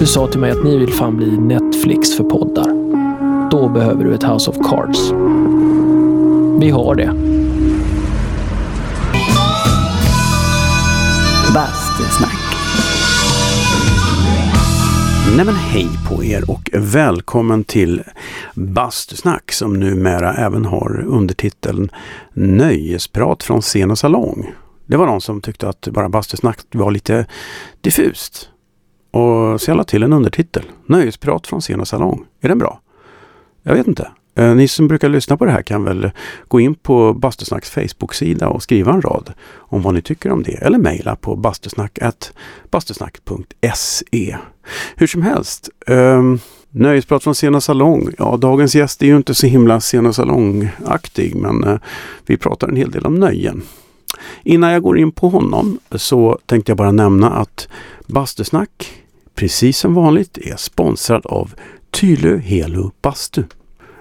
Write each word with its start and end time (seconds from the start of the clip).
Du 0.00 0.06
sa 0.06 0.26
till 0.26 0.40
mig 0.40 0.50
att 0.50 0.64
ni 0.64 0.78
vill 0.78 0.92
fan 0.92 1.16
bli 1.16 1.38
Netflix 1.38 2.16
för 2.16 2.24
poddar. 2.24 2.70
Då 3.50 3.68
behöver 3.68 4.04
du 4.04 4.14
ett 4.14 4.22
House 4.22 4.50
of 4.50 4.56
Cards. 4.56 5.12
Vi 6.60 6.70
har 6.70 6.94
det. 6.94 7.12
Bastusnack. 11.54 12.38
Nej 15.36 15.46
men 15.46 15.54
hej 15.54 15.88
på 16.08 16.24
er 16.24 16.50
och 16.50 16.70
välkommen 16.72 17.64
till 17.64 18.02
Bastusnack 18.54 19.52
som 19.52 19.80
numera 19.80 20.34
även 20.34 20.64
har 20.64 21.04
undertiteln 21.06 21.90
Nöjesprat 22.32 23.42
från 23.42 23.60
scen 23.60 23.90
och 23.90 23.98
salong. 23.98 24.52
Det 24.86 24.96
var 24.96 25.06
någon 25.06 25.20
som 25.20 25.40
tyckte 25.40 25.68
att 25.68 25.88
bara 25.88 26.08
bastusnack 26.08 26.58
var 26.70 26.90
lite 26.90 27.26
diffust. 27.80 28.50
Och 29.10 29.60
så 29.60 29.70
jag 29.70 29.76
la 29.76 29.84
till 29.84 30.02
en 30.02 30.12
undertitel. 30.12 30.62
Nöjesprat 30.86 31.46
från 31.46 31.60
scen 31.60 31.80
och 31.80 31.88
salong. 31.88 32.24
Är 32.40 32.48
den 32.48 32.58
bra? 32.58 32.80
Jag 33.62 33.74
vet 33.74 33.86
inte. 33.86 34.10
Eh, 34.34 34.54
ni 34.54 34.68
som 34.68 34.88
brukar 34.88 35.08
lyssna 35.08 35.36
på 35.36 35.44
det 35.44 35.50
här 35.50 35.62
kan 35.62 35.84
väl 35.84 36.10
gå 36.48 36.60
in 36.60 36.74
på 36.74 37.12
Bastusnacks 37.12 37.70
Facebook-sida 37.70 38.48
och 38.48 38.62
skriva 38.62 38.92
en 38.92 39.02
rad 39.02 39.32
om 39.56 39.82
vad 39.82 39.94
ni 39.94 40.02
tycker 40.02 40.32
om 40.32 40.42
det. 40.42 40.54
Eller 40.54 40.78
mejla 40.78 41.16
på 41.16 41.36
bastusnack.bastusnack.se. 41.36 44.36
Hur 44.96 45.06
som 45.06 45.22
helst. 45.22 45.68
Um, 45.86 46.40
Nöjesprat 46.72 47.22
från 47.22 47.34
scen 47.34 47.54
och 47.54 47.62
salong. 47.62 48.08
Ja, 48.18 48.36
dagens 48.36 48.74
gäst 48.74 49.02
är 49.02 49.06
ju 49.06 49.16
inte 49.16 49.34
så 49.34 49.46
himla 49.46 49.80
scen 49.80 50.06
och 50.06 50.14
salongaktig 50.14 51.34
men 51.34 51.64
uh, 51.64 51.78
vi 52.26 52.36
pratar 52.36 52.68
en 52.68 52.76
hel 52.76 52.90
del 52.90 53.06
om 53.06 53.14
nöjen. 53.14 53.62
Innan 54.42 54.72
jag 54.72 54.82
går 54.82 54.98
in 54.98 55.12
på 55.12 55.28
honom 55.28 55.78
så 55.90 56.38
tänkte 56.46 56.70
jag 56.70 56.76
bara 56.76 56.92
nämna 56.92 57.30
att 57.30 57.68
Bastusnack, 58.06 58.99
precis 59.34 59.78
som 59.78 59.94
vanligt, 59.94 60.38
är 60.38 60.56
sponsrad 60.56 61.26
av 61.26 61.54
Tylö 61.90 62.36
Helo 62.36 62.90
Bastu. 63.02 63.42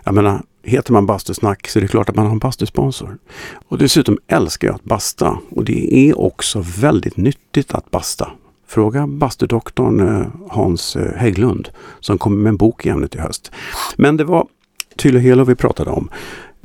Jag 0.03 0.16
menar, 0.16 0.41
heter 0.63 0.94
man 0.94 1.05
Bastusnack 1.05 1.67
så 1.67 1.80
är 1.80 1.81
det 1.81 1.88
klart 1.88 2.09
att 2.09 2.16
man 2.16 2.25
har 2.25 2.31
en 2.31 2.39
bastusponsor. 2.39 3.17
Och 3.67 3.77
dessutom 3.77 4.17
älskar 4.27 4.67
jag 4.67 4.75
att 4.75 4.83
basta 4.83 5.38
och 5.49 5.66
det 5.66 6.09
är 6.09 6.19
också 6.19 6.63
väldigt 6.80 7.17
nyttigt 7.17 7.73
att 7.73 7.91
basta. 7.91 8.31
Fråga 8.67 9.08
bastudoktorn 9.08 9.99
eh, 9.99 10.27
Hans 10.49 10.95
eh, 10.95 11.16
Hägglund 11.16 11.69
som 11.99 12.17
kommer 12.17 12.38
med 12.38 12.49
en 12.49 12.58
bok 12.58 12.86
i 12.86 12.89
ämnet 12.89 13.16
i 13.16 13.19
höst. 13.19 13.52
Men 13.95 14.17
det 14.17 14.23
var 14.23 14.47
Tylö 14.97 15.19
Helo 15.19 15.43
vi 15.43 15.55
pratade 15.55 15.89
om. 15.89 16.09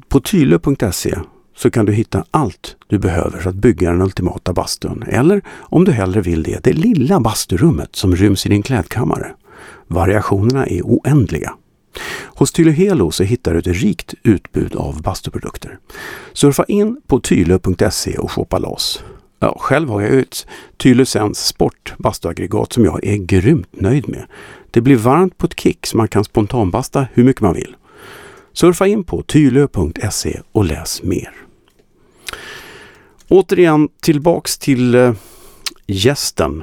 På 0.08 0.20
tylö.se 0.20 1.14
så 1.56 1.70
kan 1.70 1.86
du 1.86 1.92
hitta 1.92 2.24
allt 2.30 2.76
du 2.86 2.98
behöver 2.98 3.38
för 3.38 3.50
att 3.50 3.56
bygga 3.56 3.90
den 3.90 4.02
ultimata 4.02 4.52
bastun. 4.52 5.04
Eller 5.08 5.42
om 5.48 5.84
du 5.84 5.92
hellre 5.92 6.20
vill 6.20 6.42
det, 6.42 6.64
det 6.64 6.72
lilla 6.72 7.20
basturummet 7.20 7.96
som 7.96 8.16
ryms 8.16 8.46
i 8.46 8.48
din 8.48 8.62
klädkammare. 8.62 9.34
Variationerna 9.86 10.66
är 10.66 10.82
oändliga. 10.82 11.54
Hos 12.24 12.52
Tylö 12.52 12.70
Helo 12.70 13.10
så 13.10 13.24
hittar 13.24 13.52
du 13.52 13.58
ett 13.58 13.66
rikt 13.66 14.14
utbud 14.22 14.74
av 14.74 15.02
bastuprodukter. 15.02 15.78
Surfa 16.32 16.64
in 16.64 17.00
på 17.06 17.20
tylö.se 17.20 18.18
och 18.18 18.30
shoppa 18.30 18.58
loss. 18.58 19.04
Ja, 19.40 19.56
själv 19.60 19.88
har 19.88 20.00
jag 20.00 20.18
ett 20.18 20.46
Tylö 20.76 21.04
Sense 21.04 21.46
Sport 21.46 21.94
bastuaggregat 21.98 22.72
som 22.72 22.84
jag 22.84 23.04
är 23.04 23.16
grymt 23.16 23.68
nöjd 23.80 24.08
med. 24.08 24.26
Det 24.70 24.80
blir 24.80 24.96
varmt 24.96 25.38
på 25.38 25.46
ett 25.46 25.60
kick 25.60 25.86
så 25.86 25.96
man 25.96 26.08
kan 26.08 26.24
spontanbasta 26.24 27.06
hur 27.12 27.24
mycket 27.24 27.42
man 27.42 27.54
vill. 27.54 27.76
Surfa 28.52 28.86
in 28.86 29.04
på 29.04 29.22
tylö.se 29.22 30.40
och 30.52 30.64
läs 30.64 31.02
mer. 31.02 31.43
Återigen 33.28 33.88
tillbaks 34.02 34.58
till 34.58 34.94
eh, 34.94 35.14
gästen. 35.86 36.62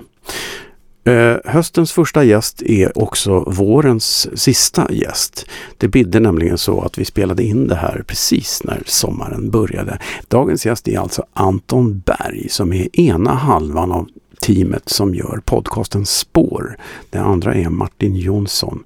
Eh, 1.04 1.36
höstens 1.46 1.92
första 1.92 2.24
gäst 2.24 2.62
är 2.62 2.98
också 2.98 3.40
vårens 3.40 4.28
sista 4.40 4.88
gäst. 4.92 5.46
Det 5.78 5.88
bidde 5.88 6.20
nämligen 6.20 6.58
så 6.58 6.82
att 6.82 6.98
vi 6.98 7.06
spelade 7.06 7.44
in 7.44 7.68
det 7.68 7.76
här 7.76 8.04
precis 8.08 8.64
när 8.64 8.84
sommaren 8.86 9.50
började. 9.50 10.00
Dagens 10.28 10.66
gäst 10.66 10.88
är 10.88 11.00
alltså 11.00 11.26
Anton 11.34 12.00
Berg 12.00 12.50
som 12.50 12.74
är 12.74 13.00
ena 13.00 13.34
halvan 13.34 13.92
av 13.92 14.08
teamet 14.42 14.90
som 14.90 15.16
gör 15.16 15.42
podcasten 15.46 16.06
Spår. 16.06 16.78
Den 17.10 17.24
andra 17.24 17.54
är 17.54 17.70
Martin 17.70 18.16
Jonsson. 18.16 18.84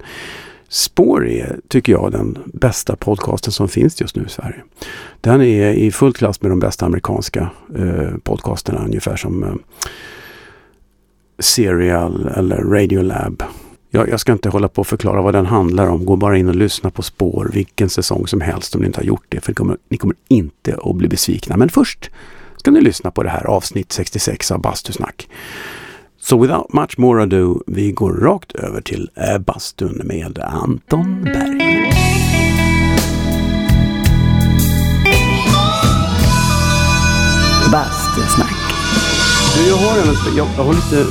Spår 0.70 1.28
är, 1.28 1.60
tycker 1.68 1.92
jag, 1.92 2.12
den 2.12 2.38
bästa 2.46 2.96
podcasten 2.96 3.54
som 3.54 3.68
finns 3.68 4.02
just 4.02 4.16
nu 4.16 4.26
i 4.26 4.30
Sverige. 4.30 4.64
Den 5.22 5.42
är 5.42 5.74
i 5.74 5.92
full 5.92 6.14
klass 6.14 6.42
med 6.42 6.52
de 6.52 6.60
bästa 6.60 6.86
amerikanska 6.86 7.50
eh, 7.78 8.18
podcasterna, 8.24 8.86
ungefär 8.86 9.16
som 9.16 9.44
eh, 9.44 9.54
Serial 11.40 12.28
eller 12.28 12.58
Radiolab. 12.58 13.44
Jag, 13.90 14.10
jag 14.10 14.20
ska 14.20 14.32
inte 14.32 14.50
hålla 14.50 14.68
på 14.68 14.82
och 14.82 14.88
förklara 14.88 15.22
vad 15.22 15.34
den 15.34 15.46
handlar 15.46 15.88
om. 15.88 16.06
Gå 16.06 16.16
bara 16.16 16.38
in 16.38 16.50
och 16.50 16.56
lyssna 16.56 16.92
på 16.92 17.02
spår 17.02 17.50
vilken 17.54 17.90
säsong 17.90 18.28
som 18.28 18.42
helst 18.42 18.76
om 18.76 18.82
ni 18.82 18.88
inte 18.88 19.00
har 19.00 19.06
gjort 19.06 19.26
det. 19.30 19.42
För 19.42 19.52
ni 19.52 19.56
kommer, 19.56 19.78
ni 19.90 19.98
kommer 19.98 20.16
inte 20.28 20.78
att 20.84 20.96
bli 20.96 21.08
besvikna. 21.08 21.58
Men 21.58 21.70
först 21.70 22.12
ska 22.58 22.72
ni 22.72 22.82
lyssna 22.82 23.12
på 23.12 23.24
det 23.24 23.30
här 23.30 23.46
avsnitt 23.46 23.92
66 23.92 24.52
av 24.52 24.62
Bastusnack. 24.62 25.28
Så 26.28 26.38
without 26.38 26.74
much 26.74 26.98
more 26.98 27.22
ado, 27.24 27.64
vi 27.68 27.92
går 27.92 28.14
rakt 28.14 28.52
över 28.56 28.82
till 28.82 29.10
eh, 29.16 29.38
bastun 29.38 30.02
med 30.06 30.40
Anton 30.40 31.24
Berg. 31.24 31.92
Bastusnack. 37.72 38.56
Du, 39.58 39.70
jag 39.70 39.76
har, 39.76 40.00
en, 40.00 40.38
jag, 40.38 40.48
jag 40.58 40.64
har 40.64 40.74
lite 40.74 41.06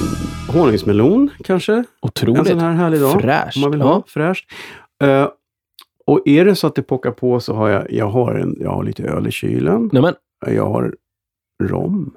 honungsmelon 0.58 1.30
kanske. 1.44 1.72
En 1.74 1.84
Otroligt 2.02 2.48
sån 2.48 2.58
här 2.60 2.72
härlig 2.72 3.00
dag. 3.00 3.20
fräsch. 3.20 3.52
Om 3.56 3.60
man 3.62 3.70
vill 3.70 3.80
Ja. 3.80 3.86
ha 3.86 4.02
fräscht. 4.06 4.50
Eh, 5.02 5.28
och 6.06 6.20
är 6.24 6.44
det 6.44 6.54
så 6.56 6.66
att 6.66 6.74
det 6.74 6.82
pockar 6.82 7.10
på 7.10 7.40
så 7.40 7.54
har 7.54 7.68
jag, 7.68 7.92
jag, 7.92 8.08
har 8.10 8.34
en, 8.34 8.56
jag 8.60 8.70
har 8.70 8.84
lite 8.84 9.02
öl 9.02 9.26
i 9.26 9.30
kylen. 9.30 9.90
Nej 9.92 10.02
men, 10.02 10.14
Jag 10.54 10.66
har 10.66 10.94
rom. 11.62 12.14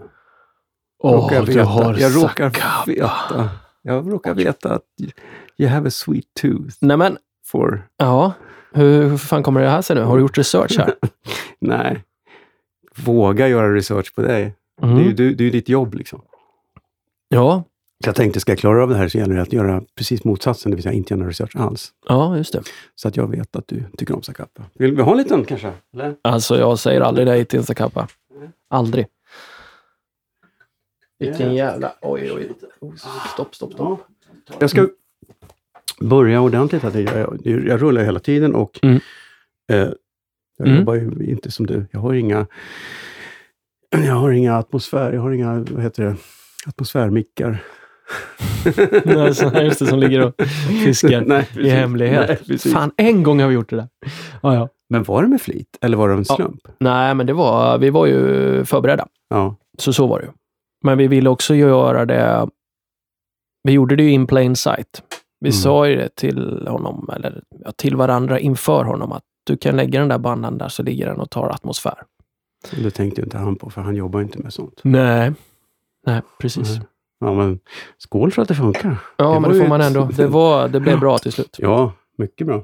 Åh, 0.99 1.13
Råkar 1.13 1.45
du 1.45 1.61
har 1.61 1.97
jag 1.97 2.15
råkar 2.15 2.49
veta. 2.87 3.49
Jag 3.81 4.11
råkar 4.11 4.33
veta 4.33 4.73
att 4.73 4.83
you 5.57 5.69
have 5.69 5.87
a 5.87 5.91
sweet 5.91 6.25
tooth 6.41 6.75
Nej 6.79 6.97
men, 6.97 7.17
for... 7.45 7.87
ja. 7.97 8.33
Hur, 8.73 9.09
hur 9.09 9.17
fan 9.17 9.43
kommer 9.43 9.61
det 9.61 9.69
här 9.69 9.81
sig 9.81 9.95
nu? 9.95 10.01
Har 10.01 10.15
du 10.17 10.21
gjort 10.21 10.37
research 10.37 10.77
här? 10.77 10.93
Nej. 11.59 12.03
Våga 12.95 13.47
göra 13.47 13.73
research 13.73 14.15
på 14.15 14.21
dig. 14.21 14.53
Det 14.81 14.87
är 14.87 14.91
ju 14.91 15.01
Mm. 15.01 15.15
du, 15.15 15.35
det 15.35 15.43
är 15.43 15.51
ditt 15.51 15.69
jobb 15.69 15.93
liksom. 15.93 16.21
Ja, 17.29 17.63
Jag 18.05 18.15
tänkte, 18.15 18.39
ska 18.39 18.51
jag 18.51 18.59
klara 18.59 18.83
av 18.83 18.89
det 18.89 18.95
här 18.95 19.07
så 19.07 19.17
gäller 19.17 19.35
det 19.35 19.41
att 19.41 19.53
göra 19.53 19.81
precis 19.95 20.23
motsatsen, 20.23 20.69
det 20.71 20.75
vill 20.75 20.83
säga 20.83 20.93
inte 20.93 21.13
göra 21.13 21.27
research 21.27 21.55
alls. 21.55 21.91
ja, 22.07 22.37
just 22.37 22.53
det. 22.53 22.61
Så 22.95 23.07
att 23.07 23.17
jag 23.17 23.27
vet 23.31 23.55
att 23.55 23.67
du 23.67 23.83
tycker 23.97 24.15
om 24.15 24.21
Zacapa. 24.23 24.63
Vill 24.73 24.95
vi 24.95 25.01
ha 25.01 25.11
en 25.11 25.17
liten 25.17 25.45
kanske? 25.45 25.71
Eller? 25.93 26.15
Alltså, 26.21 26.59
jag 26.59 26.79
säger 26.79 27.01
aldrig 27.01 27.27
nej 27.27 27.45
till 27.45 27.59
en 27.59 27.65
Zacapa. 27.65 28.07
Aldrig. 28.69 29.07
Vilken 31.19 31.55
jävla... 31.55 31.91
Oj, 32.01 32.31
oj. 32.35 32.51
Oh, 32.79 32.93
stopp, 33.33 33.55
stopp, 33.55 33.73
stopp. 33.73 33.99
Jag 34.59 34.69
ska 34.69 34.87
börja 36.01 36.41
ordentligt. 36.41 36.83
Jag, 36.83 36.95
jag, 36.95 37.39
jag 37.67 37.81
rullar 37.81 38.03
hela 38.03 38.19
tiden 38.19 38.55
och 38.55 38.79
Mm. 38.83 38.99
eh, 39.71 39.89
jag 40.57 40.67
Mm. 40.67 40.79
jobbar 40.79 40.93
ju 40.95 41.25
inte 41.29 41.51
som 41.51 41.65
du. 41.65 41.85
Jag 41.91 41.99
har 41.99 42.13
inga 42.13 42.47
jag 43.91 44.13
har 44.15 44.31
inga 44.31 44.55
atmosfär, 44.57 45.13
jag 45.13 45.21
har 45.21 45.31
inga, 45.31 45.59
vad 45.71 45.83
heter 45.83 46.03
det, 46.03 46.15
atmosfärmickar. 46.65 47.63
Nej, 49.05 49.35
så- 49.35 49.51
just 49.63 49.79
det, 49.79 49.85
som 49.85 49.99
ligger 49.99 50.21
och 50.25 50.33
fiskar 50.85 51.21
Nej, 51.21 51.41
i 51.41 51.55
precis. 51.55 51.71
hemlighet. 51.73 52.41
Nej. 52.47 52.57
Fan, 52.59 52.91
en 52.97 53.23
gång 53.23 53.39
har 53.41 53.47
vi 53.47 53.53
gjort 53.55 53.69
det 53.69 53.75
där. 53.75 53.87
Ja, 54.43 54.53
ja. 54.55 54.69
Men 54.89 55.03
var 55.03 55.21
det 55.21 55.27
med 55.27 55.41
flit 55.41 55.77
eller 55.81 55.97
var 55.97 56.07
det 56.09 56.13
en 56.13 56.25
Ja. 56.29 56.35
slump? 56.35 56.67
Nej, 56.79 57.15
men 57.15 57.25
det 57.27 57.33
var, 57.33 57.77
vi 57.77 57.89
var 57.89 58.05
ju 58.05 58.65
förberedda. 58.65 59.07
Ja. 59.29 59.55
Så 59.77 59.93
så 59.93 60.07
var 60.07 60.19
det 60.19 60.25
ju. 60.25 60.31
Men 60.87 60.97
vi 60.97 61.07
ville 61.07 61.29
också 61.29 61.55
göra 61.55 62.05
det... 62.05 62.49
Vi 63.63 63.71
gjorde 63.71 63.95
det 63.95 64.03
ju 64.03 64.09
in 64.11 64.27
plain 64.27 64.55
sight. 64.55 65.03
Vi 65.39 65.49
Mm. 65.49 65.53
sa 65.53 65.87
ju 65.87 65.95
det 65.95 66.15
till 66.15 66.67
honom, 66.67 67.09
eller 67.15 67.43
ja, 67.59 67.71
till 67.71 67.95
varandra 67.95 68.39
inför 68.39 68.83
honom, 68.83 69.11
att 69.11 69.23
du 69.43 69.57
kan 69.57 69.75
lägga 69.75 69.99
den 69.99 70.09
där 70.09 70.17
bandan 70.17 70.57
där 70.57 70.69
så 70.69 70.83
ligger 70.83 71.05
den 71.05 71.19
och 71.19 71.29
tar 71.29 71.49
atmosfär. 71.49 72.03
Det 72.83 72.91
tänkte 72.91 73.21
ju 73.21 73.25
inte 73.25 73.37
han 73.37 73.55
på, 73.55 73.69
för 73.69 73.81
han 73.81 73.95
jobbar 73.95 74.21
inte 74.21 74.39
med 74.39 74.53
sånt. 74.53 74.79
Nej. 74.83 75.33
Nej, 76.05 76.21
precis. 76.39 76.69
Nej. 76.77 76.81
Ja, 77.19 77.33
men 77.33 77.59
skål 77.97 78.31
för 78.31 78.41
att 78.41 78.47
det 78.47 78.55
funkar. 78.55 78.97
Ja, 79.17 79.33
Det 79.33 79.39
men 79.39 79.51
det 79.51 79.59
får 79.59 79.67
man 79.67 79.81
ändå. 79.81 80.05
Det, 80.05 80.27
var, 80.27 80.67
det 80.73 80.79
blev 80.79 80.99
bra 80.99 81.17
till 81.17 81.31
slut. 81.31 81.55
Ja, 81.59 81.93
mycket 82.17 82.47
bra. 82.47 82.63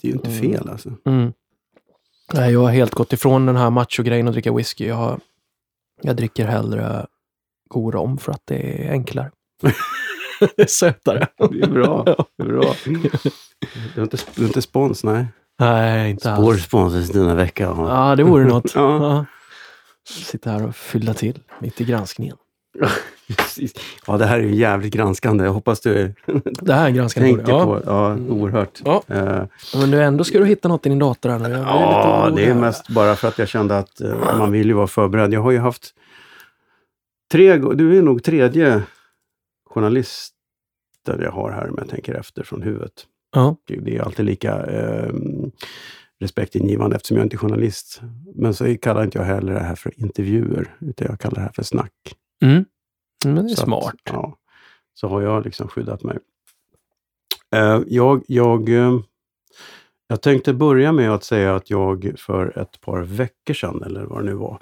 Det 0.00 0.08
är 0.08 0.12
ju 0.12 0.16
inte 0.16 0.28
Mm. 0.30 0.40
fel 0.42 0.68
alltså. 0.68 0.92
Mm. 1.04 1.32
Nej, 2.32 2.52
jag 2.52 2.60
har 2.60 2.70
helt 2.70 2.94
gått 2.94 3.12
ifrån 3.12 3.46
den 3.46 3.56
här 3.56 3.70
macho-grejen 3.70 4.28
att 4.28 4.34
dricka 4.34 4.52
whisky. 4.52 4.86
Jag, 4.86 4.94
har, 4.94 5.20
jag 6.02 6.16
dricker 6.16 6.46
hellre 6.46 7.06
god 7.68 7.94
rom 7.94 8.18
för 8.18 8.32
att 8.32 8.42
det 8.44 8.86
är 8.86 8.90
enklare. 8.90 9.30
det 10.56 10.62
är 10.62 10.66
sötare. 10.66 11.26
Det 11.50 11.60
är 11.62 11.70
bra. 11.70 12.04
Det 12.04 12.42
är 12.44 12.48
bra. 12.48 12.74
Du 13.94 14.00
har 14.00 14.02
inte, 14.02 14.16
du 14.34 14.42
har 14.42 14.46
inte 14.46 14.62
spons, 14.62 15.04
nej? 15.04 15.26
Nej, 15.58 16.10
inte 16.10 16.32
alls. 16.32 16.40
Spår 16.42 16.54
sponsras 16.54 17.08
denna 17.08 17.34
vecka. 17.34 17.62
Ja, 17.62 18.16
det 18.16 18.22
vore 18.22 18.44
något. 18.44 18.64
Ja. 18.74 19.06
Ja. 19.06 19.24
Sitta 20.08 20.50
här 20.50 20.66
och 20.66 20.76
fylla 20.76 21.14
till 21.14 21.40
mitt 21.60 21.80
i 21.80 21.84
granskningen. 21.84 22.36
Precis. 23.36 23.74
Ja, 24.06 24.16
det 24.16 24.26
här 24.26 24.38
är 24.38 24.42
ju 24.42 24.54
jävligt 24.54 24.94
granskande. 24.94 25.44
Jag 25.44 25.52
hoppas 25.52 25.80
du 25.80 26.14
Det 26.42 26.74
här 26.74 26.86
är 26.86 26.90
granskande. 26.90 27.28
tänker 27.34 27.52
ja. 27.52 27.64
på 27.64 27.82
Ja, 27.86 28.16
oerhört. 28.16 28.80
Ja. 28.84 29.02
Eh, 29.08 29.42
Men 29.74 29.90
nu 29.90 30.02
ändå 30.02 30.24
ska 30.24 30.38
du 30.38 30.46
hitta 30.46 30.68
något 30.68 30.86
i 30.86 30.88
din 30.88 30.98
dator 30.98 31.28
här 31.30 31.38
nu. 31.38 31.48
Ja, 31.50 32.32
det 32.36 32.44
är 32.44 32.54
mest 32.54 32.88
bara 32.88 33.16
för 33.16 33.28
att 33.28 33.38
jag 33.38 33.48
kände 33.48 33.78
att 33.78 34.00
eh, 34.00 34.38
man 34.38 34.52
vill 34.52 34.66
ju 34.66 34.72
vara 34.72 34.86
förberedd. 34.86 35.32
Jag 35.32 35.40
har 35.40 35.50
ju 35.50 35.58
haft 35.58 35.94
tre, 37.32 37.56
du 37.56 37.98
är 37.98 38.02
nog 38.02 38.22
tredje 38.22 38.82
journalisten 39.70 40.34
jag 41.04 41.32
har 41.32 41.50
här 41.50 41.68
om 41.68 41.74
jag 41.78 41.88
tänker 41.88 42.14
efter 42.14 42.42
från 42.42 42.62
huvudet. 42.62 42.92
Ja. 43.34 43.56
Det 43.66 43.96
är 43.96 44.02
alltid 44.02 44.24
lika 44.26 44.66
eh, 44.66 45.12
respektingivande 46.20 46.96
eftersom 46.96 47.16
jag 47.16 47.26
inte 47.26 47.36
är 47.36 47.38
journalist. 47.38 48.00
Men 48.34 48.54
så 48.54 48.76
kallar 48.76 49.04
inte 49.04 49.18
jag 49.18 49.24
heller 49.24 49.52
det 49.54 49.60
här 49.60 49.74
för 49.74 50.00
intervjuer, 50.00 50.74
utan 50.80 51.06
jag 51.10 51.20
kallar 51.20 51.34
det 51.34 51.40
här 51.40 51.52
för 51.54 51.62
snack. 51.62 51.92
Mm. 52.44 52.64
Men 53.24 53.34
det 53.34 53.40
är 53.52 53.54
Så 53.54 53.62
att, 53.62 53.66
smart. 53.66 53.94
ja, 54.04 54.36
så 54.94 55.08
har 55.08 55.22
jag 55.22 55.44
liksom 55.44 55.68
skyddat 55.68 56.02
mig. 56.02 56.18
Eh, 57.54 57.80
jag, 57.86 58.22
jag, 58.28 58.68
eh, 58.68 59.00
jag 60.06 60.22
tänkte 60.22 60.54
börja 60.54 60.92
med 60.92 61.10
att 61.10 61.24
säga 61.24 61.54
att 61.54 61.70
jag 61.70 62.14
för 62.18 62.58
ett 62.58 62.80
par 62.80 63.02
veckor 63.02 63.54
sedan, 63.54 63.82
eller 63.82 64.04
vad 64.04 64.20
det 64.20 64.24
nu 64.30 64.34
var, 64.34 64.58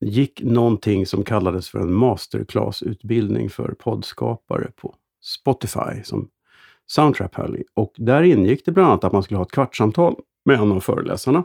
gick 0.00 0.42
någonting 0.42 1.06
som 1.06 1.24
kallades 1.24 1.68
för 1.68 1.78
en 1.78 1.92
masterclass-utbildning 1.92 3.50
för 3.50 3.74
poddskapare 3.78 4.70
på 4.76 4.94
Spotify 5.22 6.02
som 6.04 6.28
Soundtrap 6.86 7.34
höll. 7.34 7.62
Och 7.74 7.92
där 7.96 8.22
ingick 8.22 8.64
det 8.64 8.72
bland 8.72 8.88
annat 8.90 9.04
att 9.04 9.12
man 9.12 9.22
skulle 9.22 9.38
ha 9.38 9.44
ett 9.44 9.52
kvartssamtal 9.52 10.16
med 10.44 10.58
en 10.60 10.72
av 10.72 10.80
föreläsarna 10.80 11.44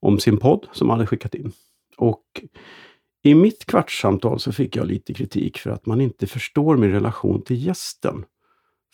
om 0.00 0.18
sin 0.18 0.36
podd 0.38 0.66
som 0.72 0.86
man 0.88 0.96
hade 0.96 1.06
skickat 1.06 1.34
in. 1.34 1.52
Och 1.96 2.22
i 3.26 3.34
mitt 3.34 3.64
kvartssamtal 3.64 4.40
så 4.40 4.52
fick 4.52 4.76
jag 4.76 4.86
lite 4.86 5.14
kritik 5.14 5.58
för 5.58 5.70
att 5.70 5.86
man 5.86 6.00
inte 6.00 6.26
förstår 6.26 6.76
min 6.76 6.92
relation 6.92 7.42
till 7.42 7.66
gästen 7.66 8.24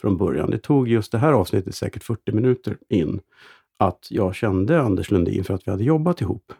från 0.01 0.17
början. 0.17 0.51
Det 0.51 0.59
tog 0.59 0.89
just 0.89 1.13
det 1.13 1.19
här 1.19 1.33
avsnittet 1.33 1.75
säkert 1.75 2.03
40 2.03 2.33
minuter 2.33 2.77
in 2.89 3.21
att 3.79 4.07
jag 4.11 4.35
kände 4.35 4.81
Anders 4.81 5.11
Lundin 5.11 5.45
för 5.45 5.55
att 5.55 5.67
vi 5.67 5.71
hade 5.71 5.85
jobbat 5.85 6.21
ihop. 6.21 6.53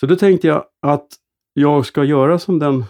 Så 0.00 0.06
då 0.06 0.16
tänkte 0.16 0.46
jag 0.46 0.64
att 0.82 1.06
jag 1.52 1.86
ska 1.86 2.04
göra 2.04 2.38
som 2.38 2.58
den 2.58 2.84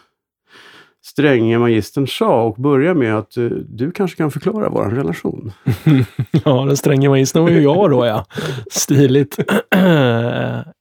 stränge 1.04 1.58
magistern 1.58 2.06
sa 2.06 2.42
och 2.42 2.54
börja 2.54 2.94
med 2.94 3.18
att 3.18 3.36
eh, 3.36 3.44
du 3.68 3.90
kanske 3.90 4.16
kan 4.16 4.30
förklara 4.30 4.68
vår 4.68 4.84
relation. 4.84 5.52
Ja, 6.44 6.64
den 6.64 6.76
stränge 6.76 7.08
magistern 7.08 7.42
var 7.42 7.50
ju 7.50 7.62
jag 7.62 7.90
då 7.90 8.06
ja. 8.06 8.26
Stiligt. 8.70 9.38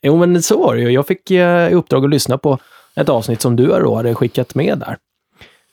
jo, 0.02 0.18
men 0.18 0.42
så 0.42 0.60
var 0.60 0.76
det 0.76 0.82
ju. 0.82 0.90
Jag 0.90 1.08
fick 1.08 1.32
eh, 1.32 1.72
i 1.72 1.74
uppdrag 1.74 2.04
att 2.04 2.10
lyssna 2.10 2.38
på 2.38 2.60
ett 2.98 3.10
avsnitt 3.10 3.42
som 3.42 3.56
du 3.56 3.68
då 3.68 3.96
hade 3.96 4.16
skickat 4.16 4.56
med 4.56 4.80
där. 4.80 4.98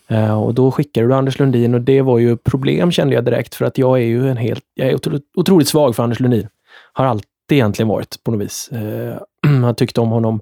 Eh, 0.09 0.43
och 0.43 0.55
då 0.55 0.71
skickade 0.71 1.07
du 1.07 1.15
Anders 1.15 1.39
Lundin 1.39 1.75
och 1.75 1.81
det 1.81 2.03
var 2.03 2.19
ju 2.19 2.37
problem 2.37 2.91
kände 2.91 3.15
jag 3.15 3.25
direkt 3.25 3.55
för 3.55 3.65
att 3.65 3.79
jag 3.79 3.99
är 3.99 4.05
ju 4.05 4.31
en 4.31 4.37
helt, 4.37 4.65
jag 4.75 4.89
är 4.89 4.95
otroligt, 5.35 5.69
svag 5.69 5.97
för 5.97 6.03
Anders 6.03 6.21
Lundin. 6.21 6.49
Har 6.93 7.05
alltid 7.05 7.29
egentligen 7.51 7.89
varit 7.89 8.25
på 8.25 8.31
något 8.31 8.41
vis. 8.41 8.69
Eh, 8.73 9.19
jag 9.63 9.77
tyckte 9.77 10.01
om 10.01 10.11
honom 10.11 10.41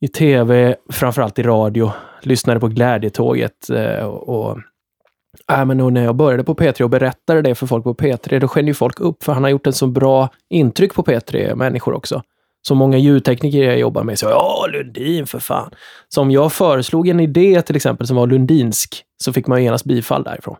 i 0.00 0.08
tv, 0.08 0.76
framförallt 0.90 1.38
i 1.38 1.42
radio. 1.42 1.92
Lyssnade 2.22 2.60
på 2.60 2.68
Glädjetåget 2.68 3.70
eh, 3.70 4.04
och 4.04 4.58
Äh, 5.50 5.64
men 5.64 5.94
när 5.94 6.04
jag 6.04 6.16
började 6.16 6.44
på 6.44 6.54
P3 6.54 6.82
och 6.82 6.90
berättade 6.90 7.42
det 7.42 7.54
för 7.54 7.66
folk 7.66 7.84
på 7.84 7.94
P3, 7.94 8.38
då 8.38 8.48
sken 8.48 8.66
ju 8.66 8.74
folk 8.74 9.00
upp, 9.00 9.22
för 9.22 9.32
han 9.32 9.42
har 9.42 9.50
gjort 9.50 9.66
en 9.66 9.72
så 9.72 9.86
bra 9.86 10.28
intryck 10.48 10.94
på 10.94 11.02
P3, 11.02 11.54
människor 11.54 11.94
också. 11.94 12.22
Så 12.62 12.74
många 12.74 12.98
ljudtekniker 12.98 13.62
jag 13.62 13.78
jobbar 13.78 14.04
med 14.04 14.18
säger 14.18 14.32
ja, 14.32 14.66
Lundin 14.72 15.26
för 15.26 15.38
fan. 15.38 15.70
Så 16.08 16.20
om 16.20 16.30
jag 16.30 16.52
föreslog 16.52 17.08
en 17.08 17.20
idé 17.20 17.62
till 17.62 17.76
exempel 17.76 18.06
som 18.06 18.16
var 18.16 18.26
lundinsk, 18.26 19.02
så 19.24 19.32
fick 19.32 19.46
man 19.46 19.64
genast 19.64 19.84
bifall 19.84 20.22
därifrån. 20.22 20.56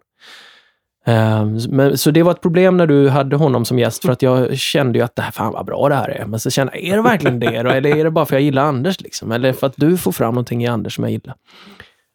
Ehm, 1.06 1.58
men, 1.69 1.99
så 1.99 2.11
det 2.11 2.23
var 2.23 2.32
ett 2.32 2.41
problem 2.41 2.76
när 2.76 2.87
du 2.87 3.08
hade 3.08 3.37
honom 3.37 3.64
som 3.64 3.79
gäst, 3.79 4.05
för 4.05 4.12
att 4.12 4.23
jag 4.23 4.58
kände 4.58 4.99
ju 4.99 5.05
att 5.05 5.17
det 5.17 5.23
här, 5.23 5.31
fan 5.31 5.52
vad 5.52 5.67
bra 5.67 5.88
det 5.88 5.94
här 5.94 6.08
är. 6.08 6.26
Men 6.26 6.41
så 6.41 6.50
kände 6.50 6.73
jag, 6.75 6.85
är 6.85 6.97
det 6.97 7.02
verkligen 7.02 7.41
det 7.41 7.62
då? 7.62 7.70
Eller 7.70 7.97
är 7.97 8.05
det 8.05 8.11
bara 8.11 8.26
för 8.26 8.37
att 8.37 8.41
jag 8.41 8.44
gillar 8.44 8.64
Anders? 8.64 9.00
Liksom? 9.00 9.32
Eller 9.32 9.52
för 9.52 9.67
att 9.67 9.75
du 9.76 9.97
får 9.97 10.12
fram 10.12 10.35
någonting 10.35 10.64
i 10.64 10.67
Anders 10.67 10.94
som 10.94 11.05
jag 11.05 11.11
gillar? 11.11 11.35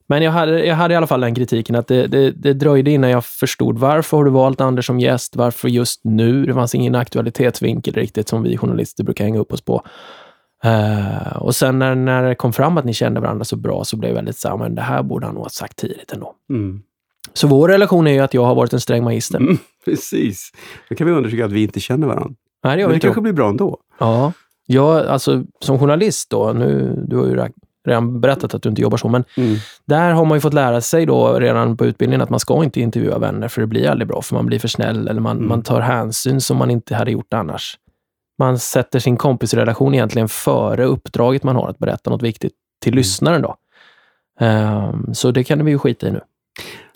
Men 0.08 0.24
jag 0.24 0.32
hade, 0.32 0.66
jag 0.66 0.76
hade 0.76 0.94
i 0.94 0.98
alla 0.98 1.08
fall 1.08 1.22
den 1.22 1.36
kritiken 1.36 1.76
att 1.76 1.88
det, 1.88 2.08
det, 2.08 2.32
det 2.32 2.54
dröjde 2.54 2.92
innan 2.92 3.10
jag 3.10 3.26
förstod 3.26 3.78
varför 3.78 4.18
har 4.18 4.26
du 4.26 4.32
valt 4.32 4.62
Anders 4.62 4.86
som 4.86 5.00
gäst? 5.00 5.36
Varför 5.36 5.70
just 5.70 6.02
nu? 6.04 6.46
Det 6.46 6.54
fanns 6.54 6.76
ingen 6.76 6.96
aktualitetsvinkel 6.96 7.94
riktigt 7.94 8.30
som 8.30 8.44
vi 8.44 8.58
journalister 8.58 9.04
brukar 9.04 9.24
hänga 9.24 9.40
upp 9.40 9.54
oss 9.54 9.62
på. 9.62 9.84
Eh, 10.64 11.38
och 11.38 11.56
sen 11.56 11.80
när, 11.80 11.96
när 11.96 12.24
det 12.24 12.36
kom 12.36 12.54
fram 12.54 12.78
att 12.78 12.86
ni 12.86 12.94
kände 12.94 13.20
varandra 13.20 13.46
så 13.46 13.56
bra 13.56 13.84
så 13.84 13.98
blev 13.98 14.10
jag 14.10 14.16
väldigt 14.16 14.38
så 14.38 14.50
här, 14.50 14.58
men 14.58 14.76
det 14.76 14.82
här 14.82 15.04
borde 15.04 15.26
han 15.26 15.36
nog 15.36 15.44
ha 15.44 15.50
sagt 15.50 15.78
tidigt 15.78 16.12
ändå. 16.12 16.34
Mm. 16.50 16.82
Så 17.34 17.48
vår 17.48 17.68
relation 17.68 18.08
är 18.08 18.12
ju 18.12 18.20
att 18.20 18.34
jag 18.34 18.46
har 18.46 18.56
varit 18.56 18.74
en 18.74 18.80
sträng 18.80 19.04
magister. 19.04 19.38
Mm, 19.38 19.58
precis. 19.86 20.52
Då 20.90 20.96
kan 20.96 21.08
vi 21.08 21.14
undersöka 21.14 21.46
att 21.46 21.52
vi 21.52 21.64
inte 21.64 21.80
känner 21.80 22.08
varandra. 22.08 22.36
Nej, 22.64 22.78
det 22.78 22.84
Men 22.84 22.92
vi 22.92 22.96
det 22.96 23.02
kanske 23.02 23.22
blir 23.22 23.34
bra 23.34 23.50
ändå. 23.50 23.78
Ja, 24.00 24.34
jag, 24.66 25.08
alltså 25.08 25.44
som 25.60 25.80
journalist 25.80 26.30
då, 26.30 26.54
nu, 26.54 27.04
du 27.08 27.18
har 27.18 27.26
ju 27.26 27.36
redan 27.86 28.22
berättat 28.22 28.54
att 28.54 28.62
du 28.64 28.70
inte 28.70 28.82
jobbar 28.82 28.98
så, 28.98 29.10
men 29.10 29.24
Mm. 29.38 29.56
där 29.86 30.12
har 30.12 30.26
man 30.26 30.38
ju 30.38 30.42
fått 30.42 30.54
lära 30.54 30.82
sig 30.82 31.06
då 31.06 31.40
redan 31.40 31.78
på 31.78 31.86
utbildningen 31.86 32.22
att 32.22 32.30
man 32.30 32.40
ska 32.40 32.64
inte 32.64 32.82
intervjua 32.82 33.18
vänner 33.18 33.48
för 33.48 33.62
det 33.62 33.68
blir 33.68 33.90
aldrig 33.90 34.08
bra, 34.08 34.22
för 34.22 34.36
man 34.36 34.46
blir 34.46 34.60
för 34.60 34.68
snäll 34.68 35.08
eller 35.08 35.22
man, 35.22 35.38
Mm. 35.38 35.50
man 35.50 35.62
tar 35.64 35.82
hänsyn 35.82 36.42
som 36.42 36.58
man 36.58 36.72
inte 36.72 36.96
hade 36.96 37.12
gjort 37.12 37.34
annars. 37.34 37.78
Man 38.40 38.60
sätter 38.60 39.00
sin 39.00 39.18
kompisrelation 39.18 39.94
egentligen 39.94 40.28
före 40.30 40.86
uppdraget 40.86 41.44
man 41.44 41.56
har 41.56 41.70
att 41.70 41.78
berätta 41.80 42.10
något 42.10 42.22
viktigt 42.24 42.54
till 42.82 42.94
Mm. 42.94 42.98
lyssnaren 42.98 43.42
då. 43.42 43.56
Ehm, 44.40 45.14
så 45.14 45.32
det 45.32 45.44
kan 45.44 45.66
vi 45.66 45.72
ju 45.72 45.78
skita 45.80 46.08
i 46.08 46.12
nu. 46.12 46.22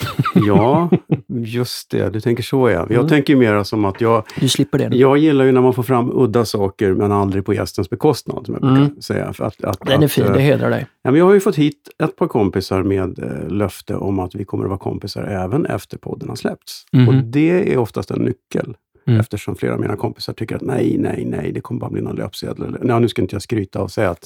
Ja, 0.36 0.90
just 1.28 1.92
det. 1.92 2.10
Du 2.10 2.22
tänker 2.22 2.44
så 2.44 2.70
ja. 2.70 2.74
Jag 2.74 2.92
Mm. 2.92 3.08
tänker 3.08 3.36
mer 3.36 3.64
som 3.64 3.86
att 3.86 4.02
jag, 4.02 4.24
Du 4.40 4.50
slipper 4.50 4.78
det 4.78 4.90
nu. 4.90 4.98
jag 4.98 5.18
gillar 5.18 5.46
ju 5.46 5.52
när 5.52 5.62
man 5.62 5.74
får 5.74 5.84
fram 5.84 6.12
udda 6.14 6.46
saker 6.46 6.94
men 6.94 7.12
aldrig 7.12 7.46
på 7.46 7.54
gästens 7.54 7.90
bekostnad, 7.90 8.46
som 8.46 8.54
jag 8.54 8.62
brukar 8.62 8.82
Mm. 8.86 9.02
säga. 9.02 9.34
För 9.34 9.44
att, 9.46 9.64
att, 9.64 9.80
Den 9.86 10.02
är 10.02 10.06
att, 10.06 10.12
fin, 10.12 10.26
eh, 10.26 10.34
det 10.34 10.40
hedrar 10.40 10.70
dig. 10.70 10.86
Ja, 11.02 11.12
men 11.12 11.20
jag 11.20 11.26
har 11.26 11.34
ju 11.34 11.40
fått 11.40 11.56
hit 11.56 11.90
ett 12.04 12.16
par 12.16 12.28
kompisar 12.28 12.84
med 12.84 13.20
eh, 13.20 13.48
löfte 13.50 13.96
om 13.96 14.20
att 14.20 14.36
vi 14.36 14.46
kommer 14.46 14.64
att 14.64 14.70
vara 14.70 14.80
kompisar 14.80 15.24
även 15.24 15.66
efter 15.66 15.98
podden 15.98 16.30
har 16.30 16.36
släppts. 16.36 16.86
Mhm. 16.92 17.08
Och 17.08 17.14
det 17.16 17.74
är 17.74 17.78
oftast 17.78 18.12
en 18.12 18.20
nyckel. 18.22 18.76
Mm. 19.08 19.20
Eftersom 19.20 19.56
flera 19.56 19.74
av 19.74 19.80
mina 19.80 19.96
kompisar 19.96 20.34
tycker 20.34 20.56
att 20.56 20.62
nej, 20.62 20.96
nej, 21.00 21.26
nej, 21.28 21.52
det 21.52 21.62
kommer 21.62 21.80
bara 21.80 21.90
bli 21.90 22.02
någon 22.02 22.16
löpsedel. 22.16 22.78
Nej, 22.82 23.00
nu 23.00 23.08
ska 23.08 23.22
inte 23.22 23.36
jag 23.36 23.42
skryta 23.42 23.82
och 23.82 23.92
säga 23.92 24.10
att 24.10 24.24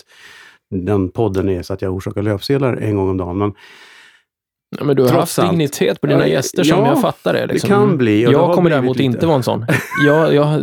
den 0.75 1.09
podden 1.09 1.49
är 1.49 1.61
så 1.61 1.73
att 1.73 1.81
jag 1.81 1.93
orsakar 1.93 2.21
löpsedlar 2.21 2.73
en 2.75 2.95
gång 2.95 3.09
om 3.09 3.17
dagen. 3.17 3.37
Men 3.37 3.53
Ja, 4.79 4.85
men 4.85 4.95
du 4.95 5.01
har 5.01 5.09
trots 5.09 5.19
haft 5.37 5.39
allt. 5.39 5.49
dignitet 5.51 6.01
på 6.01 6.07
dina 6.07 6.19
Ja, 6.19 6.27
gäster 6.33 6.63
som 6.63 6.79
ja, 6.79 6.87
jag 6.87 7.01
fattar 7.01 7.33
det. 7.33 7.45
Liksom. 7.47 7.69
det 7.69 7.75
kan 7.75 7.97
bli, 7.97 8.23
Jag 8.23 8.53
kommer 8.53 8.69
däremot 8.69 8.97
lite. 8.97 9.05
inte 9.05 9.25
vara 9.25 9.37
en 9.37 9.43
sån. 9.43 9.65
Jag, 10.07 10.33
jag, 10.33 10.61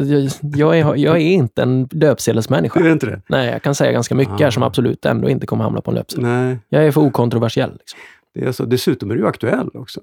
jag, 0.56 0.78
är, 0.78 0.94
jag 0.96 1.16
är 1.16 1.20
inte 1.20 1.62
en 1.62 1.88
löpsedelsmänniska. 1.92 2.80
är 2.80 2.84
det 2.84 2.92
inte 2.92 3.06
det? 3.06 3.22
Nej, 3.28 3.50
jag 3.50 3.62
kan 3.62 3.74
säga 3.74 3.92
ganska 3.92 4.14
mycket 4.14 4.40
här 4.40 4.46
Ah. 4.46 4.50
som 4.50 4.62
absolut 4.62 5.06
ändå 5.06 5.28
inte 5.28 5.46
kommer 5.46 5.64
hamna 5.64 5.80
på 5.80 5.90
en 5.90 5.94
löpsedel. 5.94 6.24
Nej, 6.26 6.58
Jag 6.68 6.84
är 6.86 6.90
för 6.92 7.00
okontroversiell. 7.00 7.70
Liksom. 7.72 7.98
det 8.34 8.44
är 8.44 8.52
så. 8.52 8.64
Dessutom 8.64 9.10
är 9.10 9.14
du 9.14 9.26
aktuell 9.26 9.68
också. 9.74 10.00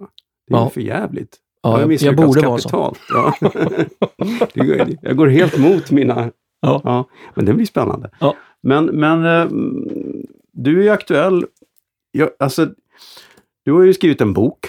Det 0.47 0.53
är 0.53 0.57
Ja. 0.57 0.63
ju 0.65 0.69
för 0.69 0.81
jävligt. 0.81 1.35
Ja, 1.63 1.79
jag, 1.81 1.93
jag 1.93 2.15
borde 2.15 2.41
vara 2.41 2.57
så. 2.57 2.69
kapitalt. 2.69 2.99
Ja. 3.09 3.33
Jag 5.01 5.17
går 5.17 5.27
helt 5.27 5.57
mot 5.57 5.91
mina... 5.91 6.29
Ja. 6.61 7.05
men 7.35 7.45
det 7.45 7.53
blir 7.53 7.65
spännande. 7.65 8.09
Ja. 8.19 8.35
Men, 8.63 8.85
men 8.85 9.25
eh, 9.25 9.41
mm, 9.41 9.87
du 10.53 10.79
är 10.79 10.83
ju 10.83 10.89
aktuell. 10.89 11.45
Jag, 12.11 12.29
alltså, 12.39 12.67
du 13.67 13.73
har 13.73 13.83
ju 13.83 13.93
skrivit 13.93 14.21
en 14.21 14.33
bok 14.33 14.59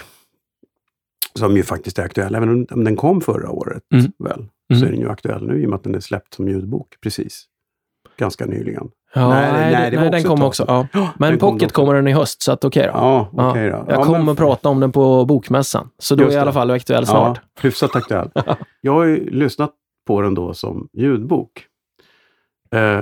som 1.35 1.57
ju 1.57 1.63
faktiskt 1.63 1.99
är 1.99 2.03
aktuell, 2.03 2.35
även 2.35 2.49
om- 2.71 2.85
den 2.85 2.97
kom 2.97 3.21
förra 3.21 3.51
året. 3.51 3.83
Mm. 3.95 4.13
väl, 4.19 4.47
Mm. 4.73 4.81
Så 4.81 4.87
är 4.87 4.91
den 4.91 5.01
ju 5.01 5.09
aktuell 5.11 5.47
nu 5.47 5.63
i 5.63 5.67
och 5.67 5.71
med 5.71 5.77
att 5.77 5.85
den 5.85 5.95
är 5.95 6.01
släppt 6.01 6.35
som 6.35 6.49
ljudbok 6.49 6.89
precis. 7.03 7.45
Ganska 8.17 8.47
nyligen. 8.47 8.91
Ja, 9.15 9.29
Nej, 9.29 9.53
nej, 9.53 9.73
nej, 9.73 9.91
nej, 10.11 10.11
den 10.11 10.23
tag 10.23 10.43
också. 10.47 10.65
Ja. 10.69 10.87
Men 11.19 11.31
den 11.31 11.39
kom 11.39 11.53
Pocket 11.53 11.69
då. 11.69 11.75
kommer 11.75 11.95
den 11.95 12.09
i 12.09 12.13
höst, 12.13 12.43
så 12.43 12.53
att 12.53 12.65
okej 12.65 12.83
då. 12.83 12.91
Ja, 12.95 13.29
okej 13.33 13.71
då. 13.71 13.77
Jag 13.77 13.87
Ja, 13.89 14.05
kommer 14.05 14.23
men- 14.25 14.37
prata 14.37 14.69
om 14.69 14.81
den 14.81 14.93
på 14.93 15.25
Bokmässan, 15.25 15.91
så 15.99 16.15
då 16.15 16.23
är 16.25 16.27
jag 16.27 16.35
i 16.35 16.37
alla 16.39 16.53
fall 16.53 16.71
aktuell 16.71 17.07
snart. 17.07 17.41
Ja, 17.55 17.61
hyfsat 17.63 17.97
aktuell. 17.97 18.31
Jag 18.81 18.93
har 18.93 19.05
ju 19.05 19.31
lyssnat 19.31 19.75
på 20.07 20.21
den 20.21 20.35
då 20.35 20.55
som 20.55 20.89
ljudbok. 20.93 21.65
Eh, 22.75 23.01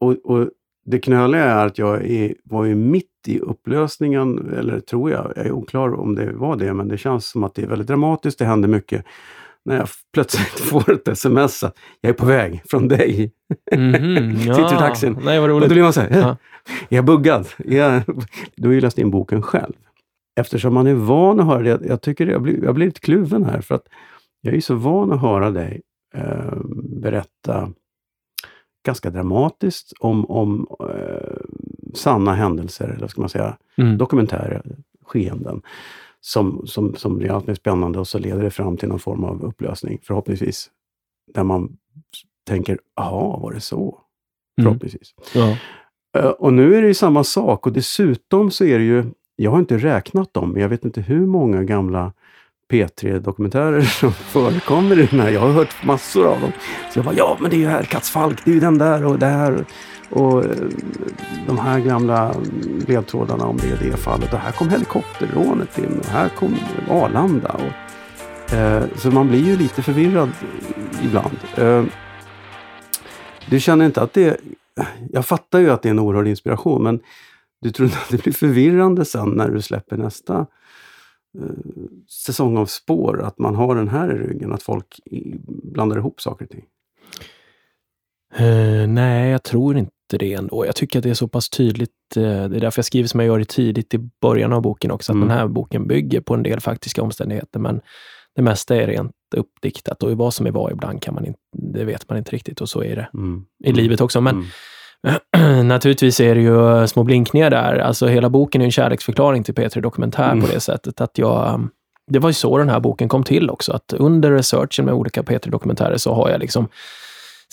och, 0.00 0.12
och 0.24 0.48
det 0.86 0.98
knöliga 0.98 1.44
är 1.44 1.66
att 1.66 1.78
jag 1.78 2.06
är, 2.06 2.34
var 2.44 2.64
ju 2.64 2.74
mitt 2.74 3.10
i 3.28 3.38
upplösningen, 3.40 4.52
eller 4.58 4.80
tror 4.80 5.10
jag, 5.10 5.32
jag 5.36 5.46
är 5.46 5.52
oklar 5.52 5.94
om 5.94 6.14
det 6.14 6.32
var 6.32 6.56
det, 6.56 6.74
men 6.74 6.88
det 6.88 6.98
känns 6.98 7.28
som 7.28 7.44
att 7.44 7.54
det 7.54 7.62
är 7.62 7.66
väldigt 7.66 7.88
dramatiskt, 7.88 8.38
det 8.38 8.44
händer 8.44 8.68
mycket. 8.68 9.04
När 9.64 9.76
jag 9.76 9.88
plötsligt 10.12 10.60
får 10.60 10.92
ett 10.92 11.08
sms 11.08 11.64
att 11.64 11.76
jag 12.00 12.10
är 12.10 12.14
på 12.14 12.26
väg 12.26 12.62
från 12.70 12.88
dig. 12.88 13.32
Mhm, 13.76 14.36
Sitter 14.38 14.74
i 14.74 14.78
taxin. 14.78 15.18
Nej, 15.24 15.40
vad 15.40 15.50
Och 15.50 15.56
roligt. 15.56 15.68
då 15.68 15.74
blir 15.74 15.82
man 15.82 15.92
så 15.92 16.00
här, 16.00 16.10
Ja. 16.20 16.36
är 16.88 16.96
jag 16.96 17.04
buggad? 17.04 17.46
Är 17.58 17.76
jag... 17.76 18.02
Du 18.56 18.68
har 18.68 18.74
ju 18.74 18.80
läst 18.80 18.98
in 18.98 19.10
boken 19.10 19.42
själv. 19.42 19.72
Eftersom 20.40 20.74
man 20.74 20.86
är 20.86 20.94
van 20.94 21.40
att 21.40 21.46
höra 21.46 21.62
det, 21.78 21.86
jag 21.86 22.00
tycker 22.02 22.26
jag 22.26 22.42
blir, 22.42 22.64
jag 22.64 22.74
blir 22.74 22.86
lite 22.86 23.00
kluven 23.00 23.44
här, 23.44 23.60
för 23.60 23.74
att 23.74 23.86
jag 24.40 24.54
är 24.54 24.60
så 24.60 24.74
van 24.74 25.12
att 25.12 25.20
höra 25.20 25.50
dig 25.50 25.82
eh, 26.14 26.52
berätta 27.00 27.70
ganska 28.86 29.10
dramatiskt 29.10 29.92
om, 30.00 30.24
om 30.30 30.66
eh, 30.80 31.36
sanna 31.94 32.34
händelser, 32.34 32.88
eller 32.88 33.06
ska 33.06 33.20
man 33.20 33.30
säga, 33.30 33.56
Mm. 33.76 33.98
dokumentära 33.98 34.62
skeenden 35.06 35.62
som, 36.20 36.62
som, 36.66 36.94
som 36.94 37.18
blir 37.18 37.30
allt 37.30 37.46
mer 37.46 37.54
spännande 37.54 37.98
och 37.98 38.08
så 38.08 38.18
leder 38.18 38.42
det 38.42 38.50
fram 38.50 38.76
till 38.76 38.88
någon 38.88 38.98
form 38.98 39.24
av 39.24 39.44
upplösning, 39.44 39.98
förhoppningsvis. 40.02 40.70
Där 41.34 41.44
man 41.44 41.76
tänker, 42.48 42.78
jaha, 42.96 43.38
var 43.38 43.52
det 43.52 43.60
så? 43.60 44.00
Mm. 44.58 44.66
Förhoppningsvis. 44.68 45.14
Ja. 45.34 45.56
Eh, 46.18 46.28
Och 46.30 46.52
nu 46.52 46.74
är 46.74 46.82
det 46.82 46.88
ju 46.88 46.94
samma 46.94 47.24
sak 47.24 47.66
och 47.66 47.72
dessutom 47.72 48.50
så 48.50 48.64
är 48.64 48.78
det 48.78 48.84
ju, 48.84 49.04
jag 49.36 49.50
har 49.50 49.58
inte 49.58 49.78
räknat 49.78 50.34
dem, 50.34 50.50
men 50.52 50.62
jag 50.62 50.68
vet 50.68 50.84
inte 50.84 51.00
hur 51.00 51.26
många 51.26 51.62
gamla 51.62 52.12
P3-dokumentärer 52.72 53.80
som 54.00 54.12
förekommer 54.12 54.98
i 54.98 55.06
den 55.06 55.20
här. 55.20 55.30
Jag 55.30 55.40
har 55.40 55.50
hört 55.52 55.84
massor 55.84 56.26
av 56.26 56.40
dem. 56.40 56.52
Så 56.92 56.98
jag 56.98 57.04
bara, 57.04 57.14
ja 57.14 57.36
men 57.40 57.50
det 57.50 57.56
är 57.56 57.60
ju 57.60 57.66
här 57.66 57.82
Katzfalk, 57.82 58.44
det 58.44 58.50
är 58.50 58.54
ju 58.54 58.60
den 58.60 58.78
där 58.78 59.04
och 59.06 59.18
det 59.18 59.26
här. 59.26 59.64
Och 60.14 60.44
eh, 60.44 60.68
de 61.46 61.58
här 61.58 61.80
gamla 61.80 62.34
ledtrådarna 62.86 63.46
om 63.46 63.56
det 63.56 63.70
är 63.70 63.90
det 63.90 63.96
fallet. 63.96 64.32
Och 64.32 64.38
här 64.38 64.52
kom 64.52 64.68
helikopterrånet 64.68 65.78
in 65.78 65.98
och 65.98 66.06
här 66.06 66.28
kom 66.28 66.56
Arlanda. 66.90 67.48
Och, 67.52 68.54
eh, 68.54 68.84
så 68.96 69.10
man 69.10 69.28
blir 69.28 69.44
ju 69.44 69.56
lite 69.56 69.82
förvirrad 69.82 70.30
ibland. 71.04 71.38
Eh, 71.56 71.84
du 73.50 73.60
känner 73.60 73.86
inte 73.86 74.02
att 74.02 74.12
det... 74.12 74.40
Jag 75.12 75.26
fattar 75.26 75.58
ju 75.58 75.70
att 75.70 75.82
det 75.82 75.88
är 75.88 75.90
en 75.90 75.98
oerhörd 75.98 76.26
inspiration, 76.26 76.82
men 76.82 77.00
du 77.60 77.70
tror 77.70 77.86
inte 77.86 77.98
att 77.98 78.08
det 78.10 78.22
blir 78.22 78.32
förvirrande 78.32 79.04
sen 79.04 79.28
när 79.28 79.48
du 79.48 79.62
släpper 79.62 79.96
nästa 79.96 80.46
eh, 81.38 81.46
säsong 82.08 82.56
av 82.56 82.66
spår? 82.66 83.22
Att 83.22 83.38
man 83.38 83.54
har 83.54 83.76
den 83.76 83.88
här 83.88 84.12
i 84.12 84.18
ryggen, 84.18 84.52
att 84.52 84.62
folk 84.62 85.00
blandar 85.62 85.96
ihop 85.96 86.20
saker 86.20 86.44
och 86.44 86.50
ting? 86.50 86.64
Uh, 88.40 88.86
nej, 88.86 89.30
jag 89.30 89.42
tror 89.42 89.76
inte 89.76 89.93
det 90.08 90.32
ändå. 90.34 90.66
Jag 90.66 90.76
tycker 90.76 90.98
att 90.98 91.02
det 91.02 91.10
är 91.10 91.14
så 91.14 91.28
pass 91.28 91.48
tydligt. 91.50 91.90
eh, 92.16 92.22
det 92.22 92.56
är 92.56 92.60
därför 92.60 92.78
jag 92.78 92.84
skriver 92.84 93.08
som 93.08 93.20
jag 93.20 93.26
gör 93.26 93.38
det 93.38 93.44
tidigt 93.48 93.94
i 93.94 93.98
början 94.22 94.52
av 94.52 94.62
boken 94.62 94.90
också, 94.90 95.12
att 95.12 95.16
Mm. 95.16 95.28
den 95.28 95.38
här 95.38 95.46
boken 95.48 95.86
bygger 95.88 96.20
på 96.20 96.34
en 96.34 96.42
del 96.42 96.60
faktiska 96.60 97.02
omständigheter, 97.02 97.58
men 97.58 97.80
det 98.36 98.42
mesta 98.42 98.76
är 98.76 98.86
rent 98.86 99.12
uppdiktat 99.36 100.02
och 100.02 100.12
vad 100.12 100.34
som 100.34 100.46
är 100.46 100.50
vad 100.50 100.72
ibland 100.72 101.02
kan 101.02 101.14
man 101.14 101.24
inte, 101.24 101.38
det 101.52 101.84
vet 101.84 102.08
man 102.08 102.18
inte 102.18 102.30
riktigt 102.30 102.60
och 102.60 102.68
så 102.68 102.82
är 102.84 102.96
det 102.96 103.08
Mm. 103.14 103.44
i 103.64 103.72
livet 103.72 104.00
också. 104.00 104.20
Men 104.20 104.34
Mm. 104.34 105.68
naturligtvis 105.68 106.20
är 106.20 106.34
det 106.34 106.40
ju 106.40 106.86
små 106.86 107.02
blinkningar 107.02 107.50
där. 107.50 107.78
Alltså 107.78 108.06
hela 108.06 108.30
boken 108.30 108.60
är 108.60 108.64
en 108.64 108.70
kärleksförklaring 108.70 109.42
till 109.44 109.54
P3 109.54 109.80
Dokumentär 109.80 110.30
Mm. 110.32 110.40
på 110.40 110.52
det 110.52 110.60
sättet 110.60 111.00
att 111.00 111.18
jag... 111.18 111.68
Det 112.06 112.18
var 112.18 112.28
ju 112.28 112.32
så 112.34 112.58
den 112.58 112.68
här 112.68 112.80
boken 112.80 113.08
kom 113.08 113.22
till 113.24 113.50
också, 113.50 113.72
att 113.72 113.92
under 113.92 114.30
researchen 114.32 114.84
med 114.84 114.94
olika 114.94 115.22
P3 115.22 115.50
Dokumentärer 115.50 115.96
så 115.96 116.14
har 116.14 116.30
jag 116.30 116.40
liksom 116.40 116.68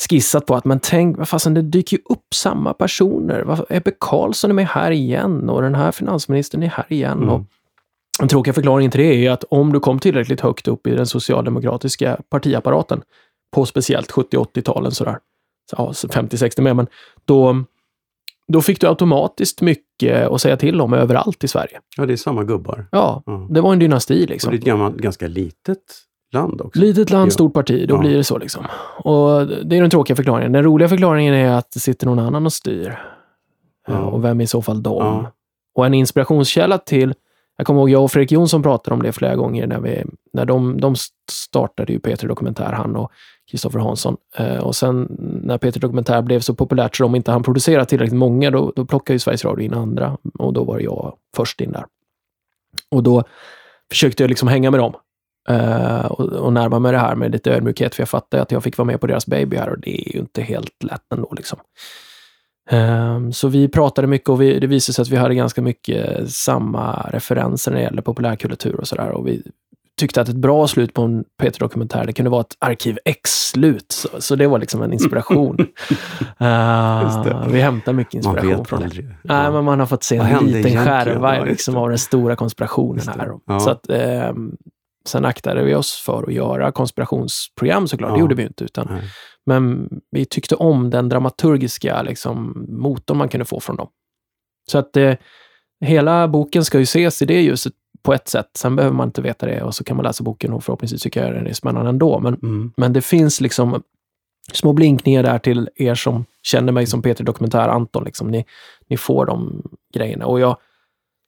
skissat 0.09 0.45
på 0.45 0.55
att, 0.55 0.65
men 0.65 0.79
tänk, 0.79 1.17
vad 1.17 1.29
fasen, 1.29 1.53
det 1.53 1.61
dyker 1.61 1.97
ju 1.97 2.03
upp 2.09 2.33
samma 2.33 2.73
personer. 2.73 3.65
Ebbe 3.69 3.91
Carlsson 3.99 4.49
är 4.51 4.55
med 4.55 4.67
här 4.67 4.91
igen 4.91 5.49
och 5.49 5.61
den 5.61 5.75
här 5.75 5.91
finansministern 5.91 6.63
är 6.63 6.67
här 6.67 6.85
igen. 6.89 7.17
Mm. 7.17 7.29
Och 7.29 7.41
den 8.19 8.27
tråkiga 8.27 8.53
förklaringen 8.53 8.91
till 8.91 9.01
det 9.01 9.25
är 9.25 9.31
att 9.31 9.43
om 9.43 9.73
du 9.73 9.79
kom 9.79 9.99
tillräckligt 9.99 10.41
högt 10.41 10.67
upp 10.67 10.87
i 10.87 10.95
den 10.95 11.07
socialdemokratiska 11.07 12.17
partiapparaten 12.29 13.01
på 13.55 13.65
speciellt 13.65 14.11
70-80-talen 14.11 14.91
sådär, 14.91 15.17
så, 15.69 15.75
ja, 15.77 15.93
så 15.93 16.07
50-60 16.07 16.61
med, 16.61 16.75
men 16.75 16.87
då, 17.25 17.63
då 18.47 18.61
fick 18.61 18.81
du 18.81 18.87
automatiskt 18.87 19.61
mycket 19.61 20.27
att 20.27 20.41
säga 20.41 20.57
till 20.57 20.81
om 20.81 20.93
överallt 20.93 21.43
i 21.43 21.47
Sverige. 21.47 21.79
Ja, 21.97 22.05
det 22.05 22.13
är 22.13 22.17
samma 22.17 22.43
gubbar. 22.43 22.87
Ja, 22.91 23.23
Ja. 23.25 23.47
det 23.49 23.61
var 23.61 23.73
en 23.73 23.79
dynasti 23.79 24.25
Och 24.25 24.29
liksom. 24.29 24.51
det 24.51 24.55
är 24.55 24.59
ett 24.59 24.65
gammalt, 24.65 24.97
ganska 24.97 25.27
litet 25.27 25.79
land 26.33 26.61
också. 26.61 26.79
Litet 26.79 27.09
land, 27.09 27.27
Ja. 27.27 27.31
stort 27.31 27.53
parti, 27.53 27.85
då 27.87 27.95
Ja. 27.95 27.99
blir 27.99 28.17
det 28.17 28.23
så 28.23 28.37
liksom. 28.37 28.65
Och 28.97 29.47
det 29.47 29.77
är 29.77 29.81
den 29.81 29.89
tråkiga 29.89 30.15
förklaringen. 30.15 30.51
Den 30.51 30.63
roliga 30.63 30.89
förklaringen 30.89 31.33
är 31.33 31.51
att 31.51 31.71
det 31.71 31.79
sitter 31.79 32.05
någon 32.07 32.19
annan 32.19 32.45
och 32.45 32.53
styr. 32.53 32.99
Ja. 33.87 33.97
Och 33.99 34.23
vem 34.23 34.39
är 34.39 34.43
i 34.43 34.47
så 34.47 34.61
fall? 34.61 34.81
Ja. 34.85 35.31
Och 35.75 35.85
en 35.85 35.93
inspirationskälla 35.93 36.77
till, 36.77 37.13
jag 37.57 37.67
kommer 37.67 37.79
ihåg 37.81 37.89
jag 37.89 38.03
och 38.03 38.11
Fredrik 38.11 38.31
Jonsson 38.31 38.63
pratade 38.63 38.93
om 38.95 39.01
det 39.03 39.11
flera 39.11 39.35
gånger 39.35 39.67
när, 39.67 39.79
vi, 39.79 40.03
när 40.33 40.45
de, 40.45 40.81
de 40.81 40.95
startade 41.31 41.93
ju 41.93 41.99
P3 41.99 42.27
Dokumentär, 42.27 42.71
han 42.71 42.95
och 42.95 43.11
Kristoffer 43.51 43.79
Hansson. 43.79 44.17
Eh, 44.37 44.57
och 44.57 44.75
sen 44.75 45.07
när 45.43 45.57
P3 45.57 45.79
Dokumentär 45.79 46.21
blev 46.21 46.39
så 46.39 46.53
populärt 46.55 46.95
så 46.95 47.03
de 47.03 47.15
inte 47.15 47.31
han 47.31 47.43
producera 47.43 47.85
tillräckligt 47.85 48.17
många, 48.19 48.51
då, 48.51 48.73
då 48.75 48.85
plockade 48.85 49.15
ju 49.15 49.19
Sveriges 49.19 49.45
Radio 49.45 49.65
in 49.65 49.73
andra. 49.73 50.17
Och 50.39 50.53
då 50.53 50.63
var 50.63 50.79
jag 50.79 51.13
först 51.35 51.61
in 51.61 51.71
där. 51.71 51.85
Och 52.91 53.03
då 53.03 53.23
försökte 53.89 54.23
jag 54.23 54.29
liksom 54.29 54.47
hänga 54.47 54.71
med 54.71 54.79
dem. 54.79 54.93
Eh, 55.49 56.05
och, 56.05 56.19
och 56.19 56.53
närma 56.53 56.79
mig 56.79 56.91
det 56.91 56.97
här 56.97 57.15
med 57.15 57.31
lite 57.31 57.51
ödmjukhet, 57.51 57.95
för 57.95 58.01
jag 58.01 58.09
fattade 58.09 58.43
att 58.43 58.51
jag 58.51 58.63
fick 58.63 58.77
vara 58.77 58.85
med 58.85 59.01
på 59.01 59.07
deras 59.07 59.25
baby 59.27 59.57
här 59.57 59.69
och 59.69 59.79
det 59.79 60.09
är 60.09 60.13
ju 60.13 60.19
inte 60.19 60.41
helt 60.41 60.83
lätt 60.83 61.13
ändå. 61.13 61.33
Liksom. 61.37 61.59
Ehm, 62.69 63.33
Så 63.33 63.47
vi 63.47 63.67
pratade 63.67 64.07
mycket 64.07 64.29
och 64.29 64.41
vi, 64.41 64.59
det 64.59 64.67
visade 64.67 64.93
sig 64.93 65.01
att 65.03 65.09
vi 65.09 65.15
hade 65.17 65.35
ganska 65.35 65.61
mycket 65.61 66.31
samma 66.33 66.93
referenser 67.11 67.71
när 67.71 67.77
det 67.77 67.83
gäller 67.83 68.01
populärkultur 68.01 68.79
och 68.79 68.87
sådär. 68.87 69.09
Och 69.09 69.27
vi 69.27 69.43
tyckte 69.99 70.21
att 70.21 70.29
ett 70.29 70.35
bra 70.35 70.67
slut 70.67 70.93
på 70.93 71.01
en 71.01 71.23
P3-dokumentär, 71.41 72.05
det 72.05 72.13
kunde 72.13 72.29
vara 72.31 72.41
ett 72.41 72.55
Arkiv 72.59 72.97
X-slut. 73.05 73.85
Så, 73.91 74.07
så 74.19 74.35
det 74.35 74.47
var 74.47 74.59
liksom 74.59 74.81
en 74.81 74.93
inspiration. 74.93 75.57
Det. 76.39 77.45
vi 77.51 77.61
hämtar 77.61 77.93
mycket 77.93 78.25
Man 78.25 78.33
inspiration 78.35 78.57
vet 78.59 78.67
från 78.67 78.79
det. 78.79 78.85
aldrig. 78.85 79.07
Nej, 79.23 79.51
men 79.51 79.63
man 79.65 79.79
har 79.79 79.85
fått 79.87 80.03
se 80.03 80.17
en 80.17 80.45
liten 80.45 80.85
skärva 80.85 81.37
Ja, 81.37 81.43
liksom, 81.45 81.77
av 81.77 81.89
den 81.89 81.97
stora 81.97 82.35
konspirationen 82.35 83.07
här. 83.07 83.31
Ja. 83.45 83.59
Så 83.59 83.69
att, 83.69 83.89
ehm, 83.89 84.51
sen 85.05 85.25
aktade 85.25 85.63
vi 85.63 85.75
oss 85.75 85.93
för 86.05 86.23
att 86.27 86.33
göra 86.33 86.71
konspirationsprogram 86.71 87.87
såklart. 87.87 88.09
Ja. 88.09 88.13
Det 88.15 88.19
gjorde 88.19 88.35
vi 88.35 88.43
inte. 88.43 88.63
Utan, 88.63 88.87
Nej. 88.91 89.01
men 89.45 89.89
vi 90.11 90.25
tyckte 90.25 90.55
om 90.55 90.89
den 90.89 91.09
dramaturgiska 91.09 92.01
liksom, 92.01 92.65
motorn 92.69 93.17
man 93.17 93.29
kunde 93.29 93.45
få 93.45 93.59
från 93.59 93.75
dem. 93.75 93.87
Så 94.71 94.77
att 94.77 94.97
eh, 94.97 95.13
hela 95.85 96.27
boken 96.27 96.65
ska 96.65 96.77
ju 96.77 96.83
ses 96.83 97.21
i 97.21 97.25
det 97.25 97.41
ljuset 97.41 97.73
på 98.03 98.13
ett 98.13 98.27
sätt. 98.27 98.49
Sen 98.57 98.75
behöver 98.75 98.95
man 98.95 99.07
inte 99.07 99.21
veta 99.21 99.45
det 99.45 99.61
och 99.63 99.75
så 99.75 99.83
kan 99.83 99.97
man 99.97 100.05
läsa 100.05 100.23
boken 100.23 100.53
och 100.53 100.63
förhoppningsvis 100.63 101.01
tycka 101.01 101.23
jag 101.25 101.33
den 101.35 101.47
är 101.47 101.53
spännande 101.53 101.89
ändå. 101.89 102.19
Men, 102.19 102.33
Mm. 102.33 102.73
men 102.77 102.93
det 102.93 103.01
finns 103.01 103.41
liksom 103.41 103.83
små 104.53 104.73
blinkningar 104.73 105.23
där 105.23 105.39
till 105.39 105.69
er 105.75 105.95
som 105.95 106.25
känner 106.43 106.71
mig 106.71 106.85
som 106.85 107.01
Peter 107.01 107.23
Dokumentär 107.23 107.67
Anton. 107.69 108.03
Liksom. 108.03 108.27
Ni, 108.27 108.45
ni 108.89 108.97
får 108.97 109.25
de 109.25 109.63
grejerna. 109.93 110.25
Och 110.25 110.39
jag, 110.39 110.57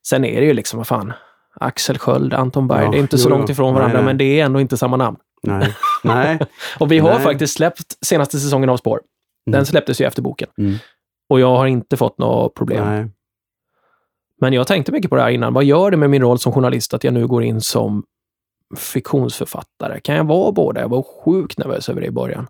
sen 0.06 0.24
är 0.24 0.40
det 0.40 0.46
ju 0.46 0.52
liksom, 0.54 0.76
vad 0.78 0.86
fan, 0.86 1.12
Axel 1.54 1.98
Sköld, 1.98 2.34
Anton 2.34 2.68
Berg, 2.68 2.84
Ja, 2.84 2.90
det 2.90 2.96
är 2.98 3.00
inte 3.00 3.18
så 3.18 3.28
jo, 3.28 3.32
jo. 3.32 3.38
långt 3.38 3.50
ifrån 3.50 3.74
varandra, 3.74 3.96
nej. 3.96 4.04
men 4.04 4.18
det 4.18 4.40
är 4.40 4.44
ändå 4.44 4.60
inte 4.60 4.76
samma 4.76 4.96
namn. 4.96 5.16
Nej. 5.42 5.74
Nej. 6.04 6.38
Och 6.80 6.92
vi 6.92 6.98
har 6.98 7.14
Nej. 7.14 7.20
faktiskt 7.22 7.54
släppt 7.56 8.04
senaste 8.06 8.38
säsongen 8.38 8.68
av 8.68 8.76
Spår. 8.76 9.00
Den 9.46 9.54
Mm. 9.54 9.64
släpptes 9.64 10.00
ju 10.00 10.04
efter 10.06 10.22
boken. 10.22 10.48
Mm. 10.58 10.74
Och 11.28 11.40
jag 11.40 11.56
har 11.56 11.66
inte 11.66 11.96
fått 11.96 12.18
några 12.18 12.48
problem. 12.48 12.84
Nej. 12.84 13.06
Men 14.40 14.52
jag 14.52 14.66
tänkte 14.66 14.92
mycket 14.92 15.10
på 15.10 15.16
det 15.16 15.22
här 15.22 15.30
innan. 15.30 15.54
Vad 15.54 15.64
gör 15.64 15.90
det 15.90 15.96
med 15.96 16.10
min 16.10 16.22
roll 16.22 16.38
som 16.38 16.52
journalist 16.52 16.94
att 16.94 17.04
jag 17.04 17.14
nu 17.14 17.26
går 17.26 17.42
in 17.42 17.60
som 17.60 18.04
fiktionsförfattare? 18.76 20.00
Kan 20.00 20.14
jag 20.16 20.24
vara 20.24 20.52
båda? 20.52 20.80
Jag 20.80 20.88
var 20.88 21.02
sjukt 21.24 21.58
nervös 21.58 21.88
över 21.88 22.00
det 22.00 22.06
i 22.06 22.10
början. 22.10 22.46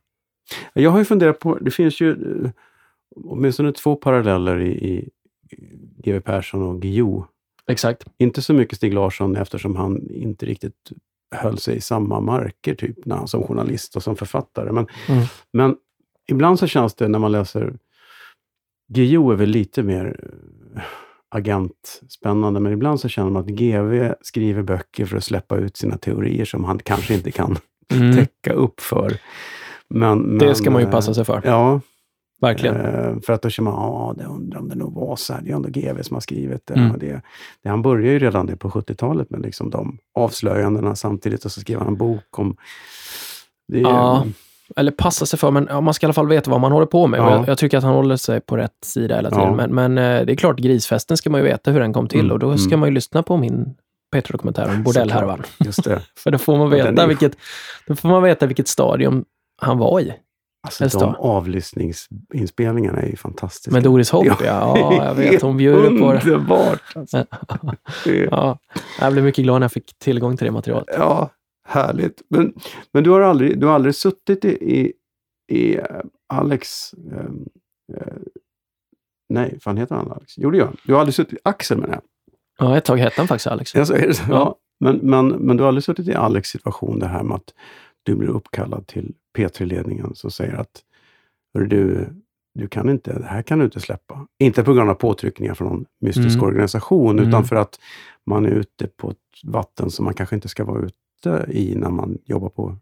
Jag 0.72 0.90
har 0.90 0.98
ju 0.98 1.04
funderat 1.04 1.38
på, 1.38 1.54
det 1.58 1.70
finns 1.70 2.00
ju 2.00 2.10
eh, 2.44 2.50
åtminstone 3.24 3.72
två 3.72 3.96
paralleller 3.96 4.60
i, 4.60 4.70
i 4.90 5.08
GW 6.04 6.20
Persson 6.20 6.62
och 6.62 6.82
Guillou. 6.82 7.24
Exakt. 7.70 8.04
Inte 8.18 8.42
så 8.42 8.52
mycket 8.54 8.76
Stig 8.76 8.94
Larsson 8.94 9.36
eftersom 9.36 9.76
han 9.76 10.10
inte 10.10 10.46
riktigt 10.46 10.92
höll 11.36 11.58
sig 11.58 11.76
i 11.76 11.80
samma 11.80 12.20
marker 12.20 12.74
typ 12.74 13.06
när 13.06 13.16
han 13.16 13.28
som 13.28 13.42
journalist 13.42 13.96
och 13.96 14.02
som 14.02 14.16
författare. 14.16 14.72
Men, 14.72 14.86
Mm. 15.08 15.24
men 15.52 15.76
ibland 16.30 16.58
så 16.58 16.66
känns 16.66 16.94
det 16.94 17.08
när 17.08 17.18
man 17.18 17.32
läser 17.32 17.78
Guillou 18.88 19.30
är 19.32 19.36
väl 19.36 19.48
lite 19.48 19.82
mer 19.82 20.20
eh, 20.76 20.82
agentspännande, 21.28 22.60
men 22.60 22.72
ibland 22.72 23.00
så 23.00 23.08
känner 23.08 23.30
man 23.30 23.42
att 23.42 23.48
GV 23.48 24.12
skriver 24.20 24.62
böcker 24.62 25.06
för 25.06 25.16
att 25.16 25.24
släppa 25.24 25.56
ut 25.56 25.76
sina 25.76 25.98
teorier 25.98 26.44
som 26.44 26.64
han 26.64 26.78
kanske 26.78 27.14
inte 27.14 27.30
kan 27.30 27.56
Mm. 27.92 28.16
täcka 28.16 28.52
upp 28.52 28.80
för. 28.80 29.12
Men, 29.88 30.38
Det 30.38 30.46
men, 30.46 30.54
ska 30.54 30.70
man 30.70 30.82
ju 30.82 30.86
eh, 30.86 30.90
passa 30.92 31.14
sig 31.14 31.24
för. 31.24 31.42
Ja, 31.44 31.80
Verkligen. 32.40 32.76
Eh, 32.76 33.20
för 33.26 33.32
att 33.32 33.42
då 33.42 33.50
känner 33.50 33.70
man, 33.70 33.80
ja, 33.80 34.14
det 34.18 34.24
undrar 34.24 34.60
om 34.60 34.68
det 34.68 34.74
nog 34.74 34.94
var 34.94 35.16
så 35.16 35.32
här. 35.32 35.40
Det 35.42 35.50
är 35.50 35.54
ändå 35.54 35.68
GV 35.68 36.02
som 36.02 36.14
har 36.14 36.20
skrivit 36.20 36.66
det. 36.66 36.74
Mm. 36.74 36.98
Det, 36.98 37.20
det. 37.62 37.68
Han 37.68 37.82
började 37.82 38.12
ju 38.12 38.18
redan 38.18 38.46
det 38.46 38.56
på 38.56 38.70
70-talet 38.70 39.30
med 39.30 39.40
liksom 39.40 39.70
de 39.70 39.98
avslöjandena 40.14 40.96
samtidigt 40.96 41.44
och 41.44 41.52
så 41.52 41.60
skrev 41.60 41.78
han 41.78 41.88
en 41.88 41.96
bok 41.96 42.38
om... 42.38 42.56
Det, 43.68 43.78
Ja. 43.80 44.24
Eller 44.76 44.92
passa 44.92 45.26
sig 45.26 45.38
för, 45.38 45.50
men 45.50 45.66
ja, 45.70 45.80
man 45.80 45.94
ska 45.94 46.04
i 46.04 46.06
alla 46.06 46.14
fall 46.14 46.28
veta 46.28 46.50
vad 46.50 46.60
man 46.60 46.72
håller 46.72 46.86
på 46.86 47.06
med. 47.06 47.20
Ja. 47.20 47.30
Jag, 47.30 47.48
jag 47.48 47.58
tycker 47.58 47.78
att 47.78 47.84
han 47.84 47.94
håller 47.94 48.16
sig 48.16 48.40
på 48.40 48.56
rätt 48.56 48.84
sida 48.84 49.16
hela 49.16 49.30
tiden. 49.30 49.44
Ja. 49.44 49.66
Men, 49.66 49.74
men 49.74 49.98
eh, 49.98 50.26
det 50.26 50.32
är 50.32 50.36
klart, 50.36 50.58
grisfesten 50.58 51.16
ska 51.16 51.30
man 51.30 51.40
ju 51.40 51.44
veta 51.46 51.70
hur 51.70 51.80
den 51.80 51.92
kom 51.92 52.08
till 52.08 52.20
Mm, 52.20 52.32
och 52.32 52.38
då 52.38 52.58
ska 52.58 52.68
mm. 52.68 52.80
man 52.80 52.88
ju 52.88 52.94
lyssna 52.94 53.22
på 53.22 53.36
min 53.36 53.74
Peter-dokumentär 54.12 54.68
om 54.68 54.82
bordellhärvan. 54.82 55.42
Just 55.58 55.84
det. 55.84 56.00
För 56.16 56.30
då 56.30 56.38
får 56.38 56.56
man 56.56 56.70
veta, 56.70 57.02
ju- 57.02 57.08
vilket, 57.08 57.36
då 57.86 57.96
får 57.96 58.08
man 58.08 58.22
veta 58.22 58.46
vilket 58.46 58.68
stadium 58.68 59.24
han 59.62 59.78
var 59.78 60.00
i. 60.00 60.14
Alltså 60.64 60.98
de 60.98 61.12
då. 61.12 61.18
avlyssningsinspelningarna 61.18 63.02
är 63.02 63.06
ju 63.06 63.16
fantastiska. 63.16 63.70
Med 63.70 63.82
Doris 63.82 64.10
Hopp, 64.10 64.26
ja. 64.26 64.36
ja. 64.44 64.94
jag 65.04 65.14
vet. 65.14 65.42
Hon 65.42 65.56
bjuder 65.56 65.98
på 65.98 66.12
det. 66.12 66.22
Underbart! 66.24 66.80
Alltså. 66.94 67.26
Ja, 68.30 68.58
jag 69.00 69.12
blev 69.12 69.24
mycket 69.24 69.44
glad 69.44 69.60
när 69.60 69.64
jag 69.64 69.72
fick 69.72 69.98
tillgång 69.98 70.36
till 70.36 70.44
det 70.44 70.50
materialet. 70.50 70.88
Ja, 70.98 71.30
härligt. 71.68 72.22
Men, 72.30 72.54
men 72.92 73.04
du, 73.04 73.10
har 73.10 73.20
aldrig, 73.20 73.60
du 73.60 73.66
har 73.66 73.74
aldrig 73.74 73.94
suttit 73.94 74.44
i, 74.44 74.48
i, 74.48 74.92
i 75.52 75.76
eh, 75.76 75.84
Alex... 76.28 76.92
eh, 77.12 78.14
nej, 79.28 79.58
fan 79.60 79.76
heter 79.76 79.94
han 79.94 80.12
Alex? 80.12 80.34
Jo, 80.36 80.50
det 80.50 80.58
gör 80.58 80.66
han. 80.66 80.76
Du 80.84 80.92
har 80.92 81.00
aldrig 81.00 81.14
suttit 81.14 81.34
i 81.34 81.38
Axel 81.44 81.78
menar 81.78 81.94
jag. 81.94 82.02
Ja, 82.58 82.76
ett 82.76 82.84
tag 82.84 82.96
hette 82.96 83.20
han 83.20 83.28
faktiskt 83.28 83.46
Alex. 83.46 83.74
Ja, 83.74 83.84
så 83.86 83.94
är 83.94 84.06
det 84.06 84.14
så? 84.14 84.22
Ja. 84.28 84.34
Ja. 84.34 84.56
Men, 84.80 84.96
men, 84.96 85.28
men 85.28 85.56
du 85.56 85.62
har 85.62 85.68
aldrig 85.68 85.84
suttit 85.84 86.08
i 86.08 86.14
Alex 86.14 86.48
situation, 86.48 86.98
det 86.98 87.06
här 87.06 87.22
med 87.22 87.34
att 87.34 87.54
du 88.04 88.14
blir 88.14 88.28
uppkallad 88.28 88.86
till 88.86 89.12
P3-ledningen 89.38 90.14
som 90.14 90.30
säger 90.30 90.54
att 90.54 90.82
"Hörru 91.54 91.66
du, 91.66 92.08
du 92.54 92.68
kan 92.68 92.88
inte, 92.90 93.18
det 93.18 93.26
här 93.26 93.42
kan 93.42 93.58
du 93.58 93.64
inte 93.64 93.80
släppa. 93.80 94.26
Inte 94.38 94.64
på 94.64 94.74
grund 94.74 94.90
av 94.90 94.94
påtryckningar 94.94 95.54
från 95.54 95.68
någon 95.68 95.84
mystisk 96.00 96.34
Mm. 96.36 96.44
organisation, 96.46 97.18
Mm. 97.18 97.28
utan 97.28 97.44
för 97.44 97.56
att 97.56 97.78
man 98.26 98.44
är 98.46 98.50
ute 98.50 98.86
på 98.86 99.10
ett 99.10 99.16
vatten 99.44 99.90
som 99.90 100.04
man 100.04 100.14
kanske 100.14 100.34
inte 100.34 100.48
ska 100.48 100.64
vara 100.64 100.82
ute 100.82 101.46
i 101.48 101.74
när 101.76 101.90
man 101.90 102.18
jobbar 102.24 102.48
på... 102.48 102.76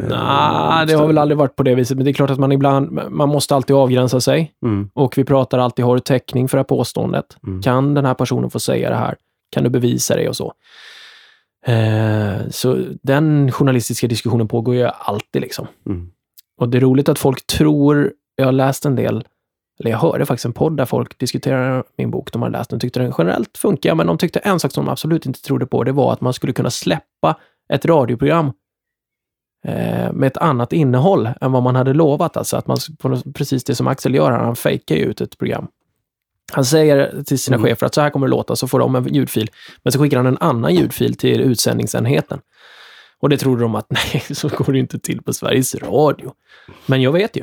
eh, 0.00 0.08
Nej, 0.08 0.86
det 0.86 0.92
har 0.94 1.06
väl 1.06 1.18
aldrig 1.18 1.38
varit 1.38 1.56
på 1.56 1.62
det 1.62 1.74
viset, 1.74 1.96
men 1.96 2.04
det 2.04 2.10
är 2.10 2.12
klart 2.12 2.30
att 2.30 2.38
man 2.38 2.52
ibland, 2.52 2.92
man 3.10 3.28
måste 3.28 3.54
alltid 3.54 3.76
avgränsa 3.76 4.20
sig. 4.20 4.52
Mm, 4.62 4.90
Och 4.94 5.18
vi 5.18 5.24
pratar 5.24 5.58
alltid, 5.58 5.84
har 5.84 5.94
du 5.94 6.00
täckning 6.00 6.48
för 6.48 6.56
det 6.56 6.60
här 6.60 6.64
påståendet? 6.64 7.36
mm, 7.46 7.62
Kan 7.62 7.94
den 7.94 8.04
här 8.04 8.14
personen 8.14 8.50
få 8.50 8.60
säga 8.60 8.90
det 8.90 8.96
här? 8.96 9.16
Kan 9.50 9.64
du 9.64 9.70
bevisa 9.70 10.16
det 10.16 10.28
och 10.28 10.36
så? 10.36 10.52
Eh, 11.66 12.48
så 12.50 12.86
den 13.02 13.52
journalistiska 13.52 14.06
diskussionen 14.06 14.48
pågår 14.48 14.74
ju 14.74 14.88
alltid 14.98 15.42
liksom. 15.42 15.66
mm, 15.86 16.10
Och 16.60 16.68
det 16.68 16.78
är 16.78 16.80
roligt 16.80 17.08
att 17.08 17.18
folk 17.18 17.46
tror, 17.46 18.12
jag 18.36 18.44
har 18.44 18.52
läst 18.52 18.84
en 18.84 18.96
del, 18.96 19.24
eller 19.80 19.90
jag 19.90 19.98
hörde 19.98 20.26
faktiskt 20.26 20.44
en 20.44 20.52
podd 20.52 20.76
där 20.76 20.84
folk 20.84 21.18
diskuterar 21.18 21.84
min 21.98 22.10
bok, 22.10 22.32
de 22.32 22.42
har 22.42 22.50
läst 22.50 22.70
den 22.70 22.80
tyckte 22.80 23.00
den 23.00 23.12
generellt 23.18 23.58
funkar, 23.58 23.94
men 23.94 24.06
de 24.06 24.18
tyckte 24.18 24.38
en 24.38 24.60
sak 24.60 24.72
som 24.72 24.84
de 24.84 24.90
absolut 24.90 25.26
inte 25.26 25.42
trodde 25.42 25.66
på, 25.66 25.84
det 25.84 25.92
var 25.92 26.12
att 26.12 26.20
man 26.20 26.32
skulle 26.32 26.52
kunna 26.52 26.70
släppa 26.70 27.36
ett 27.72 27.84
radioprogram 27.84 28.46
eh, 29.64 30.12
med 30.12 30.26
ett 30.26 30.36
annat 30.36 30.72
innehåll 30.72 31.28
än 31.40 31.52
vad 31.52 31.62
man 31.62 31.76
hade 31.76 31.92
lovat. 31.94 32.36
Alltså 32.36 32.56
att 32.56 32.66
man, 32.66 32.76
precis 33.34 33.64
det 33.64 33.74
som 33.74 33.86
Axel 33.86 34.14
gör, 34.14 34.30
han 34.30 34.56
fejkar 34.56 34.96
ju 34.96 35.02
ut 35.02 35.20
ett 35.20 35.38
program. 35.38 35.68
Han 36.52 36.64
säger 36.64 37.22
till 37.26 37.38
sina 37.38 37.56
Mm. 37.56 37.68
chefer 37.68 37.86
att 37.86 37.94
så 37.94 38.00
här 38.00 38.10
kommer 38.10 38.26
det 38.26 38.30
låta, 38.30 38.56
så 38.56 38.68
får 38.68 38.78
de 38.78 38.94
en 38.94 39.14
ljudfil. 39.14 39.50
Men 39.82 39.92
så 39.92 39.98
skickar 39.98 40.16
han 40.16 40.26
en 40.26 40.38
annan 40.40 40.74
ljudfil 40.74 41.14
till 41.14 41.40
utsändningsenheten. 41.40 42.38
Och 43.20 43.28
det 43.28 43.36
trodde 43.36 43.62
de 43.62 43.74
att 43.74 43.86
nej, 43.90 44.22
så 44.30 44.48
går 44.48 44.72
det 44.72 44.78
inte 44.78 44.98
till 44.98 45.22
på 45.22 45.32
Sveriges 45.32 45.74
Radio. 45.74 46.32
Men 46.86 47.02
jag 47.02 47.12
vet 47.12 47.36
ju. 47.36 47.42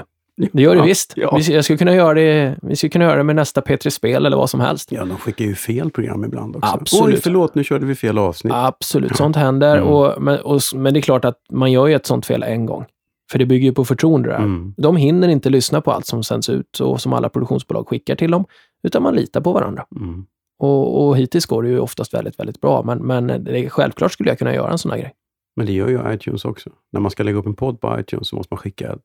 Det 0.52 0.62
gör 0.62 0.72
det 0.76 0.80
Ja, 0.80 0.86
visst. 0.86 1.14
ja. 1.16 1.38
Vi, 1.38 1.54
jag 1.54 1.64
skulle 1.64 1.78
kunna 1.78 1.94
göra 1.96 2.14
det, 2.14 2.56
vi 2.62 2.76
skulle 2.76 2.90
kunna 2.90 3.06
göra 3.06 3.16
det 3.18 3.24
med 3.24 3.36
nästa 3.36 3.62
P3 3.62 3.90
Spel 3.90 4.26
eller 4.26 4.38
vad 4.38 4.50
som 4.50 4.60
helst. 4.60 4.92
Ja, 4.92 5.06
de 5.06 5.18
skickar 5.18 5.46
ju 5.46 5.56
fel 5.56 5.90
program 5.92 6.26
ibland 6.26 6.56
också. 6.56 6.74
Absolut. 6.74 7.16
Oj, 7.16 7.22
förlåt, 7.22 7.56
nu 7.56 7.64
körde 7.64 7.86
vi 7.86 7.96
fel 7.96 8.18
avsnitt. 8.18 8.54
Absolut, 8.56 9.16
sånt 9.16 9.36
händer. 9.36 9.78
Mm. 9.78 9.88
Och, 9.90 10.22
men, 10.22 10.40
och, 10.40 10.62
men 10.76 10.94
det 10.94 11.00
är 11.00 11.02
klart 11.02 11.26
att 11.26 11.38
man 11.52 11.72
gör 11.72 11.88
ju 11.88 11.94
ett 11.96 12.06
sånt 12.06 12.26
fel 12.26 12.44
en 12.44 12.66
gång. 12.66 12.86
För 13.32 13.40
det 13.40 13.46
bygger 13.46 13.66
ju 13.68 13.74
på 13.74 13.86
förtroende 13.86 14.30
där. 14.30 14.38
Mm. 14.38 14.74
De 14.78 14.96
hinner 14.98 15.28
inte 15.28 15.50
lyssna 15.50 15.82
på 15.82 15.92
allt 15.92 16.06
som 16.06 16.24
sänds 16.24 16.50
ut 16.50 16.80
och 16.80 17.02
som 17.02 17.14
alla 17.14 17.30
produktionsbolag 17.30 17.88
skickar 17.88 18.16
till 18.16 18.32
dem, 18.32 18.46
utan 18.86 19.04
man 19.04 19.16
litar 19.16 19.42
på 19.42 19.54
varandra. 19.54 19.86
Mm. 19.96 20.26
Och, 20.60 21.08
och 21.08 21.18
hittills 21.18 21.46
går 21.46 21.64
det 21.64 21.70
ju 21.70 21.80
oftast 21.80 22.14
väldigt, 22.14 22.40
väldigt 22.40 22.62
bra. 22.62 22.84
Men, 22.84 22.98
men 22.98 23.44
det, 23.44 23.70
självklart 23.70 24.12
skulle 24.12 24.30
jag 24.30 24.40
kunna 24.40 24.54
göra 24.54 24.72
en 24.72 24.78
sån 24.78 24.92
här 24.92 24.98
grej. 24.98 25.14
Men 25.56 25.66
det 25.66 25.72
gör 25.72 25.88
ju 25.90 26.14
iTunes 26.14 26.46
också. 26.46 26.70
När 26.92 27.00
man 27.00 27.12
ska 27.12 27.24
lägga 27.24 27.38
upp 27.38 27.46
en 27.46 27.56
podd 27.56 27.82
på 27.82 28.00
iTunes 28.00 28.28
så 28.28 28.36
måste 28.36 28.54
man 28.54 28.58
skicka 28.58 28.98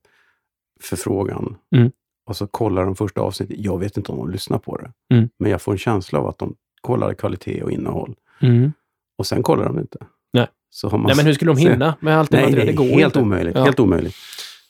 förfrågan. 0.80 1.56
Mm. 1.76 1.90
Och 2.26 2.36
så 2.36 2.46
kollar 2.46 2.84
de 2.84 2.96
första 2.96 3.20
avsnittet. 3.20 3.56
Jag 3.58 3.78
vet 3.78 3.96
inte 3.96 4.12
om 4.12 4.18
de 4.18 4.30
lyssnar 4.30 4.58
på 4.58 4.76
det. 4.76 5.14
Mm. 5.14 5.28
Men 5.38 5.50
jag 5.50 5.62
får 5.62 5.72
en 5.72 5.78
känsla 5.78 6.18
av 6.18 6.26
att 6.26 6.38
de 6.38 6.54
kollar 6.80 7.14
kvalitet 7.14 7.62
och 7.62 7.70
innehåll. 7.70 8.14
Mm. 8.40 8.72
Och 9.18 9.26
sen 9.26 9.42
kollar 9.42 9.64
de 9.64 9.78
inte. 9.78 9.98
Nej. 10.32 10.46
Så 10.70 10.88
har 10.88 10.98
man 10.98 11.06
Nej, 11.06 11.16
men 11.16 11.26
hur 11.26 11.32
skulle 11.32 11.50
de 11.52 11.58
hinna 11.68 11.94
med 12.00 12.18
allt 12.18 12.30
det 12.30 12.40
Nej, 12.40 12.52
det 12.52 12.64
Det 12.64 12.72
går 12.72 12.84
helt 12.84 13.04
inte. 13.04 13.20
omöjligt. 13.20 13.56
Ja. 13.56 13.64
Helt 13.64 13.80
omöjligt. 13.80 14.14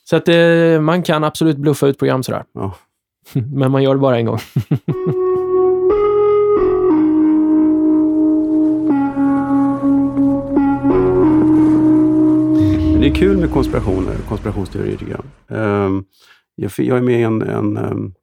Så 0.03 0.15
att 0.15 0.27
eh, 0.27 0.81
man 0.81 1.03
kan 1.03 1.23
absolut 1.23 1.57
bluffa 1.57 1.87
ut 1.87 1.97
program 1.97 2.23
sådär. 2.23 2.43
Ja. 2.53 2.75
Men 3.33 3.71
man 3.71 3.83
gör 3.83 3.95
det 3.95 4.01
bara 4.01 4.17
en 4.17 4.25
gång. 4.25 4.39
Det 13.01 13.07
är 13.07 13.15
kul 13.15 13.37
med 13.37 13.51
konspirationer, 13.51 14.15
konspirationsteorier 14.29 14.97
tycker 14.97 15.11
jag. 15.11 15.23
Ehm, 15.57 16.03
jag, 16.55 16.97
är 16.97 17.01
med 17.01 17.19
i 17.19 17.23
en, 17.23 17.41
en 17.41 17.77
ehm, 17.77 18.13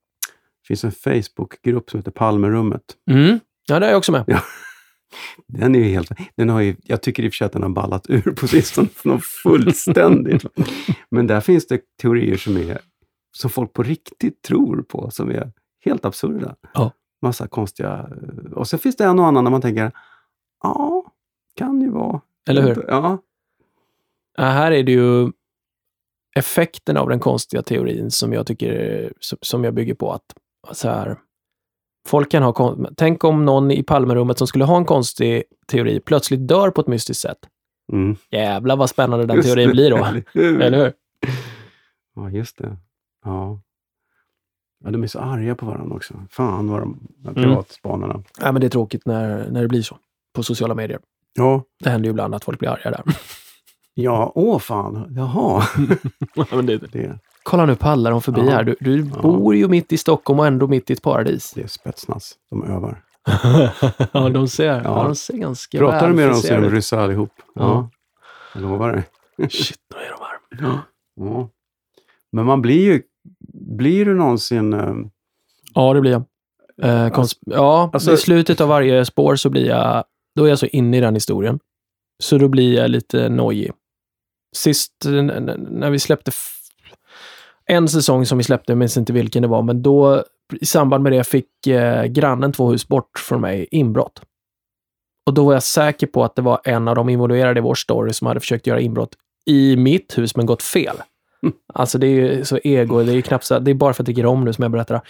det 0.63 0.67
finns 0.67 0.85
en 0.85 0.93
Facebookgrupp 0.93 1.91
som 1.91 1.99
heter 1.99 2.11
Palmerummet. 2.11 2.83
Mm. 3.11 3.41
Ja, 3.69 3.81
det 3.81 3.87
är 3.87 3.91
jag 3.91 3.99
också 3.99 4.13
med. 4.13 4.25
Den 5.47 5.75
är 5.75 5.79
ju 5.79 5.85
helt, 5.85 6.11
den 6.37 6.49
har 6.49 6.61
ju, 6.61 6.77
jag 6.85 7.03
tycker 7.03 7.23
i 7.23 7.29
och 7.29 7.33
för 7.33 7.37
sig 7.37 7.45
att 7.45 7.53
den 7.53 7.63
har 7.63 7.69
ballat 7.71 8.11
ur 8.11 8.33
på 8.33 8.49
sistone 8.49 8.89
fullständigt. 9.43 10.45
Men 11.11 11.27
där 11.27 11.41
finns 11.41 11.67
det 11.67 11.81
teorier 12.03 12.37
som, 12.37 12.57
är, 12.57 12.79
som 13.37 13.51
folk 13.51 13.73
på 13.73 13.83
riktigt 13.83 14.43
tror 14.43 14.83
på, 14.83 15.11
som 15.11 15.31
är 15.31 15.53
helt 15.85 16.05
absurda. 16.05 16.57
Ja. 16.75 16.93
Massa 17.23 17.49
konstiga... 17.49 18.09
Och 18.55 18.69
så 18.69 18.79
finns 18.79 18.97
det 18.97 19.05
en 19.05 19.19
och 19.19 19.27
annan 19.27 19.45
där 19.45 19.51
man 19.51 19.61
tänker, 19.61 19.93
ja, 20.63 21.05
kan 21.55 21.81
ju 21.81 21.91
vara. 21.91 22.21
Eller 22.49 22.63
hur? 22.63 22.85
Ja. 22.89 23.19
Ja, 24.37 24.45
här 24.45 24.73
är 24.73 24.83
det 24.83 24.93
ju 24.93 25.31
effekten 26.37 26.97
av 26.97 27.09
den 27.09 27.21
konstiga 27.21 27.63
teorin 27.63 28.11
som 28.11 28.33
jag 28.33 28.47
tycker, 28.47 29.13
som- 29.41 29.65
jag 29.65 29.75
bygger 29.75 29.95
på 29.95 30.13
att 30.13 30.35
så 30.77 30.89
här, 30.89 31.19
folk 32.09 32.31
kan 32.31 32.43
ha, 32.43 32.77
tänk 32.97 33.25
om 33.25 33.45
någon 33.45 33.71
i 33.71 33.83
Palmerummet 33.83 34.39
som 34.39 34.47
skulle 34.47 34.65
ha 34.65 34.77
en 34.77 34.85
konstig 34.85 35.43
teori 35.67 36.01
plötsligt 36.01 36.49
dör 36.49 36.71
på 36.71 36.81
ett 36.81 36.87
mystiskt 36.87 37.21
sätt. 37.23 37.39
Mm. 37.93 38.17
Jävlar 38.31 38.77
vad 38.77 38.91
spännande 38.91 39.27
den 39.27 39.37
Just 39.37 39.49
teorin 39.49 39.67
det. 39.69 39.73
blir 39.73 39.91
då. 39.91 39.97
Eller 40.65 40.79
hur? 40.79 40.93
Ja, 42.15 42.31
just 42.31 42.59
det. 42.59 42.77
Ja. 43.25 43.61
ja, 44.85 44.91
de 44.91 45.03
är 45.03 45.07
så 45.07 45.19
arga 45.19 45.55
på 45.55 45.67
varandra 45.67 45.97
också. 45.97 46.15
Fan 46.31 46.71
vad 46.71 46.81
de, 46.81 46.99
de 47.19 47.29
Mm. 47.29 47.43
piratspanarna. 47.51 48.23
Ja, 48.41 48.53
men 48.53 48.61
det 48.61 48.67
är 48.67 48.71
tråkigt 48.71 49.07
när, 49.07 49.51
när 49.51 49.63
det 49.63 49.69
blir 49.69 49.83
så 49.83 49.99
på 50.35 50.43
sociala 50.43 50.75
medier. 50.75 51.01
Ja, 51.35 51.63
Det 51.85 51.91
händer 51.91 52.07
ju 52.07 52.11
ibland 52.11 52.35
att 52.35 52.45
folk 52.45 52.59
blir 52.59 52.69
arga 52.69 52.91
där. 52.91 53.03
ja, 53.95 54.33
åh 54.35 54.59
fan, 54.59 55.07
jaha. 55.17 55.63
ja, 56.35 56.47
men 56.53 56.67
det, 56.67 56.77
Det, 56.79 57.19
kolla 57.43 57.67
nu 57.67 57.75
pallar 57.77 58.11
de 58.11 58.23
förbi 58.23 58.41
Ja. 58.47 58.51
här. 58.51 58.65
Du, 58.65 58.77
du 58.81 59.11
Ja. 59.15 59.23
bor 59.23 59.55
ju 59.55 59.69
mitt 59.69 59.93
i 59.93 59.99
Stockholm 59.99 60.39
och 60.41 60.47
ändå 60.47 60.67
mitt 60.69 60.91
i 60.91 60.93
ett 60.93 61.03
paradis. 61.03 61.53
det 61.55 61.63
är 61.63 61.67
spetsnaz. 61.67 62.35
De 62.51 62.65
övar. 62.65 63.05
ja, 64.13 64.29
de 64.29 64.49
ser, 64.49 64.65
ja. 64.67 64.81
Ja. 64.85 65.03
de 65.05 65.15
ser 65.17 65.35
ganska 65.37 65.79
Pratar 65.79 66.09
du 66.09 66.15
med 66.15 66.29
dem 66.29 66.35
så 66.35 66.53
är 66.55 66.61
de 66.61 66.67
ut. 66.67 66.73
ryssa 66.73 67.01
allihop. 67.03 67.31
Ja. 67.55 67.63
Ja. 67.63 67.91
Jag 68.55 68.63
lovar 68.63 68.93
det. 69.37 69.49
Shit, 69.51 69.79
då 69.91 69.97
är 69.97 70.11
de 70.11 70.67
här. 70.67 70.79
Ja. 71.17 71.49
Men 72.33 72.45
man 72.47 72.63
blir 72.63 72.85
ju... 72.85 73.03
Blir 73.61 74.05
du 74.05 74.15
någonsin... 74.15 74.73
eh, 74.73 74.95
Ja, 75.75 75.95
det 75.95 76.01
blir 76.01 76.11
jag. 76.13 76.23
Eh, 76.83 77.11
kons- 77.13 77.39
ja, 77.47 77.91
alltså- 77.93 78.13
i 78.13 78.17
slutet 78.17 78.61
av 78.61 78.69
varje 78.69 79.05
spår 79.05 79.37
så 79.37 79.51
blir 79.51 79.67
jag, 79.67 80.05
då 80.37 80.45
är 80.45 80.49
jag 80.49 80.59
så 80.59 80.67
inne 80.67 80.97
i 80.97 81.01
den 81.01 81.15
historien. 81.15 81.59
Så 82.23 82.39
då 82.39 82.49
blir 82.49 82.75
jag 82.75 82.91
lite 82.91 83.29
nojig. 83.29 83.73
Sist 84.57 84.93
när 85.71 85.91
vi 85.91 85.99
släppte 85.99 86.31
en 87.67 87.89
säsong 87.89 88.27
som 88.27 88.39
vi 88.39 88.45
släppte, 88.45 88.73
jag 88.73 88.79
minns 88.79 88.97
inte 88.97 89.13
vilken 89.13 89.43
det 89.43 89.49
var, 89.49 89.63
men 89.63 89.83
då 89.83 90.25
i 90.61 90.67
samband 90.67 91.03
med 91.03 91.13
det 91.13 91.25
fick 91.25 91.67
eh, 91.67 92.05
grannen 92.05 92.53
två 92.53 92.71
hus 92.71 92.89
bort 92.89 93.19
från 93.19 93.41
mig 93.41 93.69
inbrott. 93.71 94.23
Och 95.27 95.35
då 95.35 95.45
var 95.45 95.53
jag 95.53 95.63
säker 95.63 96.07
på 96.07 96.25
att 96.25 96.37
det 96.37 96.43
var 96.43 96.61
en 96.65 96.89
av 96.89 96.95
de 96.95 97.09
involverade 97.09 97.59
i 97.59 97.63
vår 97.63 97.75
story 97.75 98.13
som 98.13 98.27
hade 98.27 98.41
försökt 98.41 98.67
göra 98.67 98.81
inbrott 98.81 99.15
i 99.47 99.77
mitt 99.77 100.19
hus 100.19 100.37
men 100.37 100.47
gått 100.47 100.63
fel. 100.63 100.97
Alltså 101.75 101.99
det 101.99 102.07
är 102.07 102.11
ju 102.11 102.45
så 102.45 102.59
ego, 102.65 103.03
det 103.03 103.13
är 103.13 103.17
ju 103.17 103.23
knappt 103.23 103.45
så, 103.45 103.59
det 103.59 103.71
är 103.71 103.75
bara 103.75 103.93
för 103.95 104.03
att 104.03 104.09
jag 104.09 104.17
tycker 104.17 104.27
om 104.27 104.45
nu 104.45 104.53
som 104.53 104.63
jag 104.63 104.71
berättar. 104.73 105.01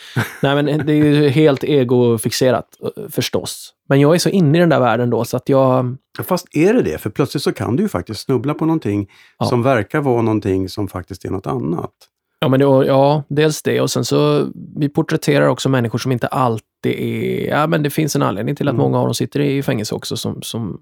Nej 0.42 0.62
men 0.62 0.86
det 0.86 0.92
är 0.92 0.96
ju 1.04 1.28
helt 1.28 1.64
egofixerat 1.64 2.66
eh, 2.96 3.02
förstås. 3.08 3.74
Men 3.88 4.00
jag 4.00 4.14
är 4.14 4.18
så 4.18 4.28
inne 4.28 4.58
i 4.58 4.60
den 4.60 4.68
där 4.68 4.80
världen 4.80 5.10
då 5.10 5.24
så 5.24 5.36
att 5.36 5.48
jag, 5.48 5.96
Fast 6.24 6.46
är 6.56 6.74
det 6.74 6.82
det? 6.82 6.98
För 6.98 7.10
plötsligt 7.10 7.42
så 7.42 7.52
kan 7.52 7.76
du 7.76 7.82
ju 7.82 7.88
faktiskt 7.88 8.20
snubbla 8.20 8.54
på 8.54 8.66
någonting 8.66 9.08
Ja. 9.38 9.46
som 9.46 9.62
verkar 9.62 10.00
vara 10.00 10.22
någonting 10.22 10.68
som 10.68 10.88
faktiskt 10.88 11.24
är 11.24 11.30
något 11.30 11.46
annat. 11.46 11.90
ja 12.40 12.48
men 12.48 12.60
det, 12.60 12.66
ja, 12.66 13.22
dels 13.28 13.62
det 13.62 13.80
och 13.80 13.90
sen 13.90 14.04
så, 14.04 14.46
vi 14.76 14.88
porträtterar 14.88 15.46
också 15.48 15.68
människor 15.68 15.98
som 15.98 16.12
inte 16.12 16.26
alltid 16.26 16.64
är, 16.98 17.48
ja 17.48 17.66
men 17.66 17.82
det 17.82 17.90
finns 17.90 18.16
en 18.16 18.22
anledning 18.22 18.56
till 18.56 18.68
att 18.68 18.72
Mm. 18.74 18.82
många 18.82 18.98
av 18.98 19.04
dem 19.04 19.14
sitter 19.14 19.40
i 19.40 19.62
fängelse 19.62 19.94
också 19.94 20.16
som, 20.16 20.42
som, 20.42 20.80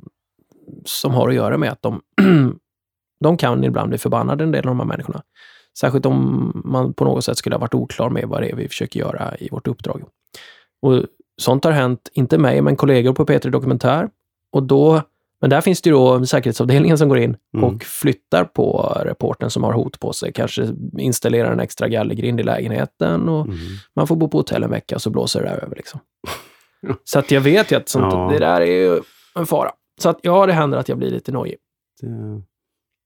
som 0.84 1.14
har 1.14 1.28
att 1.28 1.34
göra 1.34 1.58
med 1.58 1.72
att 1.72 1.82
de, 1.82 2.00
de 3.20 3.36
kan 3.36 3.64
ibland 3.64 3.88
bli 3.88 3.98
förbannade 3.98 4.44
en 4.44 4.52
del 4.52 4.64
av 4.68 4.70
de 4.70 4.80
här 4.80 4.86
människorna. 4.86 5.22
Särskilt 5.78 6.06
om 6.06 6.62
man 6.64 6.94
på 6.94 7.04
något 7.04 7.24
sätt 7.24 7.38
skulle 7.38 7.54
ha 7.54 7.60
varit 7.60 7.74
oklar 7.74 8.10
med 8.10 8.24
vad 8.28 8.42
det 8.42 8.50
är 8.50 8.56
vi 8.56 8.68
försöker 8.68 9.00
göra 9.00 9.36
i 9.38 9.48
vårt 9.50 9.66
uppdrag. 9.68 10.02
Och 10.82 11.02
sånt 11.42 11.64
har 11.64 11.72
hänt, 11.72 12.08
inte 12.12 12.38
mig, 12.38 12.62
men 12.62 12.76
kollegor 12.76 13.12
på 13.12 13.24
P3 13.26 13.50
Dokumentär. 13.50 14.08
Och 14.52 14.62
då, 14.62 15.02
men 15.40 15.50
där 15.50 15.60
finns 15.60 15.82
det 15.82 15.90
ju 15.90 15.94
då 15.96 16.26
säkerhetsavdelningen 16.26 16.98
som 16.98 17.08
går 17.08 17.18
in 17.18 17.36
Mm. 17.56 17.64
och 17.74 17.82
flyttar 17.82 18.44
på 18.44 18.96
reporten 19.04 19.50
som 19.50 19.64
har 19.64 19.72
hot 19.72 20.00
på 20.00 20.12
sig. 20.12 20.32
Kanske 20.32 20.68
installerar 20.98 21.52
en 21.52 21.60
extra 21.60 21.88
gallergrind 21.88 22.40
i 22.40 22.42
lägenheten 22.42 23.28
och 23.28 23.44
Mm. 23.46 23.58
man 23.96 24.06
får 24.06 24.16
bo 24.16 24.28
på 24.28 24.38
hotell 24.38 24.62
en 24.62 24.70
vecka 24.70 24.94
och 24.94 25.02
så 25.02 25.10
blåser 25.10 25.42
det 25.42 25.48
där 25.48 25.64
över. 25.64 25.76
Liksom. 25.76 26.00
Så 27.04 27.18
att 27.18 27.30
jag 27.30 27.40
vet 27.40 27.72
ju 27.72 27.76
att 27.76 27.88
sånt, 27.88 28.12
Ja. 28.14 28.28
det 28.32 28.38
där 28.38 28.60
är 28.60 28.66
ju 28.66 29.00
en 29.34 29.46
fara. 29.46 29.70
Så 30.02 30.08
att 30.08 30.18
ja, 30.22 30.46
det 30.46 30.52
händer 30.52 30.78
att 30.78 30.88
jag 30.88 30.98
blir 30.98 31.10
lite 31.10 31.32
nojig. 31.32 31.56
Det, 32.00 32.06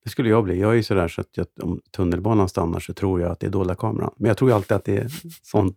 Det 0.04 0.10
skulle 0.10 0.28
jag 0.28 0.44
bli. 0.44 0.60
Jag 0.60 0.70
är 0.70 0.74
ju 0.74 0.82
sådär 0.82 1.08
så 1.08 1.20
att 1.20 1.26
jag, 1.34 1.46
om 1.62 1.80
tunnelbanan 1.96 2.48
stannar 2.48 2.80
så 2.80 2.92
tror 2.94 3.20
jag 3.20 3.30
att 3.32 3.40
det 3.40 3.46
är 3.46 3.50
dolda 3.50 3.74
kameran. 3.74 4.14
Men 4.16 4.28
jag 4.28 4.36
tror 4.36 4.52
alltid 4.52 4.76
att 4.76 4.84
det 4.84 4.96
är 4.96 5.06
sånt. 5.42 5.76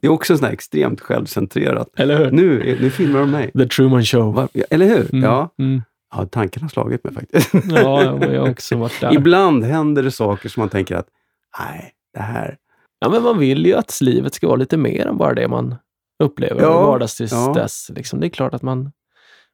Det 0.00 0.06
är 0.06 0.10
också 0.10 0.36
sådär 0.36 0.52
extremt 0.52 1.00
självcentrerat. 1.00 1.88
Eller 1.96 2.18
hur? 2.18 2.30
Nu, 2.30 2.78
nu 2.80 2.90
filmar 2.90 3.20
de 3.20 3.30
mig. 3.30 3.52
The 3.52 3.66
Truman 3.68 4.04
Show. 4.04 4.34
Va? 4.34 4.48
Eller 4.70 4.86
hur? 4.86 5.14
Mm, 5.14 5.24
Ja. 5.24 5.54
Mm. 5.58 5.82
ja, 6.16 6.26
tanken 6.26 6.62
har 6.62 6.68
slagit 6.68 7.04
mig 7.04 7.14
faktiskt. 7.14 7.50
Ja, 7.52 8.02
jag 8.02 8.40
har 8.40 8.50
också 8.50 8.76
varit 8.76 9.00
där. 9.00 9.14
Ibland 9.14 9.64
händer 9.64 10.02
det 10.02 10.10
saker 10.10 10.48
som 10.48 10.60
man 10.60 10.68
tänker 10.68 10.96
att, 10.96 11.08
nej, 11.58 11.92
det 12.14 12.20
här... 12.20 12.56
Ja, 12.98 13.08
men 13.08 13.22
man 13.22 13.38
vill 13.38 13.66
ju 13.66 13.74
att 13.74 14.00
livet 14.00 14.34
ska 14.34 14.46
vara 14.46 14.56
lite 14.56 14.76
mer 14.76 15.06
än 15.06 15.16
bara 15.16 15.34
det 15.34 15.48
man 15.48 15.74
upplever 16.22 16.60
Ja, 16.62 16.66
ja, 16.68 16.86
vardagstristess. 16.86 17.90
Liksom. 17.94 18.20
Det 18.20 18.26
är 18.26 18.28
klart 18.30 18.54
att 18.54 18.62
man, 18.62 18.92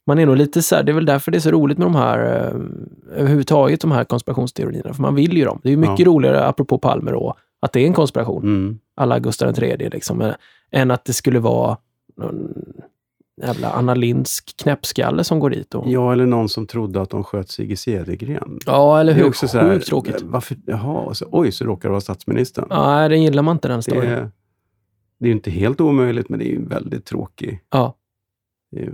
man 0.06 0.18
är 0.18 0.26
nog 0.26 0.36
lite 0.36 0.62
så 0.62 0.76
här, 0.76 0.82
det 0.82 0.92
är 0.92 0.94
väl 0.94 1.06
därför 1.06 1.30
det 1.32 1.38
är 1.38 1.40
så 1.40 1.50
roligt 1.50 1.78
med 1.78 1.86
de 1.86 1.94
här, 1.94 2.18
eh, 2.18 3.18
överhuvudtaget 3.20 3.80
de 3.80 3.90
här 3.92 4.04
konspirationsteorierna, 4.04 4.92
för 4.94 5.02
man 5.02 5.14
vill 5.14 5.36
ju 5.36 5.44
dem. 5.44 5.60
Det 5.62 5.68
är 5.68 5.70
ju 5.70 5.76
mycket 5.76 5.98
Ja. 5.98 6.04
roligare, 6.06 6.46
apropå 6.46 6.78
Palme 6.78 7.10
då, 7.10 7.34
att 7.60 7.72
det 7.72 7.80
är 7.80 7.86
en 7.86 7.92
konspiration, 7.92 8.42
Mm. 8.42 8.78
alla 8.96 9.18
Gustav 9.18 9.58
III 9.62 9.88
liksom, 9.92 10.20
eh, 10.20 10.32
än 10.72 10.90
att 10.90 11.04
det 11.04 11.12
skulle 11.12 11.38
vara 11.38 11.76
någon 12.16 12.54
jävla 13.42 13.70
Anna 13.70 13.94
Lindsk 13.94 14.56
knäppskalle 14.56 15.24
som 15.24 15.38
går 15.38 15.50
dit. 15.50 15.74
Och, 15.74 15.88
Ja, 15.90 16.12
eller 16.12 16.26
någon 16.26 16.48
som 16.48 16.66
trodde 16.66 17.00
att 17.00 17.10
de 17.10 17.24
sköt 17.24 17.48
Sigge 17.50 17.76
Cedergren. 17.76 18.58
ja, 18.66 19.00
eller 19.00 19.12
Det 19.14 19.18
är 19.18 19.22
hur? 19.22 19.28
också 19.28 19.48
så 19.48 19.58
här, 19.58 19.70
Sjukt 19.74 19.86
tråkigt. 19.86 20.22
Varför, 20.22 20.56
jaha, 20.66 21.14
så, 21.14 21.26
oj, 21.30 21.52
så 21.52 21.64
råkar 21.64 21.88
det 21.88 21.90
vara 21.90 22.00
statsministern. 22.00 22.66
Nej, 22.70 23.08
den 23.08 23.22
gillar 23.22 23.42
man 23.42 23.56
inte 23.56 23.68
den 23.68 23.78
det, 23.78 23.82
storyn. 23.82 24.10
är, 24.10 24.30
det 25.18 25.24
är 25.24 25.28
ju 25.28 25.32
inte 25.32 25.50
helt 25.50 25.80
omöjligt, 25.80 26.28
men 26.28 26.38
det 26.38 26.46
är 26.48 26.52
ju 26.52 26.64
väldigt 26.68 27.04
tråkig, 27.04 27.60
Ja. 27.70 27.94
Är 28.72 28.92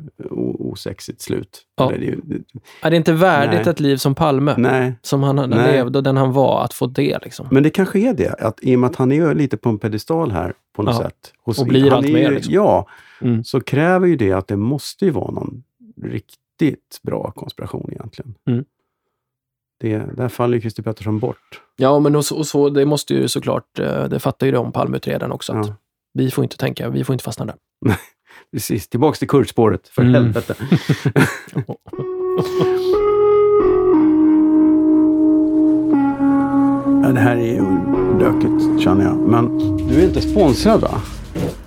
osexigt 0.61 1.21
slut. 1.21 1.63
Ja. 1.77 1.89
Eller 1.93 1.99
det 2.01 2.13
är 2.13 2.17
det, 2.25 2.43
Ja, 2.83 2.91
Det 2.91 2.97
är 2.97 2.99
inte 2.99 3.13
värdigt 3.13 3.61
Nej. 3.65 3.69
ett 3.71 3.81
liv 3.81 3.97
som 3.97 4.15
Palme, 4.15 4.55
nej, 4.59 4.93
som 5.03 5.23
han 5.23 5.37
Nej. 5.37 5.73
levde 5.73 5.99
och 5.99 6.03
den 6.03 6.17
han 6.17 6.33
var, 6.33 6.65
att 6.65 6.75
få 6.75 6.87
det. 6.87 7.19
Liksom. 7.25 7.49
men 7.51 7.63
det 7.63 7.71
kanske 7.71 7.99
är 7.99 8.15
det. 8.15 8.35
Att, 8.41 8.59
I 8.63 8.77
och 8.77 8.81
med 8.81 8.91
att 8.91 8.97
han 8.97 9.13
är 9.13 9.35
lite 9.35 9.57
på 9.57 9.69
en 9.69 9.79
pedestal 9.79 10.31
här 10.31 10.53
på 10.77 10.83
något 10.83 10.95
Ja. 10.95 11.03
sätt. 11.03 11.33
Hos, 11.45 11.59
Och 11.59 11.67
blir 11.67 11.83
han 11.83 11.93
allt 11.93 12.07
är 12.07 12.13
mer, 12.13 12.31
liksom. 12.31 12.55
Ja, 12.55 12.87
Mm. 13.21 13.45
så 13.45 13.61
kräver 13.61 14.07
ju 14.07 14.17
det 14.17 14.33
att 14.33 14.49
det 14.49 14.57
måste 14.57 15.05
ju 15.05 15.11
vara 15.11 15.31
någon 15.31 15.63
riktigt 16.03 17.01
bra 17.03 17.31
konspiration 17.37 17.89
egentligen. 17.93 18.35
Mm. 18.51 18.65
Det, 19.81 19.99
där 20.17 20.29
faller 20.29 20.55
ju 20.55 20.61
Christer 20.61 20.83
Pettersson 20.83 21.19
bort. 21.19 21.61
Ja, 21.77 21.99
men 21.99 22.17
och 22.17 22.25
så, 22.25 22.37
och 22.37 22.47
så, 22.47 22.69
det 22.69 22.85
måste 22.85 23.15
ju 23.15 23.29
såklart, 23.29 23.79
eh, 23.79 24.05
det 24.05 24.19
fattar 24.19 24.47
ju 24.47 24.53
de 24.53 24.73
Palmeutredaren 24.73 25.33
också, 25.33 25.53
att 25.53 25.67
Ja. 25.67 25.75
vi 26.15 26.31
får 26.31 26.45
inte 26.45 26.57
tänka, 26.57 26.89
vi 26.89 27.05
får 27.05 27.13
inte 27.13 27.25
fastna 27.25 27.45
där. 27.47 27.55
Precis, 28.53 28.89
tillbaks 28.89 29.19
till 29.19 29.29
kurdspåret, 29.29 29.89
för 29.89 30.03
Mm. 30.03 30.15
helvete. 30.15 30.55
Ja, 37.03 37.09
det 37.13 37.21
här 37.21 37.37
är 37.37 37.55
ju 37.55 37.63
lökigt 38.21 38.83
känner 38.85 39.05
jag. 39.05 39.17
Men 39.17 39.59
du 39.89 40.01
är 40.01 40.05
inte 40.05 40.21
sponsrad 40.21 40.81
va? 40.81 41.03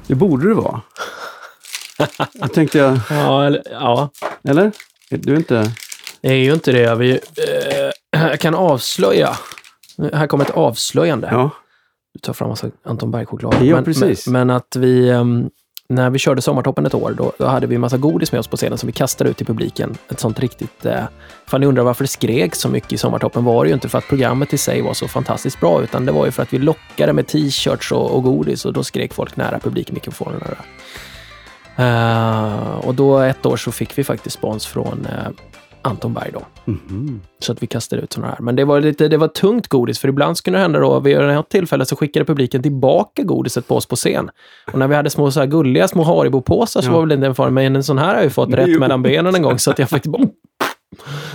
Det 0.08 0.16
borde 0.16 0.48
du 0.48 0.54
vara. 0.54 0.82
Jag 2.34 2.54
tänkte 2.54 2.78
jag, 2.78 3.00
Ja, 3.10 3.44
eller, 3.46 3.62
ja, 3.72 4.10
eller? 4.44 4.72
Du 5.10 5.34
är 5.34 5.38
inte... 5.38 5.72
det 6.22 6.30
är 6.30 6.34
ju 6.36 6.54
inte 6.54 6.72
det. 6.72 6.96
Vi, 6.96 7.12
eh, 7.12 8.22
jag 8.30 8.40
kan 8.40 8.56
avslöja. 8.56 9.30
Här 10.14 10.28
kommer 10.28 10.46
ett 10.46 10.52
avslöjande. 10.52 11.28
Ja, 11.32 11.50
Du 12.14 12.20
tar 12.20 12.34
fram 12.34 12.50
massa 12.50 12.68
Anton 12.86 13.12
Berg-choklad. 13.12 13.56
Ja, 13.62 13.76
men, 13.76 13.84
precis. 13.84 14.28
Men, 14.28 14.48
men 14.48 14.56
att 14.58 14.76
vi, 14.76 15.10
ehm, 15.10 15.50
när 15.92 16.10
vi 16.10 16.20
körde 16.20 16.42
Sommartoppen 16.42 16.86
ett 16.86 16.94
år, 16.94 17.14
då, 17.18 17.32
då 17.38 17.46
hade 17.46 17.68
vi 17.68 17.76
en 17.76 17.82
massa 17.82 17.98
godis 17.98 18.32
med 18.32 18.40
oss 18.40 18.48
på 18.48 18.58
scenen 18.58 18.78
som 18.78 18.88
vi 18.88 18.94
kastade 18.94 19.30
ut 19.30 19.38
till 19.38 19.46
publiken. 19.46 19.98
Ett 20.10 20.20
sånt 20.20 20.40
riktigt... 20.40 20.86
Eh, 20.86 21.04
ifall 21.48 21.60
ni 21.60 21.66
undrar 21.66 21.84
varför 21.84 22.04
det 22.04 22.08
skrek 22.08 22.56
så 22.56 22.70
mycket 22.70 22.94
i 22.94 22.98
Sommartoppen 22.98 23.44
var 23.44 23.64
det 23.64 23.68
ju 23.68 23.74
inte 23.74 23.90
för 23.90 23.98
att 23.98 24.08
programmet 24.08 24.54
i 24.54 24.58
sig 24.58 24.82
var 24.82 24.94
så 24.94 25.08
fantastiskt 25.08 25.60
bra, 25.60 25.84
utan 25.84 26.06
det 26.06 26.12
var 26.12 26.26
ju 26.26 26.32
för 26.32 26.44
att 26.44 26.54
vi 26.54 26.58
lockade 26.58 27.14
med 27.14 27.28
t-shirts 27.28 27.92
och, 27.92 28.12
och 28.12 28.24
godis 28.24 28.66
och 28.66 28.74
då 28.74 28.84
skrek 28.84 29.14
folk 29.14 29.36
nära 29.36 29.60
publikmikrofonerna. 29.60 30.46
Eh, 31.76 32.88
och 32.88 32.96
då 32.96 33.20
ett 33.20 33.46
år 33.46 33.58
så 33.58 33.72
fick 33.72 33.98
vi 33.98 34.04
faktiskt 34.04 34.36
spons 34.36 34.68
från 34.68 35.06
eh, 35.06 35.32
Anton 35.82 36.14
Berg 36.14 36.32
då. 36.34 36.42
Mhm. 36.66 37.22
Så 37.40 37.52
att 37.52 37.64
vi 37.64 37.68
kastade 37.68 38.02
ut 38.02 38.14
sådana 38.14 38.32
här. 38.32 38.42
Men 38.42 38.56
det 38.56 38.66
var 38.66 38.82
lite 38.82 39.08
det 39.08 39.18
var 39.18 39.28
tungt 39.28 39.68
godis, 39.68 40.00
för 40.00 40.08
ibland 40.08 40.38
skulle 40.38 40.58
det 40.58 40.62
hända 40.62 40.80
då, 40.80 41.00
vid 41.00 41.18
ett 41.18 41.50
tillfälle 41.50 41.86
så 41.86 41.96
skickade 41.96 42.26
publiken 42.26 42.64
tillbaka 42.64 43.24
godiset 43.24 43.68
på 43.68 43.76
oss 43.76 43.86
på 43.86 43.96
scen. 43.96 44.30
Och 44.74 44.80
när 44.80 44.88
vi 44.88 44.96
hade 44.96 45.10
små 45.10 45.32
så 45.32 45.40
här 45.40 45.48
gulliga 45.48 45.88
små 45.88 46.04
Haribo-påsar 46.04 46.82
så 46.82 46.88
Ja. 46.90 46.94
var 46.94 47.02
väl 47.02 47.12
inte 47.12 47.28
en 47.28 47.36
fara, 47.36 47.50
men 47.50 47.76
en 47.76 47.84
sån 47.84 47.98
här 47.98 48.08
har 48.08 48.14
jag 48.16 48.24
ju 48.24 48.30
fått 48.30 48.54
rätt 48.54 48.80
mellan 48.80 49.04
benen 49.04 49.36
en 49.36 49.42
gång, 49.42 49.60
så 49.60 49.72
att 49.72 49.80
jag 49.80 49.90
fick 49.90 50.04
bom. 50.04 50.30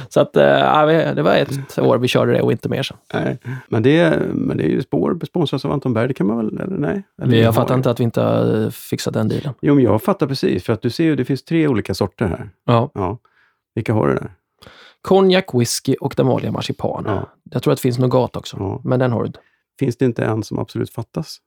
Så 0.09 0.21
att, 0.21 0.37
eh, 0.37 0.87
vi- 0.87 1.15
det 1.15 1.23
var 1.23 1.35
ett 1.35 1.79
år 1.79 1.99
vi 1.99 2.09
körde 2.09 2.33
det 2.33 2.43
och 2.43 2.53
inte 2.53 2.69
mer 2.69 2.83
sen. 2.83 2.97
Nej. 3.15 3.39
Men, 3.69 3.83
det, 3.83 4.19
men 4.35 4.57
det 4.57 4.65
är 4.65 4.69
ju 4.69 4.83
spår 4.83 5.19
sponsras 5.27 5.65
av 5.65 5.73
Anton 5.73 5.93
Berg, 5.95 6.09
det 6.09 6.15
kan 6.15 6.27
man 6.27 6.37
väl, 6.37 6.59
eller 6.61 6.77
nej? 6.77 7.03
Eller 7.23 7.37
jag 7.43 7.55
fattar 7.55 7.75
inte 7.75 7.91
att 7.91 8.01
vi 8.01 8.05
inte 8.05 8.21
har 8.23 8.71
fixat 8.71 9.15
den 9.15 9.29
dealen. 9.29 9.55
Jo, 9.61 9.75
men 9.75 9.85
jag 9.85 10.03
fattar 10.03 10.27
precis. 10.27 10.65
För 10.65 10.73
att 10.73 10.83
du 10.83 10.91
ser 10.91 11.05
ju, 11.05 11.17
det 11.17 11.25
finns 11.25 11.45
tre 11.45 11.69
olika 11.69 11.95
sorter 11.95 12.27
här. 12.27 12.51
Ja. 12.67 12.91
Ja. 12.95 13.19
Vilka 13.75 13.93
har 13.93 14.09
du 14.09 14.15
där? 14.15 14.31
Konjak, 15.07 15.55
whisky 15.55 15.95
och 16.01 16.14
den 16.16 16.27
vanliga 16.27 16.53
marsipan. 16.53 17.05
Ja. 17.07 17.29
Jag 17.51 17.62
tror 17.62 17.73
att 17.73 17.79
det 17.79 17.83
finns 17.83 17.99
nougat 17.99 18.37
också, 18.37 18.57
Ja. 18.61 18.81
men 18.85 18.99
den 18.99 19.12
har 19.12 19.21
du 19.21 19.27
inte. 19.27 19.40
Finns 19.79 19.97
det 19.97 20.05
inte 20.05 20.25
en 20.25 20.42
som 20.42 20.59
absolut 20.59 20.90
fattas? 20.90 21.38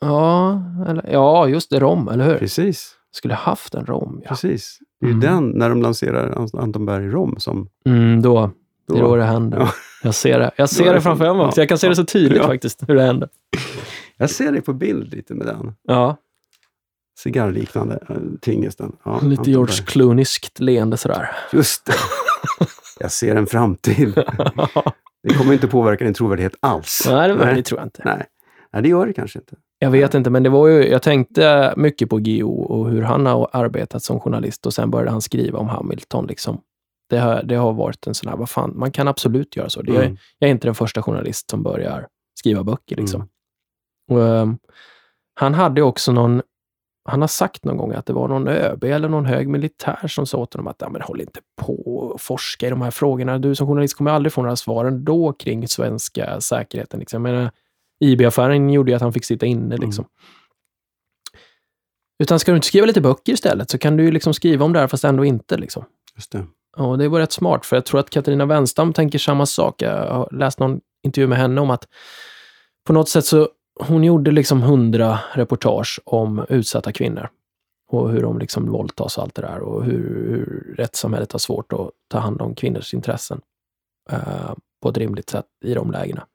Ja, 0.00 0.62
eller, 0.88 1.08
ja, 1.12 1.48
just 1.48 1.70
det, 1.70 1.80
rom, 1.80 2.08
eller 2.08 2.24
hur? 2.24 2.38
Precis, 2.38 2.94
Skulle 3.10 3.34
haft 3.34 3.74
en 3.74 3.86
rom, 3.86 4.20
ja. 4.24 4.28
precis. 4.28 4.78
Det 5.00 5.06
är 5.06 5.08
ju 5.10 5.14
Mm. 5.14 5.20
den, 5.34 5.48
när 5.58 5.68
de 5.68 5.82
lanserar 5.82 6.30
An- 6.38 6.48
Anton 6.58 6.86
Berg 6.86 7.08
Rom, 7.08 7.34
som... 7.38 7.68
Mm, 7.86 8.22
då, 8.22 8.50
Då, 8.88 8.94
det 8.94 9.00
är 9.00 9.02
då 9.04 9.16
det 9.16 9.24
händer. 9.24 9.58
Ja. 9.58 9.68
Jag 10.02 10.14
ser 10.14 10.38
det. 10.38 10.50
Jag 10.56 10.70
ser 10.70 10.94
det 10.94 11.00
framför 11.00 11.34
mig 11.34 11.46
också. 11.46 11.60
ja, 11.60 11.62
Jag 11.62 11.68
kan 11.68 11.78
se 11.78 11.88
det 11.88 11.96
så 11.96 12.04
tydligt 12.04 12.42
faktiskt, 12.42 12.88
hur 12.88 12.94
det 12.94 13.02
händer. 13.02 13.28
Jag 14.16 14.30
ser 14.30 14.52
dig 14.52 14.60
på 14.60 14.72
bild 14.72 15.14
lite 15.14 15.34
med 15.34 15.46
den 15.46 15.74
Ja, 15.82 16.16
cigarrliknande 17.22 17.98
äh, 18.08 18.16
tingesten. 18.40 18.96
Ja, 19.04 19.20
lite 19.22 19.50
George. 19.50 19.74
Clooneyskt 19.86 20.60
leende 20.60 20.96
sådär. 20.96 21.30
Just 21.52 21.86
det. 21.86 21.92
Jag 23.00 23.12
ser 23.12 23.36
en 23.36 23.46
framtid. 23.46 24.14
Det 25.22 25.34
kommer 25.34 25.52
inte 25.52 25.68
påverka 25.68 26.04
din 26.04 26.14
trovärdighet 26.14 26.54
alls. 26.60 27.02
Nej, 27.10 27.28
det, 27.28 27.34
Nej. 27.34 27.54
det 27.54 27.62
tror 27.62 27.80
jag 27.80 27.86
inte. 27.86 28.02
Nej. 28.04 28.26
Nej, 28.72 28.82
det 28.82 28.88
gör 28.88 29.06
det 29.06 29.12
kanske 29.12 29.38
inte. 29.38 29.56
Jag 29.78 29.90
vet 29.90 30.14
inte, 30.14 30.30
men 30.30 30.42
det 30.42 30.48
var 30.50 30.68
ju, 30.68 30.88
jag 30.88 31.02
tänkte 31.02 31.74
mycket 31.76 32.10
på 32.10 32.20
Gio 32.20 32.44
och 32.44 32.90
hur 32.90 33.02
han 33.02 33.26
har 33.26 33.48
arbetat 33.52 34.02
som 34.02 34.20
journalist 34.20 34.66
och 34.66 34.74
sen 34.74 34.90
började 34.90 35.10
han 35.10 35.22
skriva 35.22 35.58
om 35.58 35.68
Hamilton. 35.68 36.26
Liksom. 36.26 36.60
Det, 37.10 37.18
har, 37.18 37.42
det 37.42 37.54
har 37.54 37.72
varit 37.72 38.06
en 38.06 38.14
sån 38.14 38.28
här, 38.30 38.36
vad 38.36 38.50
fan, 38.50 38.72
man 38.78 38.92
kan 38.92 39.08
absolut 39.08 39.56
göra 39.56 39.68
så. 39.68 39.82
Det, 39.82 39.92
jag, 39.92 40.04
Mm. 40.04 40.16
jag 40.38 40.48
är 40.48 40.52
inte 40.52 40.66
den 40.66 40.74
första 40.74 41.02
journalist 41.02 41.50
som 41.50 41.62
börjar 41.62 42.06
skriva 42.38 42.64
böcker. 42.64 42.96
Liksom. 42.96 43.20
Mm. 44.10 44.22
Och, 44.22 44.28
ehm, 44.36 44.58
han 45.34 45.54
hade 45.54 45.82
också 45.82 46.12
någon, 46.12 46.42
han 47.08 47.20
har 47.20 47.28
sagt 47.28 47.64
någon 47.64 47.76
gång 47.76 47.92
att 47.92 48.06
det 48.06 48.12
var 48.12 48.28
någon 48.28 48.48
ÖB 48.48 48.84
eller 48.84 49.08
någon 49.08 49.26
hög 49.26 49.48
militär 49.48 50.08
som 50.08 50.26
sa 50.26 50.38
åt 50.38 50.54
honom 50.54 50.66
att 50.66 50.76
ja, 50.78 50.88
men 50.88 51.02
håll 51.02 51.20
inte 51.20 51.40
på 51.62 51.74
och 51.74 52.20
forska 52.20 52.66
i 52.66 52.70
de 52.70 52.82
här 52.82 52.90
frågorna. 52.90 53.38
Du 53.38 53.54
som 53.54 53.66
journalist 53.66 53.96
kommer 53.96 54.10
aldrig 54.10 54.32
få 54.32 54.42
några 54.42 54.56
svar 54.56 54.84
ändå 54.84 55.32
kring 55.32 55.68
svenska 55.68 56.40
säkerheten. 56.40 57.00
Liksom. 57.00 57.22
Menar, 57.22 57.50
IB-affären 58.04 58.70
gjorde 58.70 58.90
ju 58.90 58.94
att 58.94 59.02
han 59.02 59.12
fick 59.12 59.24
sitta 59.24 59.46
inne. 59.46 59.76
Liksom. 59.76 60.04
Utan 62.22 62.38
ska 62.38 62.52
du 62.52 62.56
inte 62.56 62.66
skriva 62.66 62.86
lite 62.86 63.00
böcker 63.00 63.32
istället 63.32 63.70
så 63.70 63.78
kan 63.78 63.96
du 63.96 64.04
ju 64.04 64.10
liksom 64.10 64.34
skriva 64.34 64.64
om 64.64 64.72
det 64.72 64.80
här 64.80 64.86
fast 64.86 65.04
ändå 65.04 65.24
inte. 65.24 65.56
Liksom. 65.56 65.84
Just 66.16 66.32
det. 66.32 66.46
Och 66.76 66.98
det 66.98 67.08
var 67.08 67.20
rätt 67.20 67.32
smart, 67.32 67.66
för 67.66 67.76
jag 67.76 67.84
tror 67.84 68.00
att 68.00 68.10
Katarina 68.10 68.46
Wenstam 68.46 68.92
tänker 68.92 69.18
samma 69.18 69.46
sak. 69.46 69.82
Jag 69.82 70.12
har 70.12 70.28
läst 70.32 70.58
någon 70.58 70.80
intervju 71.02 71.26
med 71.26 71.38
henne 71.38 71.60
om 71.60 71.70
att 71.70 71.84
på 72.86 72.92
något 72.92 73.08
sätt 73.08 73.24
så 73.24 73.48
hon 73.78 74.04
gjorde 74.04 74.30
liksom 74.30 74.62
hundra 74.62 75.18
reportage 75.32 76.00
om 76.04 76.46
utsatta 76.48 76.92
kvinnor 76.92 77.28
och 77.90 78.10
hur 78.10 78.22
de 78.22 78.38
liksom 78.38 78.70
våldtas 78.70 79.18
och 79.18 79.22
allt 79.22 79.34
det 79.34 79.42
där 79.42 79.58
och 79.58 79.84
hur, 79.84 80.30
hur 80.30 80.74
rättssamhället 80.78 81.32
har 81.32 81.38
svårt 81.38 81.72
att 81.72 81.90
ta 82.08 82.18
hand 82.18 82.42
om 82.42 82.54
kvinnors 82.54 82.94
intressen 82.94 83.40
eh, 84.10 84.52
på 84.82 84.88
ett 84.88 84.96
rimligt 84.96 85.30
sätt 85.30 85.46
i 85.64 85.74
de 85.74 85.90
lägena. 85.90 86.26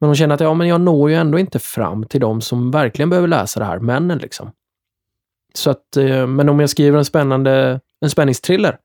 Men 0.00 0.08
hon 0.08 0.16
känner 0.16 0.34
att 0.34 0.40
ja, 0.40 0.54
men 0.54 0.68
jag 0.68 0.80
når 0.80 1.10
ju 1.10 1.16
ändå 1.16 1.38
inte 1.38 1.58
fram 1.58 2.04
till 2.04 2.20
de 2.20 2.40
som 2.40 2.70
verkligen 2.70 3.10
behöver 3.10 3.28
läsa 3.28 3.60
det 3.60 3.66
här, 3.66 3.78
männen 3.78 4.18
liksom. 4.18 4.52
Så 5.54 5.70
att, 5.70 5.96
eh, 5.96 6.26
men 6.26 6.48
om 6.48 6.60
jag 6.60 6.70
skriver 6.70 6.98
en 6.98 7.04
spännande 7.04 7.80
en 8.00 8.10
spänningsthriller 8.10 8.78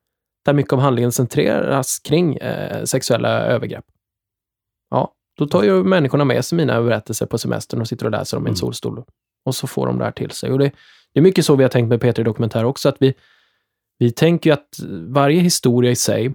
där 0.44 0.52
mycket 0.52 0.72
av 0.72 0.78
handlingen 0.78 1.12
centreras 1.12 1.98
kring 1.98 2.36
eh, 2.36 2.84
sexuella 2.84 3.28
övergrepp. 3.28 3.84
Ja, 4.90 5.12
då 5.38 5.46
tar 5.46 5.62
ju 5.62 5.84
människorna 5.84 6.24
med 6.24 6.44
sig 6.44 6.56
mina 6.56 6.82
berättelser 6.82 7.26
på 7.26 7.38
semestern 7.38 7.80
och 7.80 7.88
sitter 7.88 8.04
och 8.06 8.12
läser 8.12 8.36
dem 8.36 8.46
i 8.46 8.48
en 8.48 8.50
Mm. 8.50 8.56
solstol. 8.56 9.04
Och 9.44 9.54
så 9.54 9.66
får 9.66 9.86
de 9.86 9.98
det 9.98 10.04
här 10.04 10.12
till 10.12 10.30
sig. 10.30 10.50
Och 10.52 10.58
det, 10.58 10.70
det 11.14 11.20
är 11.20 11.22
mycket 11.22 11.44
så 11.44 11.56
vi 11.56 11.64
har 11.64 11.70
tänkt 11.70 11.88
med 11.88 12.00
Peter 12.00 12.24
Dokumentär 12.24 12.64
också, 12.64 12.88
att 12.88 12.96
vi, 13.00 13.14
vi 13.98 14.10
tänker 14.10 14.50
ju 14.50 14.54
att 14.54 14.68
varje 15.08 15.40
historia 15.40 15.90
i 15.90 15.96
sig 15.96 16.34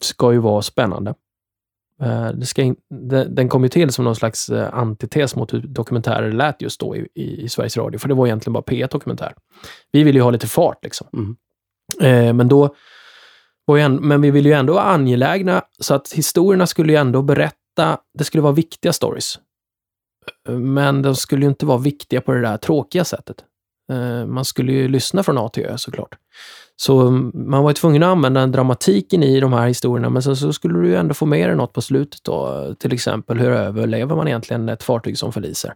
ska 0.00 0.32
ju 0.32 0.38
vara 0.38 0.62
spännande. 0.62 1.14
Eh, 2.02 2.28
Det 2.30 2.46
ska 2.46 2.62
in, 2.62 2.76
den, 2.90 3.34
den 3.34 3.48
kom 3.48 3.62
ju 3.62 3.68
till 3.68 3.92
som 3.92 4.04
någon 4.04 4.16
slags 4.16 4.48
eh, 4.50 4.74
antites 4.74 5.36
mot 5.36 5.52
hur 5.52 5.60
dokumentärer 5.60 6.32
lät 6.32 6.62
just 6.62 6.80
då 6.80 6.96
i, 6.96 7.08
i, 7.14 7.48
Sveriges 7.48 7.76
Radio, 7.76 7.98
för 7.98 8.08
det 8.08 8.14
var 8.14 8.26
egentligen 8.26 8.52
bara 8.52 8.62
P1 8.62 8.88
Dokumentär. 8.90 9.34
Vi 9.92 10.02
vill 10.02 10.14
ju 10.16 10.22
ha 10.22 10.30
lite 10.30 10.46
fart 10.46 10.84
liksom. 10.84 11.06
Mm. 11.12 11.36
Eh, 12.00 12.32
men 12.34 12.48
då 12.48 12.74
men 14.00 14.20
vi 14.20 14.30
vill 14.30 14.46
ju 14.46 14.52
ändå 14.52 14.72
vara 14.72 14.84
angelägna, 14.84 15.62
så 15.78 15.94
att 15.94 16.12
historierna 16.12 16.66
skulle 16.66 16.92
ju 16.92 16.98
ändå 16.98 17.22
berätta, 17.78 18.00
det 18.18 18.24
skulle 18.24 18.42
vara 18.42 18.52
viktiga 18.52 18.92
stories. 18.92 19.38
Men 20.48 21.02
de 21.02 21.14
skulle 21.16 21.42
ju 21.42 21.48
inte 21.48 21.66
vara 21.66 21.78
viktiga 21.78 22.20
på 22.20 22.32
det 22.32 22.40
där 22.40 22.56
tråkiga 22.56 23.04
sättet. 23.04 23.44
Eh, 23.92 24.26
man 24.26 24.44
skulle 24.44 24.72
ju 24.72 24.88
lyssna 24.88 25.22
från 25.22 25.38
A 25.38 25.48
till 25.48 25.66
Ö 25.66 25.78
såklart. 25.78 26.14
Så 26.76 27.10
man 27.34 27.62
var 27.62 27.70
ju 27.70 27.74
tvungen 27.74 28.02
att 28.02 28.08
använda 28.08 28.46
dramatiken 28.46 29.22
i 29.22 29.40
de 29.40 29.52
här 29.52 29.68
historierna, 29.68 30.10
men 30.10 30.22
så, 30.22 30.36
så 30.36 30.52
skulle 30.52 30.78
du 30.78 30.88
ju 30.88 30.96
ändå 30.96 31.14
få 31.14 31.26
med 31.26 31.48
dig 31.48 31.56
något 31.56 31.72
på 31.72 31.80
slutet 31.82 32.24
då. 32.24 32.74
Till 32.78 32.92
exempel, 32.92 33.38
hur 33.38 33.50
överlever 33.50 34.16
man 34.16 34.28
egentligen 34.28 34.68
ett 34.68 34.82
fartyg 34.82 35.18
som 35.18 35.32
förliser? 35.32 35.74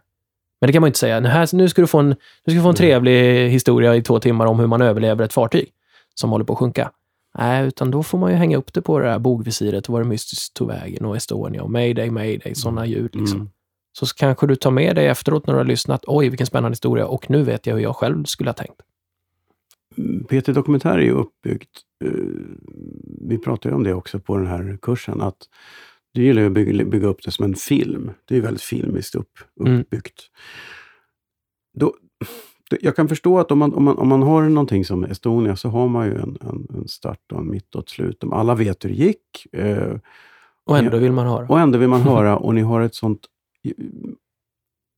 Men 0.61 0.67
det 0.67 0.73
kan 0.73 0.81
man 0.81 0.87
ju 0.87 0.89
inte 0.89 0.99
säga. 0.99 1.19
Här, 1.19 1.55
nu 1.55 1.69
ska 1.69 1.81
du 1.81 1.87
få 1.87 1.99
en, 1.99 2.09
nu 2.09 2.15
ska 2.45 2.51
du 2.51 2.61
få 2.61 2.69
en 2.69 2.69
Mm. 2.69 2.75
trevlig 2.75 3.49
historia 3.49 3.95
i 3.95 4.01
två 4.01 4.19
timmar 4.19 4.45
om 4.45 4.59
hur 4.59 4.67
man 4.67 4.81
överlever 4.81 5.25
ett 5.25 5.33
fartyg 5.33 5.69
som 6.15 6.31
håller 6.31 6.45
på 6.45 6.53
att 6.53 6.59
sjunka. 6.59 6.91
Nej, 7.37 7.67
utan 7.67 7.91
då 7.91 8.03
får 8.03 8.17
man 8.17 8.31
ju 8.31 8.37
hänga 8.37 8.57
upp 8.57 8.73
det 8.73 8.81
på 8.81 8.99
det 8.99 9.09
här 9.09 9.19
bogvisiret 9.19 9.89
var 9.89 9.99
det 10.01 10.07
mystiskt 10.07 10.53
tog 10.53 10.67
vägen 10.67 11.05
och 11.05 11.17
Estonia 11.17 11.63
och 11.63 11.71
mayday, 11.71 12.09
mayday, 12.09 12.55
sådana 12.55 12.85
ljud 12.85 13.15
liksom. 13.15 13.39
Mm. 13.39 13.49
Så 13.99 14.05
kanske 14.05 14.47
du 14.47 14.55
tar 14.55 14.71
med 14.71 14.95
dig 14.95 15.07
efteråt 15.07 15.47
när 15.47 15.53
du 15.53 15.57
har 15.59 15.65
lyssnat. 15.65 16.03
Oj, 16.07 16.29
vilken 16.29 16.47
spännande 16.47 16.73
historia 16.73 17.05
och 17.07 17.29
nu 17.29 17.43
vet 17.43 17.67
jag 17.67 17.75
hur 17.75 17.81
jag 17.81 17.95
själv 17.95 18.23
skulle 18.23 18.49
ha 18.49 18.53
tänkt. 18.53 18.81
Peter 20.29 20.53
Dokumentär 20.53 20.97
är 20.97 21.03
ju 21.03 21.11
uppbyggt, 21.11 21.69
eh, 22.05 22.11
vi 23.29 23.37
pratade 23.37 23.69
ju 23.69 23.75
om 23.75 23.83
det 23.83 23.93
också 23.93 24.19
på 24.19 24.37
den 24.37 24.47
här 24.47 24.77
kursen, 24.81 25.21
att 25.21 25.37
du 26.13 26.23
gillar 26.23 26.41
ju 26.41 26.47
att 26.47 26.53
bygga, 26.53 26.85
bygga 26.85 27.07
upp 27.07 27.23
det 27.23 27.31
som 27.31 27.45
en 27.45 27.55
film. 27.55 28.11
Det 28.25 28.33
är 28.33 28.35
ju 28.35 28.41
väldigt 28.41 28.61
filmiskt 28.63 29.15
upp, 29.15 29.31
Mm. 29.59 29.79
uppbyggt. 29.81 30.21
Då, 31.79 31.85
då- 32.19 32.25
jag 32.81 32.95
kan 32.95 33.07
förstå 33.07 33.39
att 33.39 33.51
om 33.51 33.59
man, 33.59 33.73
om, 33.73 33.83
man, 33.83 33.97
om 33.97 34.07
man 34.07 34.21
har 34.23 34.43
någonting 34.43 34.85
som 34.85 35.03
Estonia 35.03 35.55
så 35.55 35.69
har 35.69 35.87
man 35.87 36.05
ju 36.05 36.15
en, 36.15 36.37
en, 36.41 36.67
en 36.75 36.87
start 36.87 37.31
och 37.31 37.39
en 37.39 37.49
mitt 37.49 37.75
och 37.75 37.81
ett 37.81 37.89
slut. 37.89 38.23
Alla 38.31 38.55
vet 38.55 38.85
hur 38.85 38.89
det 38.89 38.95
gick 38.95 39.47
eh, 39.51 39.97
Och 40.63 40.77
ändå 40.77 40.97
vill 40.97 41.11
man 41.11 41.27
höra. 41.27 41.47
och 41.47 41.59
ändå 41.59 41.77
vill 41.77 41.89
man 41.89 42.01
höra 42.01 42.37
och 42.45 42.55
ni 42.55 42.61
har 42.61 42.81
ett 42.81 42.95
sånt 42.95 43.27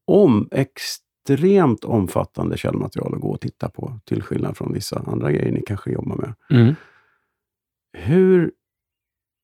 om, 0.07 0.49
extremt 0.51 1.83
omfattande 1.83 2.57
källmaterial 2.57 3.13
att 3.15 3.21
gå 3.21 3.29
och 3.29 3.41
titta 3.41 3.69
på, 3.69 3.99
till 4.05 4.23
skillnad 4.23 4.57
från 4.57 4.73
vissa 4.73 5.03
andra 5.07 5.31
grejer 5.31 5.51
ni 5.51 5.61
kanske 5.61 5.91
jobbar 5.91 6.15
med. 6.15 6.33
Mm. 6.49 6.75
Hur, 7.97 8.51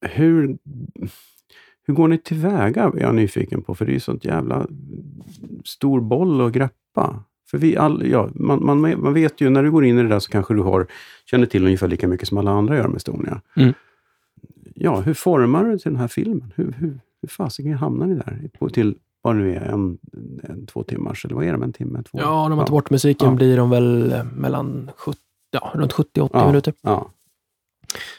hur, 0.05 0.57
hur 1.83 1.93
går 1.93 2.07
ni 2.07 2.17
tillväga, 2.17 2.83
är 2.83 2.99
jag 2.99 3.15
nyfiken 3.15 3.61
på, 3.63 3.75
för 3.75 3.85
det 3.85 3.91
är 3.91 3.93
ju 3.93 3.99
sånt 3.99 4.25
jävla 4.25 4.67
stor 5.65 6.01
boll 6.01 6.41
att 6.41 6.51
greppa. 6.51 7.23
För 7.51 7.57
vi 7.57 7.77
all, 7.77 8.07
ja, 8.07 8.29
man, 8.35 8.65
man, 8.65 8.81
man 8.81 9.13
vet 9.13 9.41
ju, 9.41 9.49
när 9.49 9.63
du 9.63 9.71
går 9.71 9.85
in 9.85 9.99
i 9.99 10.03
det 10.03 10.09
där 10.09 10.19
så 10.19 10.31
kanske 10.31 10.53
du 10.53 10.61
har, 10.61 10.87
känner 11.25 11.45
till 11.45 11.65
ungefär 11.65 11.87
lika 11.87 12.07
mycket 12.07 12.27
som 12.27 12.37
alla 12.37 12.51
andra 12.51 12.77
gör 12.77 12.87
med 12.87 12.97
Estonia. 12.97 13.41
Mm. 13.55 13.73
Ja, 14.75 15.01
hur 15.01 15.13
formar 15.13 15.63
du 15.63 15.79
till 15.79 15.91
den 15.91 15.99
här 15.99 16.07
filmen? 16.07 16.53
Hur, 16.55 16.75
hur, 16.77 16.99
hur 17.21 17.29
fasiken 17.29 17.73
hamnar 17.73 18.05
ni 18.05 18.15
där? 18.15 18.49
På, 18.59 18.69
till 18.69 18.95
vad 19.21 19.35
nu 19.35 19.55
är, 19.55 19.61
en, 19.61 19.97
en, 20.43 20.65
två 20.65 20.83
timmars, 20.83 21.25
eller 21.25 21.35
vad 21.35 21.45
är 21.45 21.57
det, 21.57 21.63
en 21.63 21.73
timme? 21.73 22.03
Två? 22.11 22.19
Ja, 22.21 22.47
när 22.47 22.55
man 22.55 22.65
tar 22.65 22.71
bort 22.71 22.89
musiken 22.89 23.29
Ja. 23.29 23.35
blir 23.35 23.57
de 23.57 23.69
väl 23.69 24.11
eh, 24.11 24.23
mellan 24.35 24.91
70, 24.97 25.19
ja, 25.51 25.71
runt 25.75 25.93
70-80 25.93 26.29
Ja. 26.33 26.47
minuter. 26.47 26.73
Ja. 26.81 27.11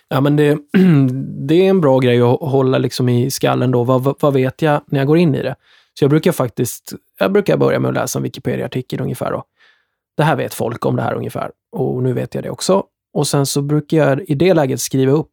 Ja, 0.09 0.21
men 0.21 0.37
det, 0.37 0.59
det 1.49 1.55
är 1.55 1.71
en 1.71 1.81
bra 1.81 1.99
grej 1.99 2.21
att 2.23 2.41
hålla 2.41 2.79
liksom 2.79 3.09
i 3.09 3.31
skallen 3.31 3.71
då. 3.71 3.85
Vad, 3.85 4.15
vad 4.21 4.35
vet 4.35 4.63
jag 4.63 4.81
när 4.87 4.99
jag 4.99 5.07
går 5.07 5.19
in 5.19 5.35
i 5.35 5.43
det? 5.43 5.55
Så 5.99 6.05
jag 6.05 6.11
brukar 6.11 6.33
faktiskt, 6.33 6.93
jag 7.19 7.33
brukar 7.33 7.57
börja 7.57 7.79
med 7.79 7.89
att 7.89 7.95
läsa 7.95 8.19
en 8.19 8.23
Wikipedia-artikel 8.23 9.01
ungefär 9.01 9.31
då. 9.31 9.45
Det 10.17 10.23
här 10.23 10.37
vet 10.37 10.55
folk 10.55 10.87
om 10.87 10.97
det 10.97 11.03
här 11.03 11.15
ungefär 11.15 11.51
och 11.73 12.03
nu 12.03 12.13
vet 12.13 12.35
jag 12.35 12.45
det 12.45 12.51
också. 12.51 12.85
Och 13.13 13.29
sen 13.29 13.47
så 13.47 13.63
brukar 13.63 13.97
jag 13.97 14.31
i 14.31 14.35
det 14.35 14.55
läget 14.55 14.81
skriva 14.81 15.13
upp 15.13 15.31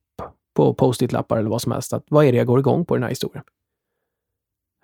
på 0.55 0.73
post-it-lappar 0.73 1.37
eller 1.37 1.49
vad 1.49 1.61
som 1.61 1.71
helst 1.71 1.93
att 1.93 2.05
vad 2.09 2.25
är 2.25 2.31
det 2.31 2.37
jag 2.37 2.47
går 2.47 2.59
igång 2.59 2.85
på 2.85 2.95
i 2.95 2.97
den 2.97 3.03
här 3.03 3.09
historien? 3.09 3.43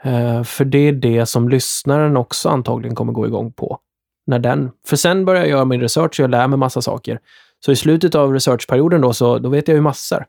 Eh, 0.04 0.44
för 0.44 0.66
det 0.66 0.78
är 0.78 0.92
det 0.92 1.26
som 1.26 1.50
lyssnaren 1.50 2.18
också 2.18 2.50
antagligen 2.50 2.96
kommer 2.96 3.14
gå 3.14 3.28
igång 3.28 3.52
på. 3.52 3.80
När 4.28 4.40
den, 4.40 4.72
för 4.88 4.96
sen 4.96 5.26
börjar 5.26 5.42
jag 5.42 5.50
göra 5.50 5.66
min 5.66 5.82
research 5.82 6.20
och 6.20 6.24
jag 6.24 6.30
lär 6.30 6.48
mig 6.48 6.60
massa 6.60 6.82
saker. 6.82 7.20
Så 7.66 7.72
i 7.72 7.76
slutet 7.76 8.16
av 8.16 8.34
researchperioden 8.34 9.02
då, 9.02 9.14
så 9.14 9.40
då 9.40 9.50
vet 9.50 9.68
jag 9.68 9.76
ju 9.76 9.82
massor. 9.82 10.26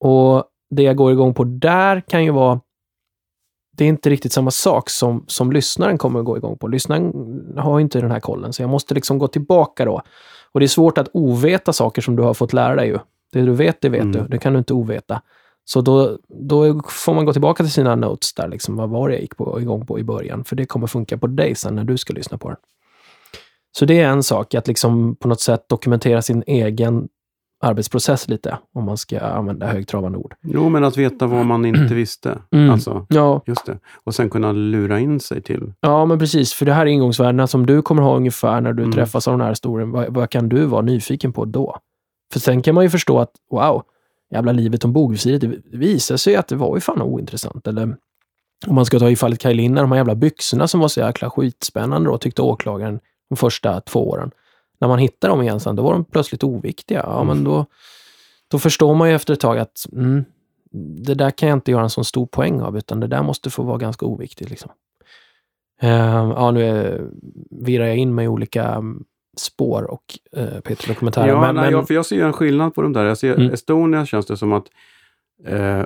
Och 0.00 0.44
det 0.70 0.82
jag 0.82 0.96
går 0.96 1.12
igång 1.12 1.34
på 1.34 1.44
där 1.44 2.00
kan 2.00 2.24
ju 2.24 2.30
vara... 2.30 2.60
Det 3.76 3.84
är 3.84 3.88
inte 3.88 4.10
riktigt 4.10 4.32
samma 4.32 4.50
sak 4.50 4.90
som, 4.90 5.24
som 5.28 5.52
lyssnaren 5.52 5.98
kommer 5.98 6.18
att 6.18 6.24
gå 6.26 6.36
igång 6.36 6.58
på. 6.58 6.68
Lyssnaren 6.68 7.12
har 7.56 7.80
inte 7.80 8.00
den 8.00 8.10
här 8.10 8.20
kollen, 8.20 8.52
så 8.52 8.62
jag 8.62 8.70
måste 8.70 8.94
liksom 8.94 9.18
gå 9.18 9.28
tillbaka 9.28 9.84
då. 9.84 10.02
Och 10.52 10.60
det 10.60 10.66
är 10.66 10.68
svårt 10.68 10.98
att 10.98 11.08
oveta 11.12 11.72
saker 11.72 12.02
som 12.02 12.16
du 12.16 12.22
har 12.22 12.34
fått 12.34 12.52
lära 12.52 12.74
dig 12.76 12.88
ju. 12.88 12.98
Det 13.32 13.40
du 13.42 13.52
vet, 13.52 13.80
det 13.80 13.88
vet 13.88 14.00
Mm. 14.02 14.12
du. 14.12 14.28
Det 14.28 14.38
kan 14.38 14.52
du 14.52 14.58
inte 14.58 14.74
oveta. 14.74 15.22
Så 15.64 15.80
då, 15.80 16.18
då 16.28 16.82
får 16.88 17.14
man 17.14 17.24
gå 17.24 17.32
tillbaka 17.32 17.62
till 17.62 17.72
sina 17.72 17.94
notes 17.96 18.34
där, 18.34 18.48
liksom, 18.48 18.76
vad 18.76 18.90
var 18.90 19.08
det 19.08 19.14
jag 19.14 19.22
gick 19.22 19.36
på, 19.36 19.60
igång 19.60 19.86
på 19.86 19.98
i 19.98 20.04
början? 20.04 20.44
För 20.44 20.56
det 20.56 20.66
kommer 20.66 20.86
funka 20.86 21.18
på 21.18 21.26
dig 21.26 21.54
sen 21.54 21.74
när 21.74 21.84
du 21.84 21.98
ska 21.98 22.12
lyssna 22.12 22.38
på 22.38 22.48
den. 22.48 22.56
Så 23.78 23.84
det 23.84 24.00
är 24.00 24.08
en 24.08 24.22
sak, 24.22 24.54
att 24.54 24.66
liksom 24.68 25.16
på 25.16 25.28
något 25.28 25.40
sätt 25.40 25.68
dokumentera 25.68 26.22
sin 26.22 26.44
egen 26.46 27.08
arbetsprocess 27.64 28.28
lite, 28.28 28.58
om 28.74 28.84
man 28.84 28.96
ska 28.96 29.20
använda 29.20 29.66
högtravande 29.66 30.18
ord. 30.18 30.34
Jo, 30.42 30.68
men 30.68 30.84
att 30.84 30.96
veta 30.96 31.26
vad 31.26 31.46
man 31.46 31.64
inte 31.64 31.94
visste. 31.94 32.38
Mm. 32.52 32.70
Alltså, 32.70 33.06
Ja, 33.08 33.40
just 33.46 33.66
det. 33.66 33.78
Och 34.04 34.14
sen 34.14 34.30
kunna 34.30 34.52
lura 34.52 35.00
in 35.00 35.20
sig 35.20 35.42
till 35.42 35.72
ja, 35.80 36.04
men 36.06 36.18
precis. 36.18 36.52
För 36.52 36.66
det 36.66 36.72
här 36.72 36.82
är 36.86 36.90
ingångsvärdena 36.90 37.46
som 37.46 37.66
du 37.66 37.82
kommer 37.82 38.02
ha 38.02 38.16
ungefär 38.16 38.60
när 38.60 38.72
du 38.72 38.82
Mm. 38.82 38.92
träffas 38.92 39.28
av 39.28 39.34
den 39.34 39.40
här 39.40 39.48
historien. 39.48 39.90
Vad, 39.90 40.14
vad 40.14 40.30
kan 40.30 40.48
du 40.48 40.64
vara 40.66 40.82
nyfiken 40.82 41.32
på 41.32 41.44
då? 41.44 41.76
För 42.32 42.40
sen 42.40 42.62
kan 42.62 42.74
man 42.74 42.84
ju 42.84 42.90
förstå 42.90 43.18
att, 43.18 43.30
wow, 43.50 43.82
jävla 44.34 44.52
livet 44.52 44.84
om 44.84 44.92
bogvisiret, 44.92 45.40
det 45.40 45.76
visar 45.78 46.16
sig 46.16 46.36
att 46.36 46.48
det 46.48 46.56
var 46.56 46.76
ju 46.76 46.80
fan 46.80 47.02
ointressant. 47.02 47.66
Eller 47.66 47.96
om 48.66 48.74
man 48.74 48.86
ska 48.86 48.98
ta 48.98 49.10
i 49.10 49.16
fallet 49.16 49.38
Kaj 49.38 49.54
Linna, 49.54 49.80
de 49.80 49.90
här 49.92 49.98
jävla 49.98 50.14
byxorna 50.14 50.68
som 50.68 50.80
var 50.80 50.88
så 50.88 51.00
jäkla 51.00 51.30
skitspännande 51.30 52.10
då, 52.10 52.18
tyckte 52.18 52.42
åklagaren 52.42 53.00
de 53.30 53.36
första 53.36 53.80
två 53.80 54.08
åren. 54.10 54.30
När 54.84 54.88
man 54.88 54.98
hittar 54.98 55.28
dem 55.28 55.42
igen 55.42 55.60
sen, 55.60 55.76
då 55.76 55.82
var 55.82 55.92
de 55.92 56.04
plötsligt 56.04 56.44
oviktiga. 56.44 57.00
Ja, 57.06 57.14
Mm. 57.22 57.26
men 57.26 57.44
då, 57.44 57.66
då 58.50 58.58
förstår 58.58 58.94
man 58.94 59.08
ju 59.08 59.14
efter 59.14 59.32
ett 59.32 59.40
tag 59.40 59.58
att 59.58 59.86
mm, 59.92 60.24
det 61.04 61.14
där 61.14 61.30
kan 61.30 61.48
jag 61.48 61.56
inte 61.56 61.70
göra 61.70 61.82
en 61.82 61.90
sån 61.90 62.04
stor 62.04 62.26
poäng 62.26 62.60
av, 62.60 62.76
utan 62.78 63.00
det 63.00 63.06
där 63.06 63.22
måste 63.22 63.50
få 63.50 63.62
vara 63.62 63.78
ganska 63.78 64.06
oviktigt. 64.06 64.50
Liksom. 64.50 64.70
Eh, 65.82 65.90
ja, 66.36 66.50
nu 66.50 66.64
är, 66.64 67.04
virrar 67.50 67.86
jag 67.86 67.96
in 67.96 68.14
mig 68.14 68.24
i 68.24 68.28
olika 68.28 68.64
mm, 68.64 69.04
spår 69.36 69.82
och 69.82 70.18
uh, 70.36 70.60
Peter 70.60 70.88
dokumentärer. 70.88 71.28
Ja, 71.28 71.40
men, 71.40 71.54
nej, 71.54 71.64
men, 71.64 71.72
ja, 71.72 71.82
för 71.86 71.94
jag 71.94 72.06
ser 72.06 72.24
en 72.24 72.32
skillnad 72.32 72.74
på 72.74 72.82
de 72.82 72.92
där. 72.92 73.04
Jag 73.04 73.18
ser, 73.18 73.34
Mm. 73.34 73.52
Estonia 73.52 74.06
känns 74.06 74.26
det 74.26 74.36
som 74.36 74.52
att 74.52 74.66
eh, 75.46 75.82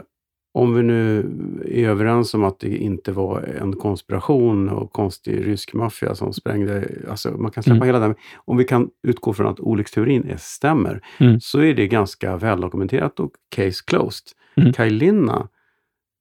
om 0.58 0.74
vi 0.74 0.82
nu 0.82 1.18
är 1.66 1.88
överens 1.88 2.34
om 2.34 2.44
att 2.44 2.58
det 2.60 2.76
inte 2.76 3.12
var 3.12 3.40
en 3.60 3.72
konspiration 3.76 4.68
och 4.68 4.92
konstig 4.92 5.46
rysk 5.46 5.74
maffia 5.74 6.14
som 6.14 6.32
sprängde, 6.32 6.88
alltså 7.10 7.30
man 7.30 7.50
kan 7.50 7.62
släppa 7.62 7.76
Mm. 7.76 7.86
hela 7.86 8.08
det. 8.08 8.14
Om 8.36 8.56
vi 8.56 8.64
kan 8.64 8.90
utgå 9.02 9.32
från 9.32 9.46
att 9.46 9.60
olycksteorin 9.60 10.24
är, 10.28 10.36
stämmer, 10.36 11.00
Mm. 11.18 11.40
så 11.40 11.60
är 11.60 11.74
det 11.74 11.86
ganska 11.88 12.36
väldokumenterat 12.36 13.20
och 13.20 13.32
case 13.56 13.84
closed. 13.86 14.28
Mm. 14.56 14.72
Kaj 14.72 14.90
Linna, 14.90 15.48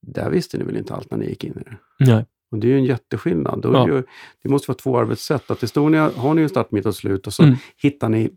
där 0.08 0.30
visste 0.30 0.58
ni 0.58 0.64
väl 0.64 0.78
inte 0.78 0.94
allt 0.96 1.12
när 1.12 1.18
ni 1.18 1.26
gick 1.30 1.44
in 1.44 1.52
i 1.52 1.64
det? 1.70 1.78
nej. 2.12 2.26
Och 2.52 2.58
det 2.58 2.68
är 2.68 2.70
ju 2.72 2.78
en 2.78 2.86
jätteskillnad. 2.86 3.62
Ja. 3.64 3.86
det, 3.86 3.92
ju, 3.92 4.04
det 4.44 4.50
måste 4.50 4.72
vara 4.72 4.78
två 4.78 4.98
arbetssätt. 5.00 5.52
Att 5.52 5.64
Estonia 5.64 6.12
har 6.16 6.34
ni 6.34 6.42
ju 6.42 6.50
start, 6.50 6.72
mitt 6.72 6.86
och 6.86 6.96
slut 6.96 7.28
och 7.28 7.34
så 7.34 7.44
Mm. 7.44 7.56
hittar 7.78 8.10
ni... 8.10 8.30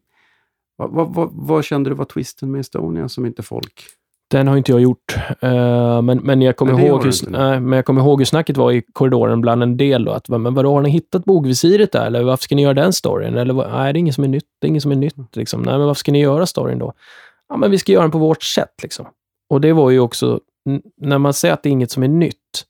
Vad, 0.77 0.91
vad, 0.91 1.15
vad, 1.15 1.29
vad 1.33 1.65
kände 1.65 1.91
du 1.91 1.95
var 1.97 2.05
twisten 2.05 2.51
med 2.51 2.61
Estonia 2.61 3.09
som 3.09 3.27
inte 3.27 3.43
folk... 3.43 3.83
Den 4.31 4.49
har 4.49 4.57
inte 4.57 4.73
jag 4.73 4.81
gjort. 4.81 5.16
Eh, 5.40 6.03
men, 6.03 6.19
men, 6.19 6.43
jag 6.43 6.57
kommer 6.57 6.73
Nej, 6.73 6.87
ihåg 6.87 7.05
hur, 7.05 7.31
nej, 7.31 7.61
men 7.61 7.77
jag 7.77 7.85
kommer 7.85 8.01
ihåg 8.01 8.21
hur 8.21 8.25
snacket 8.25 8.57
var 8.57 8.73
i 8.73 8.83
korridoren 8.93 9.40
bland 9.40 9.62
en 9.62 9.77
del. 9.77 10.05
Då, 10.05 10.12
att, 10.12 10.29
men 10.29 10.55
vadå, 10.55 10.75
har 10.75 10.83
ni 10.83 10.90
hittat 10.90 11.25
bogvisiret 11.25 11.93
där? 11.93 12.07
Eller 12.07 12.23
varför 12.23 12.43
ska 12.43 12.55
ni 12.55 12.62
göra 12.62 12.75
den 12.75 12.93
storyn? 12.93 13.37
Eller, 13.37 13.55
nej, 13.55 13.93
det 13.93 13.99
är 13.99 14.01
inget 14.01 14.14
som 14.14 14.25
är 14.25 14.29
nytt. 14.29 14.45
Det 14.61 14.66
är 14.66 14.69
inget 14.69 14.83
som 14.83 14.93
är 14.93 14.97
nytt. 14.97 15.37
Liksom. 15.37 15.62
Nej, 15.62 15.79
men 15.79 15.87
varför 15.87 15.99
ska 15.99 16.12
ni 16.12 16.21
göra 16.21 16.47
storyn 16.47 16.79
då? 16.79 16.93
Ja, 17.49 17.57
men 17.57 17.71
vi 17.71 17.79
ska 17.79 17.93
göra 17.93 18.03
den 18.03 18.11
på 18.11 18.19
vårt 18.19 18.43
sätt. 18.43 18.75
Liksom. 18.83 19.07
Och 19.51 19.61
det 19.61 19.73
var 19.73 19.90
ju 19.90 20.01
också, 20.01 20.40
när 21.01 21.19
man 21.19 21.33
säger 21.33 21.55
att 21.55 21.62
det 21.62 21.69
är 21.69 21.73
inget 21.73 21.90
som 21.90 22.03
är 22.03 22.09
nytt, 22.09 22.64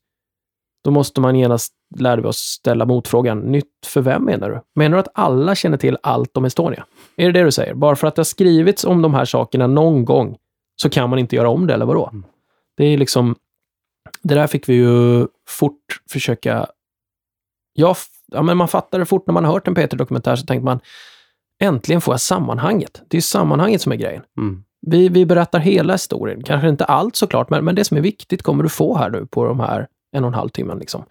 då 0.83 0.91
måste 0.91 1.21
man 1.21 1.35
genast 1.35 1.73
lära 1.99 2.27
oss 2.27 2.37
ställa 2.37 2.85
motfrågan. 2.85 3.39
Nytt 3.39 3.85
för 3.85 4.01
vem 4.01 4.25
menar 4.25 4.49
du? 4.49 4.61
Menar 4.75 4.97
du 4.97 4.99
att 4.99 5.11
alla 5.13 5.55
känner 5.55 5.77
till 5.77 5.97
allt 6.03 6.37
om 6.37 6.45
Estonia? 6.45 6.85
Är 7.15 7.25
det 7.25 7.39
det 7.39 7.45
du 7.45 7.51
säger? 7.51 7.73
Bara 7.73 7.95
för 7.95 8.07
att 8.07 8.15
det 8.15 8.19
har 8.19 8.25
skrivits 8.25 8.85
om 8.85 9.01
de 9.01 9.13
här 9.13 9.25
sakerna 9.25 9.67
någon 9.67 10.05
gång 10.05 10.37
så 10.81 10.89
kan 10.89 11.09
man 11.09 11.19
inte 11.19 11.35
göra 11.35 11.49
om 11.49 11.67
det, 11.67 11.73
eller 11.73 11.85
vadå? 11.85 12.09
Mm. 12.11 12.23
Det 12.77 12.85
är 12.85 12.97
liksom... 12.97 13.35
Det 14.21 14.35
där 14.35 14.47
fick 14.47 14.69
vi 14.69 14.73
ju 14.73 15.27
fort 15.47 16.01
försöka... 16.09 16.67
Ja, 17.73 17.95
ja 18.31 18.41
men 18.41 18.57
man 18.57 18.67
fattar 18.67 18.99
det 18.99 19.05
fort 19.05 19.27
när 19.27 19.33
man 19.33 19.45
har 19.45 19.53
hört 19.53 19.67
en 19.67 19.75
Peter-dokumentär 19.75 20.35
så 20.35 20.45
tänker 20.45 20.65
man 20.65 20.79
äntligen 21.59 22.01
får 22.01 22.13
jag 22.13 22.21
sammanhanget. 22.21 23.01
Det 23.07 23.17
är 23.17 23.21
sammanhanget 23.21 23.81
som 23.81 23.91
är 23.91 23.95
grejen. 23.95 24.23
Mm. 24.37 24.63
Vi, 24.87 25.09
vi 25.09 25.25
berättar 25.25 25.59
hela 25.59 25.93
historien. 25.93 26.43
Kanske 26.43 26.69
inte 26.69 26.85
allt 26.85 27.15
såklart, 27.15 27.49
men, 27.49 27.65
men 27.65 27.75
det 27.75 27.85
som 27.85 27.97
är 27.97 28.01
viktigt 28.01 28.41
kommer 28.41 28.63
du 28.63 28.69
få 28.69 28.97
här 28.97 29.09
nu 29.09 29.25
på 29.25 29.45
de 29.45 29.59
här 29.59 29.87
en 30.15 30.23
och 30.23 30.27
en 30.27 30.33
halv 30.33 30.49
timmen. 30.49 30.79
Liksom. 30.79 31.05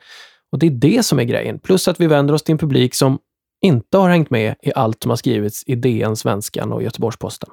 Och 0.52 0.58
det 0.58 0.66
är 0.66 0.70
det 0.70 1.02
som 1.02 1.18
är 1.18 1.24
grejen. 1.24 1.58
Plus 1.58 1.88
att 1.88 2.00
vi 2.00 2.06
vänder 2.06 2.34
oss 2.34 2.42
till 2.42 2.52
en 2.52 2.58
publik 2.58 2.94
som 2.94 3.18
inte 3.62 3.98
har 3.98 4.10
hängt 4.10 4.30
med 4.30 4.54
i 4.62 4.72
allt 4.74 5.02
som 5.02 5.10
har 5.10 5.16
skrivits 5.16 5.62
i 5.66 5.74
DN, 5.74 6.16
Svenskan 6.16 6.72
och 6.72 6.82
Göteborgs-Posten. 6.82 7.50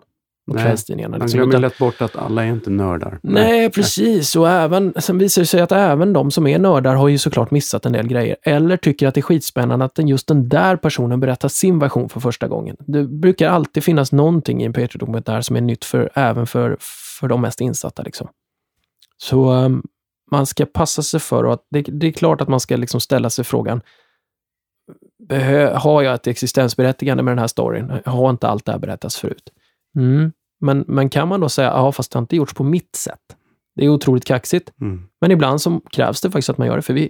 Och 0.47 0.55
Nej, 0.55 0.63
kvällstidningarna. 0.63 1.17
Man 1.17 1.25
Liksom. 1.25 1.37
glömmer 1.37 1.51
Utan- 1.51 1.61
lätt 1.61 1.77
bort 1.77 2.01
att 2.01 2.15
alla 2.15 2.43
är 2.43 2.47
inte 2.47 2.69
nördar. 2.69 3.19
Nej, 3.23 3.69
precis. 3.69 4.35
Och 4.35 4.49
även, 4.49 4.93
sen 4.97 5.17
visar 5.17 5.41
det 5.41 5.45
sig 5.45 5.61
att 5.61 5.71
även 5.71 6.13
de 6.13 6.31
som 6.31 6.47
är 6.47 6.59
nördar 6.59 6.95
har 6.95 7.07
ju 7.07 7.17
såklart 7.17 7.51
missat 7.51 7.85
en 7.85 7.93
del 7.93 8.07
grejer. 8.07 8.35
Eller 8.43 8.77
tycker 8.77 9.07
att 9.07 9.13
det 9.13 9.19
är 9.19 9.21
skitspännande 9.21 9.85
att 9.85 9.95
den, 9.95 10.07
just 10.07 10.27
den 10.27 10.49
där 10.49 10.75
personen 10.75 11.19
berättar 11.19 11.49
sin 11.49 11.79
version 11.79 12.09
för 12.09 12.19
första 12.19 12.47
gången. 12.47 12.75
Det 12.79 13.03
brukar 13.03 13.49
alltid 13.49 13.83
finnas 13.83 14.11
någonting 14.11 14.61
i 14.61 14.65
en 14.65 14.73
Patreon-dokumentär 14.73 15.41
som 15.41 15.55
är 15.55 15.61
nytt 15.61 15.85
för, 15.85 16.09
även 16.13 16.47
för, 16.47 16.77
för 17.19 17.27
de 17.27 17.41
mest 17.41 17.61
insatta. 17.61 18.03
Liksom. 18.03 18.27
Så 19.17 19.51
um, 19.51 19.83
man 20.31 20.45
ska 20.45 20.65
passa 20.65 21.01
sig 21.01 21.19
för 21.19 21.53
att 21.53 21.61
det, 21.71 21.81
det 21.81 22.07
är 22.07 22.11
klart 22.11 22.41
att 22.41 22.47
man 22.47 22.59
ska 22.59 22.75
liksom 22.75 22.99
ställa 22.99 23.29
sig 23.29 23.45
frågan 23.45 23.81
har 25.73 26.01
jag 26.01 26.13
ett 26.13 26.27
existensberättigande 26.27 27.23
med 27.23 27.31
den 27.31 27.39
här 27.39 27.47
storyn? 27.47 27.93
Har 28.05 28.29
inte 28.29 28.47
allt 28.47 28.65
det 28.65 28.71
här 28.71 28.79
berättats 28.79 29.17
förut? 29.17 29.49
Mm. 29.97 30.31
Men, 30.59 30.85
men 30.87 31.09
kan 31.09 31.27
man 31.27 31.39
då 31.39 31.49
säga, 31.49 31.67
ja 31.67 31.91
fast 31.91 32.11
det 32.11 32.17
har 32.17 32.21
inte 32.21 32.35
gjorts 32.35 32.53
på 32.53 32.63
mitt 32.63 32.95
sätt. 32.95 33.21
Det 33.75 33.85
är 33.85 33.89
otroligt 33.89 34.25
kaxigt. 34.25 34.73
Mm. 34.81 35.03
Men 35.21 35.31
ibland 35.31 35.61
så 35.61 35.81
krävs 35.91 36.21
det 36.21 36.31
faktiskt 36.31 36.49
att 36.49 36.57
man 36.57 36.67
gör 36.67 36.75
det, 36.75 36.81
för 36.81 36.93
vi, 36.93 37.09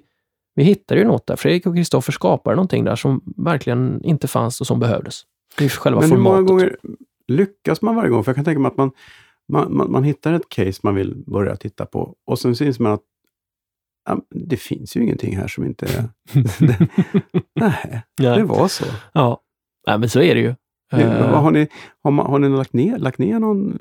vi 0.55 0.63
hittar 0.63 0.95
ju 0.95 1.03
något 1.05 1.27
där. 1.27 1.35
Fredrik 1.35 1.65
och 1.65 1.75
Kristoffer 1.75 2.11
skapar 2.11 2.55
någonting 2.55 2.83
där 2.83 2.95
som 2.95 3.33
verkligen 3.37 4.03
inte 4.03 4.27
fanns 4.27 4.61
och 4.61 4.67
som 4.67 4.79
behövdes. 4.79 5.21
Det 5.57 5.65
är 5.65 5.69
själva 5.69 6.01
Men 6.01 6.11
hur 6.11 6.17
många 6.17 6.35
formatet. 6.35 6.49
gånger 6.49 6.77
lyckas 7.27 7.81
man 7.81 7.95
varje 7.95 8.09
gång? 8.09 8.23
För 8.23 8.29
jag 8.31 8.35
kan 8.35 8.45
tänka 8.45 8.59
mig 8.59 8.69
att 8.69 8.77
man, 8.77 8.91
man, 9.51 9.77
man, 9.77 9.91
man 9.91 10.03
hittar 10.03 10.33
ett 10.33 10.49
case 10.49 10.79
man 10.83 10.95
vill 10.95 11.15
börja 11.15 11.55
titta 11.55 11.85
på 11.85 12.15
och 12.25 12.39
sen 12.39 12.55
syns 12.55 12.79
man 12.79 12.91
att 12.91 13.03
ja, 14.09 14.21
det 14.29 14.57
finns 14.57 14.97
ju 14.97 15.03
ingenting 15.03 15.37
här 15.37 15.47
som 15.47 15.65
inte 15.65 15.85
är... 15.95 16.09
det, 16.59 16.87
nej, 17.55 18.37
det 18.37 18.43
var 18.43 18.67
så. 18.67 18.85
Ja, 19.13 19.43
Nej, 19.87 19.99
men 19.99 20.09
så 20.09 20.21
är 20.21 20.35
det 20.35 20.41
ju. 20.41 20.55
Eh, 20.93 20.99
har, 21.41 21.51
ni, 21.51 21.67
har, 22.03 22.11
man, 22.11 22.25
har 22.25 22.39
ni 22.39 22.49
lagt 22.49 22.73
ner, 22.73 22.97
lagt 22.97 23.17
ner 23.17 23.39
någon, 23.39 23.77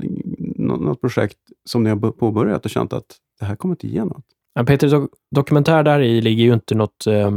nå- 0.56 0.76
något 0.76 1.00
projekt 1.00 1.38
som 1.64 1.82
ni 1.82 1.90
har 1.90 1.96
påbörjat 2.12 2.64
och 2.64 2.70
känt 2.70 2.92
att 2.92 3.04
det 3.40 3.44
här 3.46 3.56
kommer 3.56 3.72
inte 3.72 3.88
ge 3.88 4.04
något? 4.04 4.24
Men 4.54 4.66
Peters 4.66 4.92
dok- 4.92 5.08
dokumentär 5.34 5.82
där 5.82 6.00
i 6.00 6.20
ligger 6.20 6.44
ju 6.44 6.54
inte 6.54 6.74
något, 6.74 7.06
eh, 7.06 7.30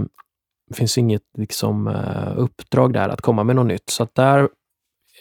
finns 0.74 0.98
inget 0.98 1.22
liksom, 1.38 1.88
eh, 1.88 2.34
uppdrag 2.38 2.94
där 2.94 3.10
att 3.10 3.22
komma 3.22 3.44
med 3.44 3.56
något 3.56 3.68
nytt. 3.68 3.90
Så 3.90 4.08
där, 4.14 4.50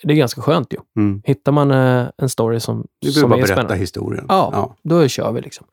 det 0.02 0.12
är 0.12 0.16
ganska 0.16 0.42
skönt 0.42 0.72
ju. 0.72 0.78
Mm. 0.96 1.22
Hittar 1.24 1.52
man 1.52 1.70
eh, 1.70 2.06
en 2.18 2.28
story 2.28 2.60
som, 2.60 2.86
som 3.04 3.12
behöver 3.12 3.28
bara 3.28 3.36
är 3.36 3.42
berätta 3.42 3.54
spännande, 3.54 3.76
historien. 3.76 4.24
Ja. 4.28 4.50
ja. 4.52 4.76
då 4.82 5.08
kör 5.08 5.32
vi 5.32 5.40
liksom. 5.40 5.66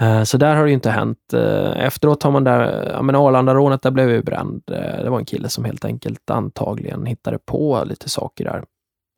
Eh, 0.00 0.22
Så 0.22 0.36
där 0.36 0.56
har 0.56 0.62
det 0.64 0.68
ju 0.68 0.74
inte 0.74 0.90
hänt. 0.90 1.32
Eh, 1.34 1.84
Efteråt 1.86 2.22
har 2.22 2.30
man 2.30 2.44
där, 2.44 2.90
ja 2.92 3.02
men 3.02 3.14
Arlandarånet, 3.14 3.82
där 3.82 3.90
blev 3.90 4.10
ju 4.10 4.22
bränd. 4.22 4.62
Eh, 4.70 5.02
Det 5.02 5.10
var 5.10 5.18
en 5.18 5.24
kille 5.24 5.48
som 5.48 5.64
helt 5.64 5.84
enkelt 5.84 6.30
antagligen 6.30 7.06
hittade 7.06 7.38
på 7.38 7.82
lite 7.86 8.08
saker 8.08 8.44
där 8.44 8.64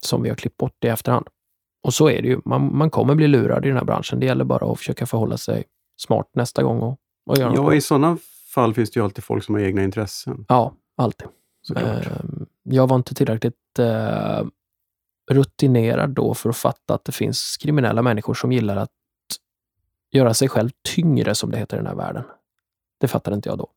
som 0.07 0.23
vi 0.23 0.29
har 0.29 0.37
klippt 0.37 0.57
bort 0.57 0.85
i 0.85 0.89
efterhand. 0.89 1.27
Och 1.87 1.95
så 1.95 2.11
är 2.11 2.23
det 2.23 2.29
ju. 2.29 2.41
Man, 2.45 2.77
man 2.77 2.91
kommer 2.91 3.15
bli 3.15 3.29
lurad 3.29 3.65
i 3.65 3.69
den 3.69 3.77
här 3.77 3.85
branschen. 3.85 4.21
Det 4.21 4.27
gäller 4.27 4.45
bara 4.45 4.73
att 4.73 4.79
försöka 4.79 5.07
förhålla 5.07 5.37
sig 5.37 5.65
smart 6.01 6.31
nästa 6.35 6.63
gång 6.63 6.81
och, 6.81 6.97
och 7.31 7.39
göra 7.39 7.53
ja, 7.55 7.75
i 7.75 7.81
sådana 7.81 8.19
fall 8.55 8.75
finns 8.75 8.91
det 8.91 9.01
ju 9.01 9.05
alltid 9.05 9.25
folk 9.25 9.45
som 9.45 9.55
har 9.55 9.63
egna 9.63 9.83
intressen. 9.85 10.45
Ja, 10.49 10.75
alltid. 10.97 11.29
Såklart. 11.63 12.07
Jag 12.63 12.87
var 12.87 12.97
inte 12.97 13.15
tillräckligt 13.15 13.55
rutinerad 15.31 16.11
då 16.11 16.35
för 16.35 16.51
att 16.51 16.57
fatta 16.57 16.95
att 16.95 17.05
det 17.05 17.13
finns 17.13 17.57
kriminella 17.61 18.03
människor 18.03 18.35
som 18.35 18.53
gillar 18.53 18.77
att 18.77 18.91
göra 20.13 20.35
sig 20.35 20.49
själv 20.49 20.71
tyngre, 20.95 21.35
som 21.35 21.51
det 21.51 21.59
heter 21.59 21.77
i 21.77 21.81
den 21.81 21.87
här 21.87 21.95
världen. 21.95 22.23
Det 23.01 23.09
fattade 23.09 23.35
inte 23.37 23.49
jag 23.49 23.59
då. 23.59 23.71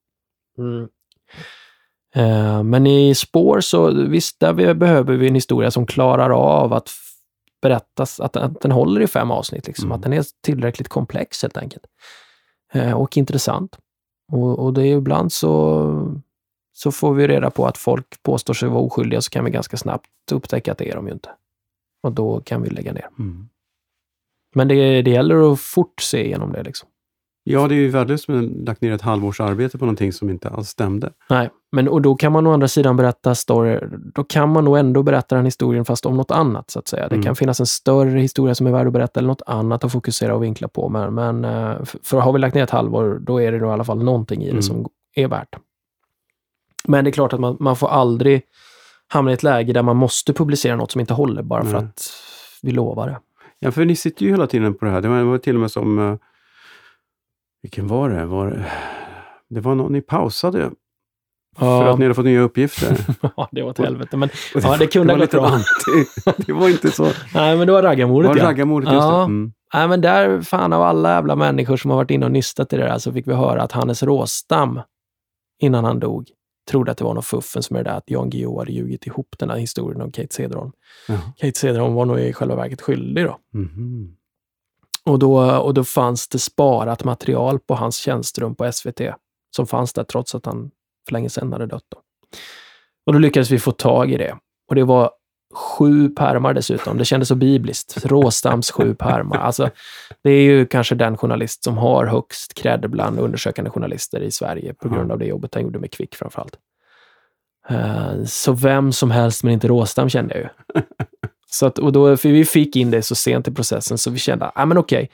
Eh, 2.15 2.63
Men 2.63 2.87
i 2.87 3.15
spår 3.15 3.61
så 3.61 3.91
visst, 3.91 4.39
där 4.39 4.53
vi 4.53 4.73
behöver 4.73 5.13
vi 5.17 5.27
en 5.27 5.35
historia 5.35 5.71
som 5.71 5.85
klarar 5.85 6.29
av 6.29 6.73
att 6.73 6.89
berättas, 7.61 8.19
att, 8.19 8.35
att 8.35 8.61
den 8.61 8.71
håller 8.71 9.01
i 9.01 9.07
fem 9.07 9.31
avsnitt. 9.31 9.67
Liksom. 9.67 9.85
Mm. 9.85 9.95
Att 9.95 10.01
den 10.01 10.13
är 10.13 10.25
tillräckligt 10.41 10.87
komplex 10.89 11.41
helt 11.41 11.57
enkelt. 11.57 11.83
Eh, 12.73 12.93
Och 12.93 13.17
intressant. 13.17 13.77
Och, 14.31 14.59
och 14.59 14.73
det 14.73 14.87
är 14.87 14.97
ibland 14.97 15.31
så, 15.33 16.21
så 16.73 16.91
får 16.91 17.13
vi 17.13 17.27
reda 17.27 17.49
på 17.49 17.65
att 17.65 17.77
folk 17.77 18.23
påstår 18.23 18.53
sig 18.53 18.69
vara 18.69 18.81
oskyldiga, 18.81 19.21
så 19.21 19.29
kan 19.29 19.45
vi 19.45 19.51
ganska 19.51 19.77
snabbt 19.77 20.07
upptäcka 20.31 20.71
att 20.71 20.77
det 20.77 20.89
är 20.89 20.95
de 20.95 21.07
ju 21.07 21.13
inte. 21.13 21.29
Och 22.03 22.11
då 22.11 22.41
kan 22.41 22.61
vi 22.61 22.69
lägga 22.69 22.93
ner. 22.93 23.09
Mm. 23.19 23.49
Men 24.55 24.67
det, 24.67 25.01
det 25.01 25.11
gäller 25.11 25.53
att 25.53 25.59
fort 25.59 26.01
se 26.01 26.25
igenom 26.25 26.51
det. 26.51 26.63
Liksom. 26.63 26.89
Ja, 27.43 27.67
det 27.67 27.75
är 27.75 27.77
ju 27.77 27.89
värdelöst 27.89 28.27
med 28.27 28.65
lagt 28.67 28.81
ner 28.81 28.91
ett 28.93 29.01
halvårs 29.01 29.41
arbete 29.41 29.77
på 29.77 29.85
någonting 29.85 30.13
som 30.13 30.29
inte 30.29 30.49
alls 30.49 30.67
stämde. 30.69 31.11
Nej, 31.29 31.49
men 31.71 31.87
och 31.87 32.01
då 32.01 32.15
kan 32.15 32.31
man 32.31 32.47
å 32.47 32.53
andra 32.53 32.67
sidan 32.67 32.97
berätta 32.97 33.35
story, 33.35 33.79
då 34.15 34.23
kan 34.23 34.49
man 34.49 34.65
nog 34.65 34.77
ändå 34.77 35.03
berätta 35.03 35.35
den 35.35 35.45
historien 35.45 35.85
fast 35.85 36.05
om 36.05 36.17
något 36.17 36.31
annat 36.31 36.71
så 36.71 36.79
att 36.79 36.87
säga. 36.87 37.07
Det 37.07 37.15
Mm. 37.15 37.25
kan 37.25 37.35
finnas 37.35 37.59
en 37.59 37.65
större 37.65 38.19
historia 38.19 38.55
som 38.55 38.67
är 38.67 38.71
värd 38.71 38.87
att 38.87 38.93
berätta 38.93 39.19
eller 39.19 39.27
något 39.27 39.41
annat 39.45 39.83
att 39.83 39.91
fokusera 39.91 40.35
och 40.35 40.43
vinkla 40.43 40.67
på. 40.67 40.89
Men, 40.89 41.13
men 41.13 41.45
eh, 41.45 41.77
för 42.03 42.17
har 42.19 42.33
vi 42.33 42.39
lagt 42.39 42.55
ner 42.55 42.63
ett 42.63 42.69
halvår, 42.69 43.19
då 43.21 43.41
är 43.41 43.51
det 43.51 43.57
nog 43.57 43.69
i 43.69 43.73
alla 43.73 43.83
fall 43.83 44.03
någonting 44.03 44.41
i 44.41 44.45
det 44.45 44.51
Mm. 44.51 44.61
som 44.61 44.85
är 45.15 45.27
värt. 45.27 45.55
Men 46.87 47.03
det 47.03 47.09
är 47.09 47.11
klart 47.11 47.33
att 47.33 47.39
man, 47.39 47.57
man 47.59 47.75
får 47.75 47.87
aldrig 47.87 48.41
hamna 49.07 49.31
i 49.31 49.33
ett 49.33 49.43
läge 49.43 49.73
där 49.73 49.81
man 49.83 49.97
måste 49.97 50.33
publicera 50.33 50.75
något 50.75 50.91
som 50.91 51.01
inte 51.01 51.13
håller 51.13 51.43
bara 51.43 51.63
för 51.63 51.71
Nej. 51.73 51.81
att 51.83 52.09
vi 52.61 52.71
lovar 52.71 53.07
det. 53.07 53.19
Ja, 53.63 53.71
för 53.71 53.85
ni 53.85 53.95
sitter 53.95 54.25
ju 54.25 54.31
hela 54.31 54.47
tiden 54.47 54.73
på 54.73 54.85
det 54.85 54.91
här. 54.91 55.01
Det 55.01 55.07
var, 55.07 55.33
det 55.33 55.39
till 55.39 55.55
och 55.55 55.61
med 55.61 55.71
som... 55.71 55.99
eh, 55.99 56.15
Vilken 57.61 57.87
var 57.87 58.09
det? 58.09 58.25
Var 58.25 58.47
det, 58.47 58.65
det 59.49 59.59
var 59.61 59.75
någon 59.75 59.91
ni 59.93 60.01
pausade 60.01 60.71
för 61.57 61.85
att 61.85 61.99
ni 61.99 62.05
hade 62.05 62.15
fått 62.15 62.25
nya 62.25 62.41
uppgifter. 62.41 62.97
ja, 63.37 63.49
det 63.51 63.61
var 63.63 63.71
ett 63.71 63.77
helvete. 63.77 64.17
Men, 64.17 64.29
Och 64.55 64.61
Ja, 64.63 64.77
det 64.77 64.87
kunde 64.87 65.13
ha 65.13 65.19
gått 65.19 65.31
bra. 65.31 65.51
Det 66.37 66.53
var 66.53 66.69
inte 66.69 66.91
så... 66.91 67.03
nej, 67.33 67.57
men 67.57 67.67
det 67.67 67.73
var 67.73 67.83
raggarmordet 67.83 68.27
Var 68.27 68.35
det 68.35 68.41
ja. 68.41 68.47
raggarmordet? 68.47 68.93
Just 68.93 69.01
det. 69.01 69.07
Ja. 69.07 69.23
Mm. 69.23 69.51
Nej, 69.73 69.87
men 69.87 70.01
där, 70.01 70.41
fan 70.41 70.73
av 70.73 70.81
alla 70.81 71.09
jävla 71.09 71.35
människor 71.35 71.77
som 71.77 71.91
har 71.91 71.97
varit 71.97 72.11
inne 72.11 72.25
och 72.25 72.31
nystat 72.31 72.73
i 72.73 72.77
det 72.77 72.83
där, 72.83 72.97
så 72.97 73.13
fick 73.13 73.27
vi 73.27 73.33
höra 73.33 73.61
att 73.61 73.71
Hannes 73.71 74.03
Råstam, 74.03 74.81
innan 75.61 75.83
han 75.85 75.99
dog, 75.99 76.25
trodde 76.71 76.91
att 76.91 76.97
det 76.97 77.03
var 77.03 77.13
något 77.13 77.25
fuffens 77.25 77.71
med 77.71 77.85
det 77.85 77.89
där 77.89 77.97
att 77.97 78.09
Jan 78.09 78.29
Guillou 78.29 78.59
hade 78.59 78.71
ljugit 78.71 79.07
ihop 79.07 79.35
den 79.39 79.49
här 79.49 79.57
historien 79.57 80.01
om 80.01 80.11
Kate 80.11 80.33
Cederholm. 80.35 80.71
Ja. 81.07 81.17
Kate 81.37 81.59
Cederholm 81.59 81.93
var 81.93 82.05
nog 82.05 82.19
i 82.19 82.33
själva 82.33 82.55
verket 82.55 82.81
skyldig 82.81 83.25
då. 83.25 83.37
Mhm. 83.53 84.17
Och 85.05 85.19
då, 85.19 85.51
och 85.59 85.73
då 85.73 85.83
fanns 85.83 86.27
det 86.27 86.39
sparat 86.39 87.03
material 87.03 87.59
på 87.59 87.75
hans 87.75 87.95
tjänsterum 87.95 88.55
på 88.55 88.71
SVT, 88.71 89.01
som 89.55 89.67
fanns 89.67 89.93
där 89.93 90.03
trots 90.03 90.35
att 90.35 90.45
han 90.45 90.71
för 91.07 91.13
länge 91.13 91.29
sedan 91.29 91.53
hade 91.53 91.65
dött. 91.65 91.85
Då. 91.89 91.97
Och 93.05 93.13
då 93.13 93.19
lyckades 93.19 93.51
vi 93.51 93.59
få 93.59 93.71
tag 93.71 94.11
i 94.11 94.17
det. 94.17 94.37
Och 94.69 94.75
det 94.75 94.83
var 94.83 95.11
sju 95.53 96.09
pärmar 96.09 96.53
dessutom. 96.53 96.97
Det 96.97 97.05
kändes 97.05 97.27
så 97.27 97.35
bibliskt. 97.35 98.05
Råstams 98.05 98.71
sju 98.71 98.95
pärmar. 98.95 99.37
Alltså, 99.37 99.69
det 100.23 100.31
är 100.31 100.41
ju 100.41 100.65
kanske 100.65 100.95
den 100.95 101.17
journalist 101.17 101.63
som 101.63 101.77
har 101.77 102.05
högst 102.05 102.53
cred 102.53 102.89
bland 102.89 103.19
undersökande 103.19 103.71
journalister 103.71 104.19
i 104.19 104.31
Sverige 104.31 104.73
på 104.73 104.89
grund 104.89 105.11
av 105.11 105.19
det 105.19 105.25
jobbet 105.25 105.53
han 105.53 105.63
gjorde 105.63 105.79
med 105.79 105.91
Kvick 105.91 106.15
framförallt. 106.15 106.57
Eh, 107.69 108.23
Så 108.25 108.53
vem 108.53 108.91
som 108.91 109.11
helst, 109.11 109.43
men 109.43 109.53
inte 109.53 109.67
Råstam 109.67 110.09
kände 110.09 110.33
jag 110.33 110.43
ju. 110.43 110.81
Så 111.51 111.65
att, 111.65 111.79
och 111.79 111.91
då, 111.91 112.15
vi 112.15 112.45
fick 112.45 112.75
in 112.75 112.91
det 112.91 113.01
så 113.01 113.15
sent 113.15 113.47
i 113.47 113.51
processen, 113.51 113.97
så 113.97 114.11
vi 114.11 114.19
kände, 114.19 114.51
ja 114.55 114.65
men 114.65 114.77
okej, 114.77 115.09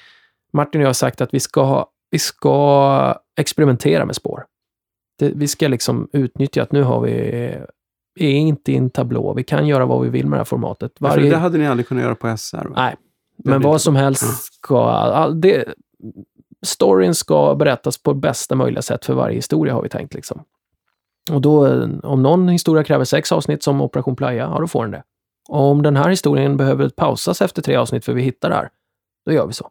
Martin 0.53 0.81
och 0.81 0.83
jag 0.83 0.89
har 0.89 0.93
sagt 0.93 1.21
att 1.21 1.33
vi 1.33 1.39
ska, 1.39 1.87
vi 2.11 2.19
ska 2.19 3.15
experimentera 3.37 4.05
med 4.05 4.15
spår. 4.15 4.45
Det, 5.19 5.31
vi 5.35 5.47
ska 5.47 5.67
liksom 5.67 6.09
utnyttja 6.13 6.63
att 6.63 6.71
nu 6.71 6.83
har 6.83 7.01
vi 7.01 7.55
är 8.19 8.31
inte 8.35 8.71
i 8.71 8.75
en 8.75 8.89
tablå, 8.89 9.33
vi 9.33 9.43
kan 9.43 9.67
göra 9.67 9.85
vad 9.85 10.01
vi 10.01 10.09
vill 10.09 10.25
med 10.25 10.37
det 10.37 10.39
här 10.39 10.45
formatet. 10.45 10.91
Ja, 10.99 11.07
Varje, 11.07 11.29
det 11.29 11.37
hade 11.37 11.57
ni 11.57 11.67
aldrig 11.67 11.87
kunnat 11.87 12.03
göra 12.03 12.15
på 12.15 12.37
SR? 12.37 12.57
Va? 12.57 12.73
Nej, 12.75 12.95
Det 13.37 13.49
men 13.49 13.61
vad 13.61 13.81
som 13.81 13.93
bra. 13.93 14.03
helst 14.03 14.23
Ja. 14.23 14.27
ska... 14.63 15.29
Det, 15.29 15.65
storyn 16.65 17.15
ska 17.15 17.55
berättas 17.55 18.03
på 18.03 18.13
bästa 18.13 18.55
möjliga 18.55 18.81
sätt 18.81 19.05
för 19.05 19.13
varje 19.13 19.35
historia, 19.35 19.73
har 19.73 19.81
vi 19.81 19.89
tänkt. 19.89 20.13
Liksom. 20.13 20.43
Och 21.31 21.41
då, 21.41 21.83
om 22.03 22.23
någon 22.23 22.47
historia 22.49 22.83
kräver 22.83 23.05
sex 23.05 23.31
avsnitt 23.31 23.63
som 23.63 23.81
Operation 23.81 24.15
Playa, 24.15 24.49
ja 24.53 24.59
då 24.59 24.67
får 24.67 24.81
den 24.83 24.91
det. 24.91 25.03
Och 25.49 25.61
om 25.61 25.81
den 25.81 25.95
här 25.95 26.09
historien 26.09 26.57
behöver 26.57 26.89
pausas 26.89 27.41
efter 27.41 27.61
tre 27.61 27.75
avsnitt 27.75 28.05
för 28.05 28.13
vi 28.13 28.21
hittar 28.21 28.49
det 28.49 28.55
här, 28.55 28.69
då 29.25 29.31
gör 29.33 29.47
vi 29.47 29.53
så. 29.53 29.69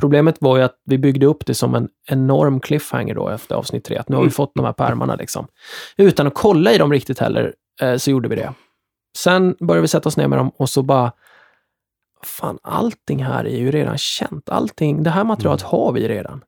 Problemet 0.00 0.36
var 0.40 0.56
ju 0.56 0.62
att 0.62 0.76
vi 0.84 0.98
byggde 0.98 1.26
upp 1.26 1.46
det 1.46 1.54
som 1.54 1.74
en 1.74 1.88
enorm 2.08 2.60
cliffhanger 2.60 3.14
då 3.14 3.28
efter 3.28 3.54
avsnitt 3.54 3.84
tre, 3.84 3.96
att 3.96 4.08
nu 4.08 4.16
har 4.16 4.24
vi 4.24 4.30
fått 4.30 4.52
de 4.54 4.64
här 4.64 4.72
pärmarna 4.72 5.14
liksom. 5.14 5.46
Utan 5.96 6.26
att 6.26 6.34
kolla 6.34 6.72
i 6.72 6.78
dem 6.78 6.92
riktigt 6.92 7.18
heller, 7.18 7.54
eh, 7.82 7.96
så 7.96 8.10
gjorde 8.10 8.28
vi 8.28 8.36
det. 8.36 8.52
Sen 9.16 9.56
började 9.60 9.82
vi 9.82 9.88
sätta 9.88 10.08
oss 10.08 10.16
ner 10.16 10.28
med 10.28 10.38
dem 10.38 10.50
och 10.56 10.70
så 10.70 10.82
bara, 10.82 11.12
fan 12.22 12.58
allting 12.62 13.24
här 13.24 13.44
är 13.44 13.56
ju 13.58 13.70
redan 13.70 13.98
känt. 13.98 14.48
Allting, 14.48 15.02
det 15.02 15.10
här 15.10 15.24
materialet 15.24 15.62
har 15.62 15.92
vi 15.92 16.08
redan. 16.08 16.44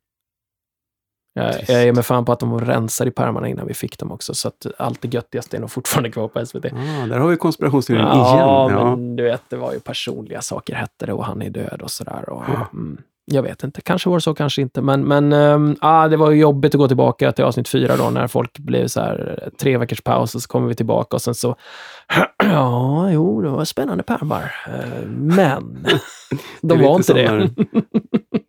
Jag, 1.34 1.54
jag 1.68 1.82
är 1.82 1.92
med 1.92 2.06
fan 2.06 2.24
på 2.24 2.32
att 2.32 2.40
de 2.40 2.60
rensar 2.60 3.06
i 3.06 3.10
pärmarna 3.10 3.48
innan 3.48 3.66
vi 3.66 3.74
fick 3.74 3.98
dem 3.98 4.12
också, 4.12 4.34
så 4.34 4.48
att 4.48 4.66
allt 4.78 5.02
det 5.02 5.08
göttigaste 5.14 5.56
är 5.56 5.60
nog 5.60 5.70
fortfarande 5.70 6.10
kvar 6.10 6.28
på 6.28 6.46
SVT. 6.46 6.64
Ah, 6.64 7.06
där 7.06 7.18
har 7.18 7.28
vi 7.28 7.36
konspirationsteorin 7.36 8.02
Ja, 8.02 8.34
igen. 8.68 8.78
Ja. 8.78 8.96
men 8.96 9.16
du 9.16 9.22
vet, 9.22 9.42
det 9.48 9.56
var 9.56 9.72
ju 9.72 9.80
personliga 9.80 10.40
saker 10.42 10.74
hette 10.74 11.06
det 11.06 11.12
och 11.12 11.24
han 11.24 11.42
är 11.42 11.50
död 11.50 11.82
och 11.82 11.90
sådär. 11.90 12.28
Och, 12.28 12.44
Ja. 12.48 12.66
mm. 12.72 13.02
Jag 13.32 13.42
vet 13.42 13.64
inte, 13.64 13.80
kanske 13.80 14.08
var 14.08 14.16
det 14.16 14.20
så, 14.20 14.34
kanske 14.34 14.62
inte. 14.62 14.82
Men, 14.82 15.04
men 15.04 15.32
ähm, 15.32 15.76
ah, 15.80 16.08
det 16.08 16.16
var 16.16 16.30
jobbigt 16.30 16.74
att 16.74 16.78
gå 16.78 16.88
tillbaka 16.88 17.32
till 17.32 17.44
avsnitt 17.44 17.68
fyra 17.68 17.96
då, 17.96 18.10
när 18.10 18.26
folk 18.26 18.58
blev 18.58 18.86
så 18.86 19.00
här 19.00 19.48
tre 19.60 19.78
veckors 19.78 20.00
paus 20.00 20.34
och 20.34 20.42
så 20.42 20.48
kommer 20.48 20.68
vi 20.68 20.74
tillbaka 20.74 21.16
och 21.16 21.22
sen 21.22 21.34
så... 21.34 21.56
ja, 22.44 23.10
jo, 23.10 23.42
det 23.42 23.48
var 23.48 23.64
spännande 23.64 24.02
pärmar. 24.02 24.54
Uh, 24.68 25.06
men 25.08 25.86
de 26.62 26.82
var 26.82 26.96
inte 26.96 27.14
det. 27.14 27.32
När, 27.32 27.50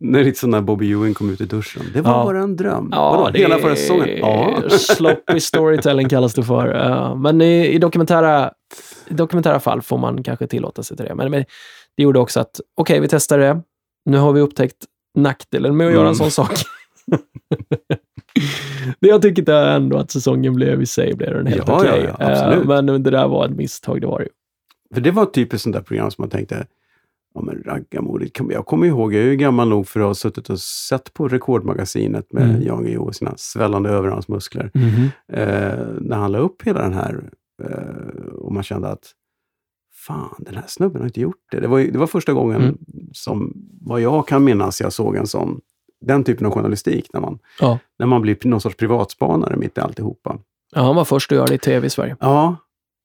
när 0.00 0.24
lite 0.24 0.38
som 0.38 0.50
när 0.50 0.60
Bobby 0.60 0.92
Ewing 0.92 1.14
kom 1.14 1.30
ut 1.30 1.40
i 1.40 1.44
duschen. 1.44 1.82
Det 1.94 2.00
var 2.00 2.10
Ja. 2.12 2.24
bara 2.24 2.42
en 2.42 2.56
dröm. 2.56 2.88
Ja, 2.92 3.10
Vadå, 3.10 3.30
det 3.30 3.38
hela 3.38 3.58
förra 3.58 3.76
säsongen? 3.76 4.18
Ja. 4.18 4.62
Sloppy 4.70 5.40
storytelling 5.40 6.08
kallas 6.08 6.34
det 6.34 6.42
för. 6.42 6.76
Uh, 6.90 7.16
men 7.16 7.40
i, 7.42 7.66
i, 7.66 7.78
dokumentära, 7.78 8.50
i 9.08 9.14
dokumentära 9.14 9.60
fall 9.60 9.82
får 9.82 9.98
man 9.98 10.22
kanske 10.22 10.46
tillåta 10.46 10.82
sig 10.82 10.96
till 10.96 11.06
det. 11.06 11.14
Men, 11.14 11.30
men 11.30 11.44
det 11.96 12.02
gjorde 12.02 12.18
också 12.18 12.40
att, 12.40 12.60
okej, 12.76 13.00
vi 13.00 13.08
testar 13.08 13.38
det. 13.38 13.60
Nu 14.08 14.16
har 14.18 14.32
vi 14.32 14.40
upptäckt 14.40 14.76
nackdelen 15.14 15.76
med 15.76 15.86
att 15.86 15.92
göra 15.92 16.08
en 16.08 16.14
Mm. 16.14 16.14
sån 16.16 16.30
sak. 16.30 16.52
det 19.00 19.08
jag 19.08 19.22
tycker 19.22 19.50
är 19.52 19.76
ändå 19.76 19.96
att 19.98 20.10
säsongen 20.10 20.54
blev 20.54 20.82
i 20.82 20.86
sig 20.86 21.14
blev 21.14 21.34
den 21.34 21.46
helt 21.46 21.68
Ja, 21.68 21.84
ja, 21.84 21.90
okej. 21.92 22.14
ja, 22.18 22.26
absolut. 22.32 22.62
Eh, 22.70 22.82
men 22.82 23.02
det 23.02 23.10
där 23.10 23.28
var 23.28 23.44
ett 23.44 23.56
misstag, 23.56 24.00
det 24.00 24.06
var 24.06 24.18
det 24.18 24.24
ju. 24.24 24.30
För 24.94 25.00
det 25.00 25.10
var 25.10 25.26
typiskt 25.26 25.62
sånt 25.62 25.74
där 25.74 25.82
program 25.82 26.10
som 26.10 26.22
man 26.22 26.30
tänkte, 26.30 26.66
ja 27.34 27.40
men 27.40 27.62
raggarmodigt, 27.66 28.40
jag 28.50 28.66
kommer 28.66 28.86
ihåg, 28.86 29.14
jag 29.14 29.22
är 29.22 29.26
ju 29.26 29.36
gammal 29.36 29.68
nog 29.68 29.88
för 29.88 30.00
att 30.00 30.06
ha 30.06 30.14
suttit 30.14 30.50
och 30.50 30.60
sett 30.60 31.14
på 31.14 31.28
Rekordmagasinet 31.28 32.32
med 32.32 32.42
Mm. 32.50 32.62
Jan 32.62 32.82
Guillou 32.84 33.02
och 33.04 33.14
sina 33.14 33.32
svällande 33.36 33.90
överarmsmuskler. 33.90 34.70
Eh, 35.32 35.86
när 36.00 36.16
han 36.16 36.32
la 36.32 36.38
upp 36.38 36.62
hela 36.62 36.82
den 36.82 36.94
här 36.94 37.30
eh, 37.64 38.32
och 38.32 38.52
man 38.52 38.62
kände 38.62 38.88
att 38.88 39.12
fan, 40.08 40.34
den 40.38 40.54
här 40.54 40.64
snubben 40.66 41.00
har 41.00 41.06
inte 41.06 41.20
gjort 41.20 41.36
det. 41.50 41.60
Det 41.60 41.68
var, 41.68 41.80
det 41.80 41.98
var 41.98 42.06
första 42.06 42.32
gången 42.32 42.62
Mm. 42.62 42.78
som, 43.12 43.52
vad 43.80 44.00
jag 44.00 44.28
kan 44.28 44.44
minnas, 44.44 44.80
jag 44.80 44.92
såg 44.92 45.16
en 45.16 45.26
sån, 45.26 45.60
den 46.00 46.24
typen 46.24 46.46
av 46.46 46.52
journalistik 46.52 47.06
när 47.12 47.20
man, 47.20 47.38
Ja. 47.60 47.78
när 47.98 48.06
man 48.06 48.22
blir 48.22 48.36
någon 48.44 48.60
sorts 48.60 48.76
privatspanare 48.76 49.56
mitt 49.56 49.78
i 49.78 49.80
alltihopa. 49.80 50.38
Ja, 50.74 50.82
han 50.82 50.96
var 50.96 51.04
först 51.04 51.32
att 51.32 51.36
göra 51.36 51.46
det 51.46 51.54
i 51.54 51.58
tv 51.58 51.86
i 51.86 51.90
Sverige. 51.90 52.16
Ja, 52.20 52.56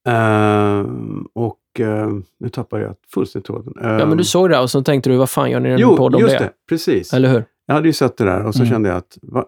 eh, 0.08 0.86
och 1.34 1.80
eh, 1.80 2.10
nu 2.40 2.50
tappar 2.50 2.80
jag 2.80 2.96
fullständigt 3.14 3.48
tråden. 3.48 3.74
Eh, 3.82 3.92
Ja, 4.00 4.06
men 4.06 4.18
du 4.18 4.24
såg 4.24 4.50
det 4.50 4.60
och 4.60 4.70
så 4.72 4.82
tänkte 4.84 5.10
du, 5.10 5.18
vad 5.18 5.30
fan 5.30 5.52
gör 5.52 5.60
ni 5.60 5.70
en 5.70 5.80
Jo, 5.80 5.98
podd 5.98 6.16
om 6.16 6.22
just 6.22 6.34
det? 6.40 6.44
det. 6.44 6.52
Precis. 6.70 7.14
Eller 7.14 7.30
hur? 7.30 7.46
Jag 7.66 7.76
hade 7.76 7.88
ju 7.88 7.94
sett 7.94 8.18
det 8.18 8.24
där 8.24 8.46
och 8.46 8.56
så 8.56 8.60
Mm. 8.62 8.72
kände 8.72 8.90
jag 8.90 8.98
att, 8.98 9.18
vad 9.22 9.46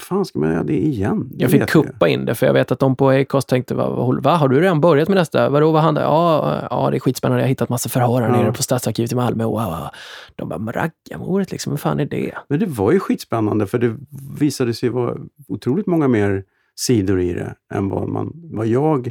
fan 0.00 0.24
ska 0.24 0.38
man 0.38 0.52
göra 0.52 0.62
det 0.64 0.84
igen? 0.86 1.28
Det 1.30 1.42
Jag 1.42 1.50
fick 1.50 1.66
kuppa 1.66 2.08
in 2.08 2.24
det, 2.24 2.34
för 2.34 2.46
jag 2.46 2.52
vet 2.54 2.72
att 2.72 2.78
de 2.78 2.96
på 2.96 3.08
Acast 3.10 3.48
tänkte, 3.48 3.74
va, 3.74 4.18
va, 4.22 4.30
har 4.36 4.48
du 4.48 4.60
redan 4.60 4.80
börjat 4.80 5.08
med 5.08 5.16
nästa? 5.16 5.50
Vadå, 5.50 5.72
vad 5.72 5.82
handlar 5.82 6.02
ja, 6.02 6.58
ja, 6.70 6.90
det 6.90 6.96
är 6.96 7.00
skitspännande. 7.00 7.40
Jag 7.42 7.44
har 7.46 7.48
hittat 7.48 7.68
massa 7.68 7.88
förhör 7.88 8.20
här 8.22 8.28
Ja. 8.28 8.36
nere 8.42 8.52
på 8.52 8.62
Stadsarkivet 8.62 9.12
i 9.12 9.14
Malmö. 9.14 9.44
Wow, 9.44 9.52
wow. 9.54 9.88
De 10.36 10.48
bara, 10.48 10.58
raggarmordet 10.58 11.52
liksom, 11.52 11.70
vad 11.72 11.80
fan 11.80 12.00
är 12.00 12.06
det? 12.06 12.32
Men 12.48 12.58
det 12.60 12.66
var 12.66 12.92
ju 12.92 13.00
skitspännande 13.00 13.66
för 13.66 13.78
det 13.78 13.96
visade 14.38 14.74
sig 14.74 14.88
vara 14.88 15.16
otroligt 15.48 15.86
många 15.86 16.08
mer 16.08 16.44
sidor 16.76 17.20
i 17.20 17.32
det 17.32 17.54
än 17.74 17.88
vad, 17.88 18.08
man, 18.08 18.32
vad 18.34 18.66
jag 18.66 19.10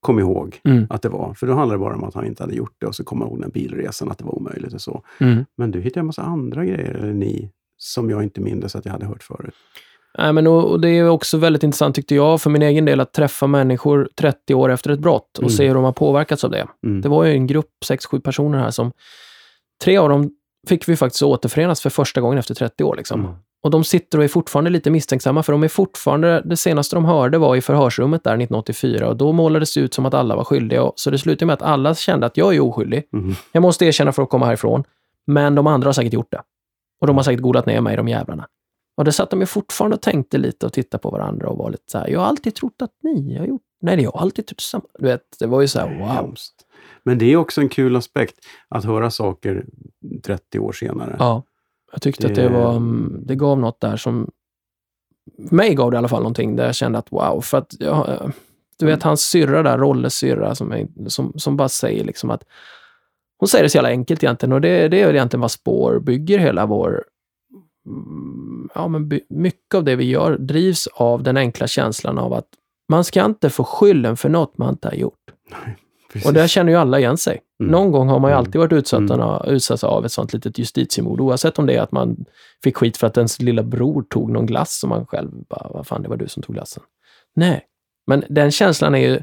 kom 0.00 0.18
ihåg 0.18 0.60
Mm. 0.64 0.86
att 0.90 1.02
det 1.02 1.08
var. 1.08 1.34
För 1.34 1.46
då 1.46 1.52
handlade 1.54 1.74
det 1.74 1.84
bara 1.84 1.94
om 1.94 2.04
att 2.04 2.14
han 2.14 2.26
inte 2.26 2.42
hade 2.42 2.54
gjort 2.54 2.74
det 2.78 2.86
och 2.86 2.94
så 2.94 3.04
kom 3.04 3.20
jag 3.20 3.28
ihåg 3.28 3.40
den 3.40 3.50
bilresan, 3.50 4.10
att 4.10 4.18
det 4.18 4.24
var 4.24 4.34
omöjligt 4.34 4.72
och 4.74 4.80
så. 4.80 5.02
Mm. 5.20 5.44
Men 5.56 5.70
du 5.70 5.80
hittade 5.80 6.00
en 6.00 6.06
massa 6.06 6.22
andra 6.22 6.64
grejer, 6.64 6.94
eller 6.94 7.12
ni, 7.12 7.50
som 7.78 8.10
jag 8.10 8.22
inte 8.22 8.40
minns 8.40 8.76
att 8.76 8.84
jag 8.84 8.92
hade 8.92 9.06
hört 9.06 9.22
förut. 9.22 9.54
Nej, 10.18 10.32
men 10.32 10.46
och, 10.46 10.64
och 10.70 10.80
det 10.80 10.88
är 10.88 11.08
också 11.08 11.38
väldigt 11.38 11.62
intressant, 11.62 11.94
tyckte 11.94 12.14
jag, 12.14 12.40
för 12.40 12.50
min 12.50 12.62
egen 12.62 12.84
del, 12.84 13.00
att 13.00 13.12
träffa 13.12 13.46
människor 13.46 14.08
30 14.16 14.54
år 14.54 14.68
efter 14.70 14.90
ett 14.90 15.00
brott 15.00 15.38
och 15.38 15.42
Mm. 15.42 15.50
se 15.50 15.66
hur 15.68 15.74
de 15.74 15.84
har 15.84 15.92
påverkats 15.92 16.44
av 16.44 16.50
det. 16.50 16.66
Mm. 16.86 17.00
Det 17.00 17.08
var 17.08 17.24
ju 17.24 17.32
en 17.32 17.46
grupp, 17.46 17.70
6-7 17.90 18.20
personer 18.20 18.58
här 18.58 18.70
som, 18.70 18.92
tre 19.84 19.96
av 19.98 20.08
dem 20.08 20.30
fick 20.68 20.88
vi 20.88 20.96
faktiskt 20.96 21.22
återförenas 21.22 21.80
för 21.82 21.90
första 21.90 22.20
gången 22.20 22.38
efter 22.38 22.54
30 22.54 22.84
år. 22.84 22.96
Liksom. 22.96 23.20
Mm. 23.20 23.32
Och 23.62 23.70
de 23.70 23.84
sitter 23.84 24.18
och 24.18 24.24
är 24.24 24.28
fortfarande 24.28 24.70
lite 24.70 24.90
misstänksamma, 24.90 25.42
för 25.42 25.52
de 25.52 25.62
är 25.62 25.68
fortfarande, 25.68 26.42
det 26.44 26.56
senaste 26.56 26.96
de 26.96 27.04
hörde 27.04 27.38
var 27.38 27.56
i 27.56 27.60
förhörsrummet 27.60 28.24
där 28.24 28.30
1984 28.30 29.08
och 29.08 29.16
då 29.16 29.32
målades 29.32 29.74
det 29.74 29.80
ut 29.80 29.94
som 29.94 30.06
att 30.06 30.14
alla 30.14 30.36
var 30.36 30.44
skyldiga. 30.44 30.92
Så 30.94 31.10
det 31.10 31.18
slutade 31.18 31.46
med 31.46 31.54
att 31.54 31.62
alla 31.62 31.94
kände 31.94 32.26
att 32.26 32.36
jag 32.36 32.54
är 32.54 32.60
oskyldig. 32.60 33.04
Mhm. 33.12 33.34
Jag 33.52 33.60
måste 33.60 33.84
erkänna 33.84 34.12
för 34.12 34.22
att 34.22 34.30
komma 34.30 34.46
härifrån. 34.46 34.84
Men 35.26 35.54
de 35.54 35.66
andra 35.66 35.88
har 35.88 35.92
säkert 35.92 36.12
gjort 36.12 36.30
det. 36.30 36.40
Och 37.00 37.06
de 37.06 37.16
har 37.16 37.22
säkert 37.22 37.40
godat 37.42 37.66
ner 37.66 37.80
mig, 37.80 37.96
de 37.96 38.08
jävlarna. 38.08 38.46
Och 38.96 39.04
det 39.04 39.12
satt 39.12 39.30
de 39.30 39.40
ju 39.40 39.46
fortfarande 39.46 39.94
och 39.96 40.02
tänkte 40.02 40.38
lite 40.38 40.66
och 40.66 40.72
tittade 40.72 41.02
på 41.02 41.10
varandra 41.10 41.48
och 41.48 41.58
var 41.58 41.70
lite 41.70 41.82
så 41.86 41.98
här, 41.98 42.08
jag 42.08 42.20
har 42.20 42.26
alltid 42.26 42.54
trott 42.54 42.82
att 42.82 42.90
ni 43.02 43.38
har 43.38 43.46
gjort... 43.46 43.62
Nej, 43.80 44.02
jag 44.02 44.10
har 44.10 44.20
alltid 44.20 44.46
trott 44.46 44.60
samma. 44.60 44.84
Du 44.98 45.04
vet, 45.06 45.22
det 45.38 45.46
var 45.46 45.60
ju 45.60 45.68
så 45.68 45.78
här, 45.80 45.98
wow. 45.98 46.34
Men 47.02 47.18
det 47.18 47.32
är 47.32 47.36
också 47.36 47.60
en 47.60 47.68
kul 47.68 47.96
aspekt 47.96 48.34
att 48.68 48.84
höra 48.84 49.10
saker 49.10 49.64
30 50.24 50.58
år 50.58 50.72
senare. 50.72 51.16
Ja, 51.18 51.42
jag 51.92 52.02
tyckte 52.02 52.26
Det- 52.26 52.30
att 52.32 52.36
det 52.36 52.48
var, 52.48 52.76
mm, 52.76 53.22
det 53.26 53.34
gav 53.34 53.58
något 53.60 53.80
där 53.80 53.96
som, 53.96 54.30
mig 55.50 55.74
gav 55.74 55.90
det 55.90 55.94
i 55.94 55.98
alla 55.98 56.08
fall 56.08 56.22
någonting 56.22 56.56
där 56.56 56.66
jag 56.66 56.74
kände 56.74 56.98
att 56.98 57.12
wow, 57.12 57.40
för 57.40 57.58
att 57.58 57.74
jag, 57.80 58.08
eh, 58.08 58.28
du 58.78 58.86
vet 58.86 59.02
hans 59.02 59.20
syrra 59.20 59.62
där, 59.62 59.78
Rolles 59.78 60.14
syrra, 60.14 60.54
som, 60.54 60.72
är- 60.72 61.08
som, 61.08 61.32
som 61.36 61.56
bara 61.56 61.68
säger 61.68 62.04
liksom 62.04 62.30
att, 62.30 62.44
hon 63.38 63.48
säger 63.48 63.62
det 63.62 63.70
så 63.70 63.76
jävla 63.76 63.88
enkelt 63.88 64.22
egentligen 64.24 64.52
och 64.52 64.60
det, 64.60 64.88
det 64.88 65.00
är 65.02 65.06
väl 65.06 65.14
egentligen 65.16 65.40
vad 65.40 65.50
spår 65.50 66.00
bygger 66.00 66.38
hela 66.38 66.66
vår, 66.66 67.04
mm, 67.86 68.68
ja 68.74 68.88
men 68.88 69.20
mycket 69.28 69.74
av 69.74 69.84
det 69.84 69.96
vi 69.96 70.04
gör 70.04 70.38
drivs 70.38 70.86
av 70.86 71.22
den 71.22 71.36
enkla 71.36 71.66
känslan 71.66 72.18
av 72.18 72.32
att 72.32 72.48
man 72.88 73.04
ska 73.04 73.24
inte 73.24 73.50
få 73.50 73.64
skylden 73.64 74.16
för 74.16 74.28
något 74.28 74.58
man 74.58 74.68
inte 74.70 74.88
har 74.88 74.94
gjort. 74.94 75.14
Precis. 76.12 76.28
Och 76.28 76.34
där 76.34 76.46
känner 76.46 76.72
ju 76.72 76.78
alla 76.78 76.98
igen 76.98 77.18
sig. 77.18 77.40
Mm. 77.60 77.72
Någon 77.72 77.92
gång 77.92 78.08
har 78.08 78.18
man 78.18 78.30
ju 78.30 78.32
Mm. 78.32 78.38
alltid 78.38 78.58
varit 78.60 78.72
utsatt, 78.72 79.00
Mm. 79.10 79.54
utsatt 79.54 79.84
av 79.84 80.04
ett 80.04 80.12
sånt 80.12 80.32
litet 80.32 80.58
justitiemord, 80.58 81.20
oavsett 81.20 81.58
om 81.58 81.66
det 81.66 81.74
är 81.74 81.80
att 81.82 81.92
man 81.92 82.24
fick 82.64 82.76
skit 82.76 82.96
för 82.96 83.06
att 83.06 83.16
ens 83.16 83.40
lilla 83.42 83.62
bror 83.62 84.02
tog 84.02 84.30
någon 84.30 84.46
glass 84.46 84.78
som 84.80 84.90
man 84.90 85.06
själv 85.06 85.30
bara, 85.48 85.68
vad 85.74 85.86
fan, 85.86 86.02
det 86.02 86.08
var 86.08 86.16
du 86.16 86.28
som 86.28 86.42
tog 86.42 86.54
glassen. 86.54 86.82
Nej, 87.36 87.64
men 88.06 88.24
den 88.28 88.50
känslan 88.50 88.94
är 88.94 88.98
ju, 88.98 89.20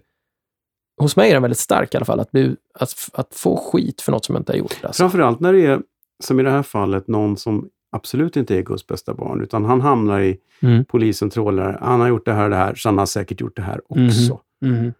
hos 0.98 1.16
mig 1.16 1.30
är 1.30 1.34
den 1.34 1.42
väldigt 1.42 1.58
stark 1.58 1.94
i 1.94 1.98
alla 1.98 2.06
fall, 2.06 2.20
att, 2.20 2.32
bli, 2.32 2.56
att, 2.74 3.10
att 3.14 3.36
få 3.36 3.58
skit 3.58 4.02
för 4.02 4.12
något 4.12 4.26
som 4.26 4.36
jag 4.36 4.40
inte 4.42 4.52
har 4.52 4.58
gjort. 4.58 4.80
Alltså. 4.84 5.02
Framförallt 5.04 5.40
när 5.40 5.54
det 5.54 5.66
är, 5.66 5.82
som 6.24 6.40
i 6.40 6.44
det 6.44 6.52
här 6.52 6.64
fallet, 6.64 7.08
någon 7.08 7.38
som 7.38 7.70
absolut 7.92 8.38
inte 8.38 8.58
är 8.58 8.62
Guds 8.62 8.88
bästa 8.88 9.14
barn, 9.14 9.42
utan 9.42 9.66
han 9.66 9.82
hamnar 9.82 10.22
i 10.22 10.38
Mm. 10.62 10.86
polisen 10.86 11.30
trålar, 11.30 11.78
han 11.82 12.00
har 12.00 12.08
gjort 12.08 12.26
det 12.26 12.34
här 12.34 12.44
och 12.44 12.50
det 12.50 12.56
här, 12.56 12.76
så 12.76 12.90
han 12.90 12.98
har 12.98 13.06
säkert 13.06 13.42
gjort 13.42 13.56
det 13.56 13.62
här 13.62 13.82
också. 13.88 14.40
Mhm. 14.62 14.94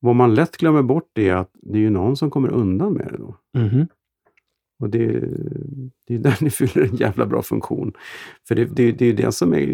Vad 0.00 0.16
man 0.16 0.34
lätt 0.34 0.56
glömmer 0.56 0.82
bort 0.82 1.18
är 1.18 1.34
att 1.34 1.50
det 1.62 1.78
är 1.78 1.82
ju 1.82 1.90
någon 1.90 2.16
som 2.16 2.30
kommer 2.30 2.48
undan 2.48 2.92
med 2.92 3.06
det 3.12 3.18
då. 3.18 3.36
Mhm. 3.60 3.86
Och 4.82 4.90
det, 4.90 5.08
det 6.06 6.14
är 6.14 6.18
där 6.18 6.38
ni 6.40 6.50
fyller 6.50 6.82
en 6.82 6.96
jävla 6.96 7.26
bra 7.26 7.42
funktion. 7.42 7.92
För 8.48 8.54
det, 8.54 8.64
det, 8.64 8.92
det 8.92 9.04
är 9.04 9.06
ju 9.06 9.12
det 9.16 9.32
som 9.32 9.54
är... 9.54 9.66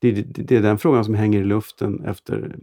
Det, 0.00 0.12
det 0.22 0.56
är 0.56 0.62
den 0.62 0.78
frågan 0.78 1.04
som 1.04 1.14
hänger 1.14 1.40
i 1.40 1.44
luften 1.44 2.04
efter 2.04 2.56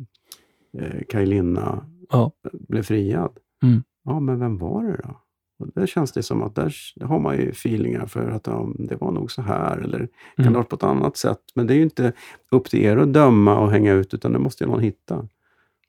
eh, 0.79 1.01
Kaj 1.09 1.25
Linna 1.25 1.85
Ja. 2.11 2.31
blev 2.69 2.83
friad. 2.83 3.31
Mm. 3.63 3.83
Ja, 4.05 4.19
men 4.19 4.39
vem 4.39 4.57
var 4.57 4.83
det 4.83 4.99
då? 5.03 5.21
Och 5.59 5.67
där 5.75 5.85
känns 5.87 6.11
det 6.11 6.23
som 6.23 6.43
att 6.43 6.55
där, 6.55 6.73
har 7.03 7.19
man 7.19 7.37
ju 7.37 7.51
feelingar 7.53 8.05
för 8.05 8.29
att 8.29 8.47
ja, 8.47 8.69
det 8.75 8.95
var 8.95 9.11
nog 9.11 9.31
så 9.31 9.41
här 9.41 9.77
eller 9.77 9.97
kan 9.99 10.07
det 10.35 10.41
Mm. 10.43 10.53
ha 10.53 10.59
varit 10.59 10.69
på 10.69 10.75
ett 10.75 10.83
annat 10.83 11.17
sätt. 11.17 11.39
Men 11.55 11.67
det 11.67 11.73
är 11.73 11.75
ju 11.75 11.83
inte 11.83 12.13
upp 12.51 12.69
till 12.69 12.79
er 12.83 12.97
att 12.97 13.13
döma 13.13 13.59
och 13.59 13.71
hänga 13.71 13.93
ut 13.93 14.13
utan 14.13 14.33
det 14.33 14.39
måste 14.39 14.63
ju 14.63 14.69
någon 14.69 14.79
hitta. 14.79 15.27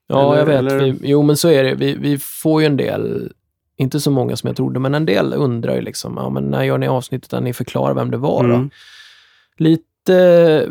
Ja, 0.07 0.27
Eller- 0.35 0.39
jag 0.39 0.47
vet. 0.47 0.73
eller- 0.73 0.93
Vi, 0.93 0.99
jo, 1.03 1.23
men 1.23 1.37
så 1.37 1.49
är 1.49 1.65
det. 1.65 1.75
Vi, 1.75 1.95
vi 1.97 2.19
får 2.19 2.61
ju 2.61 2.67
en 2.67 2.77
del, 2.77 3.33
inte 3.77 4.01
så 4.01 4.11
många 4.11 4.37
som 4.37 4.47
jag 4.47 4.57
trodde, 4.57 4.81
men 4.81 4.95
en 4.95 5.07
del 5.07 5.35
undrar 5.37 5.75
ju 5.75 5.81
liksom, 5.81 6.15
ja, 6.17 6.31
men 6.31 6.45
när 6.45 6.63
gör 6.65 6.79
ni 6.79 6.89
avsnittet 6.89 7.31
där 7.31 7.41
ni 7.41 7.53
förklarar 7.53 7.95
vem 7.95 8.11
det 8.11 8.17
var? 8.17 8.45
Mm. 8.45 8.71
Lite 9.57 10.71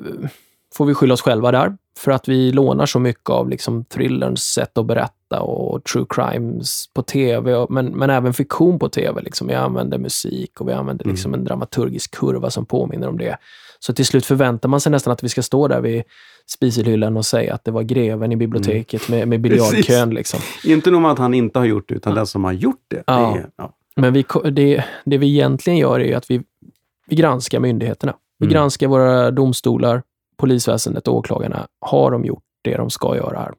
får 0.78 0.86
vi 0.86 0.94
skylla 0.94 1.14
oss 1.14 1.22
själva 1.22 1.52
där, 1.52 1.78
för 2.00 2.12
att 2.12 2.28
vi 2.28 2.52
lånar 2.52 2.86
så 2.86 3.00
mycket 3.00 3.30
av 3.30 3.50
liksom 3.50 3.86
thrillerns 3.86 4.44
sätt 4.44 4.78
att 4.78 4.86
berätta 4.86 5.42
och 5.42 5.84
true 5.84 6.06
crimes 6.10 6.94
på 6.94 7.02
tv, 7.02 7.56
och, 7.56 7.72
men, 7.72 7.86
men 7.86 8.10
även 8.10 8.34
fiktion 8.34 8.80
på 8.80 8.90
tv. 8.90 9.22
Liksom. 9.22 9.48
Vi 9.48 9.54
använder 9.54 9.98
musik 9.98 10.62
och 10.62 10.68
vi 10.68 10.74
använder 10.74 11.06
liksom 11.06 11.34
en 11.34 11.44
dramaturgisk 11.44 12.16
kurva 12.16 12.50
som 12.50 12.66
påminner 12.66 13.08
om 13.08 13.18
det. 13.18 13.38
Så 13.80 13.94
till 13.94 14.06
slut 14.06 14.26
förväntar 14.26 14.70
man 14.70 14.82
sig 14.82 14.92
nästan 14.92 15.14
att 15.14 15.24
vi 15.24 15.30
ska 15.30 15.42
stå 15.42 15.68
där 15.68 15.82
vid 15.82 16.04
spiselhyllan 16.46 17.18
och 17.18 17.26
säga 17.26 17.54
att 17.54 17.64
det 17.64 17.72
var 17.72 17.84
greven 17.84 18.32
i 18.32 18.36
biblioteket 18.36 19.10
med, 19.10 19.28
med 19.28 19.42
biljardkön. 19.46 20.10
Liksom. 20.10 20.40
Inte 20.66 20.92
nog 20.92 21.02
med 21.02 21.12
att 21.12 21.20
han 21.20 21.34
inte 21.34 21.60
har 21.60 21.66
gjort 21.66 21.90
det, 21.90 21.96
utan 21.96 22.16
den 22.16 22.28
som 22.28 22.44
har 22.44 22.52
gjort 22.52 22.86
det. 22.88 23.04
Ja. 23.08 23.32
det 23.34 23.40
är, 23.40 23.50
ja. 23.58 23.74
Men 23.96 24.14
vi, 24.14 24.26
det, 24.52 24.84
det 25.06 25.18
vi 25.18 25.28
egentligen 25.28 25.80
gör 25.80 26.00
är 26.00 26.18
att 26.18 26.32
vi, 26.32 26.42
vi 27.08 27.16
granskar 27.16 27.60
myndigheterna. 27.60 28.14
Vi 28.40 28.46
Mm. 28.46 28.54
granskar 28.54 28.88
våra 28.88 29.32
domstolar, 29.32 30.04
polisväsendet 30.38 31.08
och 31.08 31.16
åklagarna. 31.16 31.68
Har 31.82 32.12
de 32.12 32.26
gjort 32.26 32.44
det 32.64 32.78
de 32.78 32.90
ska 32.90 33.16
göra 33.16 33.40
här? 33.40 33.54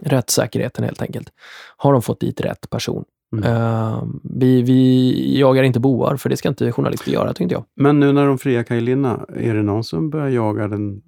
Rättssäkerheten 0.00 0.84
helt 0.84 1.02
enkelt. 1.02 1.32
Har 1.76 1.92
de 1.92 2.02
fått 2.02 2.20
dit 2.20 2.40
rätt 2.40 2.70
person? 2.70 3.04
Mm. 3.32 3.52
Eh, 3.52 4.02
vi, 4.22 4.62
vi 4.62 5.38
jagar 5.38 5.62
inte 5.62 5.80
bovar, 5.80 6.16
för 6.16 6.28
det 6.28 6.36
ska 6.36 6.48
inte 6.48 6.72
journalister 6.72 7.12
göra, 7.12 7.32
tyckte 7.32 7.54
jag. 7.54 7.64
Men 7.76 8.00
nu 8.00 8.12
när 8.12 8.26
de 8.26 8.38
friar 8.38 8.62
Kaj 8.62 8.80
Linna, 8.80 9.26
är 9.36 9.54
det 9.54 9.62
någon 9.62 9.84
som 9.84 10.10
börjar 10.10 10.28
jaga 10.28 10.68
den 10.68 11.02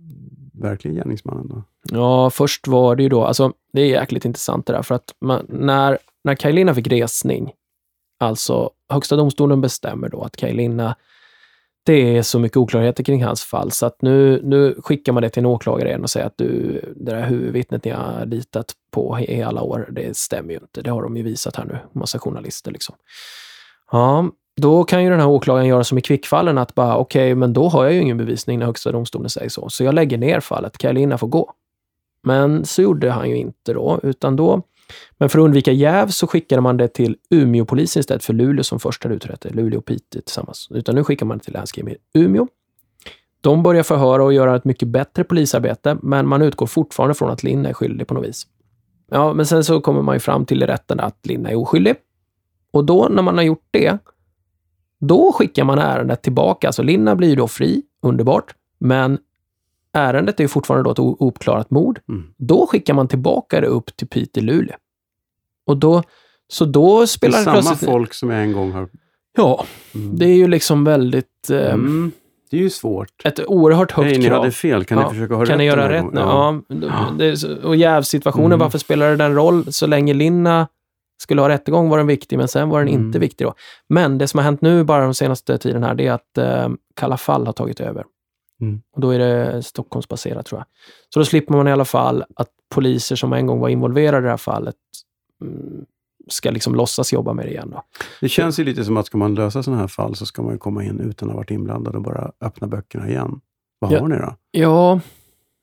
verkliga 0.53 0.95
gärningsmannen 0.95 1.49
då? 1.49 1.63
Ja, 1.91 2.31
först 2.31 2.67
var 2.67 2.97
det 2.97 3.03
ju 3.03 3.09
då, 3.09 3.25
alltså 3.25 3.53
det 3.73 3.81
är 3.81 3.87
jäkligt 3.87 4.25
intressant 4.25 4.67
det 4.67 4.73
där, 4.73 4.83
för 4.83 4.95
att 4.95 5.15
man, 5.21 5.47
när, 5.49 5.99
när 6.25 6.35
Kaj 6.35 6.53
Linna 6.53 6.75
fick 6.75 6.87
resning, 6.87 7.53
alltså 8.21 8.71
Högsta 8.93 9.17
domstolen 9.17 9.61
bestämmer 9.61 10.09
då 10.09 10.23
att 10.23 10.37
Kaj 10.37 10.53
Linna 10.53 10.97
det 11.89 12.17
är 12.17 12.23
så 12.23 12.39
mycket 12.39 12.57
oklarheter 12.57 13.05
kring 13.05 13.25
hans 13.25 13.43
fall 13.43 13.71
så 13.71 13.87
att 13.87 14.03
nu, 14.03 14.41
nu 14.45 14.75
skickar 14.79 15.13
man 15.13 15.23
det 15.23 15.31
till 15.31 15.41
en 15.41 15.47
åklagare 15.47 15.89
igen 15.89 16.03
och 16.03 16.11
säger 16.11 16.27
att 16.27 16.39
du, 16.39 16.81
det 16.97 17.11
där 17.13 17.27
huvudvittnet 17.27 17.85
ni 17.85 17.91
har 17.91 18.27
litat 18.27 18.73
på 18.91 19.19
i 19.21 19.43
alla 19.43 19.63
år, 19.63 19.89
det 19.93 20.17
stämmer 20.17 20.51
ju 20.51 20.59
inte. 20.61 20.83
Det 20.83 20.91
har 20.91 21.03
de 21.03 21.17
ju 21.17 21.23
visat 21.23 21.57
här 21.57 21.65
nu, 21.65 21.79
massa 21.93 22.19
journalister 22.19 22.71
liksom. 22.71 22.95
Ja, 23.93 24.31
då 24.57 24.85
kan 24.85 25.05
ju 25.05 25.11
den 25.11 25.21
här 25.21 25.29
åklagaren 25.29 25.67
göra 25.67 25.85
som 25.85 25.99
i 25.99 26.01
kvickfallen 26.01 26.59
att 26.59 26.75
bara 26.75 26.97
okej, 26.97 27.33
okay, 27.33 27.35
men 27.35 27.53
då 27.53 27.69
har 27.69 27.85
jag 27.85 27.95
ju 27.95 28.01
ingen 28.01 28.17
bevisning 28.17 28.59
när 28.59 28.67
Högsta 28.67 28.93
domstolen 28.93 29.31
säger 29.31 29.49
så, 29.49 29.69
så 29.69 29.85
jag 29.85 29.95
lägger 29.95 30.19
ner 30.19 30.41
fallet. 30.41 30.79
Kaj 30.79 31.19
får 31.19 31.29
gå. 31.29 31.53
Men 32.23 32.65
så 32.65 32.83
gjorde 32.83 33.11
han 33.11 33.29
ju 33.29 33.37
inte 33.37 33.73
då, 33.73 34.01
utan 34.03 34.37
då 34.37 34.63
men 35.19 35.29
för 35.29 35.39
att 35.39 35.45
undvika 35.45 35.73
jäv 35.73 36.09
så 36.09 36.27
skickade 36.27 36.63
man 36.63 36.77
det 36.77 36.89
till 36.89 37.17
Umeåpolisen 37.31 38.01
istället 38.01 38.25
för 38.25 38.33
Luleå 38.33 38.65
som 38.65 38.81
först 38.81 39.03
hade 39.03 39.15
utrett 39.17 39.41
det. 39.41 39.51
Luleå 39.51 39.79
och 39.79 39.85
Piteå 39.85 40.23
tillsammans. 40.23 40.69
Utan 40.71 40.95
nu 40.95 41.05
skickar 41.05 41.27
man 41.27 41.39
det 41.39 41.45
till 41.45 41.53
länskriminalen 41.53 42.01
Umeå. 42.15 42.49
De 43.41 43.63
börjar 43.63 43.83
förhöra 43.83 44.25
och 44.25 44.33
göra 44.33 44.57
ett 44.57 44.65
mycket 44.65 44.89
bättre 44.89 45.25
polisarbete, 45.25 45.99
men 46.03 46.29
man 46.29 46.43
utgår 46.43 46.67
fortfarande 46.67 47.15
från 47.15 47.31
att 47.31 47.43
Linn 47.43 47.67
är 47.67 47.73
skyldig 47.73 48.07
på 48.07 48.15
något 48.15 48.27
vis. 48.27 48.47
Ja, 49.11 49.33
men 49.33 49.47
sen 49.47 49.65
så 49.65 49.81
kommer 49.81 50.03
man 50.03 50.17
ju 50.17 50.21
fram 50.21 50.45
till 50.47 50.63
i 50.63 50.67
rätten 50.67 51.01
att 51.01 51.27
Linn 51.27 51.47
är 51.47 51.55
oskyldig. 51.55 51.95
Och 52.73 52.85
då, 52.85 53.09
när 53.11 53.23
man 53.23 53.37
har 53.37 53.45
gjort 53.45 53.69
det, 53.71 53.99
då 55.01 55.33
skickar 55.33 55.65
man 55.65 55.79
ärendet 55.79 56.23
tillbaka. 56.23 56.67
Alltså 56.67 56.83
Linna 56.83 57.17
blir 57.17 57.29
ju 57.29 57.37
då 57.37 57.49
fri, 57.49 57.83
underbart, 58.03 58.55
men 58.79 59.19
ärendet 59.93 60.41
är 60.41 60.45
ju 60.45 60.49
fortfarande 60.49 60.85
då 60.85 60.93
ett 60.93 60.99
ouppklarat 60.99 61.71
mord. 61.71 62.01
Mm. 62.09 62.25
Då 62.37 62.67
skickar 62.67 62.95
man 62.95 63.09
tillbaka 63.09 63.61
det 63.61 63.67
upp 63.67 63.97
till 63.97 64.09
Piteå 64.09 64.43
Luleå. 64.43 64.77
Och 65.67 65.77
då, 65.77 66.03
så 66.49 66.65
då 66.65 67.07
spelar 67.07 67.45
det, 67.45 67.53
det 67.53 67.63
samma 67.63 67.77
folk 67.77 68.15
som 68.15 68.31
jag 68.31 68.43
en 68.43 68.53
gång 68.53 68.73
har... 68.73 68.89
Ja, 69.37 69.65
mm. 69.95 70.19
det 70.19 70.25
är 70.25 70.35
ju 70.35 70.49
liksom 70.49 70.85
väldigt... 70.85 71.51
Eh, 71.51 71.73
mm. 71.73 72.13
Det 72.51 72.57
är 72.57 72.61
ju 72.61 72.71
svårt. 72.71 73.09
Ett 73.25 73.47
oerhört 73.47 73.93
högt 73.93 74.11
Nej, 74.11 74.15
krav. 74.15 74.33
ni 74.33 74.39
hade 74.39 74.51
fel. 74.51 74.85
Kan 74.85 74.99
ja. 74.99 75.05
ni 75.05 75.15
försöka 75.15 75.35
ha 75.35 75.41
kan 75.41 75.47
rätt? 75.47 75.49
Kan 75.49 75.59
ni 75.59 75.65
göra 75.65 75.93
rätt 75.93 76.13
nu? 76.13 76.21
Ja. 76.21 76.61
ja. 76.69 77.15
Det, 77.19 77.45
och 77.65 77.77
jävsituationen, 77.77 78.47
mm. 78.47 78.59
varför 78.59 78.79
spelar 78.79 79.11
det 79.11 79.17
den 79.17 79.35
roll? 79.35 79.73
Så 79.73 79.87
länge 79.87 80.15
Linna 80.15 80.69
skulle 81.23 81.41
ha 81.41 81.49
rättegång 81.49 81.89
var 81.89 81.99
den 81.99 82.07
viktig, 82.07 82.39
men 82.39 82.49
sen 82.49 82.69
var 82.69 82.79
den 82.79 82.89
mm. 82.89 83.07
inte 83.07 83.19
viktig 83.19 83.47
då. 83.47 83.55
Men 83.89 84.19
det 84.19 84.29
som 84.29 84.39
har 84.39 84.45
hänt 84.45 84.61
nu 84.61 84.85
bara 84.85 85.05
den 85.05 85.15
senaste 85.15 85.59
tiden 85.59 85.83
här, 85.83 85.95
det 85.95 86.07
är 86.07 86.13
att 86.13 86.39
eh, 86.39 86.69
Kalla 86.97 87.17
fall 87.17 87.47
har 87.47 87.53
tagit 87.53 87.81
över. 87.81 88.05
Mm. 88.61 88.83
Och 88.93 89.01
då 89.01 89.11
är 89.11 89.19
det 89.19 89.63
Stockholmsbaserat 89.63 90.47
tror 90.47 90.59
jag. 90.59 90.67
Så 91.15 91.21
då 91.21 91.25
slipper 91.25 91.55
man 91.55 91.69
i 91.69 91.73
alla 91.73 91.85
fall 91.85 92.25
att 92.37 92.49
poliser 92.75 93.17
som 93.17 93.33
en 93.33 93.47
gång 93.47 93.61
var 93.61 93.69
involverade 93.69 94.19
i 94.19 94.23
det 94.23 94.31
här 94.31 94.37
fallet 94.37 94.77
mm, 95.43 95.85
ska 96.29 96.51
liksom 96.51 96.75
låtsas 96.75 97.13
jobba 97.13 97.33
med 97.33 97.47
det 97.47 97.51
igen. 97.51 97.71
Då. 97.71 97.83
Det 98.21 98.29
känns 98.29 98.59
ju 98.59 98.65
lite 98.65 98.85
som 98.85 98.97
att 98.97 99.07
ska 99.07 99.19
man 99.19 99.35
lösa 99.35 99.63
sådana 99.63 99.81
här 99.81 99.89
fall 99.89 100.15
så 100.15 100.27
ska 100.27 100.43
man 100.43 100.59
komma 100.59 100.85
in 100.85 101.01
utan 101.01 101.29
att 101.29 101.33
ha 101.33 101.37
varit 101.37 101.51
inblandad 101.51 101.95
och 101.95 102.03
bara 102.03 102.33
öppna 102.41 102.67
böckerna 102.67 103.09
igen. 103.09 103.41
Vad 103.79 103.93
ja. 103.93 104.01
har 104.01 104.09
ni 104.09 104.17
då? 104.17 104.35
Ja, 104.51 105.01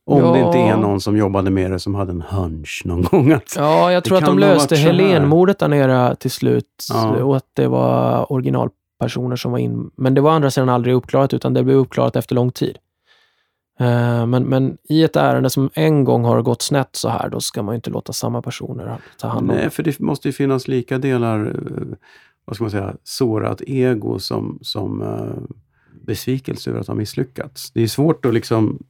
om 0.06 0.20
ja. 0.20 0.32
det 0.32 0.40
inte 0.40 0.58
är 0.58 0.78
någon 0.78 1.02
som 1.02 1.18
jobbade 1.18 1.50
med 1.50 1.72
det 1.72 1.80
som 1.80 1.96
hade 1.96 2.12
en 2.12 2.22
hunch 2.22 2.82
någon 2.86 3.02
gång. 3.12 3.32
Att 3.32 3.54
ja, 3.58 3.92
jag 3.92 4.04
tror 4.04 4.18
att 4.18 4.26
de 4.26 4.40
löste 4.40 4.76
Helenmordet 4.76 5.60
där 5.60 5.68
nere 5.68 6.16
till 6.16 6.32
slut 6.32 6.86
ja. 6.90 7.24
och 7.24 7.38
att 7.38 7.50
det 7.54 7.68
var 7.68 8.32
originalpersoner 8.32 9.36
som 9.36 9.52
var 9.52 9.60
in. 9.60 9.92
Men 9.96 10.14
det 10.14 10.22
var 10.22 10.32
andra 10.32 10.52
sidan 10.52 10.70
aldrig 10.70 10.96
uppklarat 10.96 11.34
utan 11.34 11.54
det 11.54 11.64
blev 11.64 11.78
uppklarat 11.78 12.16
efter 12.16 12.36
lång 12.36 12.52
tid. 12.52 12.78
Eh, 13.80 14.26
men, 14.26 14.44
men 14.44 14.78
i 14.90 15.04
ett 15.04 15.16
ärende 15.16 15.50
som 15.50 15.70
en 15.74 16.04
gång 16.04 16.24
har 16.24 16.42
gått 16.42 16.62
snett 16.62 16.90
så 16.92 17.10
här, 17.10 17.30
då 17.30 17.40
ska 17.40 17.64
man 17.64 17.76
inte 17.76 17.90
låta 17.90 18.14
samma 18.14 18.42
personer 18.42 18.98
ta 19.18 19.28
hand 19.28 19.52
om 19.52 19.56
Nej, 19.56 19.70
för 19.70 19.84
det 19.84 20.00
måste 20.00 20.28
ju 20.28 20.32
finnas 20.32 20.68
lika 20.68 20.98
delar, 20.98 21.46
eh, 21.46 21.98
vad 22.46 22.56
ska 22.56 22.64
man 22.64 22.72
säga, 22.72 22.96
sårat 23.04 23.62
ego 23.68 24.20
som, 24.20 24.60
som 24.62 25.02
uh, 25.02 25.58
besvikelse 26.06 26.70
över 26.70 26.80
att 26.80 26.88
ha 26.88 26.96
misslyckats. 26.96 27.72
Det 27.72 27.84
är 27.84 27.88
svårt 27.88 28.26
att 28.26 28.34
liksom... 28.34 28.84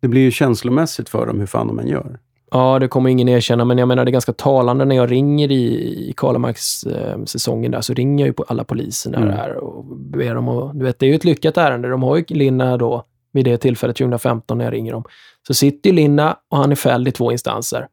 Det 0.00 0.08
blir 0.08 0.20
ju 0.20 0.30
känslomässigt 0.30 1.08
för 1.08 1.26
dem 1.26 1.38
hur 1.38 1.46
fan 1.46 1.66
de 1.66 1.78
än 1.78 1.88
gör. 1.88 2.18
Ja, 2.50 2.78
det 2.78 2.88
kommer 2.88 3.10
ingen 3.10 3.28
erkänna, 3.28 3.64
men 3.64 3.78
jag 3.78 3.88
menar 3.88 4.04
det 4.04 4.10
är 4.10 4.12
ganska 4.12 4.32
talande 4.32 4.84
när 4.84 4.96
jag 4.96 5.10
ringer 5.10 5.52
i, 5.52 5.64
i 6.10 6.12
Karlamarks-säsongen 6.16 7.72
där, 7.72 7.80
så 7.80 7.94
ringer 7.94 8.24
jag 8.24 8.26
ju 8.26 8.32
på 8.32 8.44
alla 8.48 8.64
poliserna 8.64 9.18
mm. 9.18 9.28
där 9.28 9.56
och 9.56 9.84
ber 9.96 10.34
dem 10.34 10.48
att... 10.48 10.78
Du 10.78 10.84
vet, 10.84 10.98
det 10.98 11.06
är 11.06 11.08
ju 11.08 11.14
ett 11.14 11.24
lyckat 11.24 11.56
ärende. 11.56 11.88
De 11.88 12.02
har 12.02 12.16
ju 12.16 12.24
Linna 12.28 12.76
då 12.76 13.04
vid 13.36 13.44
det 13.44 13.58
tillfället, 13.58 13.96
2015, 13.96 14.58
när 14.58 14.64
jag 14.64 14.72
ringer 14.72 14.92
dem, 14.92 15.04
så 15.46 15.54
sitter 15.54 15.90
ju 15.90 15.96
Linna 15.96 16.36
och 16.50 16.58
han 16.58 16.72
är 16.72 16.76
fälld 16.76 17.08
i 17.08 17.12
två 17.12 17.32
instanser. 17.32 17.88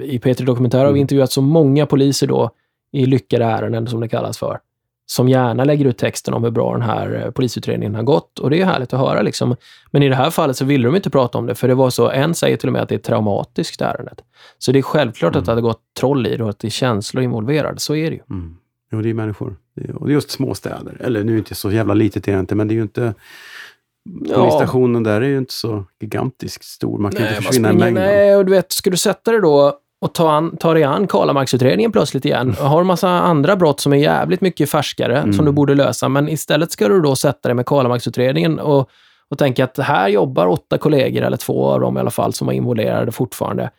I 0.00 0.18
P3 0.18 0.44
Dokumentär 0.44 0.78
har 0.78 0.84
vi 0.84 0.90
mm. 0.90 1.00
intervjuat 1.00 1.32
så 1.32 1.42
många 1.42 1.86
poliser 1.86 2.26
då 2.26 2.50
i 2.92 3.06
lyckade 3.06 3.44
ärenden, 3.44 3.86
som 3.86 4.00
det 4.00 4.08
kallas 4.08 4.38
för, 4.38 4.58
som 5.06 5.28
gärna 5.28 5.64
lägger 5.64 5.84
ut 5.84 5.98
texten 5.98 6.34
om 6.34 6.44
hur 6.44 6.50
bra 6.50 6.72
den 6.72 6.82
här 6.82 7.22
eh, 7.24 7.30
polisutredningen 7.30 7.94
har 7.94 8.02
gått. 8.02 8.38
Och 8.38 8.50
det 8.50 8.60
är 8.60 8.64
härligt 8.64 8.92
att 8.92 9.00
höra. 9.00 9.22
Liksom. 9.22 9.56
Men 9.90 10.02
i 10.02 10.08
det 10.08 10.14
här 10.14 10.30
fallet 10.30 10.56
så 10.56 10.64
ville 10.64 10.88
de 10.88 10.96
inte 10.96 11.10
prata 11.10 11.38
om 11.38 11.46
det, 11.46 11.54
för 11.54 11.68
det 11.68 11.74
var 11.74 11.90
så, 11.90 12.10
en 12.10 12.34
säger 12.34 12.56
till 12.56 12.68
och 12.68 12.72
med 12.72 12.82
att 12.82 12.88
det 12.88 12.94
är 12.94 12.98
traumatiskt 12.98 13.80
ärendet. 13.80 14.24
Så 14.58 14.72
det 14.72 14.78
är 14.78 14.82
självklart 14.82 15.32
mm. 15.32 15.38
att 15.40 15.46
det 15.46 15.52
hade 15.52 15.62
gått 15.62 15.82
troll 15.98 16.26
i 16.26 16.36
det 16.36 16.44
och 16.44 16.50
att 16.50 16.58
det 16.58 16.68
är 16.68 16.70
känslor 16.70 17.24
involverade. 17.24 17.80
Så 17.80 17.94
är 17.94 18.10
det 18.10 18.16
ju. 18.16 18.22
Mm. 18.30 18.56
Jo, 18.92 19.02
det 19.02 19.10
är 19.10 19.14
människor. 19.14 19.56
Och 19.94 20.06
det 20.06 20.12
är 20.12 20.14
just 20.14 20.30
småstäder. 20.30 20.96
Eller 21.00 21.24
nu 21.24 21.32
är 21.32 21.34
det 21.34 21.38
inte 21.38 21.54
så 21.54 21.70
jävla 21.70 21.94
litet 21.94 22.28
är 22.28 22.40
inte, 22.40 22.54
men 22.54 22.68
det 22.68 22.74
är 22.74 22.76
ju 22.76 22.82
inte 22.82 23.14
Polisstationen 24.34 25.04
ja. 25.04 25.10
där 25.10 25.20
är 25.20 25.26
ju 25.26 25.38
inte 25.38 25.52
så 25.52 25.84
gigantiskt 26.00 26.64
stor. 26.64 26.98
Man 26.98 27.12
kan 27.12 27.22
nej, 27.22 27.30
inte 27.30 27.42
försvinna 27.42 27.70
i 27.70 27.72
mängden. 27.72 28.04
Nej, 28.04 28.36
och 28.36 28.44
du 28.44 28.52
vet, 28.52 28.72
ska 28.72 28.90
du 28.90 28.96
sätta 28.96 29.32
det 29.32 29.40
då 29.40 29.80
och 30.00 30.14
ta, 30.14 30.30
an, 30.30 30.56
ta 30.56 30.74
dig 30.74 30.84
an 30.84 31.06
Karlamarksutredningen 31.06 31.92
plötsligt 31.92 32.24
igen. 32.24 32.50
Mm. 32.50 32.54
Har 32.54 32.80
en 32.80 32.86
massa 32.86 33.08
andra 33.08 33.56
brott 33.56 33.80
som 33.80 33.92
är 33.92 33.96
jävligt 33.96 34.40
mycket 34.40 34.70
färskare 34.70 35.18
mm. 35.18 35.32
som 35.32 35.44
du 35.44 35.52
borde 35.52 35.74
lösa, 35.74 36.08
men 36.08 36.28
istället 36.28 36.72
ska 36.72 36.88
du 36.88 37.00
då 37.00 37.16
sätta 37.16 37.48
dig 37.48 37.54
med 37.54 37.66
Karlamarksutredningen 37.66 38.58
och, 38.58 38.90
och 39.28 39.38
tänka 39.38 39.64
att 39.64 39.78
här 39.78 40.08
jobbar 40.08 40.46
åtta 40.46 40.78
kollegor, 40.78 41.22
eller 41.22 41.36
två 41.36 41.66
av 41.66 41.80
dem 41.80 41.96
i 41.96 42.00
alla 42.00 42.10
fall, 42.10 42.32
som 42.32 42.46
var 42.46 42.54
involverade 42.54 43.12
fortfarande. 43.12 43.70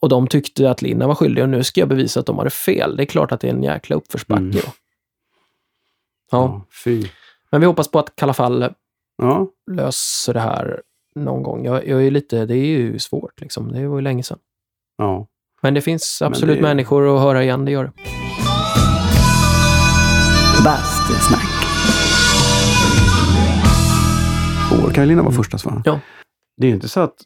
Och 0.00 0.08
de 0.08 0.26
tyckte 0.26 0.70
att 0.70 0.82
Linna 0.82 1.06
var 1.06 1.14
skyldig 1.14 1.44
och 1.44 1.50
nu 1.50 1.64
ska 1.64 1.80
jag 1.80 1.88
bevisa 1.88 2.20
att 2.20 2.26
de 2.26 2.38
hade 2.38 2.50
fel. 2.50 2.96
Det 2.96 3.02
är 3.02 3.06
klart 3.06 3.32
att 3.32 3.40
det 3.40 3.48
är 3.48 3.52
en 3.52 3.62
jäkla 3.62 3.96
uppförsbacke. 3.96 4.42
Mm. 4.42 4.56
Ja. 4.56 4.72
ja, 6.30 6.64
fy. 6.84 7.04
Men 7.50 7.60
vi 7.60 7.66
hoppas 7.66 7.88
på 7.88 7.98
att 7.98 8.16
Kalla 8.16 8.32
fall 8.32 8.68
ja. 9.16 9.48
löser 9.70 10.34
det 10.34 10.40
här 10.40 10.82
någon 11.14 11.42
gång. 11.42 11.64
Jag, 11.64 11.88
jag 11.88 12.06
är 12.06 12.10
lite, 12.10 12.46
det 12.46 12.56
är 12.56 12.66
ju 12.66 12.98
svårt 12.98 13.40
liksom. 13.40 13.72
Det 13.72 13.88
var 13.88 13.96
ju 13.96 14.02
länge 14.02 14.22
sedan. 14.22 14.38
Ja. 14.98 15.26
Men 15.62 15.74
det 15.74 15.80
finns 15.80 16.22
absolut 16.22 16.56
det... 16.56 16.62
människor 16.62 17.16
att 17.16 17.22
höra 17.22 17.42
igen, 17.42 17.64
det 17.64 17.70
gör 17.70 17.84
det. 17.84 17.92
Bastusnack. 20.64 21.54
År. 24.84 24.90
Karolina 24.90 25.22
var 25.22 25.30
första 25.30 25.58
svar. 25.58 25.82
Ja. 25.84 26.00
Det 26.56 26.66
är 26.66 26.70
inte 26.70 26.88
så 26.88 27.00
att 27.00 27.16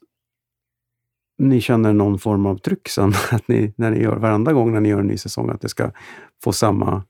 ni 1.38 1.60
känner 1.60 1.92
någon 1.92 2.18
form 2.18 2.46
av 2.46 2.56
tryck 2.58 2.88
sen, 2.88 3.12
att 3.32 3.48
ni, 3.48 3.74
när 3.76 3.90
ni 3.90 4.02
gör 4.02 4.16
varenda 4.16 4.52
gång 4.52 4.72
när 4.72 4.80
ni 4.80 4.88
gör 4.88 5.00
en 5.00 5.06
ny 5.06 5.16
säsong, 5.16 5.50
att 5.50 5.60
det 5.60 5.68
ska 5.68 5.90
få 6.44 6.52
samma 6.52 7.04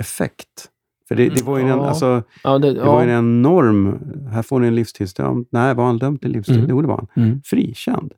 effekt? 0.00 0.70
För 1.08 1.14
det, 1.14 1.28
det 1.28 1.42
var 1.42 1.58
ju 1.58 1.62
en, 1.62 1.68
ja. 1.68 1.88
alltså, 1.88 2.22
ja, 2.44 2.58
det, 2.58 2.72
det 2.72 2.84
var 2.84 3.02
en 3.02 3.10
enorm... 3.10 3.98
Här 4.32 4.42
får 4.42 4.60
ni 4.60 4.66
en 4.66 4.74
livstidsdömd. 4.74 5.46
Nej, 5.50 5.74
var 5.74 5.84
han 5.84 5.98
dömd 5.98 6.20
till 6.20 6.30
livstid? 6.30 6.56
Mm. 6.56 6.70
Jo, 6.70 6.82
det 6.82 6.88
var 6.88 6.96
han. 6.96 7.24
Mm. 7.24 7.42
Frikänd. 7.44 8.12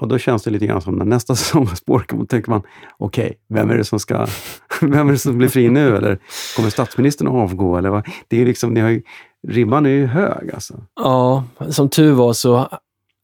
Och 0.00 0.08
då 0.08 0.18
känns 0.18 0.42
det 0.42 0.50
lite 0.50 0.66
grann 0.66 0.82
som 0.82 0.94
när 0.94 1.04
nästa 1.04 1.34
säsong 1.36 1.62
av 1.62 1.74
Spårkamp, 1.74 2.28
tänker 2.28 2.50
man, 2.50 2.62
okej, 2.98 3.24
okay, 3.24 3.36
vem 3.48 3.70
är 3.70 3.76
det 3.76 3.84
som 3.84 3.98
ska... 3.98 4.26
vem 4.80 5.08
är 5.08 5.12
det 5.12 5.18
som 5.18 5.38
blir 5.38 5.48
fri 5.48 5.68
nu? 5.68 5.96
Eller 5.96 6.18
kommer 6.56 6.70
statsministern 6.70 7.28
att 7.28 7.34
avgå? 7.34 7.76
Eller 7.76 7.90
vad? 7.90 8.06
Det 8.28 8.42
är 8.42 8.46
liksom, 8.46 8.74
ni 8.74 8.80
har 8.80 8.88
ju, 8.88 9.02
ribban 9.48 9.86
är 9.86 9.90
ju 9.90 10.06
hög 10.06 10.50
alltså. 10.54 10.74
Ja, 11.00 11.44
som 11.68 11.88
tur 11.88 12.12
var 12.12 12.32
så 12.32 12.68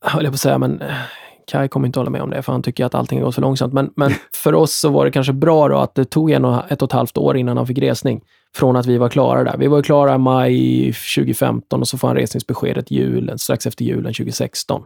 höll 0.04 0.24
jag 0.24 0.32
på 0.32 0.34
att 0.34 0.40
säga, 0.40 0.58
men 0.58 0.82
Kai 1.46 1.68
kommer 1.68 1.86
inte 1.86 1.98
hålla 1.98 2.10
med 2.10 2.22
om 2.22 2.30
det, 2.30 2.42
för 2.42 2.52
han 2.52 2.62
tycker 2.62 2.84
att 2.84 2.94
allting 2.94 3.18
har 3.18 3.26
gått 3.26 3.34
för 3.34 3.42
långsamt. 3.42 3.72
Men, 3.72 3.90
men 3.96 4.12
för 4.34 4.54
oss 4.54 4.72
så 4.72 4.88
var 4.88 5.04
det 5.04 5.10
kanske 5.10 5.32
bra 5.32 5.68
då 5.68 5.76
att 5.76 5.94
det 5.94 6.04
tog 6.04 6.30
en 6.30 6.44
och, 6.44 6.72
ett 6.72 6.82
och 6.82 6.88
ett 6.88 6.92
halvt 6.92 7.18
år 7.18 7.36
innan 7.36 7.56
han 7.56 7.66
fick 7.66 7.78
resning. 7.78 8.20
Från 8.56 8.76
att 8.76 8.86
vi 8.86 8.98
var 8.98 9.08
klara 9.08 9.44
där. 9.44 9.56
Vi 9.58 9.66
var 9.66 9.82
klara 9.82 10.14
i 10.14 10.18
maj 10.18 10.92
2015 11.16 11.80
och 11.80 11.88
så 11.88 11.98
får 11.98 12.08
han 12.08 12.16
resningsbeskedet 12.16 12.90
julen, 12.90 13.38
strax 13.38 13.66
efter 13.66 13.84
julen 13.84 14.12
2016. 14.12 14.82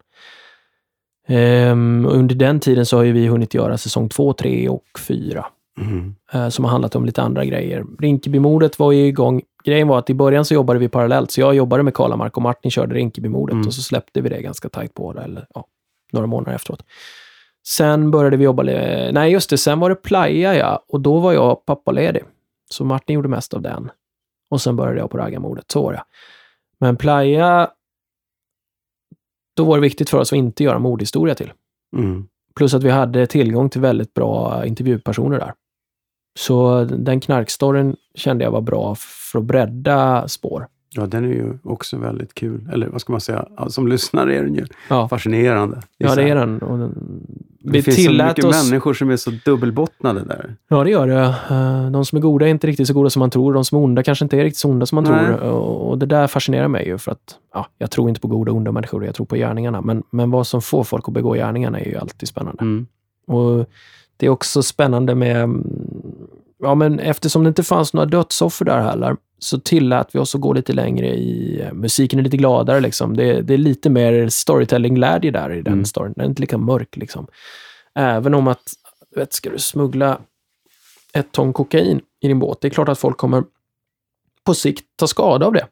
Um, 1.29 1.37
ehm, 1.37 2.07
under 2.07 2.35
den 2.35 2.61
tiden 2.61 2.87
så 2.87 2.97
har 2.97 3.05
vi 3.05 3.27
hunnit 3.27 3.55
göra 3.55 3.79
säsong 3.79 4.09
två, 4.09 4.33
tre 4.33 4.69
och 4.69 4.85
fyra. 4.99 5.47
Mm. 5.81 6.15
Uh, 6.35 6.49
som 6.49 6.65
har 6.65 6.73
handlat 6.73 6.97
om 6.97 7.05
lite 7.05 7.23
andra 7.23 7.45
grejer. 7.45 7.85
Rinkebymordet 7.99 8.79
var 8.79 8.93
ju 8.93 9.07
igång. 9.07 9.43
Grejen 9.65 9.89
var 9.89 9.99
att 9.99 10.11
i 10.11 10.15
början 10.15 10.45
så 10.45 10.55
jobbade 10.55 10.79
vi 10.79 10.89
parallellt, 10.89 11.31
så 11.31 11.41
jag 11.41 11.55
jobbade 11.55 11.83
med 11.83 11.95
Karlamark 11.95 12.37
och 12.37 12.43
Martin 12.43 12.71
körde 12.71 12.95
Rinkebymordet 12.95 13.55
mm. 13.55 13.67
och 13.67 13.75
så 13.75 13.83
släppte 13.83 14.21
vi 14.21 14.29
det 14.29 14.43
ganska 14.43 14.69
tajt 14.69 14.95
på 14.95 15.13
det. 15.13 15.21
Eller, 15.21 15.47
ja, 15.55 15.67
några 16.13 16.27
månader 16.27 16.55
efteråt. 16.55 16.83
Sen 17.67 18.11
började 18.11 18.37
vi 18.37 18.45
jobba... 18.45 18.63
Nej, 19.13 19.33
just 19.33 19.51
det. 19.51 19.59
Sen 19.59 19.81
var 19.81 19.89
det 19.89 19.95
Playa, 19.95 20.55
ja. 20.55 20.85
Och 20.89 21.01
då 21.01 21.19
var 21.19 21.33
jag 21.33 21.67
pappaledig. 21.67 22.23
Så 22.73 22.85
Martin 22.85 23.15
gjorde 23.15 23.29
mest 23.29 23.55
av 23.55 23.63
den. 23.63 23.91
Och 24.51 24.61
sen 24.61 24.77
började 24.77 24.99
jag 24.99 25.11
på 25.11 25.19
raggarmordet. 25.19 25.71
Så 25.71 25.83
var 25.83 25.93
det. 25.93 26.03
Men 26.79 26.97
Playa... 26.97 27.71
Då 29.57 29.65
var 29.65 29.77
det 29.77 29.83
viktigt 29.83 30.11
för 30.11 30.19
oss 30.19 30.33
att 30.33 30.37
inte 30.37 30.65
göra 30.65 30.79
mordhistoria 30.79 31.35
till. 31.35 31.53
Mm. 31.97 32.29
Plus 32.55 32.75
att 32.75 32.83
vi 32.83 32.91
hade 32.91 33.27
tillgång 33.27 33.71
till 33.71 33.81
väldigt 33.81 34.15
bra 34.15 34.67
intervjupersoner 34.67 35.39
där. 35.39 35.55
Så 36.39 36.85
den 36.85 37.21
knarkstoryn 37.21 37.97
kände 38.15 38.45
jag 38.45 38.51
var 38.51 38.61
bra 38.61 38.95
för 38.95 39.39
att 39.39 39.45
bredda 39.45 40.29
spår. 40.29 40.69
Ja, 40.97 41.07
den 41.07 41.25
är 41.25 41.29
ju 41.29 41.59
också 41.63 41.97
väldigt 41.97 42.35
kul. 42.35 42.69
Eller 42.73 42.89
vad 42.89 43.01
ska 43.01 43.13
man 43.13 43.21
säga? 43.21 43.47
Ja, 43.57 43.69
Som 43.69 43.89
lyssnare 43.89 44.37
är 44.37 44.43
den 44.43 44.55
ju 44.55 44.65
Ja, 44.89 45.09
fascinerande. 45.09 45.81
ja 45.99 46.09
så 46.09 46.15
det 46.17 46.29
är 46.29 46.35
den. 46.35 46.59
Och 46.59 46.79
den 46.79 46.91
Det 47.63 47.71
vi 47.73 47.83
finns 47.83 48.05
så 48.05 48.13
mycket 48.13 48.45
oss... 48.45 48.71
människor 48.71 48.95
som 48.95 49.11
är 49.11 49.17
så 49.17 49.31
dubbelbottnade 49.45 50.21
där. 50.25 50.55
Ja, 50.69 50.85
det 50.85 50.91
gör 50.91 51.07
det. 51.07 51.35
Eh, 51.51 51.91
De 51.91 52.05
som 52.05 52.17
är 52.17 52.21
goda 52.23 52.47
är 52.47 52.51
inte 52.51 52.67
riktigt 52.67 52.87
så 52.87 52.95
goda 52.95 53.11
som 53.11 53.21
man 53.21 53.31
tror. 53.31 53.53
De 53.53 53.65
som 53.65 53.79
är 53.79 53.83
onda 53.85 54.03
kanske 54.03 54.25
inte 54.25 54.39
är 54.39 54.45
riktigt 54.45 54.59
så 54.61 54.69
onda 54.71 54.87
som 54.87 54.97
man 54.97 55.05
Nej. 55.05 55.27
tror. 55.27 55.41
Och 55.41 55.91
och 55.91 55.99
det 55.99 56.07
där 56.07 56.27
fascinerar 56.27 56.69
mig 56.69 56.87
ju 56.87 56.99
för 56.99 57.13
att 57.13 57.37
ja, 57.55 57.67
jag 57.79 57.91
tror 57.91 58.09
inte 58.09 58.21
på 58.21 58.29
goda 58.29 58.51
och 58.53 58.57
onda 58.57 58.73
människor. 58.73 59.05
Jag 59.05 59.15
tror 59.15 59.27
på 59.27 59.37
gärningarna. 59.37 59.81
Men, 59.81 60.03
men 60.11 60.31
vad 60.31 60.47
som 60.47 60.63
får 60.63 60.85
folk 60.85 61.09
att 61.09 61.15
begå 61.15 61.33
gärningarna 61.35 61.81
är 61.81 61.89
ju 61.89 61.97
alltid 61.97 62.29
spännande. 62.29 62.63
Mm. 62.63 62.87
Och 63.27 63.67
Det 64.17 64.27
är 64.27 64.31
också 64.31 64.63
spännande 64.63 65.15
med... 65.15 65.49
Ja, 66.63 66.75
men 66.75 66.99
eftersom 66.99 67.45
det 67.45 67.49
inte 67.49 67.63
fanns 67.63 67.93
några 67.95 68.07
dödsoffer 68.07 68.65
där 68.65 68.81
heller 68.81 69.17
så 69.39 69.61
tillät 69.61 70.09
vi 70.13 70.19
oss 70.19 70.35
att 70.35 70.41
gå 70.41 70.53
lite 70.53 70.73
längre 70.73 71.07
i... 71.07 71.61
eh, 71.61 71.73
Musiken 71.73 72.19
är 72.19 72.23
lite 72.23 72.37
gladare 72.37 72.81
liksom. 72.81 73.17
Det, 73.17 73.41
det 73.43 73.55
är 73.55 73.59
lite 73.59 73.91
mer 73.91 74.29
storytelling-glädje 74.29 75.31
där 75.31 75.51
i 75.53 75.63
den 75.63 75.73
Mm. 75.73 75.85
storyn. 75.85 76.13
Den 76.17 76.25
är 76.25 76.29
inte 76.29 76.41
lika 76.41 76.59
mörk 76.59 76.97
liksom. 76.97 77.27
Även 77.95 78.35
om 78.35 78.49
att, 78.49 78.63
vet, 79.17 79.33
ska 79.33 79.51
du 79.51 79.59
smuggla 79.59 80.21
ett 81.13 81.33
ton 81.33 81.53
kokain 81.53 82.01
i 82.21 82.29
din 82.29 82.39
båt, 82.39 82.61
det 82.61 82.69
är 82.69 82.71
klart 82.71 82.89
att 82.89 82.99
folk 82.99 83.17
kommer 83.17 83.45
på 84.45 84.55
sikt 84.55 84.85
ta 84.97 85.07
skada 85.07 85.47
av 85.47 85.53
det. 85.53 85.67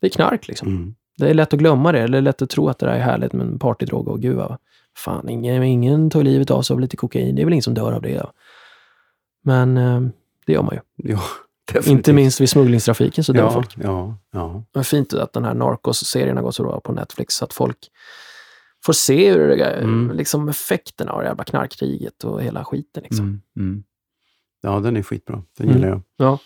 Det 0.00 0.06
är 0.06 0.10
knark 0.10 0.48
liksom. 0.48 0.68
Mm. 0.68 0.94
Det 1.18 1.30
är 1.30 1.34
lätt 1.34 1.52
att 1.54 1.58
glömma 1.58 1.92
det, 1.92 2.00
eller 2.00 2.20
lätt 2.20 2.42
att 2.42 2.50
tro 2.50 2.68
att 2.68 2.78
det 2.78 2.86
där 2.86 2.92
är 2.92 2.98
härligt 3.00 3.32
med 3.32 3.46
en 3.46 3.58
partydrog 3.58 4.08
och 4.08 4.20
gud 4.22 4.36
vad 4.36 4.56
fan, 4.96 5.28
ingen, 5.28 5.62
ingen 5.62 6.10
tar 6.10 6.22
livet 6.22 6.50
av 6.50 6.62
sig 6.62 6.74
av 6.74 6.80
lite 6.80 6.96
kokain. 6.96 7.34
Det 7.34 7.42
är 7.42 7.44
väl 7.44 7.52
ingen 7.52 7.62
som 7.62 7.74
dör 7.74 7.92
av 7.92 8.02
det. 8.02 8.26
Men 9.44 9.76
eh, 9.76 10.00
det 10.48 10.52
gör 10.54 10.62
man 10.62 10.74
ju. 10.74 11.16
Definitivt. 11.72 11.86
Inte 11.92 12.12
minst 12.12 12.40
vid 12.40 12.50
smugglingstrafiken 12.50 13.24
så 13.24 13.32
dör 13.32 13.42
ja, 13.42 13.50
folk. 13.50 13.76
Ja, 13.82 14.18
ja. 14.32 14.64
Det 14.72 14.78
är 14.78 14.82
fint 14.82 15.14
att 15.14 15.32
den 15.32 15.44
här 15.44 15.54
Narcos-serien 15.54 16.36
har 16.36 16.44
gått 16.44 16.54
så 16.54 16.62
bra 16.62 16.80
på 16.80 16.92
Netflix 16.92 17.34
så 17.34 17.44
att 17.44 17.52
folk 17.52 17.76
får 18.84 18.92
se 18.92 19.32
hur 19.32 19.48
det, 19.48 19.64
Mm. 19.64 20.10
liksom 20.16 20.48
effekterna 20.48 21.12
av 21.12 21.20
det 21.20 21.26
jävla 21.26 21.44
knarkkriget 21.44 22.24
och 22.24 22.42
hela 22.42 22.64
skiten. 22.64 23.02
Liksom. 23.02 23.24
Mm. 23.24 23.40
Mm. 23.56 23.84
Ja, 24.60 24.80
den 24.80 24.96
är 24.96 25.02
skitbra. 25.02 25.42
Den 25.58 25.66
Mm. 25.66 25.76
gillar 25.76 25.88
jag. 25.88 26.02
Ja. 26.16 26.38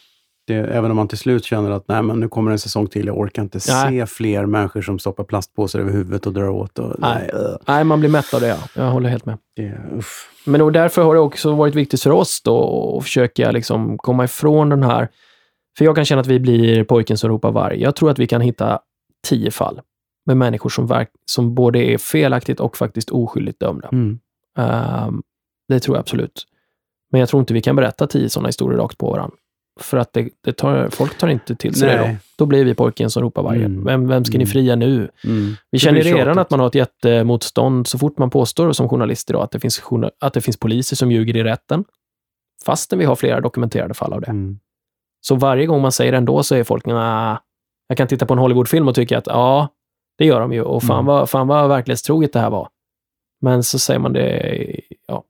Det, 0.53 0.67
även 0.67 0.91
om 0.91 0.97
man 0.97 1.09
till 1.09 1.19
slut 1.19 1.45
känner 1.45 1.71
att 1.71 1.89
nej, 1.89 2.03
men 2.03 2.21
nu 2.21 2.29
kommer 2.29 2.51
en 2.51 2.59
säsong 2.59 2.87
till, 2.87 3.07
jag 3.07 3.19
orkar 3.19 3.43
inte 3.43 3.59
Nej. 3.69 3.91
se 3.91 4.07
fler 4.07 4.47
människor 4.47 4.83
som 4.83 4.99
stoppar 4.99 5.25
plastpåsar 5.25 5.79
över 5.81 5.93
huvudet 5.93 6.27
och 6.27 6.33
drar 6.33 6.49
åt. 6.49 6.79
Och, 6.79 6.95
Nej. 6.99 7.31
nej, 7.33 7.57
Nej, 7.67 7.85
man 7.85 8.01
blir 8.01 8.11
mätt 8.11 8.35
av 8.35 8.41
det, 8.41 8.49
ja. 8.49 8.59
Jag 8.75 8.91
håller 8.91 9.09
helt 9.09 9.27
med. 9.27 9.39
uff. 9.99 10.29
Men 10.45 10.61
och 10.61 10.73
därför 10.73 11.03
har 11.03 11.15
det 11.15 11.21
också 11.21 11.53
varit 11.53 11.75
viktigt 11.75 12.03
för 12.03 12.11
oss 12.11 12.43
då 12.43 12.97
att 12.99 13.05
försöka 13.05 13.51
liksom 13.51 13.99
komma 13.99 14.25
ifrån 14.25 14.69
den 14.69 14.83
här... 14.83 15.09
För 15.79 15.85
jag 15.85 15.97
kan 15.97 16.05
känna 16.05 16.21
att 16.21 16.27
vi 16.27 16.41
blir 16.41 16.85
pojken 16.85 17.19
som 17.19 17.31
ropar 17.31 17.53
varg. 17.53 17.83
Jag 17.83 17.97
tror 17.97 18.11
att 18.11 18.19
vi 18.19 18.27
kan 18.27 18.41
hitta 18.41 18.79
tio 19.29 19.51
fall 19.51 19.81
med 20.27 20.37
människor 20.37 20.71
som, 20.71 20.87
verk, 20.87 21.11
som 21.27 21.55
både 21.55 21.79
är 21.79 21.99
felaktigt 21.99 22.61
och 22.61 22.77
faktiskt 22.77 23.11
oskyldigt 23.11 23.61
dömda. 23.61 23.89
Mm. 23.93 24.19
Ehm, 24.59 25.23
det 25.69 25.81
tror 25.81 25.97
jag 25.97 26.01
absolut. 26.01 26.47
Men 27.11 27.21
jag 27.21 27.29
tror 27.29 27.41
inte 27.41 27.55
vi 27.55 27.61
kan 27.61 27.77
berätta 27.77 28.07
tio 28.07 28.29
sådana 28.29 28.49
historier 28.49 28.79
rakt 28.79 28.99
på 28.99 29.11
varandra. 29.11 29.37
För 29.81 29.97
att 29.97 30.13
det, 30.13 30.29
det 30.41 30.53
tar, 30.53 30.89
folk 30.89 31.19
tar 31.19 31.29
inte 31.29 31.57
till 31.57 31.75
sig 31.75 31.89
det 31.89 31.97
då. 31.99 32.05
Nej. 32.05 32.19
Då 32.39 32.47
blir 32.47 32.65
vi 32.65 32.75
pojken 32.75 33.11
som 33.11 33.23
ropar 33.23 33.43
vargen. 33.43 33.65
Mm. 33.65 33.85
Vem, 33.85 34.09
vem 34.09 34.25
ska 34.25 34.39
ni 34.39 34.45
Mm. 34.45 34.53
fria 34.53 34.77
nu? 34.77 34.95
Mm. 35.25 35.47
Vi 35.47 35.57
Det 35.71 35.79
känner 35.79 36.03
redan 36.03 36.39
att 36.39 36.51
man 36.51 36.61
har 36.61 36.67
ett 36.67 36.75
jättemotstånd 36.75 37.87
så 37.87 37.99
fort 37.99 38.19
man 38.19 38.31
påstår 38.31 38.73
som 38.73 38.89
journalist 38.89 39.31
idag 39.31 39.43
att 39.43 39.51
det 39.51 39.61
finns, 39.61 39.83
att 40.21 40.35
det 40.35 40.41
finns 40.41 40.57
poliser 40.57 40.97
som 40.97 41.13
ljuger 41.13 41.37
i 41.37 41.43
rätten. 41.45 41.85
Fastän 42.67 42.99
vi 42.99 43.05
har 43.05 43.17
flera 43.17 43.41
dokumenterade 43.41 43.95
fall 43.95 44.13
av 44.13 44.21
det. 44.21 44.27
Mm. 44.27 44.59
Så 45.21 45.35
varje 45.35 45.67
gång 45.67 45.83
man 45.83 45.93
säger 45.93 46.13
ändå 46.13 46.43
så 46.43 46.55
är 46.55 46.65
folk, 46.65 46.87
nah, 46.87 47.39
jag 47.89 47.99
kan 47.99 48.09
titta 48.09 48.27
på 48.27 48.33
en 48.35 48.39
Hollywoodfilm 48.39 48.89
och 48.89 48.95
tycka 48.95 49.19
att 49.19 49.27
ja, 49.27 49.69
det 50.19 50.25
gör 50.27 50.41
de 50.41 50.53
ju 50.53 50.63
och 50.63 50.83
fan, 50.83 50.97
Mm. 50.97 51.07
vad, 51.07 51.31
fan 51.31 51.47
vad 51.49 51.69
verklighetstroget 51.69 52.33
det 52.33 52.41
här 52.41 52.51
var. 52.51 52.69
Men 53.41 53.63
så 53.63 53.79
säger 53.79 54.01
man 54.01 54.13
det, 54.13 54.81
ja. 55.07 55.25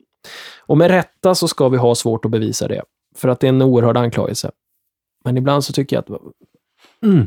Och 0.61 0.79
med 0.79 0.91
rätta 0.91 1.35
så 1.35 1.49
ska 1.49 1.69
vi 1.69 1.77
ha 1.77 1.95
svårt 1.95 2.25
att 2.25 2.31
bevisa 2.31 2.69
det. 2.69 2.83
För 3.15 3.29
att 3.29 3.41
det 3.41 3.47
är 3.47 3.49
en 3.49 3.63
oerhörd 3.63 3.97
anklagelse. 3.97 4.51
Men 5.25 5.37
ibland 5.37 5.65
så 5.65 5.73
tycker 5.73 5.97
jag 5.97 6.01
att, 6.17 6.23
mm, 7.05 7.27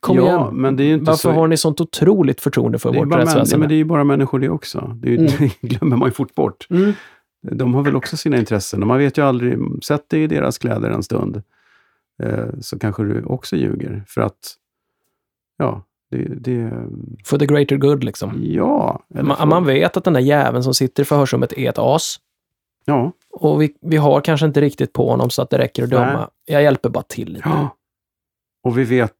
kom 0.00 0.16
ja, 0.16 0.22
igen. 0.24 0.56
men 0.56 0.76
det 0.76 0.84
är 0.84 0.92
inte 0.94 1.04
Varför 1.04 1.16
så... 1.18 1.30
har 1.30 1.48
ni 1.48 1.56
sånt 1.56 1.80
otroligt 1.80 2.40
förtroende 2.40 2.78
för 2.78 2.92
vårt 2.92 3.14
rättsväsende? 3.14 3.58
men 3.58 3.68
det 3.68 3.74
är 3.74 3.76
ju 3.76 3.84
bara 3.84 4.04
människor 4.04 4.38
det 4.38 4.48
också. 4.48 4.96
Det, 5.02 5.08
ju- 5.10 5.16
Mm. 5.16 5.30
det 5.60 5.60
glömmer 5.68 5.96
man 5.96 6.08
ju 6.08 6.12
fort 6.12 6.34
bort. 6.34 6.66
Mm. 6.70 6.92
De 7.42 7.74
har 7.74 7.82
väl 7.82 7.96
också 7.96 8.16
sina 8.16 8.36
intressen 8.38 8.86
man 8.86 8.98
vet 8.98 9.18
ju 9.18 9.22
aldrig, 9.24 9.58
sätt 9.84 10.08
dig 10.08 10.22
i 10.22 10.26
deras 10.26 10.58
kläder 10.58 10.90
en 10.90 11.02
stund, 11.02 11.42
eh, 12.22 12.44
så 12.60 12.78
kanske 12.78 13.02
du 13.02 13.22
också 13.24 13.56
ljuger. 13.56 14.04
För 14.06 14.20
att, 14.20 14.54
ja, 15.58 15.82
det... 16.10 16.18
det 16.40 16.72
For 17.24 17.38
the 17.38 17.46
greater 17.46 17.76
good 17.76 18.04
liksom. 18.04 18.32
ja, 18.42 19.02
Man, 19.08 19.36
för- 19.36 19.46
man 19.46 19.64
vet 19.64 19.96
att 19.96 20.04
den 20.04 20.12
där 20.14 20.20
jäveln 20.20 20.62
som 20.62 20.74
sitter 20.74 21.02
i 21.02 21.06
förhörsrummet 21.06 21.52
är 21.52 21.68
ett 21.70 21.78
as. 21.78 22.16
Ja, 22.84 23.12
Och 23.32 23.62
vi, 23.62 23.74
vi 23.80 23.96
har 23.96 24.20
kanske 24.20 24.46
inte 24.46 24.60
riktigt 24.60 24.92
på 24.92 25.10
honom 25.10 25.30
så 25.30 25.42
att 25.42 25.50
det 25.50 25.58
räcker 25.58 25.82
att 25.84 25.90
döma. 25.90 26.16
Nej. 26.18 26.26
Jag 26.46 26.62
hjälper 26.62 26.88
bara 26.88 27.02
till 27.08 27.32
lite. 27.32 27.48
ja. 27.48 27.76
Och 28.64 28.78
vi 28.78 28.84
vet 28.84 29.12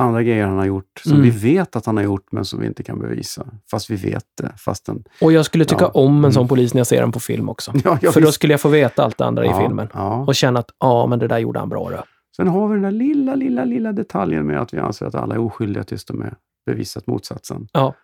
andra 0.00 0.22
grejer 0.22 0.46
han 0.46 0.58
har 0.58 0.64
gjort, 0.66 1.00
som 1.04 1.12
Mm. 1.12 1.22
vi 1.24 1.30
vet 1.30 1.76
att 1.76 1.86
han 1.86 1.96
har 1.96 2.04
gjort, 2.04 2.32
men 2.32 2.44
som 2.44 2.60
vi 2.60 2.66
inte 2.66 2.82
kan 2.82 2.98
bevisa. 3.00 3.46
Fast 3.70 3.90
vi 3.90 3.96
vet 3.96 4.24
det. 4.42 4.52
Fastän, 4.58 5.04
Och 5.20 5.32
jag 5.32 5.44
skulle 5.44 5.64
tycka 5.64 5.84
Ja. 5.84 5.90
om 6.00 6.24
en 6.24 6.32
sån 6.32 6.40
Mm. 6.40 6.48
polis 6.48 6.74
när 6.74 6.78
jag 6.80 6.86
ser 6.86 7.00
den 7.00 7.12
på 7.12 7.20
film 7.20 7.48
också. 7.48 7.72
ja, 7.84 7.96
För 8.12 8.20
då 8.20 8.26
visst. 8.26 8.34
skulle 8.34 8.52
jag 8.52 8.60
få 8.60 8.68
veta 8.68 9.04
allt 9.04 9.18
det 9.18 9.24
andra 9.26 9.44
ja, 9.46 9.58
i 9.60 9.62
filmen. 9.64 9.86
Och 10.26 10.34
känna 10.34 10.60
att, 10.60 10.70
ja, 10.80 11.06
men 11.06 11.18
det 11.18 11.28
där 11.28 11.38
gjorde 11.38 11.58
han 11.58 11.68
bra 11.68 11.90
då. 11.90 12.04
Sen 12.36 12.48
har 12.48 12.68
vi 12.68 12.74
den 12.74 12.82
där 12.82 12.90
lilla, 12.90 13.34
lilla, 13.34 13.64
lilla 13.64 13.92
detaljen 13.92 14.46
med 14.46 14.60
att 14.60 14.74
vi 14.74 14.78
anser 14.78 15.06
att 15.06 15.14
alla 15.14 15.34
är 15.34 15.38
oskyldiga 15.38 15.84
tills 15.84 16.04
de 16.04 16.22
är 16.22 16.34
bevisat 16.66 17.06
motsatsen. 17.06 17.68
Ja. 17.72 17.94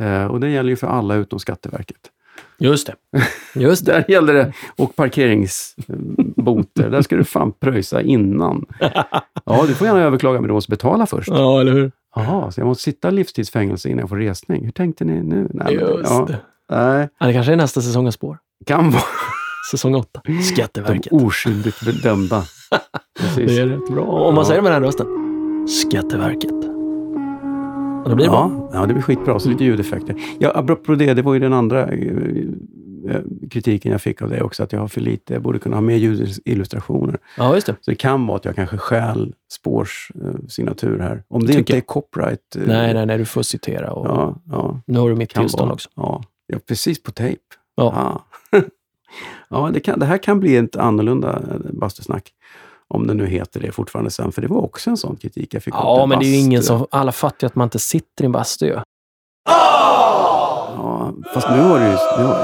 Eh, 0.00 0.24
och 0.26 0.40
det 0.40 0.50
gäller 0.50 0.70
ju 0.70 0.76
för 0.76 0.86
alla 0.86 1.14
utom 1.14 1.38
Skatteverket. 1.38 2.00
Just 2.58 2.86
det. 2.86 2.94
Just 3.60 3.86
det. 3.86 3.92
Där 3.92 4.04
gäller 4.08 4.34
det, 4.34 4.52
och 4.78 4.96
parkeringsboter, 4.96 6.90
där 6.90 7.02
ska 7.02 7.16
du 7.16 7.24
fan 7.24 7.52
pröjsa 7.52 8.02
innan. 8.02 8.64
Ja, 9.44 9.64
du 9.68 9.74
får 9.74 9.86
gärna 9.86 10.00
överklaga, 10.00 10.40
men 10.40 10.48
du 10.48 10.54
måste 10.54 10.70
betala 10.70 11.06
först. 11.06 11.28
Ja, 11.28 11.60
eller 11.60 11.72
hur? 11.72 11.92
Jaha, 12.14 12.50
så 12.50 12.60
jag 12.60 12.66
måste 12.66 12.82
sitta 12.82 13.10
livstidsfängelse 13.10 13.88
innan 13.88 14.00
jag 14.00 14.08
får 14.08 14.16
resning. 14.16 14.64
Hur 14.64 14.72
tänkte 14.72 15.04
ni 15.04 15.22
nu? 15.22 15.48
Nej, 15.54 15.76
men, 15.76 15.88
Just 15.88 16.10
ja, 16.10 16.24
det. 16.28 16.38
nej, 16.70 17.08
Ja, 17.20 17.26
det 17.26 17.32
kanske 17.32 17.52
är 17.52 17.56
nästa 17.56 17.80
säsong 17.80 18.06
av 18.06 18.10
Spår. 18.10 18.38
kan 18.66 18.90
vara 18.90 19.02
Säsong 19.70 19.94
åtta. 19.94 20.20
de 20.24 20.42
Skatteverket. 20.42 21.12
oskyldigt 21.12 21.80
bedömda. 21.84 22.44
Precis. 23.20 23.46
Det 23.46 23.62
är 23.62 23.66
rätt 23.66 23.88
bra. 23.90 24.04
Om 24.04 24.34
man 24.34 24.46
säger 24.46 24.58
det 24.58 24.62
med 24.62 24.72
den 24.72 24.82
här 24.82 24.86
rösten. 24.86 25.06
Skatteverket. 25.68 26.71
Och 28.04 28.10
då 28.10 28.16
blir 28.16 28.24
det 28.24 28.30
bra. 28.30 28.68
Ja, 28.72 28.80
ja, 28.80 28.86
det 28.86 28.94
blir 28.94 29.02
skitbra. 29.02 29.38
Så 29.40 29.48
lite 29.48 29.64
ljudeffekter. 29.64 30.16
Ja, 30.38 30.52
apropå 30.54 30.94
det, 30.94 31.14
det 31.14 31.22
var 31.22 31.34
ju 31.34 31.40
den 31.40 31.52
andra 31.52 31.88
eh, 31.88 32.12
eh, 33.10 33.20
kritiken 33.50 33.92
jag 33.92 34.00
fick 34.02 34.22
av 34.22 34.28
dig 34.30 34.42
också, 34.42 34.62
att 34.62 34.72
jag 34.72 34.80
har 34.80 34.88
för 34.88 35.00
lite, 35.00 35.32
jag 35.32 35.42
borde 35.42 35.58
kunna 35.58 35.76
ha 35.76 35.80
mer 35.80 35.96
ljudillustrationer. 35.96 37.18
Ja, 37.36 37.54
just 37.54 37.66
det. 37.66 37.76
Så 37.80 37.90
det 37.90 37.94
kan 37.94 38.26
vara 38.26 38.36
att 38.36 38.44
jag 38.44 38.54
kanske 38.54 38.76
stjäl 38.76 39.34
Spårs 39.52 40.12
eh, 40.14 40.46
signatur 40.48 40.98
här. 40.98 41.22
Om 41.28 41.40
det 41.40 41.46
Tycker 41.46 41.58
inte 41.58 41.72
jag. 41.72 41.76
är 41.76 41.80
copyright. 41.80 42.56
Nej, 42.66 42.94
nej, 42.94 43.06
nej, 43.06 43.18
du 43.18 43.24
får 43.24 43.42
citera. 43.42 43.92
Och 43.92 44.06
Ja, 44.06 44.40
ja, 44.50 44.80
Nu 44.86 44.98
har 44.98 45.08
du 45.10 45.16
mitt 45.16 45.32
kan 45.32 45.42
tillstånd 45.44 45.66
vara. 45.68 45.74
också. 45.74 45.88
Ja, 45.96 46.22
ja, 46.46 46.58
precis 46.68 47.02
på 47.02 47.10
tejp. 47.10 47.40
Ja. 47.76 48.22
Ja, 48.50 48.60
ja 49.50 49.70
det, 49.74 49.80
kan, 49.80 49.98
det 49.98 50.06
här 50.06 50.18
kan 50.18 50.40
bli 50.40 50.56
ett 50.56 50.76
annorlunda 50.76 51.42
bastusnack. 51.72 52.32
Om 52.94 53.06
det 53.06 53.14
nu 53.14 53.26
heter 53.26 53.60
det 53.60 53.72
fortfarande 53.72 54.10
sen, 54.10 54.32
för 54.32 54.42
det 54.42 54.48
var 54.48 54.60
också 54.60 54.90
en 54.90 54.96
sån 54.96 55.16
kritik 55.16 55.54
jag 55.54 55.62
fick. 55.62 55.74
av 55.74 55.98
Ja, 55.98 56.06
men 56.06 56.18
det 56.18 56.24
är 56.24 56.28
ju 56.28 56.36
ingen 56.36 56.62
som... 56.62 56.86
Alla 56.90 57.12
fattar 57.12 57.36
ju 57.40 57.46
att 57.46 57.54
man 57.54 57.66
inte 57.66 57.78
sitter 57.78 58.24
i 58.24 58.26
en 58.26 58.32
bastu 58.32 58.66
ju. 58.66 58.78
Ja, 59.44 61.12
fast 61.34 61.48
nu 61.50 61.60
har 61.60 61.80
det 61.80 61.86
ju... 61.86 61.92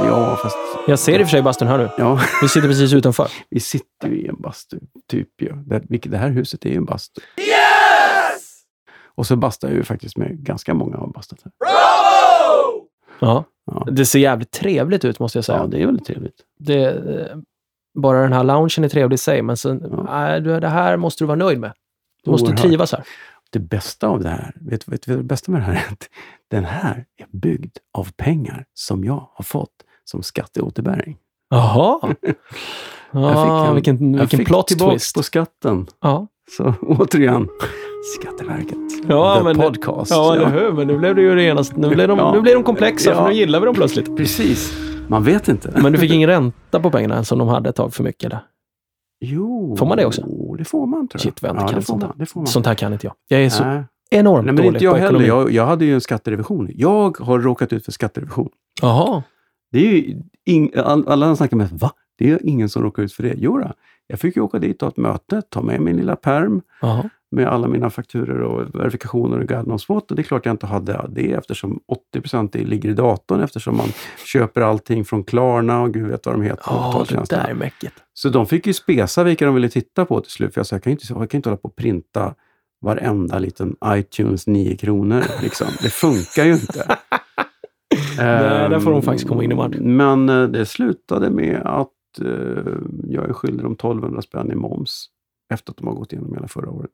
Ja, 0.09 0.36
fast... 0.42 0.57
Jag 0.86 0.99
ser 0.99 1.20
i 1.20 1.22
och 1.22 1.26
för 1.26 1.30
sig 1.30 1.42
bastun 1.42 1.68
här 1.68 1.78
nu. 1.78 1.90
Ja, 1.99 2.20
Vi 2.42 2.49
sitter 2.49 2.68
precis 2.68 2.92
utanför. 2.92 3.28
vi 3.51 3.61
sitter 3.61 4.09
ju 4.09 4.20
i 4.20 4.26
en 4.26 4.40
bastu, 4.40 4.78
typ 5.11 5.42
ju. 5.42 5.53
Det, 5.53 5.82
vilket, 5.88 6.12
det 6.12 6.18
här 6.18 6.30
huset 6.30 6.64
är 6.64 6.70
ju 6.70 6.76
en 6.76 6.84
bastu. 6.84 7.20
Yes! 7.20 8.62
Och 9.14 9.26
så 9.26 9.36
bastar 9.36 9.68
jag 9.68 9.76
ju 9.76 9.84
faktiskt 9.84 10.16
med 10.16 10.38
ganska 10.38 10.74
många 10.74 10.96
har 10.96 11.07
bastat 11.07 11.38
här. 11.44 11.53
Ja. 13.20 13.44
Ja. 13.66 13.86
Det 13.90 14.07
ser 14.07 14.18
jävligt 14.18 14.51
trevligt 14.51 15.05
ut 15.05 15.18
måste 15.18 15.38
jag 15.38 15.44
säga. 15.44 15.59
Ja, 15.59 15.66
det 15.66 15.82
är 15.82 15.86
väldigt 15.86 16.07
trevligt. 16.07 16.40
det, 16.59 16.84
eh, 16.84 17.36
bara 18.01 18.22
den 18.22 18.32
här 18.32 18.44
loungen 18.44 18.84
är 18.84 18.88
trevlig 18.88 19.14
i 19.14 19.18
sig, 19.18 19.42
men 19.42 19.57
sen, 19.57 19.80
Ja. 19.90 20.03
nej, 20.09 20.40
du, 20.40 20.61
det 20.61 20.68
här 20.68 20.96
måste 20.96 21.24
du 21.24 21.26
vara 21.26 21.36
nöjd 21.38 21.61
med. 21.61 21.72
Du 22.24 22.30
måste 22.30 22.44
Oerhört. 22.46 22.62
trivas 22.62 22.92
här. 22.92 23.03
Det 23.53 23.59
bästa 23.59 24.09
av 24.09 24.20
det 24.20 24.28
här, 24.28 24.53
vet 24.61 24.88
vet, 24.88 25.09
vad 25.09 25.16
det 25.18 25.22
bästa 25.22 25.53
med 25.53 25.61
det 25.61 25.64
här 25.64 25.72
är? 25.72 25.92
Att 25.92 26.09
den 26.51 26.64
här 26.64 27.05
är 27.18 27.26
byggd 27.38 27.76
av 27.99 28.09
pengar 28.16 28.64
som 28.74 29.05
jag 29.05 29.28
har 29.34 29.42
fått 29.44 29.70
som 30.05 30.22
skatteåterbäring. 30.22 31.16
Jaha. 31.51 31.99
Jag 33.11 33.22
Ja, 33.22 33.66
en- 33.68 33.74
vilken 33.74 34.12
jag 34.14 34.20
vilken 34.20 34.38
fick 34.38 34.49
plot 34.49 34.66
tillbaks 34.66 34.92
twist. 34.92 35.14
på 35.14 35.22
skatten. 35.22 35.86
Ja, 36.01 36.26
Så 36.57 36.74
återigen, 36.82 37.49
Skatteverket. 38.20 38.78
Ja, 39.09 39.36
The 39.38 39.44
men- 39.44 39.57
podcast. 39.57 40.11
ja 40.11 40.34
eller 40.34 40.51
hur? 40.51 40.72
Men 40.72 40.86
nu 40.86 40.99
blev 40.99 41.14
det 41.14 41.22
ju 41.22 41.42
genast... 41.42 41.76
Nu 41.76 41.88
blev 41.88 42.09
de, 42.09 42.18
Ja. 42.18 42.32
nu 42.34 42.40
blev 42.40 42.55
de 42.55 42.64
komplexa, 42.64 43.11
Ja. 43.11 43.16
för 43.16 43.28
nu 43.28 43.34
gillar 43.34 43.61
vi 43.61 43.66
dem 43.66 43.74
plötsligt. 43.74 44.16
Precis. 44.16 44.72
Man 45.09 45.23
vet 45.25 45.49
inte. 45.49 45.81
Men 45.83 45.93
du 45.93 45.99
fick 45.99 46.13
ingen 46.13 46.29
ränta 46.29 46.81
på 46.81 46.91
pengarna 46.91 47.25
som 47.25 47.39
de 47.39 47.49
hade 47.49 47.69
ett 47.69 47.77
tag 47.77 47.95
för 47.95 48.05
mycket, 48.05 48.25
eller? 48.25 48.41
Jo, 49.21 49.77
Får 49.77 49.87
man 49.87 49.97
det 49.97 50.07
också? 50.07 50.23
det 50.59 50.65
får 50.65 50.87
man 50.87 51.09
tror 51.09 51.19
jag. 51.19 51.21
Shit, 51.21 51.43
vad 51.43 51.57
ja, 51.57 51.69
kan 51.69 51.83
sånt 51.83 52.03
man. 52.03 52.27
man. 52.35 52.47
Sånt 52.47 52.67
här 52.67 52.75
kan 52.75 52.93
inte 52.93 53.07
jag. 53.07 53.15
Jag 53.29 53.45
är 53.45 53.51
så 53.51 53.65
Nej. 53.65 53.85
enormt 54.11 54.45
Nej, 54.45 54.55
men 54.55 54.57
dålig 54.65 54.77
inte 54.77 54.85
jag 54.85 54.95
på 54.95 54.99
heller. 55.01 55.21
ekonomi. 55.21 55.29
Jag, 55.29 55.53
jag 55.53 55.67
hade 55.67 55.85
ju 55.85 55.95
en 55.95 56.01
skatterevision. 56.01 56.69
Jag 56.75 57.19
har 57.19 57.39
råkat 57.39 57.73
ut 57.73 57.85
för 57.85 57.93
skatterevision. 57.93 58.49
Jaha. 58.83 59.23
Det 59.73 59.79
är 59.79 59.93
ju 59.93 60.23
ing, 60.47 60.71
all, 60.77 61.09
alla 61.09 61.37
snackar 61.37 61.57
med 61.57 61.69
va? 61.71 61.91
Det 62.19 62.31
är 62.31 62.47
ingen 62.47 62.69
som 62.69 62.83
råkar 62.83 63.03
ut 63.03 63.13
för 63.13 63.23
det. 63.23 63.35
Jo 63.37 63.59
då. 63.59 63.73
Jag 64.07 64.21
fick 64.21 64.37
ju 64.37 64.43
åka 64.43 64.59
dit 64.59 64.83
och 64.83 64.87
ha 64.87 64.91
ett 64.91 64.97
möte, 64.97 65.43
ta 65.49 65.63
med 65.63 65.81
min 65.81 65.97
lilla 65.97 66.17
perm 66.17 66.63
Jaha. 66.81 67.11
Med 67.31 67.47
alla 67.47 67.68
mina 67.68 67.91
fakturer 67.91 68.41
och 68.41 68.74
verifikationer 68.74 69.39
och 69.39 69.47
guidenomsmått. 69.49 70.11
Och 70.11 70.16
det 70.16 70.22
är 70.22 70.24
klart 70.24 70.47
jag 70.47 70.53
inte 70.53 70.66
hade 70.66 71.07
det 71.09 71.33
eftersom 71.33 71.81
80 72.12 72.49
det 72.53 72.64
ligger 72.64 72.89
i 72.89 72.95
datorn 72.95 73.41
eftersom 73.41 73.76
man 73.76 73.89
köper 74.26 74.61
allting 74.61 75.05
från 75.05 75.24
Klarna 75.24 75.83
och 75.83 75.95
gud 75.95 76.07
vet 76.07 76.26
vad 76.26 76.35
de 76.35 76.43
heter. 76.43 76.62
Ja, 76.66 77.07
det 77.09 77.31
där 77.31 77.49
är 77.49 77.55
mäckigt. 77.55 77.95
Så 78.14 78.29
de 78.29 78.47
fick 78.47 78.66
ju 78.66 78.72
spesa 78.72 79.24
vilka 79.24 79.47
de 79.47 79.55
ville 79.55 79.68
titta 79.68 80.05
på 80.05 80.20
till 80.20 80.33
slut. 80.33 80.55
För 80.55 80.61
jag 80.61 80.66
sa, 80.66 80.76
jag 80.76 80.83
kan 80.83 80.91
ju 80.91 80.95
inte, 80.95 81.12
jag 81.12 81.31
kan 81.31 81.39
inte 81.39 81.49
hålla 81.49 81.57
på 81.57 81.68
och 81.68 81.76
printa 81.76 82.35
varenda 82.81 83.39
liten 83.39 83.76
iTunes 83.87 84.47
9 84.47 84.76
kronor. 84.76 85.22
Liksom. 85.43 85.66
Det 85.83 85.91
funkar 85.91 86.45
ju 86.45 86.53
inte. 86.53 86.85
Nej, 88.18 88.68
där 88.68 88.81
får 88.81 88.91
de 88.91 88.97
Ehm, 88.97 89.03
faktiskt 89.03 89.29
komma 89.29 89.45
in 89.45 89.53
i 89.53 89.55
matchen. 89.55 89.97
Men 89.97 90.29
eh, 90.29 90.43
det 90.43 90.66
slutade 90.66 91.31
med 91.31 91.62
att 91.64 92.20
eh, 92.20 92.74
jag 93.09 93.29
är 93.29 93.33
skyldig 93.33 93.62
dem 93.62 93.72
1200 93.72 94.22
spänn 94.22 94.53
i 94.53 94.55
moms 94.55 95.07
efter 95.55 95.72
att 95.72 95.76
de 95.76 95.87
har 95.87 95.95
gått 95.95 96.12
igenom 96.12 96.35
hela 96.35 96.49
förra 96.49 96.70
året. 96.70 96.91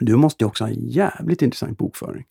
Du 0.00 0.16
måste 0.16 0.44
ju 0.44 0.48
också 0.48 0.64
ha 0.64 0.68
en 0.70 0.88
jävligt 0.88 1.42
intressant 1.42 1.78
bokföring. 1.78 2.24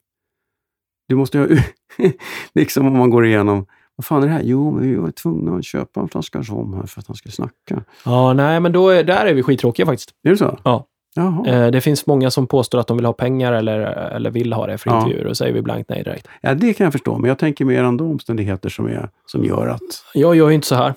Du 1.07 1.15
måste 1.15 1.37
ju 1.37 1.55
ha, 1.55 1.63
liksom 2.55 2.87
om 2.87 2.97
man 2.97 3.09
går 3.09 3.25
igenom, 3.25 3.65
vad 3.95 4.05
fan 4.05 4.23
är 4.23 4.27
det 4.27 4.33
här? 4.33 4.41
Jo, 4.43 4.71
men 4.71 4.89
vi 4.89 4.95
var 4.95 5.11
tvungna 5.11 5.55
att 5.55 5.65
köpa 5.65 5.99
en 6.01 6.07
flaska 6.09 6.41
rom 6.41 6.73
här 6.73 6.83
för 6.85 6.99
att 6.99 7.07
han 7.07 7.15
skulle 7.15 7.31
snacka. 7.33 7.83
Ja, 8.05 8.33
nej, 8.33 8.59
men 8.59 8.71
då 8.71 8.89
är, 8.89 9.03
där 9.03 9.25
är 9.25 9.33
vi 9.33 9.43
skittråkiga 9.43 9.85
faktiskt. 9.85 10.09
Är 10.23 10.29
det 10.29 10.37
så? 10.37 10.59
Ja. 10.63 10.87
Jaha. 11.15 11.47
Eh, 11.47 11.71
det 11.71 11.81
finns 11.81 12.05
många 12.05 12.31
som 12.31 12.47
påstår 12.47 12.79
att 12.79 12.87
de 12.87 12.97
vill 12.97 13.05
ha 13.05 13.13
pengar 13.13 13.53
eller, 13.53 13.79
eller 14.15 14.31
vill 14.31 14.53
ha 14.53 14.67
det 14.67 14.77
för 14.77 14.89
Ja. 14.89 14.97
intervjuer 14.97 15.27
och 15.27 15.37
säger 15.37 15.53
vi 15.53 15.61
blankt 15.61 15.89
nej 15.89 16.03
direkt. 16.03 16.27
Ja, 16.41 16.53
det 16.53 16.73
kan 16.73 16.83
jag 16.83 16.91
förstå, 16.91 17.17
men 17.17 17.27
jag 17.27 17.39
tänker 17.39 17.65
mer 17.65 17.83
ändå 17.83 18.05
omständigheter 18.05 18.69
som, 18.69 18.85
är, 18.87 19.09
som 19.25 19.43
gör 19.43 19.67
att... 19.67 19.81
Jag 20.13 20.35
gör 20.35 20.49
ju 20.49 20.55
inte 20.55 20.67
så 20.67 20.75
här. 20.75 20.93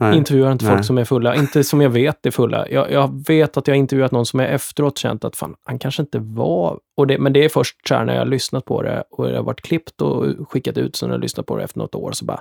Nej. 0.00 0.16
Intervjuar 0.16 0.52
inte 0.52 0.64
Nej. 0.64 0.74
folk 0.74 0.84
som 0.84 0.98
är 0.98 1.04
fulla. 1.04 1.34
Inte 1.34 1.64
som 1.64 1.80
jag 1.80 1.90
vet 1.90 2.26
är 2.26 2.30
fulla. 2.30 2.68
Jag, 2.68 2.90
jag 2.92 3.28
vet 3.28 3.56
att 3.56 3.66
jag 3.66 3.74
har 3.74 3.78
intervjuat 3.78 4.12
någon 4.12 4.26
som 4.26 4.40
är 4.40 4.44
efteråt 4.44 4.98
känt 4.98 5.24
att 5.24 5.36
fan, 5.36 5.54
han 5.64 5.78
kanske 5.78 6.02
inte 6.02 6.18
var... 6.18 6.78
Och 6.96 7.06
det, 7.06 7.18
men 7.18 7.32
det 7.32 7.44
är 7.44 7.48
först 7.48 7.88
så 7.88 7.94
här 7.94 8.04
när 8.04 8.12
jag 8.12 8.20
har 8.20 8.26
lyssnat 8.26 8.64
på 8.64 8.82
det 8.82 9.04
och 9.10 9.28
det 9.28 9.36
har 9.36 9.42
varit 9.42 9.60
klippt 9.60 10.00
och 10.00 10.48
skickat 10.50 10.78
ut, 10.78 10.96
så 10.96 11.06
när 11.06 11.14
jag 11.14 11.20
lyssnat 11.20 11.46
på 11.46 11.56
det 11.56 11.64
efter 11.64 11.78
något 11.78 11.94
år 11.94 12.12
så 12.12 12.24
bara, 12.24 12.40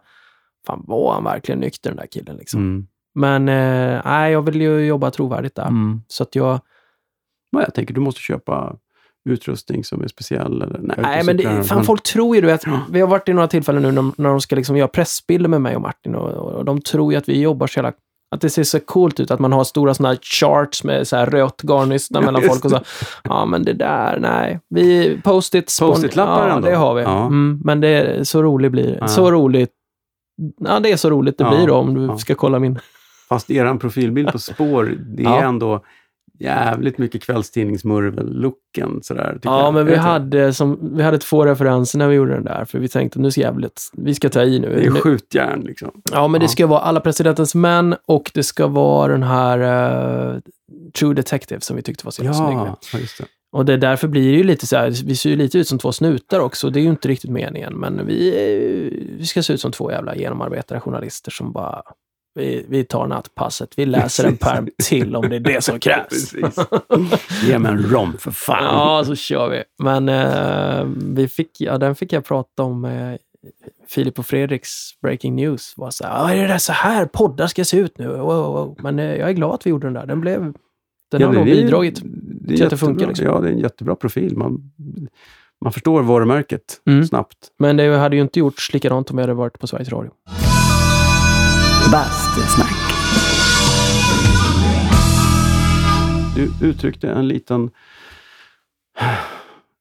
fan 0.67 0.83
var 0.87 1.13
han 1.13 1.23
verkligen 1.23 1.59
nykter 1.59 1.89
den 1.89 1.97
där 1.97 2.07
killen 2.11 2.37
liksom? 2.37 2.59
Mm. 2.59 2.87
Men 3.15 3.49
eh, 3.49 4.01
nej, 4.05 4.31
jag 4.31 4.41
vill 4.41 4.61
ju 4.61 4.85
jobba 4.85 5.11
trovärdigt 5.11 5.55
där. 5.55 5.67
Mm. 5.67 6.01
Så 6.07 6.23
att 6.23 6.35
jag... 6.35 6.59
Men 7.51 7.61
jag 7.61 7.73
tänker, 7.73 7.93
du 7.93 8.01
måste 8.01 8.21
köpa 8.21 8.75
utrustning 9.29 9.83
som 9.83 10.01
är 10.03 10.07
speciell. 10.07 10.61
Eller, 10.61 10.79
nej, 10.83 10.97
Nej, 11.01 11.23
men 11.25 11.37
det, 11.37 11.63
fan, 11.63 11.83
folk 11.83 12.03
tror 12.03 12.35
ju 12.35 12.41
du 12.41 12.47
vet, 12.47 12.65
Ja. 12.65 12.79
vi 12.91 13.01
har 13.01 13.07
varit 13.07 13.29
i 13.29 13.33
några 13.33 13.47
tillfällen 13.47 13.81
nu 13.83 13.91
när, 13.91 14.11
när 14.17 14.29
de 14.29 14.41
ska 14.41 14.55
liksom 14.55 14.77
göra 14.77 14.87
pressbilder 14.87 15.49
med 15.49 15.61
mig 15.61 15.75
och 15.75 15.81
Martin 15.81 16.15
och, 16.15 16.29
och 16.55 16.65
de 16.65 16.81
tror 16.81 17.11
ju 17.13 17.17
att 17.17 17.29
vi 17.29 17.41
jobbar 17.41 17.67
så 17.67 17.77
jävla 17.79 17.93
att 18.35 18.41
det 18.41 18.49
ser 18.49 18.63
så 18.63 18.79
coolt 18.79 19.19
ut, 19.19 19.31
att 19.31 19.39
man 19.39 19.53
har 19.53 19.63
stora 19.63 19.93
sådana 19.93 20.09
här 20.13 20.19
charts 20.21 20.83
med 20.83 21.07
så 21.07 21.15
här 21.15 21.25
rött 21.25 21.61
garnnystan 21.61 22.25
mellan 22.25 22.41
just 22.41 22.53
folk 22.53 22.65
och 22.65 22.71
så. 22.71 22.79
Ja, 23.23 23.45
men 23.45 23.63
det 23.63 23.73
där, 23.73 24.19
nej. 24.19 24.59
Vi, 24.69 25.19
post-it. 25.23 25.69
spon- 25.69 25.87
Post-it-lappar 25.91 26.47
ja, 26.47 26.55
ändå? 26.55 26.67
det 26.69 26.75
har 26.75 26.95
vi. 26.95 27.01
Ja. 27.01 27.25
Mm, 27.25 27.61
men 27.63 27.81
det 27.81 27.87
är 27.87 28.23
så 28.23 28.43
roligt 28.43 28.71
blir 28.71 28.83
det. 28.87 28.97
Ja. 29.01 29.07
Så 29.07 29.31
roligt. 29.31 29.69
Ja, 30.65 30.79
det 30.79 30.91
är 30.91 30.97
så 30.97 31.09
roligt 31.09 31.37
det 31.37 31.43
Ja, 31.43 31.49
blir 31.55 31.67
då, 31.67 31.73
om 31.75 31.93
du 31.93 32.05
ja. 32.05 32.17
ska 32.17 32.35
kolla 32.35 32.59
min. 32.59 32.79
Fast 33.29 33.51
eran 33.51 33.79
profilbild 33.79 34.31
på 34.31 34.39
spår, 34.39 34.95
det 35.17 35.23
är 35.23 35.25
Ja. 35.29 35.41
ändå 35.41 35.83
jävligt 36.39 36.97
mycket 36.97 37.23
kvällstidningsmurvel-looken. 37.23 39.01
Sådär, 39.01 39.39
Ja, 39.43 39.63
jag. 39.63 39.73
men 39.73 39.85
vi 39.85 39.95
hade, 39.95 40.53
som, 40.53 40.95
vi 40.97 41.03
hade 41.03 41.17
två 41.17 41.45
referenser 41.45 41.97
när 41.99 42.07
vi 42.07 42.15
gjorde 42.15 42.33
den 42.33 42.43
där, 42.43 42.65
för 42.65 42.79
vi 42.79 42.87
tänkte 42.87 43.19
nu 43.19 43.31
ska 43.31 43.41
jävligt, 43.41 43.81
vi 43.97 44.15
ska 44.15 44.29
ta 44.29 44.43
i 44.43 44.59
nu. 44.59 44.67
Det 44.75 44.85
är 44.85 44.91
skjutjärn 44.91 45.61
liksom. 45.61 45.91
Ja, 46.11 46.27
men 46.27 46.39
det 46.39 46.43
Ja. 46.45 46.47
ska 46.49 46.67
vara 46.67 46.79
alla 46.79 46.99
presidentens 46.99 47.55
män 47.55 47.95
och 48.07 48.31
det 48.33 48.43
ska 48.43 48.67
vara 48.67 49.11
den 49.11 49.23
här 49.23 49.59
eh, 50.33 50.39
True 50.99 51.13
Detective 51.13 51.61
som 51.61 51.75
vi 51.75 51.81
tyckte 51.81 52.05
var 52.05 52.11
så 52.11 52.23
jävla 52.23 52.37
snygg. 52.37 52.57
Ja, 52.57 52.99
just 52.99 53.17
det. 53.17 53.25
Och 53.51 53.65
det, 53.65 53.77
därför 53.77 54.07
blir 54.07 54.31
det 54.31 54.37
ju 54.37 54.43
lite 54.43 54.67
så 54.67 54.77
här, 54.77 54.89
vi 55.05 55.15
ser 55.15 55.29
ju 55.29 55.35
lite 55.35 55.57
ut 55.57 55.67
som 55.67 55.77
två 55.79 55.91
snutar 55.91 56.39
också. 56.39 56.69
Det 56.69 56.79
är 56.79 56.81
ju 56.81 56.89
inte 56.89 57.07
riktigt 57.07 57.29
meningen, 57.31 57.73
men 57.79 58.05
vi, 58.07 58.27
eh, 58.29 59.17
vi 59.17 59.25
ska 59.25 59.43
se 59.43 59.53
ut 59.53 59.61
som 59.61 59.71
två 59.71 59.91
jävla 59.91 60.15
genomarbetade 60.15 60.79
journalister 60.81 61.31
som 61.31 61.51
bara 61.51 61.81
vi, 62.35 62.65
vi 62.69 62.83
tar 62.83 63.07
nattpasset, 63.07 63.69
vi 63.79 63.85
läser 63.85 64.27
en 64.27 64.37
perm 64.37 64.67
till 64.83 65.15
om 65.15 65.29
det 65.29 65.35
är 65.35 65.39
det 65.39 65.63
som 65.63 65.79
krävs. 65.85 66.33
Ge 67.43 67.59
mig 67.59 67.71
en 67.71 67.83
rom 67.83 68.17
för 68.19 68.31
fan. 68.31 68.63
Ja, 68.63 69.03
så 69.05 69.15
kör 69.15 69.49
vi. 69.49 69.63
Men 69.83 70.09
eh, 70.09 70.85
vi 71.15 71.27
fick, 71.27 71.61
ja, 71.61 71.77
den 71.77 71.95
fick 71.95 72.13
jag 72.13 72.25
prata 72.25 72.63
om 72.63 72.81
med 72.81 73.17
Filip 73.87 74.19
och 74.19 74.25
Fredriks 74.25 74.69
Breaking 75.01 75.35
News. 75.35 75.73
Var 75.77 75.91
så 75.91 76.03
här, 76.03 76.11
"Ja, 76.13 76.43
är 76.43 76.47
det 76.47 76.59
så 76.59 76.73
här 76.73 77.05
poddar 77.05 77.47
ska 77.47 77.65
se 77.65 77.77
ut 77.77 77.97
nu? 77.97 78.07
Wow, 78.07 78.25
wow. 78.53 78.75
Men 78.79 78.99
eh, 78.99 79.05
jag 79.15 79.29
är 79.29 79.33
glad 79.33 79.53
att 79.53 79.65
vi 79.65 79.69
gjorde 79.69 79.87
den 79.87 79.93
där. 79.93 80.05
Den 80.05 80.21
blev... 80.21 80.53
Den 81.11 81.21
har 81.21 81.29
det 81.31 81.37
nog 81.37 81.45
bidragit. 81.45 82.01
det 82.03 82.55
till 82.55 82.63
att 82.63 82.69
det 82.69 82.77
funkar, 82.77 83.07
liksom. 83.07 83.25
Ja, 83.25 83.39
det 83.39 83.47
är 83.47 83.51
en 83.51 83.59
jättebra 83.59 83.95
profil. 83.95 84.37
Man, 84.37 84.71
man 85.63 85.73
förstår 85.73 86.01
varumärket 86.03 86.81
Mm. 86.87 87.05
snabbt. 87.05 87.35
Men 87.59 87.77
det 87.77 87.97
hade 87.97 88.15
ju 88.15 88.21
inte 88.21 88.39
gjorts 88.39 88.73
likadant 88.73 89.11
om 89.11 89.17
jag 89.17 89.23
hade 89.23 89.33
varit 89.33 89.59
på 89.59 89.67
Sveriges 89.67 89.89
Radio. 89.89 90.11
Bastusnack. 91.87 92.75
Du 96.35 96.67
uttryckte 96.67 97.09
en 97.09 97.27
liten, 97.27 97.71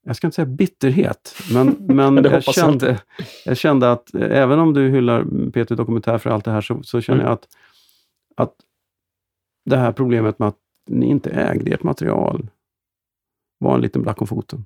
jag 0.04 0.16
ska 0.16 0.26
inte 0.26 0.34
säga 0.34 0.46
bitterhet, 0.46 1.34
men, 1.52 1.66
men 1.78 2.24
jag, 2.24 2.44
kände, 2.44 3.00
jag 3.44 3.56
kände 3.56 3.92
att 3.92 4.14
även 4.14 4.58
om 4.58 4.74
du 4.74 4.88
hyllar 4.88 5.50
Peter 5.50 5.76
Dokumentär 5.76 6.18
för 6.18 6.30
allt 6.30 6.44
det 6.44 6.50
här 6.50 6.60
så, 6.60 6.82
så 6.82 7.00
känner 7.00 7.20
Mm. 7.20 7.26
jag 7.26 7.34
att, 7.34 7.48
att 8.36 8.54
det 9.64 9.76
här 9.76 9.92
problemet 9.92 10.38
med 10.38 10.48
att 10.48 10.58
ni 10.88 11.06
inte 11.06 11.30
ägde 11.30 11.70
ert 11.70 11.82
material 11.82 12.50
var 13.58 13.74
en 13.74 13.80
liten 13.80 14.02
black 14.02 14.20
om 14.20 14.26
foten. 14.26 14.64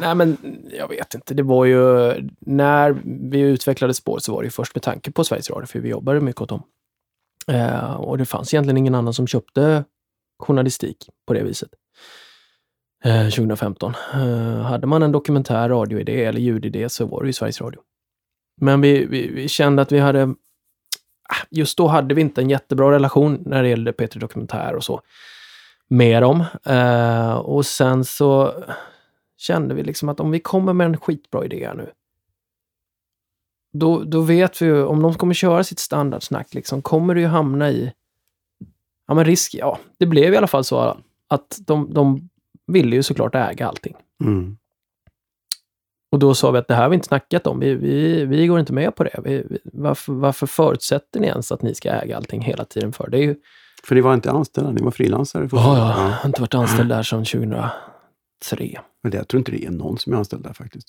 Nej, 0.00 0.14
men 0.14 0.36
jag 0.72 0.88
vet 0.88 1.14
inte. 1.14 1.34
Det 1.34 1.42
var 1.42 1.64
ju... 1.64 2.12
När 2.40 2.96
vi 3.30 3.40
utvecklade 3.40 3.94
spåret 3.94 4.22
så 4.22 4.32
var 4.32 4.42
det 4.42 4.46
ju 4.46 4.50
först 4.50 4.74
med 4.74 4.82
tanke 4.82 5.10
på 5.10 5.24
Sveriges 5.24 5.50
Radio, 5.50 5.66
för 5.66 5.78
vi 5.78 5.88
jobbade 5.88 6.20
mycket 6.20 6.42
åt 6.42 6.48
dem. 6.48 6.62
Eh, 7.48 7.94
och 7.94 8.18
det 8.18 8.24
fanns 8.24 8.54
egentligen 8.54 8.76
ingen 8.76 8.94
annan 8.94 9.14
som 9.14 9.26
köpte 9.26 9.84
journalistik 10.38 11.08
på 11.26 11.32
det 11.32 11.42
viset. 11.42 11.70
Eh, 13.04 13.24
2015. 13.24 13.94
Eh, 14.14 14.60
hade 14.60 14.86
man 14.86 15.02
en 15.02 15.12
dokumentär 15.12 15.68
radioidé 15.68 16.24
eller 16.24 16.40
ljudidé 16.40 16.88
så 16.88 17.06
var 17.06 17.22
det 17.22 17.26
ju 17.26 17.32
Sveriges 17.32 17.60
Radio. 17.60 17.80
Men 18.60 18.80
vi, 18.80 19.06
vi, 19.06 19.28
vi 19.28 19.48
kände 19.48 19.82
att 19.82 19.92
vi 19.92 19.98
hade... 19.98 20.22
Ah, 21.30 21.46
just 21.50 21.78
då 21.78 21.86
hade 21.86 22.14
vi 22.14 22.20
inte 22.20 22.40
en 22.40 22.50
jättebra 22.50 22.92
relation 22.92 23.42
när 23.46 23.62
det 23.62 23.68
gällde 23.68 23.92
P3 23.92 24.18
Dokumentär 24.18 24.74
och 24.74 24.84
så 24.84 25.00
med 25.88 26.22
dem. 26.22 26.44
Eh, 26.64 27.32
och 27.32 27.66
sen 27.66 28.04
så 28.04 28.52
kände 29.38 29.74
vi 29.74 29.82
liksom 29.82 30.08
att 30.08 30.20
om 30.20 30.30
vi 30.30 30.40
kommer 30.40 30.72
med 30.72 30.86
en 30.86 30.96
skitbra 30.96 31.44
idé 31.44 31.66
här 31.66 31.74
nu, 31.74 31.90
då, 33.72 34.02
då 34.04 34.20
vet 34.20 34.62
vi 34.62 34.66
ju, 34.66 34.84
om 34.84 35.02
de 35.02 35.14
kommer 35.14 35.34
köra 35.34 35.64
sitt 35.64 35.78
standardsnack, 35.78 36.54
liksom, 36.54 36.82
kommer 36.82 37.14
det 37.14 37.20
ju 37.20 37.26
hamna 37.26 37.70
i... 37.70 37.92
Ja, 39.06 39.14
men 39.14 39.24
risk, 39.24 39.54
ja. 39.54 39.78
Det 39.98 40.06
blev 40.06 40.34
i 40.34 40.36
alla 40.36 40.46
fall 40.46 40.64
så 40.64 40.98
att 41.28 41.58
de, 41.60 41.94
de 41.94 42.28
ville 42.66 42.96
ju 42.96 43.02
såklart 43.02 43.34
äga 43.34 43.68
allting. 43.68 43.96
Mm. 44.24 44.56
Och 46.12 46.18
då 46.18 46.34
sa 46.34 46.50
vi 46.50 46.58
att 46.58 46.68
det 46.68 46.74
här 46.74 46.82
har 46.82 46.88
vi 46.88 46.94
inte 46.94 47.06
snackat 47.06 47.46
om. 47.46 47.60
Vi, 47.60 47.74
vi, 47.74 48.24
vi 48.24 48.46
går 48.46 48.60
inte 48.60 48.72
med 48.72 48.96
på 48.96 49.04
det. 49.04 49.20
Vi, 49.24 49.46
vi, 49.50 49.58
varför, 49.64 50.12
varför 50.12 50.46
förutsätter 50.46 51.20
ni 51.20 51.26
ens 51.26 51.52
att 51.52 51.62
ni 51.62 51.74
ska 51.74 51.90
äga 51.90 52.16
allting 52.16 52.42
hela 52.42 52.64
tiden 52.64 52.92
för? 52.92 53.08
Det 53.10 53.18
är 53.18 53.22
ju... 53.22 53.36
För 53.84 53.94
ni 53.94 54.00
var 54.00 54.14
inte 54.14 54.30
anställda, 54.30 54.70
ni 54.70 54.82
var 54.82 54.90
frilansare. 54.90 55.48
Ja. 55.52 55.78
Jag 55.78 55.94
har 55.94 56.28
inte 56.28 56.40
varit 56.40 56.54
anställd 56.54 56.88
där 56.88 57.02
sedan 57.02 57.24
2003. 58.50 58.80
Men 59.02 59.10
det, 59.12 59.16
jag 59.18 59.28
tror 59.28 59.38
inte 59.38 59.50
det 59.52 59.64
är 59.64 59.70
någon 59.70 59.98
som 59.98 60.12
är 60.12 60.16
anställd 60.16 60.42
där 60.42 60.52
faktiskt. 60.52 60.88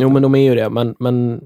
Jo, 0.00 0.08
men 0.10 0.22
de 0.22 0.34
är 0.34 0.38
ju 0.50 0.54
det. 0.54 0.70
Men, 0.70 0.94
men 0.98 1.40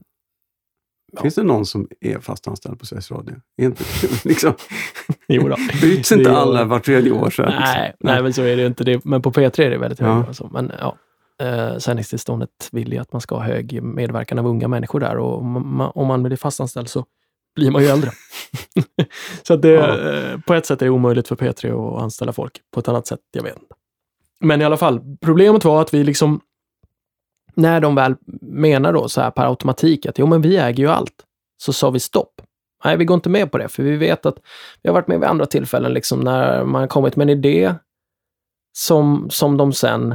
Ja. 1.15 1.23
Finns 1.23 1.35
det 1.35 1.43
någon 1.43 1.67
som 1.67 1.89
är 2.01 2.19
fast 2.19 2.49
anställd 2.49 2.79
på 2.79 2.87
Sveriges 2.87 3.11
Radio? 3.11 3.35
Är 3.57 3.65
inte, 3.65 3.85
liksom, 4.29 4.55
jo 5.29 5.49
då. 5.49 5.57
byts 5.83 6.09
Det 6.09 6.15
inte 6.15 6.31
gör- 6.31 6.37
alla 6.37 6.65
var 6.65 6.79
tredje 6.79 7.13
år? 7.13 7.31
Så 7.31 7.43
Nej, 7.43 7.51
liksom? 7.89 7.97
nej, 8.01 8.23
men 8.23 8.33
så 8.33 8.43
är 8.43 8.57
det 8.57 8.63
ju 8.63 8.67
inte. 8.67 8.85
Det, 8.85 9.05
men 9.05 9.23
på 9.23 9.33
P3 9.33 9.61
är 9.63 9.71
det 9.71 9.79
väldigt 9.79 10.01
högt. 10.01 10.09
Ja. 10.09 10.27
Alltså. 10.27 10.49
Men 10.53 10.73
ja, 10.81 10.97
eh, 11.47 11.79
sändningstillståndet 11.79 12.51
vill 12.73 12.93
ju 12.93 12.99
att 12.99 13.13
man 13.13 13.21
ska 13.21 13.35
ha 13.35 13.43
hög 13.43 13.83
medverkan 13.83 14.39
av 14.39 14.47
unga 14.47 14.69
människor 14.69 15.01
där 15.01 15.17
och 15.19 15.39
om 15.39 15.77
man, 15.77 15.93
om 15.95 16.07
man 16.07 16.23
blir 16.23 16.37
fastanställd 16.37 16.89
så 16.89 17.05
blir 17.57 17.71
man 17.71 17.83
ju 17.83 17.89
äldre. 17.89 18.11
så 19.43 19.57
det, 19.57 19.69
Ja. 19.69 20.13
eh, 20.13 20.41
på 20.41 20.55
ett 20.55 20.67
sätt 20.67 20.83
är 20.83 20.87
det 20.87 20.91
omöjligt 20.91 21.29
för 21.29 21.37
P3 21.37 21.97
att 21.97 22.03
anställa 22.03 22.33
folk. 22.33 22.61
På 22.75 22.81
ett 22.81 22.89
annat 22.89 23.07
sätt, 23.07 23.21
jag 23.33 23.43
vet 23.43 23.57
inte. 23.57 23.75
Men 24.43 24.61
i 24.61 24.65
alla 24.65 24.77
fall, 24.77 25.01
problemet 25.21 25.65
var 25.65 25.83
att 25.83 25.95
vi 25.95 26.05
liksom, 26.05 26.41
när 27.55 27.81
de 27.81 27.95
väl 27.95 28.15
menar 28.41 28.93
då 28.93 29.09
så 29.09 29.21
här 29.21 29.31
per 29.31 29.45
automatik 29.45 30.07
att 30.07 30.19
jo 30.19 30.27
men 30.27 30.43
vi 30.43 30.57
äger 30.57 30.85
ju 30.85 30.91
allt, 30.91 31.25
så 31.63 31.73
sa 31.73 31.91
vi 31.91 32.01
stopp. 32.01 32.43
Nej, 32.85 32.97
vi 32.97 33.05
går 33.05 33.15
inte 33.15 33.29
med 33.29 33.51
på 33.53 33.59
det, 33.59 33.69
för 33.69 33.83
vi 33.83 33.97
vet 33.97 34.27
att 34.27 34.37
vi 34.83 34.89
har 34.89 34.95
varit 34.95 35.09
med 35.09 35.21
vid 35.21 35.29
andra 35.29 35.47
tillfällen 35.47 35.93
liksom 35.93 36.21
när 36.21 36.65
man 36.65 36.81
har 36.81 36.89
kommit 36.89 37.17
med 37.17 37.25
en 37.31 37.39
idé 37.39 37.75
som, 38.79 39.31
som 39.31 39.57
de 39.57 39.73
sen 39.73 40.15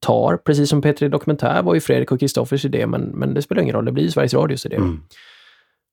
tar, 0.00 0.36
precis 0.36 0.70
som 0.70 0.82
P3 0.82 1.08
Dokumentär 1.08 1.62
var 1.62 1.74
ju 1.74 1.80
Fredrik 1.80 2.12
och 2.12 2.20
Kristoffers 2.20 2.64
idé, 2.64 2.86
men, 2.86 3.02
men 3.02 3.34
det 3.34 3.42
spelar 3.42 3.62
ingen 3.62 3.74
roll, 3.74 3.84
det 3.84 3.92
blir 3.92 4.04
ju 4.04 4.10
Sveriges 4.10 4.34
Radios 4.34 4.66
idé. 4.66 4.76
Mm. 4.76 5.00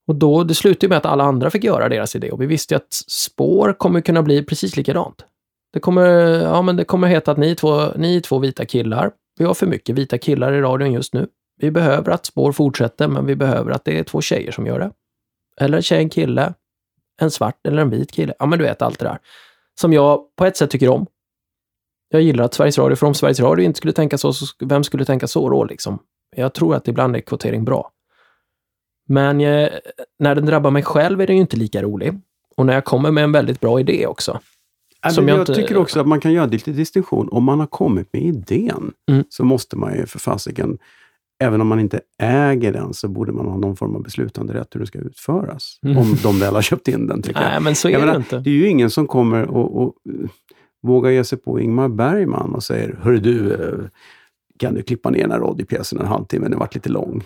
Och 0.08 0.16
då, 0.16 0.44
det 0.44 0.56
slutade 0.56 0.90
med 0.90 0.98
att 0.98 1.06
alla 1.06 1.24
andra 1.24 1.50
fick 1.50 1.64
göra 1.64 1.90
deras 1.90 2.16
idé 2.16 2.32
och 2.32 2.42
vi 2.42 2.46
visste 2.46 2.74
ju 2.74 2.76
att 2.76 2.94
spår 3.08 3.74
kommer 3.74 4.02
kunna 4.02 4.24
bli 4.24 4.44
precis 4.44 4.78
likadant. 4.78 5.26
Det 5.74 5.80
kommer, 5.80 6.06
ja, 6.42 6.62
men 6.62 6.76
det 6.76 6.84
kommer 6.84 7.08
heta 7.08 7.32
att 7.32 7.38
ni 7.38 7.52
är, 7.52 7.56
två, 7.56 7.86
ni 7.96 8.16
är 8.16 8.22
två 8.22 8.40
vita 8.40 8.66
killar. 8.66 9.12
Vi 9.40 9.46
har 9.46 9.54
för 9.54 9.68
mycket 9.68 9.96
vita 9.96 10.18
killar 10.18 10.54
i 10.54 10.62
radion 10.62 10.94
just 10.94 11.14
nu. 11.14 11.28
Vi 11.58 11.72
behöver 11.72 12.12
att 12.12 12.26
spår 12.26 12.52
fortsätter, 12.52 13.08
men 13.08 13.26
vi 13.26 13.36
behöver 13.36 13.72
att 13.72 13.86
det 13.86 14.00
är 14.00 14.04
två 14.04 14.22
tjejer 14.22 14.52
som 14.52 14.66
gör 14.66 14.80
det. 14.80 14.92
Eller 15.62 15.78
en 15.78 15.84
tjej, 15.84 16.00
en 16.00 16.10
kille, 16.10 16.54
en 17.22 17.32
svart 17.32 17.68
eller 17.68 17.82
en 17.82 17.90
vit 17.90 18.12
kille. 18.12 18.34
Ja, 18.40 18.46
men 18.46 18.60
du 18.60 18.66
vet 18.66 18.82
allt 18.82 19.00
det 19.00 19.06
där. 19.06 19.20
Som 19.82 19.94
jag 19.94 20.36
på 20.36 20.46
ett 20.46 20.58
sätt 20.58 20.70
tycker 20.70 20.90
om. 20.90 21.08
Jag 22.10 22.22
gillar 22.22 22.44
att 22.44 22.54
Sveriges 22.54 22.78
Radio, 22.78 22.96
för 22.96 23.08
om 23.08 23.14
Sveriges 23.14 23.40
Radio 23.40 23.66
inte 23.66 23.78
skulle 23.78 23.94
tänka 23.94 24.18
så, 24.18 24.34
så 24.34 24.46
vem 24.66 24.84
skulle 24.84 25.06
tänka 25.06 25.28
så 25.28 25.50
då 25.50 25.64
liksom? 25.64 26.00
Jag 26.36 26.54
tror 26.54 26.76
att 26.76 26.88
ibland 26.88 27.16
är 27.16 27.20
kvotering 27.20 27.66
bra. 27.66 27.92
Men 29.08 29.42
eh, 29.42 29.70
när 30.20 30.36
den 30.36 30.46
drabbar 30.46 30.72
mig 30.72 30.84
själv 30.84 31.22
är 31.22 31.28
den 31.28 31.36
ju 31.36 31.42
inte 31.42 31.58
lika 31.58 31.82
rolig. 31.82 32.22
Och 32.58 32.66
när 32.66 32.74
jag 32.74 32.86
kommer 32.86 33.12
med 33.12 33.24
en 33.24 33.32
väldigt 33.32 33.60
bra 33.60 33.80
idé 33.80 34.08
också. 34.08 34.40
Men 35.04 35.16
jag 35.28 35.30
jag 35.30 35.42
inte- 35.42 35.56
tycker 35.56 35.78
också 35.78 36.00
att 36.00 36.08
man 36.08 36.20
kan 36.20 36.34
göra 36.34 36.46
lite 36.46 36.72
distinktion. 36.72 37.30
Om 37.32 37.44
man 37.44 37.60
har 37.60 37.68
kommit 37.68 38.14
med 38.14 38.22
idén 38.22 38.92
Mm. 39.12 39.24
så 39.30 39.44
måste 39.44 39.78
man 39.78 39.96
ju 39.96 40.06
för 40.06 40.20
fasiken, 40.20 40.78
även 41.44 41.62
om 41.62 41.68
man 41.68 41.80
inte 41.80 42.02
äger 42.22 42.74
den, 42.74 42.94
så 42.94 43.08
borde 43.08 43.32
man 43.32 43.46
ha 43.46 43.58
någon 43.58 43.76
form 43.76 43.96
av 43.96 44.04
beslutande 44.04 44.54
rätt 44.54 44.68
hur 44.76 44.80
den 44.80 44.88
ska 44.88 45.00
utföras. 45.00 45.80
Mm. 45.86 45.98
Om 45.98 46.16
de 46.24 46.40
väl 46.40 46.54
har 46.56 46.62
köpt 46.62 46.88
in 46.88 47.08
den, 47.08 47.22
tycker 47.22 47.42
jag. 47.42 47.50
Nej, 47.50 47.62
men 47.62 47.76
så 47.76 47.88
är 47.88 47.92
Jag 47.92 48.02
det 48.02 48.06
menar, 48.06 48.18
inte. 48.20 48.40
Det 48.40 48.50
är 48.50 48.54
ju 48.54 48.68
ingen 48.68 48.90
som 48.90 49.08
kommer 49.08 49.46
och, 49.48 49.82
och 49.84 49.94
uh, 50.10 50.30
vågar 50.82 51.10
ge 51.12 51.24
sig 51.24 51.38
på 51.38 51.60
Ingmar 51.60 51.88
Bergman 51.90 52.56
och 52.56 52.64
säger 52.64 53.00
Hörru 53.02 53.20
du, 53.20 53.54
eh, 53.54 53.80
kan 54.60 54.74
du 54.74 54.82
klippa 54.82 55.10
ner 55.10 55.22
den 55.22 55.32
här 55.32 55.40
radiopjäsen 55.40 56.00
en 56.00 56.06
halvtimme? 56.08 56.48
Den 56.48 56.60
varit 56.60 56.76
lite 56.76 56.90
lång. 56.90 57.24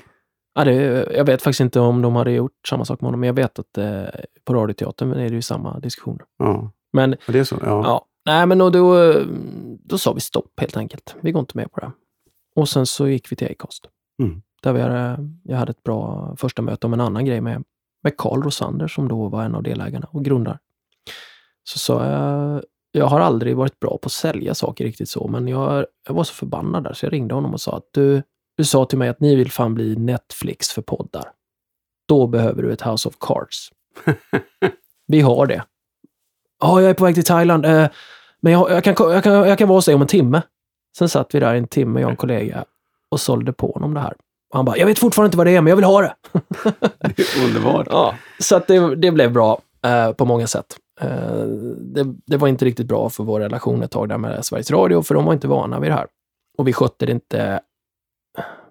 Ja, 0.56 0.64
det, 0.64 0.74
jag 1.16 1.26
vet 1.26 1.42
faktiskt 1.42 1.60
inte 1.62 1.80
om 1.80 2.02
de 2.02 2.16
hade 2.16 2.32
gjort 2.32 2.52
samma 2.70 2.86
sak 2.86 3.02
med 3.02 3.08
honom, 3.08 3.20
men 3.20 3.28
jag 3.28 3.34
vet 3.34 3.60
att 3.60 3.78
eh, 3.78 4.04
på 4.46 4.54
Radioteatern 4.54 5.12
är 5.12 5.30
det 5.30 5.36
ju 5.36 5.42
samma 5.42 5.80
diskussioner. 5.80 6.22
Ja, 6.40 6.72
Men 6.94 7.16
det 7.28 7.40
är 7.40 7.44
så? 7.44 7.58
Ja. 7.62 7.84
Ja, 7.84 8.06
nej 8.26 8.46
men 8.46 8.62
och 8.62 8.72
då, 8.72 9.14
då 9.84 9.98
sa 9.98 10.14
vi 10.14 10.22
stopp 10.22 10.60
helt 10.60 10.78
enkelt. 10.78 11.16
Vi 11.22 11.32
går 11.32 11.40
inte 11.40 11.58
med 11.58 11.72
på 11.72 11.80
det. 11.80 11.92
Och 12.56 12.70
sen 12.70 12.86
så 12.86 13.08
gick 13.08 13.32
vi 13.32 13.36
till 13.36 13.52
Acast. 13.52 13.86
Mm. 14.24 14.42
Där 14.62 14.74
vi 14.74 14.82
hade, 14.82 15.30
jag 15.44 15.58
hade 15.58 15.72
ett 15.72 15.84
bra 15.84 16.34
första 16.38 16.62
möte 16.62 16.88
om 16.88 16.94
en 16.94 17.02
annan 17.02 17.26
grej 17.26 17.42
med, 17.42 17.64
med 18.04 18.18
Carl 18.18 18.44
Rosander 18.44 18.88
som 18.88 19.08
då 19.08 19.28
var 19.28 19.44
en 19.44 19.56
av 19.56 19.64
delägarna 19.64 20.08
och 20.12 20.26
grundare. 20.26 20.60
Så 21.64 21.80
sa 21.80 22.06
jag, 22.06 22.64
jag 22.92 23.06
har 23.06 23.20
aldrig 23.20 23.58
varit 23.58 23.80
bra 23.80 23.98
på 23.98 24.06
att 24.06 24.12
sälja 24.12 24.56
saker 24.56 24.84
riktigt 24.84 25.10
så, 25.10 25.28
men 25.28 25.48
jag, 25.48 25.86
jag 26.08 26.14
var 26.14 26.24
så 26.24 26.34
förbannad 26.34 26.84
där 26.84 26.94
så 26.94 27.06
jag 27.06 27.14
ringde 27.14 27.36
honom 27.36 27.54
och 27.54 27.62
sa 27.62 27.78
att 27.78 27.90
du, 27.92 28.24
du 28.58 28.64
sa 28.64 28.86
till 28.86 28.98
mig 28.98 29.10
att 29.10 29.20
ni 29.20 29.36
vill 29.36 29.52
fan 29.52 29.74
bli 29.74 29.96
Netflix 29.96 30.70
för 30.70 30.82
poddar. 30.82 31.32
Då 32.08 32.28
behöver 32.28 32.64
du 32.64 32.74
ett 32.74 32.82
House 32.82 33.10
of 33.10 33.16
Cards. 33.20 33.70
vi 35.08 35.22
har 35.22 35.48
det. 35.48 35.64
Ja, 36.64 36.82
jag 36.82 36.90
är 36.90 36.94
på 36.94 37.04
väg 37.04 37.16
till 37.16 37.24
Thailand. 37.24 37.66
Eh, 37.66 37.88
men 38.42 38.54
jag, 38.54 38.72
jag, 38.72 38.84
kan, 38.84 38.96
jag, 39.00 39.24
kan, 39.24 39.34
jag 39.34 39.58
kan 39.58 39.68
vara 39.68 39.78
hos 39.78 39.86
dig 39.86 39.96
om 39.96 40.02
en 40.02 40.08
timme. 40.08 40.42
Sen 40.98 41.10
satt 41.10 41.36
vi 41.36 41.40
där 41.40 41.56
i 41.56 41.58
en 41.58 41.68
timme, 41.68 42.00
jag 42.00 42.08
och 42.08 42.12
en 42.12 42.18
kollega, 42.18 42.66
och 43.12 43.20
sålde 43.20 43.54
på 43.54 43.72
honom 43.72 43.94
det 43.94 44.00
här. 44.00 44.14
Och 44.50 44.58
han 44.58 44.66
bara, 44.66 44.78
jag 44.78 44.86
vet 44.86 45.00
fortfarande 45.00 45.28
inte 45.28 45.38
vad 45.38 45.48
det 45.48 45.56
är, 45.56 45.62
men 45.62 45.70
jag 45.70 45.76
vill 45.76 45.86
ha 45.86 46.02
det. 46.02 46.16
Det 47.16 47.20
är 47.20 47.46
underbart. 47.48 47.88
Ja, 47.90 48.16
så 48.40 48.56
att 48.56 48.68
det, 48.68 48.96
det 48.96 49.12
blev 49.12 49.34
bra 49.34 49.62
eh, 49.86 50.12
på 50.12 50.26
många 50.26 50.48
sätt. 50.48 50.78
Eh, 51.02 51.46
det, 51.78 52.06
det 52.26 52.38
var 52.38 52.48
inte 52.48 52.66
riktigt 52.66 52.88
bra 52.88 53.10
för 53.10 53.24
vår 53.24 53.40
relation 53.40 53.84
ett 53.84 53.92
tag 53.92 54.10
där 54.10 54.18
med 54.18 54.46
Sveriges 54.46 54.72
Radio, 54.72 55.02
för 55.02 55.16
de 55.16 55.26
var 55.26 55.34
inte 55.34 55.48
vana 55.48 55.80
vid 55.80 55.92
det 55.92 55.96
här. 55.96 56.08
Och 56.58 56.68
vi 56.68 56.74
skötte 56.74 57.06
det 57.06 57.12
inte... 57.12 57.62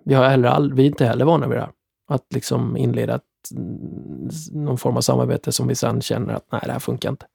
Vi, 0.04 0.14
har 0.14 0.28
heller 0.28 0.48
all, 0.48 0.74
vi 0.74 0.82
är 0.82 0.86
inte 0.86 1.04
heller 1.04 1.24
vana 1.24 1.48
vid 1.48 1.56
det 1.56 1.62
här. 1.62 1.72
Att 2.08 2.26
liksom 2.34 2.76
inleda 2.76 3.14
ett, 3.14 3.22
mm, 3.56 4.28
någon 4.52 4.78
form 4.78 4.96
av 4.96 5.00
samarbete 5.00 5.52
som 5.52 5.68
vi 5.68 5.74
sen 5.74 6.00
känner 6.00 6.34
att 6.34 6.46
nej, 6.52 6.60
det 6.64 6.72
här 6.72 6.78
funkar 6.78 7.10
inte. 7.10 7.26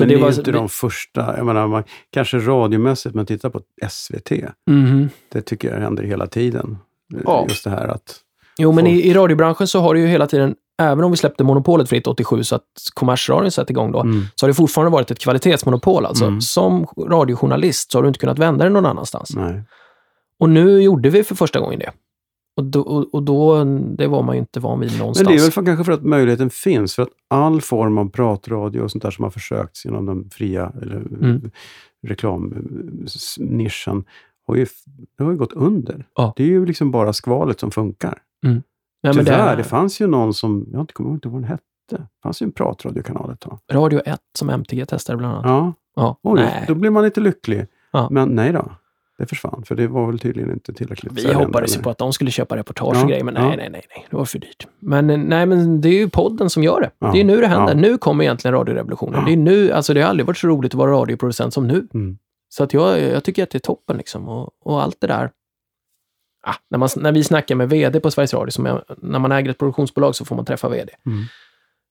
Men 0.00 0.08
det 0.08 0.14
är 0.14 0.18
var- 0.18 0.30
ju 0.30 0.36
inte 0.36 0.52
de 0.52 0.68
första, 0.68 1.36
jag 1.36 1.46
menar, 1.46 1.66
man, 1.66 1.84
kanske 2.12 2.38
radiomässigt, 2.38 3.14
men 3.14 3.26
titta 3.26 3.50
på 3.50 3.60
SVT. 3.88 4.30
Mhm. 4.70 5.08
Det 5.32 5.40
tycker 5.42 5.72
jag 5.74 5.80
händer 5.80 6.02
hela 6.02 6.26
tiden. 6.26 6.78
Ja. 7.24 7.46
Just 7.48 7.64
det 7.64 7.70
här 7.70 7.88
att... 7.88 8.16
Jo, 8.58 8.72
men 8.72 8.84
Folk- 8.84 8.94
i, 8.96 9.08
i 9.10 9.14
radiobranschen 9.14 9.66
så 9.68 9.80
har 9.80 9.94
det 9.94 10.00
ju 10.00 10.06
hela 10.06 10.26
tiden, 10.26 10.54
även 10.82 11.04
om 11.04 11.10
vi 11.10 11.16
släppte 11.16 11.44
monopolet 11.44 11.88
fritt 11.88 12.06
87 12.06 12.44
så 12.44 12.54
att 12.56 12.62
kommersradion 12.94 13.50
satte 13.50 13.72
igång 13.72 13.92
då, 13.92 14.00
Mm. 14.00 14.22
så 14.34 14.46
har 14.46 14.48
det 14.48 14.54
fortfarande 14.54 14.90
varit 14.92 15.10
ett 15.10 15.18
kvalitetsmonopol. 15.18 16.06
Alltså. 16.06 16.24
Mm. 16.24 16.40
Som 16.40 16.86
radiojournalist 17.08 17.92
så 17.92 17.98
har 17.98 18.02
du 18.02 18.08
inte 18.08 18.20
kunnat 18.20 18.38
vända 18.38 18.64
dig 18.64 18.72
någon 18.72 18.86
annanstans. 18.86 19.30
Nej. 19.36 19.62
Och 20.40 20.48
nu 20.50 20.82
gjorde 20.82 21.10
vi 21.10 21.24
för 21.24 21.34
första 21.34 21.60
gången 21.60 21.78
det. 21.78 21.90
Och 22.56 22.64
då, 22.64 22.80
och, 23.12 23.22
då 23.22 23.64
det 23.96 24.06
var 24.06 24.22
man 24.22 24.34
ju 24.34 24.40
inte 24.40 24.60
van 24.60 24.80
vid 24.80 24.98
någonstans. 24.98 25.26
Men 25.28 25.36
det 25.36 25.40
är 25.40 25.42
väl 25.42 25.52
för, 25.52 25.64
kanske 25.64 25.84
för 25.84 25.92
att 25.92 26.02
möjligheten 26.02 26.50
finns. 26.50 26.94
För 26.94 27.02
att 27.02 27.08
all 27.28 27.60
form 27.60 27.98
av 27.98 28.10
pratradio 28.10 28.80
och 28.80 28.90
sånt 28.90 29.02
där 29.02 29.10
som 29.10 29.22
har 29.22 29.30
försökts 29.30 29.86
inom 29.86 30.06
den 30.06 30.30
fria 30.30 30.72
eller, 30.82 30.96
Mm. 30.96 31.50
reklamnischen 32.06 34.04
har 34.46 34.56
ju, 34.56 34.66
det 35.18 35.24
har 35.24 35.30
ju 35.30 35.36
gått 35.36 35.52
under. 35.52 36.06
Ja. 36.14 36.32
Det 36.36 36.42
är 36.42 36.48
ju 36.48 36.66
liksom 36.66 36.90
bara 36.90 37.12
skvalet 37.12 37.60
som 37.60 37.70
funkar. 37.70 38.18
Nej, 38.42 38.62
men 39.02 39.24
Tyvärr, 39.24 39.50
det, 39.50 39.56
det, 39.56 39.64
fanns 39.64 40.00
ju 40.00 40.06
någon 40.06 40.34
som, 40.34 40.66
jag 40.70 40.76
har 40.78 40.80
inte 40.80 40.92
kommer 40.92 41.10
ihåg 41.10 41.20
vad 41.26 41.32
den 41.34 41.44
hette. 41.44 41.62
Det 41.90 42.06
fanns 42.22 42.42
ju 42.42 42.44
en 42.44 42.52
pratradiokanal 42.52 43.30
ett 43.32 43.40
tag. 43.40 43.58
Radio 43.72 44.00
1 44.06 44.20
som 44.38 44.50
MTG 44.50 44.86
testade 44.86 45.16
bland 45.16 45.34
annat. 45.34 45.46
Ja, 45.46 45.72
Ja. 45.96 46.16
Oj, 46.22 46.64
då 46.68 46.74
blir 46.74 46.90
man 46.90 47.02
lite 47.04 47.20
lycklig. 47.20 47.66
Ja. 47.92 48.08
Men 48.10 48.28
nej 48.28 48.52
då, 48.52 48.72
det 49.18 49.26
försvann. 49.26 49.62
För 49.66 49.74
det 49.74 49.86
var 49.86 50.06
väl 50.06 50.18
tydligen 50.18 50.50
inte 50.50 50.72
tillräckligt. 50.72 51.12
Vi 51.12 51.32
hoppades 51.32 51.76
ju 51.76 51.82
på 51.82 51.90
att 51.90 51.98
de 51.98 52.12
skulle 52.12 52.30
köpa 52.30 52.56
reportage 52.56 52.96
Ja, 52.96 53.02
och 53.02 53.08
grejer, 53.08 53.24
men 53.24 53.34
nej, 53.34 53.42
ja. 53.42 53.48
nej, 53.48 53.70
nej, 53.70 53.86
nej, 53.88 54.06
det 54.10 54.16
var 54.16 54.24
för 54.24 54.38
dyrt. 54.38 54.66
Men 54.78 55.10
eh, 55.10 55.18
nej, 55.18 55.46
men 55.46 55.80
det 55.80 55.88
är 55.88 55.98
ju 55.98 56.08
podden 56.08 56.50
som 56.50 56.62
gör 56.62 56.80
det. 56.80 56.90
Ja, 56.98 57.10
Det 57.12 57.20
är 57.20 57.24
nu 57.24 57.40
det 57.40 57.46
händer. 57.46 57.74
Nu 57.74 57.98
kommer 57.98 58.24
egentligen 58.24 58.54
radiorevolutionen. 58.54 59.24
Det 59.24 59.32
är 59.32 59.36
nu, 59.36 59.72
alltså 59.72 59.94
det 59.94 60.02
har 60.02 60.08
aldrig 60.08 60.26
varit 60.26 60.38
så 60.38 60.46
roligt 60.46 60.74
att 60.74 60.78
vara 60.78 60.92
radioproducent 60.92 61.54
som 61.54 61.66
nu. 61.66 61.88
Mm. 61.94 62.18
Så 62.48 62.64
att 62.64 62.74
jag, 62.74 63.00
jag 63.00 63.24
tycker 63.24 63.42
att 63.42 63.50
det 63.50 63.58
är 63.58 63.60
toppen 63.60 63.96
liksom. 63.96 64.28
Och, 64.28 64.50
och 64.60 64.82
allt 64.82 65.00
det 65.00 65.06
där. 65.06 65.30
Ah, 66.46 66.54
när, 66.70 66.78
man, 66.78 66.88
när 66.96 67.12
vi 67.12 67.24
snackar 67.24 67.54
med 67.54 67.68
VD 67.68 68.00
på 68.00 68.10
Sveriges 68.10 68.34
Radio, 68.34 68.50
som 68.50 68.66
är, 68.66 68.84
när 68.98 69.18
man 69.18 69.32
äger 69.32 69.50
ett 69.50 69.58
produktionsbolag 69.58 70.14
så 70.14 70.24
får 70.24 70.36
man 70.36 70.44
träffa 70.44 70.68
VD. 70.68 70.92
Mm. 71.06 71.24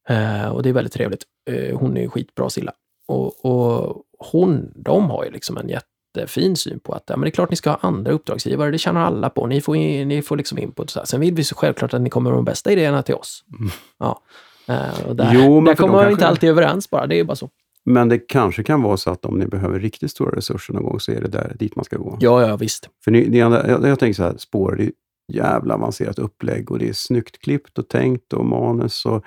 Eh, 0.09 0.49
och 0.49 0.63
det 0.63 0.69
är 0.69 0.74
väldigt 0.74 0.93
trevligt. 0.93 1.24
Eh, 1.49 1.78
hon 1.78 1.97
är 1.97 2.01
ju 2.01 2.09
skitbra 2.09 2.49
Silla. 2.49 2.71
Och, 3.07 3.45
och 3.45 4.03
hon, 4.19 4.71
de 4.76 5.09
har 5.09 5.26
ju 5.26 5.32
liksom 5.32 5.57
en 5.57 5.69
jättefin 6.18 6.55
syn 6.55 6.80
på 6.80 6.93
att 6.93 7.03
ja, 7.07 7.18
men 7.18 7.22
det 7.22 7.28
är 7.30 7.32
klart 7.32 7.49
ni 7.49 7.55
ska 7.55 7.70
ha 7.70 7.78
andra 7.82 8.11
uppdragsgivare, 8.11 8.72
det 8.72 8.78
tjänar 8.78 9.01
alla 9.01 9.30
på. 9.30 9.47
Ni 9.47 9.61
får, 9.61 9.76
in, 9.76 10.07
ni 10.07 10.22
får 10.22 10.38
liksom 10.38 10.57
input. 10.57 10.89
Så 10.89 10.99
här. 10.99 11.05
Sen 11.05 11.20
vill 11.20 11.34
vi 11.34 11.43
så 11.43 11.55
självklart 11.55 11.93
att 11.93 12.01
ni 12.01 12.09
kommer 12.09 12.30
med 12.30 12.38
de 12.38 12.45
bästa 12.45 12.72
idéerna 12.72 13.03
till 13.03 13.16
oss. 13.16 13.43
Mm. 13.59 13.72
Ja. 13.99 14.22
Eh, 14.68 15.07
och 15.07 15.16
där, 15.16 15.32
Jo, 15.34 15.55
men 15.55 15.66
där 15.66 15.76
kommer 15.76 15.93
man 15.93 16.01
kanske- 16.01 16.11
inte 16.11 16.28
alltid 16.28 16.49
överens 16.49 16.89
bara, 16.89 17.07
det 17.07 17.16
är 17.16 17.18
ju 17.18 17.24
bara 17.24 17.36
så. 17.36 17.49
Men 17.86 18.09
det 18.09 18.20
kanske 18.20 18.64
kan 18.64 18.82
vara 18.82 18.97
så 18.97 19.09
att 19.11 19.26
om 19.26 19.39
ni 19.39 19.47
behöver 19.47 19.80
riktigt 19.80 20.11
stora 20.11 20.36
resurser 20.38 20.74
någon 20.74 20.84
gång 20.84 20.99
så 20.99 21.11
är 21.11 21.22
det 21.22 21.28
där 21.28 21.55
dit 21.59 21.76
man 21.76 21.86
ska 21.86 21.97
gå. 21.97 22.18
Ja, 22.20 22.47
ja, 22.47 22.55
visst. 22.57 22.89
För 23.03 23.11
ni, 23.11 23.28
ni 23.30 23.41
andra, 23.41 23.68
jag, 23.68 23.88
jag 23.88 23.99
tänker 23.99 24.14
så 24.16 24.24
här, 24.24 24.38
spår, 24.38 24.76
det 24.78 24.84
är 24.84 24.91
jävla 25.34 25.74
avancerat 25.74 26.20
upplägg 26.20 26.72
och 26.72 26.80
det 26.80 26.89
är 26.89 26.93
snyggt 26.93 27.39
klippt 27.41 27.80
och 27.80 27.88
tänkt 27.88 28.34
och 28.34 28.45
manus 28.45 29.05
och 29.05 29.24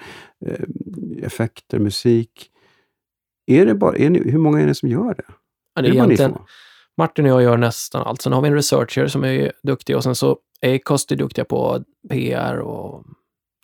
eh, 0.46 0.60
effekter, 1.22 1.78
musik. 1.78 2.50
Är 3.46 3.66
det 3.66 3.74
bara, 3.74 3.96
är 3.96 4.10
ni, 4.10 4.30
hur 4.30 4.38
många 4.38 4.60
är 4.60 4.66
det 4.66 4.74
som 4.74 4.88
gör 4.88 5.14
det? 5.14 5.24
Ja, 5.74 5.82
det 5.82 5.88
är 5.88 5.92
det 5.92 5.98
bara 5.98 6.06
ni 6.06 6.16
två? 6.16 6.40
Martin 6.96 7.24
och 7.24 7.30
jag 7.30 7.42
gör 7.42 7.56
nästan 7.56 8.02
allt. 8.06 8.22
Sen 8.22 8.32
har 8.32 8.42
vi 8.42 8.48
en 8.48 8.54
researcher 8.54 9.06
som 9.06 9.24
är 9.24 9.52
duktig 9.62 9.96
och 9.96 10.02
sen 10.02 10.14
så 10.14 10.38
Acast 10.62 11.12
är 11.12 11.16
duktiga 11.16 11.44
på 11.44 11.84
PR 12.10 12.56
och 12.58 13.04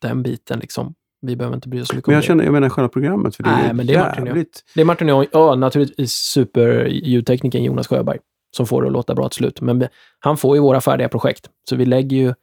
den 0.03 0.23
biten 0.23 0.59
liksom. 0.59 0.95
Vi 1.27 1.37
behöver 1.37 1.57
inte 1.57 1.69
bry 1.69 1.81
oss 1.81 1.89
så 1.89 1.95
mycket 1.97 2.07
Men 2.07 2.13
om 2.13 2.15
jag 2.15 2.23
det. 2.23 2.27
känner, 2.27 2.45
jag 2.45 2.53
menar 2.53 2.69
själva 2.69 2.89
programmet, 2.89 3.37
för 3.37 3.43
det 3.43 3.51
Nej, 3.51 3.69
är 3.69 3.73
men 3.73 3.87
det 3.87 3.95
är 3.95 3.99
Martin 3.99 4.23
och 4.23 4.39
jag. 4.39 4.47
Det 4.75 4.81
är 4.81 4.85
Martin 4.85 5.11
och 5.11 5.25
jag, 5.25 5.29
ja 5.33 5.55
naturligtvis 5.55 6.13
super-ljudteknikern 6.13 7.65
Jonas 7.65 7.87
Sjöberg 7.89 8.19
som 8.57 8.67
får 8.67 8.83
det 8.83 8.89
att 8.89 8.93
låta 8.93 9.15
bra 9.15 9.29
till 9.29 9.37
slut. 9.37 9.61
Men 9.61 9.89
han 10.19 10.37
får 10.37 10.57
ju 10.57 10.63
våra 10.63 10.81
färdiga 10.81 11.09
projekt. 11.09 11.51
Så 11.69 11.77
vi 11.77 11.85
lägger 11.87 12.17
ju 12.17 12.35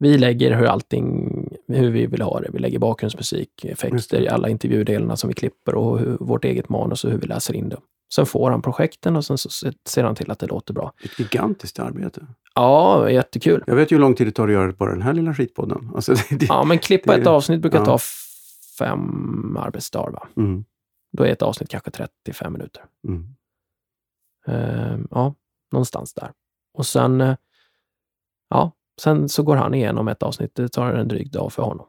vi 0.00 0.18
lägger 0.18 0.56
hur 0.56 0.66
allting, 0.66 1.30
hur 1.68 1.90
vi 1.90 2.06
vill 2.06 2.22
ha 2.22 2.40
det. 2.40 2.50
Vi 2.52 2.58
lägger 2.58 2.78
bakgrundsmusik, 2.78 3.64
effekter, 3.64 4.26
alla 4.32 4.48
intervjudelarna 4.48 5.16
som 5.16 5.28
vi 5.28 5.34
klipper 5.34 5.74
och 5.74 5.98
hur, 5.98 6.16
vårt 6.20 6.44
eget 6.44 6.68
manus 6.68 7.04
och 7.04 7.10
hur 7.10 7.18
vi 7.18 7.26
läser 7.26 7.54
in 7.54 7.68
det. 7.68 7.76
Sen 8.14 8.26
får 8.26 8.50
han 8.50 8.62
projekten 8.62 9.16
och 9.16 9.24
sen 9.24 9.38
så 9.38 9.50
ser 9.86 10.04
han 10.04 10.14
till 10.14 10.30
att 10.30 10.38
det 10.38 10.46
låter 10.46 10.74
bra. 10.74 10.92
Ett 11.04 11.18
gigantiskt 11.18 11.78
arbete. 11.78 12.26
Ja, 12.54 13.10
jättekul. 13.10 13.64
Jag 13.66 13.76
vet 13.76 13.92
ju 13.92 13.96
hur 13.96 14.00
lång 14.00 14.14
tid 14.14 14.26
det 14.26 14.30
tar 14.32 14.48
att 14.48 14.52
göra 14.54 14.72
bara 14.72 14.90
den 14.90 15.02
här 15.02 15.12
lilla 15.12 15.34
skitpodden. 15.34 15.90
Alltså, 15.94 16.14
det, 16.30 16.36
det, 16.36 16.46
Ja, 16.46 16.64
men 16.64 16.78
klippa 16.78 17.12
det- 17.16 17.20
ett 17.20 17.26
avsnitt 17.26 17.60
brukar 17.60 17.78
ja. 17.78 17.84
ta 17.84 17.98
fem 18.78 19.56
arbetsdagar. 19.56 20.12
Va? 20.12 20.28
mm, 20.36 20.64
Då 21.12 21.24
är 21.24 21.32
ett 21.32 21.42
avsnitt 21.42 21.70
kanske 21.70 21.90
35 21.90 22.52
minuter. 22.52 22.84
mm. 23.08 23.34
Eh, 24.46 24.98
ja, 25.10 25.34
någonstans 25.72 26.14
där. 26.14 26.32
Och 26.74 26.86
sen, 26.86 27.20
eh, 27.20 27.36
ja, 28.48 28.72
sen 29.00 29.28
så 29.28 29.42
går 29.42 29.56
han 29.56 29.74
igenom 29.74 30.08
ett 30.08 30.22
avsnitt. 30.22 30.54
Det 30.54 30.68
tar 30.68 30.92
en 30.92 31.08
dryg 31.08 31.32
dag 31.32 31.52
för 31.52 31.62
honom. 31.62 31.86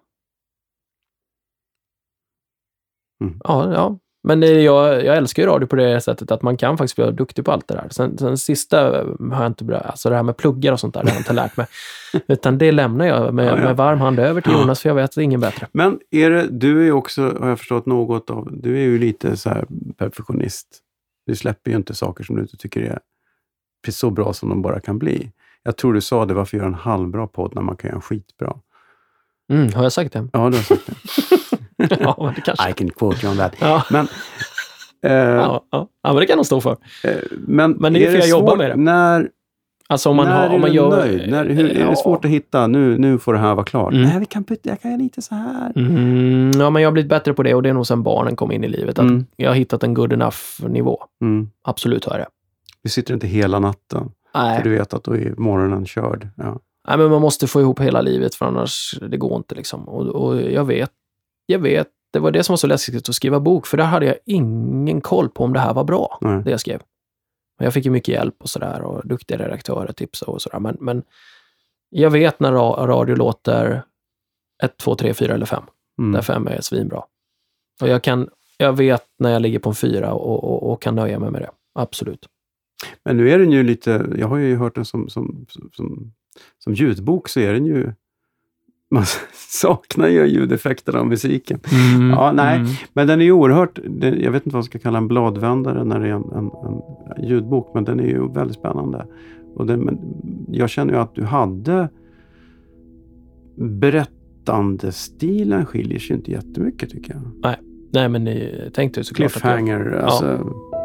Mm. 3.24 3.42
Ja, 3.44 3.74
ja, 3.74 4.00
Men 4.24 4.40
det, 4.40 4.62
jag, 4.62 5.06
jag 5.06 5.18
älskar 5.18 5.44
ju 5.44 5.50
radio 5.50 5.68
på 5.68 5.76
det 5.76 6.02
sättet 6.02 6.32
att 6.32 6.42
man 6.42 6.58
kan 6.58 6.78
faktiskt 6.78 6.96
bli 6.96 7.12
duktig 7.12 7.46
på 7.46 7.52
allt 7.52 7.68
det 7.68 7.74
där. 7.74 7.88
Sen, 7.92 8.18
sen 8.18 8.38
sista 8.38 8.84
har 9.32 9.42
jag 9.44 9.46
inte 9.48 9.64
bra, 9.64 9.78
alltså 9.78 10.10
det 10.10 10.16
här 10.16 10.24
med 10.24 10.38
pluggar 10.38 10.74
och 10.74 10.80
sånt 10.80 10.94
där, 10.94 11.04
det 11.04 11.10
har 11.10 11.16
jag 11.16 11.22
inte 11.22 11.34
lärt 11.34 11.58
mig. 11.58 11.68
Utan 12.28 12.58
det 12.58 12.72
lämnar 12.72 13.06
jag 13.06 13.34
med, 13.34 13.46
Ja, 13.48 13.58
ja. 13.58 13.64
med 13.64 13.78
varm 13.78 14.00
hand 14.00 14.20
över 14.20 14.42
till. 14.42 14.52
Jonas, 14.52 14.82
för 14.82 14.90
jag 14.90 14.96
vet 14.96 15.04
att 15.06 15.16
det 15.16 15.22
är 15.22 15.24
ingen 15.24 15.40
bättre. 15.42 15.68
Men 15.72 16.00
är 16.12 16.30
det, 16.30 16.48
du 16.52 16.80
är 16.82 16.84
ju 16.86 16.92
också, 16.92 17.22
har 17.40 17.50
jag 17.50 17.60
förstått 17.60 17.86
något 17.86 18.30
av, 18.30 18.50
du 18.52 18.76
är 18.76 18.82
ju 18.82 19.00
lite 19.00 19.38
så 19.38 19.50
här 19.50 19.66
perfektionist. 19.98 20.68
Du 21.26 21.36
släpper 21.36 21.72
ju 21.72 21.78
inte 21.78 21.94
saker 21.94 22.24
som 22.24 22.36
du 22.36 22.42
inte 22.42 22.58
tycker 22.58 22.82
är 22.82 23.00
så 23.92 24.10
bra 24.10 24.34
som 24.34 24.50
de 24.50 24.62
bara 24.62 24.80
kan 24.80 25.00
bli. 25.00 25.32
Jag 25.64 25.78
tror 25.78 25.94
du 25.94 26.02
sa 26.02 26.26
det, 26.26 26.34
varför 26.34 26.58
göra 26.58 26.68
en 26.68 26.74
halvbra 26.74 27.28
podd 27.28 27.56
när 27.56 27.62
man 27.62 27.76
kan 27.76 27.88
göra 27.88 27.96
en 27.96 28.02
skitbra? 28.02 28.58
Mm, 29.52 29.74
har 29.74 29.84
jag 29.84 29.92
sagt 29.92 30.14
det? 30.14 30.28
Ja, 30.34 30.50
du 30.50 30.58
har 30.58 30.64
sagt 30.64 30.82
det. 30.86 30.94
ja, 32.00 32.34
det 32.36 32.42
kanske... 32.42 32.70
I 32.70 32.74
can 32.74 32.90
quote 32.90 33.26
you 33.26 33.32
on 33.32 33.38
that. 33.38 33.56
Ja, 33.60 33.84
Men, 33.90 34.08
eh, 35.06 35.12
ja, 35.14 35.66
ja. 35.72 35.88
ja, 36.04 36.14
men 36.14 36.16
det 36.16 36.26
kan 36.26 36.38
de 36.38 36.46
stå 36.46 36.62
för. 36.62 36.78
eh, 37.04 37.12
men, 37.32 37.72
Men 37.72 37.94
det 37.94 38.06
är 38.06 38.12
för 38.12 38.18
jag 38.18 38.30
jobbar 38.30 38.56
med 38.58 38.70
det. 38.70 38.76
När, 38.76 39.30
Alltså 39.92 40.10
om 40.10 40.16
man, 40.16 40.26
när 40.26 40.36
har, 40.36 40.48
om 40.50 40.54
är 40.56 40.60
man 40.60 40.70
du 40.70 40.76
gör... 40.76 40.90
nöjd? 40.90 41.30
När, 41.32 41.46
hur, 41.46 41.70
är 41.78 41.80
Ja. 41.80 41.90
det 41.90 41.96
svårt 41.96 42.26
att 42.26 42.32
hitta, 42.32 42.68
nu, 42.68 42.98
nu 42.98 43.18
får 43.20 43.34
det 43.34 43.40
här 43.40 43.56
vara 43.56 43.66
klart? 43.66 43.94
Mm. 43.94 44.04
Nej, 44.08 44.20
vi 44.20 44.26
kan 44.26 44.44
byta, 44.44 44.70
jag 44.70 44.82
kan 44.82 44.92
göra 44.92 45.02
lite 45.02 45.22
så 45.22 45.36
här. 45.36 45.72
Mm, 45.76 46.52
ja, 46.60 46.70
men 46.70 46.82
jag 46.82 46.88
har 46.90 46.92
blivit 46.94 47.10
bättre 47.10 47.34
på 47.34 47.44
det 47.44 47.54
och 47.56 47.64
det 47.64 47.70
är 47.70 47.74
nog 47.74 47.88
sedan 47.88 48.04
barnen 48.04 48.36
kom 48.36 48.52
in 48.52 48.64
i 48.64 48.68
livet. 48.68 49.00
Att 49.00 49.06
Mm. 49.06 49.26
Jag 49.36 49.50
har 49.50 49.56
hittat 49.56 49.84
en 49.84 49.94
good 49.94 50.14
enough-nivå. 50.14 51.04
Mm. 51.22 51.50
Absolut 51.64 52.06
har 52.06 52.12
jag 52.12 52.22
det. 52.22 52.30
Vi 52.84 52.90
sitter 52.90 53.14
inte 53.14 53.28
hela 53.28 53.60
natten, 53.60 54.12
Nej. 54.36 54.58
för 54.58 54.64
du 54.64 54.70
vet 54.78 54.94
att 54.94 55.04
då 55.04 55.16
är 55.18 55.34
morgonen 55.38 55.86
körd. 55.86 56.28
Ja. 56.36 56.60
Nej, 56.88 56.98
men 56.98 57.10
man 57.10 57.22
måste 57.22 57.48
få 57.48 57.62
ihop 57.62 57.80
hela 57.82 58.02
livet 58.02 58.36
för 58.36 58.46
annars 58.46 58.96
det 59.10 59.18
går 59.18 59.38
inte. 59.38 59.56
Liksom. 59.56 59.90
Och, 59.90 60.06
och 60.08 60.42
jag 60.42 60.66
vet, 60.66 60.92
jag 61.50 61.60
vet, 61.60 61.88
det 62.14 62.20
var 62.20 62.32
det 62.32 62.44
som 62.44 62.54
var 62.54 62.58
så 62.58 62.68
läskigt 62.68 63.10
att 63.10 63.16
skriva 63.16 63.40
bok, 63.40 63.68
för 63.68 63.78
där 63.78 63.86
hade 63.86 64.06
jag 64.06 64.16
ingen 64.26 65.02
koll 65.02 65.30
på 65.30 65.44
om 65.44 65.54
det 65.54 65.60
här 65.60 65.74
var 65.74 65.84
bra, 65.84 66.18
Nej. 66.22 66.44
det 66.44 66.52
jag 66.52 66.60
skrev. 66.60 66.82
Men 67.58 67.66
jag 67.66 67.74
fick 67.74 67.86
ju 67.86 67.92
mycket 67.92 68.14
hjälp 68.14 68.36
och 68.40 68.50
sådär 68.50 68.82
och 68.82 69.08
duktiga 69.08 69.38
redaktörer 69.38 69.92
tipsade 69.94 70.32
och 70.32 70.42
sådär. 70.42 70.60
Men, 70.60 70.78
men 70.80 71.04
jag 71.90 72.10
vet 72.10 72.40
när 72.40 72.52
ra- 72.52 72.88
radio 72.88 73.16
låter 73.16 73.84
1, 74.64 74.78
2, 74.78 74.96
3, 74.96 75.14
4 75.14 75.34
eller 75.34 75.46
5. 75.46 75.64
Mm. 76.00 76.12
Där 76.12 76.22
5 76.22 76.48
är 76.48 76.62
svinbra. 76.62 77.04
Och 77.82 77.88
jag, 77.88 78.04
kan, 78.04 78.30
jag 78.58 78.74
vet 78.78 79.06
när 79.20 79.30
jag 79.32 79.42
ligger 79.42 79.60
på 79.60 79.70
en 79.70 79.76
4 79.76 80.14
och, 80.14 80.44
och, 80.44 80.72
och 80.72 80.82
kan 80.82 80.96
nöja 80.96 81.20
mig 81.20 81.32
med 81.32 81.42
det. 81.42 81.52
Absolut. 81.76 82.26
Men 83.06 83.18
nu 83.18 83.30
är 83.32 83.40
den 83.40 83.52
ju 83.52 83.64
lite, 83.64 84.08
jag 84.18 84.28
har 84.28 84.38
ju 84.38 84.56
hört 84.56 84.76
den 84.76 84.86
som, 84.86 85.10
som, 85.10 85.46
som, 85.72 86.14
som 86.58 86.74
ljudbok 86.74 87.30
så 87.30 87.40
är 87.40 87.54
den 87.54 87.66
ju, 87.66 87.94
man 88.90 89.04
saknar 89.50 90.08
ju 90.08 90.26
ljudeffekterna 90.26 91.00
och 91.00 91.08
musiken. 91.08 91.60
Ja, 92.16 92.32
nej. 92.32 92.58
Mm. 92.58 92.70
Men 92.94 93.08
den 93.08 93.22
är 93.22 93.26
ju 93.26 93.32
oerhört, 93.32 93.80
jag 94.02 94.32
vet 94.32 94.46
inte 94.46 94.50
vad 94.50 94.54
man 94.54 94.64
ska 94.64 94.80
kalla 94.80 94.98
en 94.98 95.08
bladvändare 95.08 95.84
när 95.84 96.00
det 96.00 96.08
är 96.08 96.12
en, 96.12 96.32
en, 96.36 96.52
en 96.66 96.82
ljudbok, 97.30 97.72
men 97.74 97.84
den 97.84 98.00
är 98.00 98.04
ju 98.04 98.32
väldigt 98.34 98.58
spännande. 98.58 99.06
Och 99.56 99.66
den, 99.66 100.00
jag 100.52 100.70
känner 100.70 100.94
ju 100.94 101.00
att 101.00 101.16
du 101.16 101.24
hade 101.24 101.90
berättandestilen 103.56 105.66
skiljer 105.66 106.00
sig 106.00 106.16
inte 106.16 106.32
jättemycket 106.32 106.90
tycker 106.90 107.14
jag. 107.14 107.22
Nej, 107.92 108.10
men 108.10 108.24
ni 108.24 108.54
tänkte 108.74 109.00
ju 109.00 109.04
såklart 109.04 109.36
att 109.36 109.44
jag, 109.44 109.58
Cliffhanger, 109.58 110.02
alltså. 110.04 110.40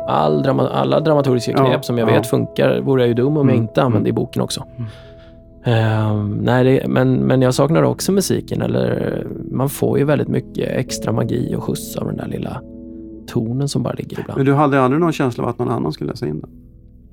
all 0.09 0.43
drama, 0.43 0.69
alla 0.69 1.01
dramaturgiska 1.01 1.53
Ja, 1.53 1.67
knep 1.67 1.85
som 1.85 1.99
jag 1.99 2.11
ja. 2.11 2.15
vet 2.15 2.27
funkar 2.27 2.81
vore 2.81 3.03
jag 3.03 3.09
ju 3.09 3.15
dum 3.15 3.37
om 3.37 3.49
jag 3.49 3.57
Mm, 3.57 3.69
inte 3.69 3.83
använde 3.83 4.09
mm. 4.09 4.11
i 4.11 4.13
boken 4.13 4.43
också. 4.43 4.65
Mm. 5.65 5.79
Ehm, 5.79 6.31
nej, 6.31 6.65
det, 6.65 6.89
men, 6.89 7.15
men 7.15 7.43
jag 7.43 7.55
saknar 7.55 7.83
också 7.83 8.13
musiken. 8.13 8.63
Eller, 8.63 9.27
man 9.51 9.69
får 9.69 9.99
ju 9.99 10.05
väldigt 10.05 10.29
mycket 10.29 10.69
extra 10.69 11.13
magi 11.13 11.55
och 11.57 11.63
skjuts 11.65 11.97
av 11.97 12.07
den 12.07 12.17
där 12.17 12.27
lilla 12.27 12.63
tonen 13.27 13.69
som 13.69 13.83
bara 13.83 13.95
ligger 13.95 14.21
ibland. 14.21 14.37
Men 14.39 14.47
du 14.47 14.53
hade 14.55 14.81
aldrig 14.81 15.01
någon 15.01 15.13
känsla 15.13 15.45
av 15.45 15.51
att 15.51 15.59
någon 15.59 15.69
annan 15.69 15.93
skulle 15.93 16.11
läsa 16.11 16.27
in 16.27 16.41
den? 16.41 16.51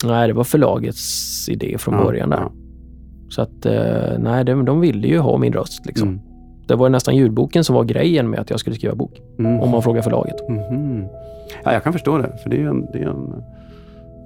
Nej, 0.06 0.28
det 0.28 0.34
var 0.34 0.44
förlagets 0.44 1.50
idé 1.50 1.76
från 1.80 1.94
Ja, 1.96 2.04
början 2.04 2.30
där. 2.30 2.38
ja. 2.38 2.52
Så 3.30 3.42
att, 3.42 3.66
eh, 3.66 4.20
nej, 4.20 4.46
de, 4.46 4.66
de 4.66 4.80
ville 4.80 5.08
ju 5.08 5.18
ha 5.20 5.38
min 5.38 5.54
röst. 5.54 5.86
Liksom. 5.86 6.08
Mm. 6.08 6.20
Det 6.68 6.76
var 6.76 6.90
nästan 6.90 7.16
ljudboken 7.16 7.64
som 7.64 7.76
var 7.76 7.84
grejen 7.84 8.30
med 8.30 8.40
att 8.40 8.50
jag 8.50 8.60
skulle 8.60 8.76
skriva 8.76 8.96
bok. 8.96 9.22
Mm. 9.40 9.60
Om 9.60 9.70
man 9.70 9.82
frågar 9.84 10.02
förlaget. 10.02 10.50
Mhm. 10.50 11.04
Ja, 11.64 11.74
jag 11.74 11.84
kan 11.84 11.94
förstå 11.94 12.18
det, 12.18 12.38
för 12.44 12.50
det 12.50 12.62
är, 12.62 12.66
en, 12.68 12.86
det 12.94 13.00
är, 13.00 13.08
en, 13.08 13.34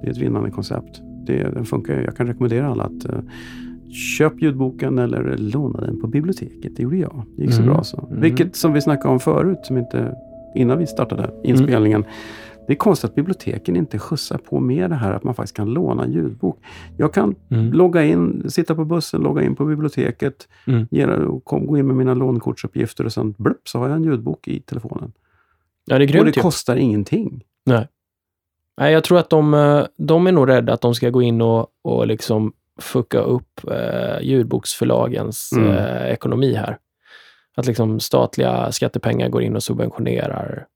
det 0.02 0.06
är 0.06 0.10
ett 0.10 0.18
vinnande 0.18 0.50
koncept. 0.50 1.02
Det, 1.26 1.42
den 1.54 1.64
funkar, 1.64 1.94
jag 1.94 2.16
kan 2.16 2.26
rekommendera 2.26 2.68
alla 2.68 2.84
att 2.84 3.06
uh, 3.06 3.18
köp 4.18 4.42
ljudboken 4.42 4.98
eller 4.98 5.36
låna 5.38 5.80
den 5.80 6.00
på 6.00 6.06
biblioteket. 6.06 6.76
Det 6.76 6.82
gjorde 6.82 6.96
jag. 6.96 7.22
Det 7.36 7.42
gick 7.42 7.52
så 7.52 7.62
Mm. 7.62 7.74
bra 7.74 7.84
så. 7.84 8.06
Mm. 8.10 8.20
Vilket 8.20 8.56
som 8.56 8.72
vi 8.72 8.80
snackade 8.80 9.08
om 9.12 9.20
förut, 9.20 9.58
som 9.62 9.78
inte, 9.78 10.14
innan 10.54 10.78
vi 10.78 10.86
startade 10.86 11.30
inspelningen. 11.44 12.04
Det 12.66 12.72
är 12.72 12.76
konstigt 12.76 13.10
att 13.10 13.14
biblioteken 13.14 13.76
inte 13.76 13.98
skjutsar 13.98 14.38
på 14.38 14.60
med 14.60 14.90
det 14.90 14.96
här 14.96 15.12
att 15.12 15.24
man 15.24 15.34
faktiskt 15.34 15.56
kan 15.56 15.70
låna 15.70 16.04
en 16.04 16.12
ljudbok. 16.12 16.58
Jag 16.96 17.14
kan 17.14 17.34
Mm. 17.50 17.72
logga 17.72 18.04
in, 18.04 18.50
sitta 18.50 18.74
på 18.74 18.84
bussen, 18.84 19.20
logga 19.20 19.42
in 19.42 19.54
på 19.56 19.64
biblioteket, 19.64 20.48
Mm. 20.66 20.86
ge, 20.90 21.06
och 21.06 21.44
kom, 21.44 21.66
gå 21.66 21.78
in 21.78 21.86
med 21.86 21.96
mina 21.96 22.14
lånekortsuppgifter 22.14 23.04
och 23.04 23.12
sen 23.12 23.34
blupp, 23.38 23.68
så 23.68 23.78
har 23.78 23.88
jag 23.88 23.96
en 23.96 24.04
ljudbok 24.04 24.48
i 24.48 24.60
telefonen. 24.60 25.12
Ja, 25.84 25.98
det 25.98 26.04
är 26.04 26.06
och 26.06 26.12
grymt 26.12 26.24
det 26.26 26.36
ju. 26.36 26.42
kostar 26.42 26.76
ingenting. 26.76 27.44
Nej. 27.66 27.88
Nej, 28.80 28.92
jag 28.92 29.04
tror 29.04 29.18
att 29.18 29.30
de, 29.30 29.54
eh, 29.54 29.82
de 29.96 30.26
är 30.26 30.32
nog 30.32 30.48
rädda 30.48 30.72
att 30.72 30.80
de 30.80 30.94
ska 30.94 31.10
gå 31.10 31.22
in 31.22 31.40
och, 31.40 31.66
och 31.82 32.06
liksom 32.06 32.52
fucka 32.80 33.18
upp 33.20 33.60
eh, 33.70 34.20
ljudboksförlagens 34.22 35.52
Mm. 35.52 35.70
eh, 35.70 36.06
ekonomi 36.12 36.54
här. 36.54 36.78
Att 37.56 37.66
liksom 37.66 38.00
statliga 38.00 38.72
skattepengar 38.72 39.28
går 39.28 39.42
in 39.42 39.56
och 39.56 39.62
subventionerar. 39.62 40.66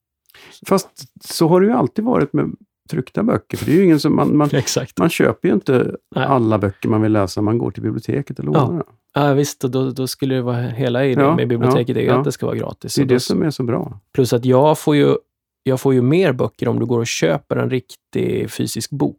Fast 0.68 0.88
så 1.24 1.48
har 1.48 1.60
det 1.60 1.66
ju 1.66 1.72
alltid 1.72 2.04
varit 2.04 2.32
med 2.32 2.50
tryckta 2.90 3.22
böcker. 3.22 3.56
För 3.56 3.66
det 3.66 3.72
är 3.72 3.76
ju 3.76 3.84
ingen 3.84 4.00
som, 4.00 4.16
man, 4.16 4.36
man, 4.36 4.50
man 4.98 5.10
köper 5.10 5.48
ju 5.48 5.54
inte 5.54 5.96
Nej. 6.16 6.24
alla 6.24 6.58
böcker 6.58 6.88
man 6.88 7.02
vill 7.02 7.12
läsa. 7.12 7.42
Man 7.42 7.58
går 7.58 7.70
till 7.70 7.82
biblioteket 7.82 8.38
och 8.38 8.44
lånar 8.44 8.60
dem. 8.66 8.82
Ja, 9.14 9.32
visst, 9.32 9.64
och 9.64 9.70
då, 9.70 9.90
då 9.90 10.06
skulle 10.06 10.34
det 10.34 10.42
vara 10.42 10.56
hela 10.60 11.04
idén 11.04 11.24
Ja, 11.24 11.36
med 11.36 11.48
biblioteket 11.48 11.96
är 11.96 12.00
ju 12.00 12.06
ja, 12.06 12.12
ja. 12.12 12.18
att 12.18 12.24
det 12.24 12.32
ska 12.32 12.46
vara 12.46 12.56
gratis. 12.56 12.94
Det 12.94 13.00
är 13.00 13.04
Och 13.04 13.08
då- 13.08 13.14
det 13.14 13.20
som 13.20 13.42
är 13.42 13.50
så 13.50 13.62
bra. 13.62 14.00
Plus 14.14 14.32
att 14.32 14.44
jag 14.44 14.78
får, 14.78 14.96
ju, 14.96 15.14
jag 15.62 15.80
får 15.80 15.94
ju 15.94 16.02
mer 16.02 16.32
böcker 16.32 16.68
om 16.68 16.78
du 16.78 16.86
går 16.86 16.98
och 16.98 17.06
köper 17.06 17.56
en 17.56 17.70
riktig 17.70 18.50
fysisk 18.50 18.90
bok. 18.90 19.16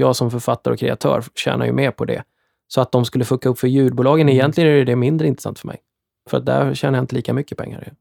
Jag 0.00 0.16
som 0.16 0.30
författare 0.30 0.72
och 0.74 0.80
kreatör 0.80 1.24
tjänar 1.34 1.66
ju 1.66 1.72
mer 1.72 1.90
på 1.90 2.04
det. 2.04 2.22
Så 2.68 2.80
att 2.80 2.92
de 2.92 3.04
skulle 3.04 3.24
fucka 3.24 3.48
upp 3.48 3.58
för 3.58 3.68
ljudbolagen, 3.68 4.26
Mm. 4.28 4.34
egentligen 4.34 4.70
är 4.70 4.84
det 4.84 4.96
mindre 4.96 5.26
intressant 5.26 5.58
för 5.58 5.66
mig. 5.66 5.78
För 6.30 6.36
att 6.38 6.46
där 6.46 6.74
tjänar 6.74 6.98
jag 6.98 7.02
inte 7.02 7.14
lika 7.14 7.32
mycket 7.34 7.58
pengar. 7.58 7.92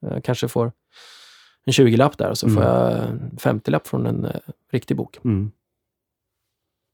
Jag 0.00 0.24
kanske 0.24 0.48
får 0.48 0.72
en 1.66 1.72
20-lapp 1.72 2.18
där 2.18 2.30
och 2.30 2.38
så 2.38 2.48
får 2.48 2.62
Mm. 2.62 2.72
jag 2.74 2.92
en 3.08 3.30
50-lapp 3.38 3.86
från 3.86 4.06
en 4.06 4.24
eh, 4.24 4.30
riktig 4.72 4.96
bok. 4.96 5.18
Mm. 5.24 5.50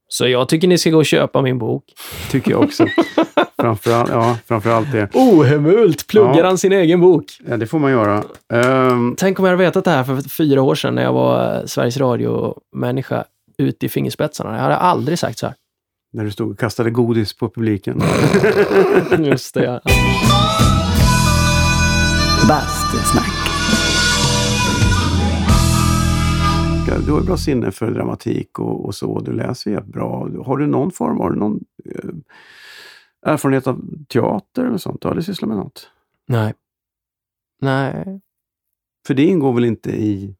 Så 0.09 0.27
jag 0.27 0.49
tycker 0.49 0.67
ni 0.67 0.77
ska 0.77 0.89
gå 0.89 0.97
och 0.97 1.05
köpa 1.05 1.41
min 1.41 1.57
bok. 1.59 1.83
Tycker 2.31 2.51
jag 2.51 2.61
också. 2.63 2.85
framförallt, 3.61 4.09
ja, 4.11 4.37
framförallt 4.45 4.91
det. 4.91 5.09
Ohemult 5.13 6.07
pluggar 6.07 6.37
Ja. 6.37 6.45
han 6.45 6.57
sin 6.57 6.71
egen 6.71 7.01
bok. 7.01 7.25
Ja, 7.49 7.57
det 7.57 7.67
får 7.67 7.79
man 7.79 7.91
göra. 7.91 8.23
Ehm, 8.53 9.15
Tänk 9.17 9.39
om 9.39 9.45
jag 9.45 9.51
hade 9.51 9.63
vetat 9.65 9.85
det 9.85 9.91
här 9.91 10.03
för 10.03 10.29
fyra 10.29 10.61
år 10.61 10.75
sedan 10.75 10.95
när 10.95 11.03
jag 11.03 11.13
var 11.13 11.55
eh, 11.59 11.65
Sveriges 11.65 11.97
Radio-människa 11.97 13.25
ute 13.57 13.85
i 13.85 13.89
fingerspetsarna. 13.89 14.55
Jag 14.55 14.61
hade 14.61 14.75
aldrig 14.75 15.19
sagt 15.19 15.39
så 15.39 15.45
här. 15.45 15.55
när 16.13 16.23
du 16.23 16.31
stod 16.31 16.51
och 16.51 16.59
kastade 16.59 16.91
godis 16.91 17.37
på 17.37 17.49
publiken. 17.49 18.01
Just 19.25 19.53
det, 19.53 19.63
ja. 19.63 19.81
Bastusnack. 22.47 23.37
Du 27.05 27.11
har 27.11 27.19
ju 27.19 27.25
bra 27.25 27.37
sinne 27.37 27.71
för 27.71 27.91
dramatik 27.91 28.59
och, 28.59 28.85
och 28.85 28.95
så. 28.95 29.19
Du 29.19 29.31
läser 29.31 29.71
ju 29.71 29.81
bra. 29.81 30.29
Har 30.45 30.57
du 30.57 30.67
någon 30.67 30.91
form, 30.91 31.17
har 31.17 31.29
du 31.31 31.35
någon 31.39 31.59
eh, 31.85 33.31
erfarenhet 33.31 33.67
av 33.67 33.81
teater 34.07 34.65
eller 34.65 34.77
sånt? 34.77 35.01
Du 35.01 35.07
har 35.07 35.11
aldrig 35.11 35.25
sysslat 35.25 35.47
med 35.47 35.57
något? 35.57 35.89
Nej. 36.27 36.53
Nej. 37.61 38.21
För 39.07 39.13
det 39.13 39.23
ingår 39.25 39.53
väl 39.53 39.65
inte 39.65 39.89
i 39.91 40.35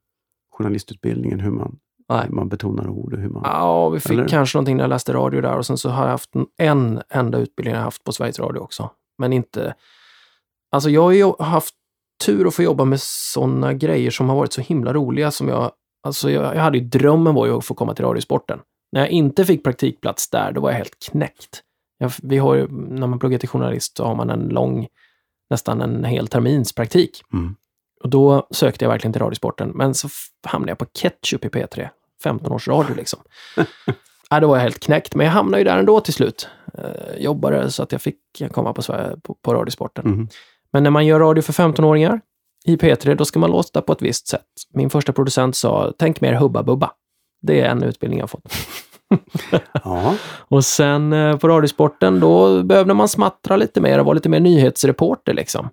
journalistutbildningen 0.52 1.40
hur 1.40 1.52
man, 1.52 1.80
Nej. 2.10 2.26
hur 2.26 2.36
man 2.36 2.50
betonar 2.50 2.90
ord 2.90 3.14
och 3.14 3.20
hur 3.20 3.30
man... 3.30 3.42
Ja, 3.46 3.90
vi 3.90 4.00
fick 4.00 4.12
Eller? 4.12 4.28
kanske 4.28 4.58
någonting 4.58 4.78
när 4.78 4.84
jag 4.84 4.90
läste 4.90 5.14
radio 5.14 5.42
där 5.42 5.58
och 5.58 5.66
sen 5.66 5.78
så 5.78 5.90
har 5.90 6.04
jag 6.04 6.12
haft 6.12 6.36
en, 6.36 6.46
en 6.58 7.02
enda 7.10 7.38
utbildning 7.38 7.76
jag 7.76 7.82
haft 7.82 8.04
på 8.04 8.12
Sveriges 8.12 8.40
Radio 8.40 8.60
också. 8.60 8.90
Men 9.18 9.34
inte... 9.34 9.76
Alltså 10.72 10.90
jag 10.90 11.02
har 11.02 11.12
ju 11.12 11.34
haft 11.40 11.76
tur 12.26 12.48
att 12.48 12.56
få 12.56 12.64
jobba 12.64 12.86
med 12.86 13.02
sådana 13.02 13.74
grejer 13.74 14.12
som 14.12 14.30
har 14.30 14.36
varit 14.36 14.54
så 14.54 14.62
himla 14.62 14.94
roliga 14.94 15.32
som 15.32 15.48
jag... 15.48 15.72
Alltså 16.04 16.32
jag, 16.32 16.56
jag 16.56 16.62
hade 16.62 16.78
ju 16.78 16.84
drömmen 16.84 17.34
var 17.34 17.46
ju 17.46 17.58
att 17.58 17.66
få 17.66 17.74
komma 17.74 17.94
till 17.94 18.06
Radiosporten. 18.06 18.60
När 18.92 19.02
jag 19.02 19.10
inte 19.10 19.46
fick 19.46 19.64
praktikplats 19.64 20.30
där, 20.30 20.52
då 20.52 20.62
var 20.62 20.70
jag 20.70 20.78
helt 20.78 21.00
knäckt. 21.12 21.64
Jag, 21.98 22.12
vi 22.24 22.38
har 22.38 22.56
ju, 22.56 22.68
när 22.72 23.08
man 23.08 23.20
pluggar 23.20 23.38
till 23.38 23.50
journalist 23.50 23.98
så 23.98 24.06
har 24.06 24.16
man 24.16 24.30
en 24.30 24.48
lång, 24.48 24.88
nästan 25.50 25.82
en 25.82 26.04
hel 26.04 26.28
termins 26.28 26.74
praktik. 26.74 27.22
Mm. 27.34 27.56
Och 28.04 28.10
då 28.10 28.48
sökte 28.52 28.86
jag 28.86 28.90
verkligen 28.90 29.14
till 29.14 29.22
Radiosporten, 29.22 29.70
men 29.70 29.94
så 29.94 30.10
hamnade 30.48 30.72
jag 30.72 30.78
på 30.78 30.86
Ketchup 30.86 31.46
i 31.46 31.48
P3. 31.48 31.90
15 32.24 32.52
års 32.52 32.68
radio 32.68 32.96
liksom. 32.96 33.20
ja, 34.30 34.40
då 34.40 34.48
var 34.48 34.56
jag 34.56 34.64
helt 34.64 34.80
knäckt, 34.80 35.16
men 35.16 35.26
jag 35.26 35.34
hamnade 35.34 35.58
ju 35.58 35.64
där 35.64 35.78
ändå 35.78 36.00
till 36.00 36.14
slut. 36.14 36.50
Eh, 36.78 37.18
jobbade 37.18 37.72
så 37.72 37.84
att 37.84 37.92
jag 37.92 38.02
fick 38.02 38.20
komma 38.52 38.74
på, 38.74 38.82
Sverige, 38.82 39.18
på, 39.24 39.34
på 39.42 39.54
Radiosporten. 39.54 40.10
Mhm. 40.12 40.28
Men 40.72 40.84
när 40.84 40.92
man 40.92 41.06
gör 41.06 41.20
radio 41.20 41.42
för 41.42 41.54
15-åringar, 41.54 42.22
i 42.66 42.76
P3, 42.76 43.16
då 43.16 43.26
ska 43.26 43.40
man 43.40 43.52
låta 43.52 43.82
på 43.82 43.94
ett 43.94 44.02
visst 44.02 44.28
sätt. 44.28 44.46
Min 44.74 44.90
första 44.90 45.14
producent 45.14 45.56
sa, 45.56 45.94
tänk 45.98 46.22
mer 46.22 46.34
Hubba 46.34 46.64
Bubba. 46.64 46.92
Det 47.42 47.62
är 47.62 47.70
en 47.70 47.84
utbildning 47.84 48.20
jag 48.20 48.30
fått. 48.30 48.44
Ja. 49.84 50.16
Och 50.38 50.66
sen 50.66 51.14
eh, 51.14 51.38
på 51.38 51.48
Radiosporten, 51.48 52.20
då 52.20 52.64
behövde 52.64 52.94
man 52.94 53.08
smattra 53.08 53.58
lite 53.58 53.82
mer 53.82 54.00
och 54.00 54.06
vara 54.06 54.14
lite 54.14 54.30
mer 54.30 54.40
nyhetsreporter 54.40 55.34
liksom. 55.34 55.70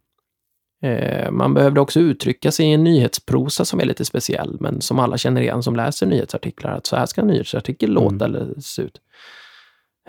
Eh, 0.85 1.31
man 1.31 1.55
behövde 1.55 1.81
också 1.81 2.01
uttrycka 2.01 2.53
sig 2.53 2.67
i 2.67 2.73
en 2.73 2.85
nyhetsprosa 2.85 3.65
som 3.65 3.81
är 3.81 3.85
lite 3.85 4.05
speciell, 4.05 4.57
men 4.61 4.81
som 4.81 4.99
alla 4.99 5.17
känner 5.19 5.41
igen 5.41 5.63
som 5.63 5.77
läser 5.77 6.07
nyhetsartiklar, 6.07 6.73
att 6.73 6.87
så 6.87 6.97
här 6.97 7.07
ska 7.07 7.21
en 7.21 7.27
nyhetsartikel 7.27 7.91
låta 7.91 8.25
eller 8.25 8.55
se 8.61 8.83
ut. 8.83 9.01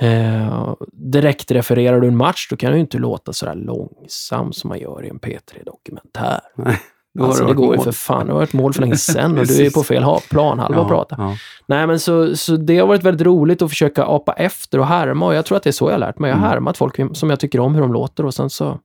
Eh, 0.02 0.74
direkt 0.94 1.52
refererar 1.52 2.00
du 2.02 2.08
en 2.08 2.18
match, 2.18 2.48
då 2.50 2.56
kan 2.58 2.72
du 2.72 2.80
inte 2.80 2.98
låta 2.98 3.34
så 3.34 3.46
där 3.46 3.56
långsam 3.56 4.54
som 4.54 4.68
man 4.68 4.80
gör 4.80 5.06
i 5.06 5.10
en 5.10 5.20
P3-dokumentär. 5.20 6.40
Nej, 6.56 6.78
då 7.14 7.22
har 7.24 7.28
Alltså 7.30 7.46
det 7.46 7.54
går 7.54 7.76
ju 7.76 7.82
för 7.82 7.92
fan, 7.92 8.26
det 8.26 8.32
har 8.32 8.40
varit 8.40 8.54
mål 8.54 8.74
för 8.74 8.82
länge 8.82 8.98
sedan 8.98 9.38
och 9.40 9.48
du 9.48 9.66
är 9.66 9.70
på 9.72 9.84
fel 9.84 10.04
ha- 10.04 10.22
planhalva 10.30 10.82
och 10.82 10.88
pratar. 10.88 11.16
Ja. 11.20 11.36
Nej, 11.68 11.88
men 11.88 12.00
så, 12.00 12.36
så 12.36 12.56
det 12.58 12.78
har 12.78 12.88
varit 12.88 13.04
väldigt 13.04 13.28
roligt 13.28 13.62
att 13.62 13.70
försöka 13.70 14.04
apa 14.06 14.34
efter 14.34 14.80
och 14.80 14.88
härma 14.88 15.26
och 15.26 15.36
jag 15.36 15.46
tror 15.46 15.58
att 15.58 15.64
det 15.64 15.70
är 15.70 15.72
så 15.72 15.86
jag 15.86 15.94
har 15.94 16.00
lärt 16.00 16.20
mig. 16.20 16.30
Jag 16.30 16.36
har 16.36 16.42
Mm. 16.46 16.50
härmat 16.52 16.78
folk 16.78 17.00
som 17.18 17.30
jag 17.30 17.40
tycker 17.40 17.60
om 17.60 17.76
hur 17.76 17.82
de 17.82 17.94
låter 17.94 18.26
och 18.26 18.34
sen 18.34 18.50
så... 18.50 18.80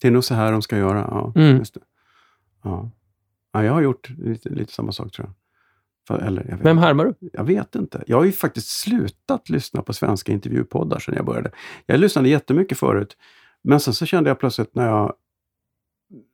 Det 0.00 0.08
är 0.08 0.12
nog 0.12 0.24
så 0.24 0.34
här 0.34 0.52
de 0.52 0.62
ska 0.62 0.76
göra. 0.78 0.98
Ja, 1.10 1.32
Mm. 1.36 1.62
Ja. 2.64 2.90
Ja, 3.52 3.64
jag 3.64 3.72
har 3.72 3.80
gjort 3.80 4.10
lite, 4.10 4.48
lite 4.48 4.72
samma 4.72 4.92
sak 4.92 5.12
tror 5.12 5.26
jag. 5.28 5.34
Eller, 6.26 6.58
Vem 6.62 6.78
härmar 6.78 7.04
du? 7.04 7.14
jag 7.32 7.44
vet 7.44 7.74
inte. 7.74 8.04
Jag 8.06 8.16
har 8.16 8.24
ju 8.24 8.32
faktiskt 8.32 8.68
slutat 8.68 9.48
lyssna 9.48 9.82
på 9.82 9.92
svenska 9.92 10.32
intervjupoddar 10.32 10.98
sedan 10.98 11.14
jag 11.16 11.24
började. 11.24 11.50
Jag 11.86 12.00
lyssnade 12.00 12.28
jättemycket 12.28 12.78
förut, 12.78 13.16
men 13.62 13.80
sen 13.80 13.94
så 13.94 14.06
kände 14.06 14.30
jag 14.30 14.38
plötsligt 14.38 14.74
när 14.74 14.86
jag... 14.86 15.12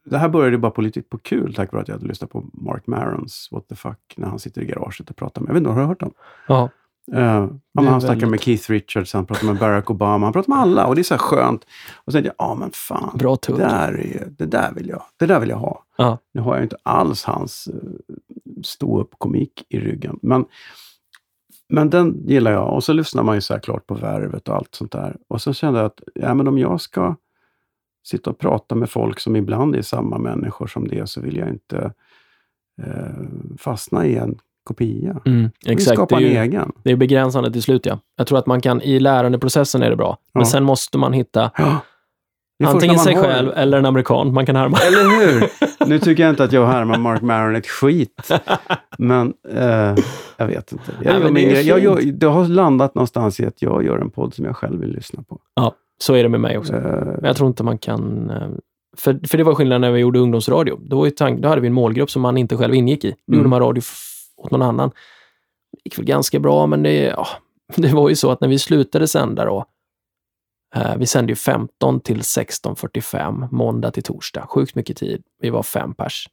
Det 0.05 0.19
här 0.19 0.29
började 0.29 0.59
bara 0.59 0.71
på 0.73 0.83
lite 0.83 1.03
på 1.03 1.19
kul 1.19 1.55
tack 1.55 1.73
vare 1.73 1.83
att 1.83 1.89
jag 1.89 1.95
hade 1.95 2.07
lyssnat 2.07 2.31
på 2.31 2.51
Mark 2.53 2.87
Marons 2.87 3.49
What 3.53 3.69
the 3.69 3.75
fuck 3.75 4.15
när 4.17 4.29
han 4.29 4.39
sitter 4.39 4.61
i 4.63 4.65
garaget 4.67 5.11
och 5.11 5.17
pratar 5.17 5.41
med... 5.43 5.49
Jag 5.49 5.55
vet 5.55 5.61
inte, 5.61 5.71
har 5.71 5.81
du 5.81 5.87
hört 5.87 6.01
dem? 6.01 6.13
Ja. 6.49 6.71
Uh, 7.13 7.19
han 7.19 8.01
snackar 8.01 8.09
väldigt- 8.09 8.31
med 8.31 8.41
Keith 8.41 8.71
Richards, 8.71 9.13
han 9.13 9.27
pratar 9.27 9.47
med 9.47 9.59
Barack 9.59 9.91
Obama, 9.91 10.27
han 10.27 10.33
pratar 10.33 10.49
med 10.49 10.59
alla 10.59 10.87
och 10.87 10.95
det 10.95 11.01
är 11.01 11.03
så 11.03 11.15
här 11.15 11.19
skönt. 11.19 11.65
Och 11.95 12.13
sen 12.13 12.23
tänkte 12.23 12.35
jag, 12.39 12.49
ja 12.49 12.55
men 12.55 12.71
fan, 12.71 13.19
Bra 13.19 13.37
det 13.47 13.57
där, 13.57 14.01
är, 14.01 14.29
det, 14.39 14.47
där 14.47 14.73
vill 14.73 14.89
jag, 14.89 15.03
det 15.17 15.27
där 15.27 15.41
vill 15.41 15.49
jag 15.49 15.57
ha. 15.57 15.85
Ja. 15.97 16.19
Nu 16.33 16.41
har 16.41 16.55
jag 16.55 16.65
inte 16.65 16.77
alls 16.83 17.25
hans 17.25 17.69
uh, 17.75 17.91
stå-upp-komik 18.63 19.67
i 19.69 19.81
ryggen. 19.81 20.19
Men, 20.23 20.45
men 21.69 21.91
den 21.91 22.23
gillar 22.27 22.53
jag. 22.53 22.75
Och 22.75 22.85
så 22.85 22.93
lyssnar 22.93 23.23
man 23.23 23.35
ju 23.35 23.41
så 23.41 23.59
klart 23.61 23.87
på 23.87 23.95
värvet 23.95 24.49
och 24.49 24.57
allt 24.57 24.75
sånt 24.75 24.93
där. 24.93 25.17
Och 25.29 25.43
så 25.43 25.53
kände 25.53 25.79
jag 25.79 25.87
att 25.87 26.01
ja, 26.15 26.35
men 26.35 26.49
om 26.49 26.59
jag 26.59 26.81
ska 26.81 27.17
sitta 28.07 28.31
och 28.31 28.39
prata 28.39 28.75
med 28.75 28.91
folk 28.91 29.21
som 29.21 29.37
ibland 29.37 29.77
är 29.77 29.83
samma 29.83 30.19
människor 30.19 30.67
som 30.67 30.89
det, 30.89 31.09
så 31.09 31.21
vill 31.21 31.37
jag 31.37 31.49
inte 31.49 31.93
eh, 32.83 33.25
fastna 33.59 34.07
i 34.07 34.17
en 34.17 34.39
kopia. 34.65 35.17
Mm, 35.27 35.51
exakt. 35.67 35.97
skapa 35.97 36.17
Det 36.19 36.23
är, 36.25 36.27
en 36.27 36.33
ju, 36.35 36.39
egen. 36.41 36.73
det 36.83 36.91
är 36.93 36.97
begränsande 36.97 37.53
till 37.53 37.63
slut, 37.63 37.87
ja. 37.87 37.99
Jag 38.17 38.27
tror 38.27 38.39
att 38.39 38.47
man 38.47 38.61
kan, 38.61 38.83
i 38.83 39.01
lärandeprocessen 39.01 39.83
är 39.83 39.91
det 39.91 39.97
bra. 39.97 40.19
Men 40.35 40.41
Ja. 40.41 40.47
sen 40.47 40.65
måste 40.65 40.99
man 40.99 41.13
hitta 41.13 41.51
Ja. 42.59 42.69
Antingen 42.69 42.99
sig 42.99 43.15
har- 43.15 43.23
själv 43.23 43.53
eller 43.57 43.79
en 43.79 43.87
amerikan 43.87 44.35
man 44.35 44.47
kan 44.47 44.57
härma. 44.57 44.79
Eller 44.79 45.03
hur? 45.21 45.49
Nu 45.89 45.99
tycker 45.99 46.23
jag 46.23 46.31
inte 46.31 46.45
att 46.45 46.53
jag 46.53 46.67
härmar 46.67 46.99
Mark 46.99 47.23
Maron 47.23 47.57
ett 47.57 47.67
skit. 47.67 48.31
Men 48.99 49.33
eh, 49.55 49.95
jag 50.37 50.47
vet 50.47 50.73
inte. 50.73 50.85
Jag, 51.03 51.13
Nej, 51.13 51.23
men 51.23 51.35
det 51.35 51.63
jag, 51.63 51.81
jag, 51.85 52.15
det 52.15 52.27
har 52.27 52.45
landat 52.49 52.95
någonstans 52.95 53.41
i 53.41 53.47
att 53.47 53.63
jag 53.63 53.85
gör 53.85 53.99
en 53.99 54.11
podd 54.11 54.35
som 54.35 54.45
jag 54.45 54.57
själv 54.57 54.81
vill 54.81 54.91
lyssna 54.93 55.23
på. 55.23 55.39
Ja, 55.55 55.75
så 55.99 56.15
är 56.15 56.23
det 56.23 56.29
med 56.29 56.41
mig 56.41 56.59
också. 56.59 56.73
Eh, 56.73 56.81
Men 57.05 57.25
jag 57.25 57.37
tror 57.37 57.49
inte 57.49 57.63
man 57.63 57.79
kan... 57.79 58.31
eh, 58.31 58.49
För, 58.97 59.21
för 59.29 59.39
det 59.39 59.45
var 59.45 59.55
skillnaden 59.55 59.81
när 59.81 59.91
vi 59.93 60.01
gjorde 60.01 60.19
ungdomsradio. 60.19 60.79
Då, 60.83 60.97
var 61.01 61.11
tank, 61.11 61.41
då 61.41 61.49
hade 61.49 61.61
vi 61.61 61.67
en 61.67 61.73
målgrupp 61.75 62.11
som 62.11 62.23
man 62.23 62.37
inte 62.37 62.57
själv 62.57 62.75
ingick 62.75 63.05
i. 63.05 63.11
Då 63.11 63.17
Mm. 63.33 63.39
gjorde 63.39 63.49
man 63.49 63.61
radio 63.61 63.83
åt 64.45 64.51
någon 64.51 64.63
annan. 64.63 64.91
Det 65.73 65.79
gick 65.85 65.99
väl 65.99 66.07
ganska 66.07 66.39
bra, 66.39 66.67
men 66.67 66.83
det, 66.83 67.03
ja, 67.03 67.27
det 67.77 67.93
var 67.93 68.09
ju 68.09 68.17
så 68.17 68.31
att 68.31 68.41
när 68.41 68.49
vi 68.49 68.59
slutade 68.59 69.09
sända 69.09 69.45
då, 69.45 69.65
eh, 70.75 70.97
vi 70.97 71.07
sände 71.07 71.33
ju 71.33 71.37
15 71.37 72.01
till 72.01 72.21
16.45, 72.21 73.49
måndag 73.51 73.91
till 73.91 74.03
torsdag. 74.03 74.47
Sjukt 74.49 74.75
mycket 74.75 74.97
tid. 74.97 75.23
Vi 75.41 75.51
var 75.51 75.63
fem 75.63 75.95
pers 75.95 76.29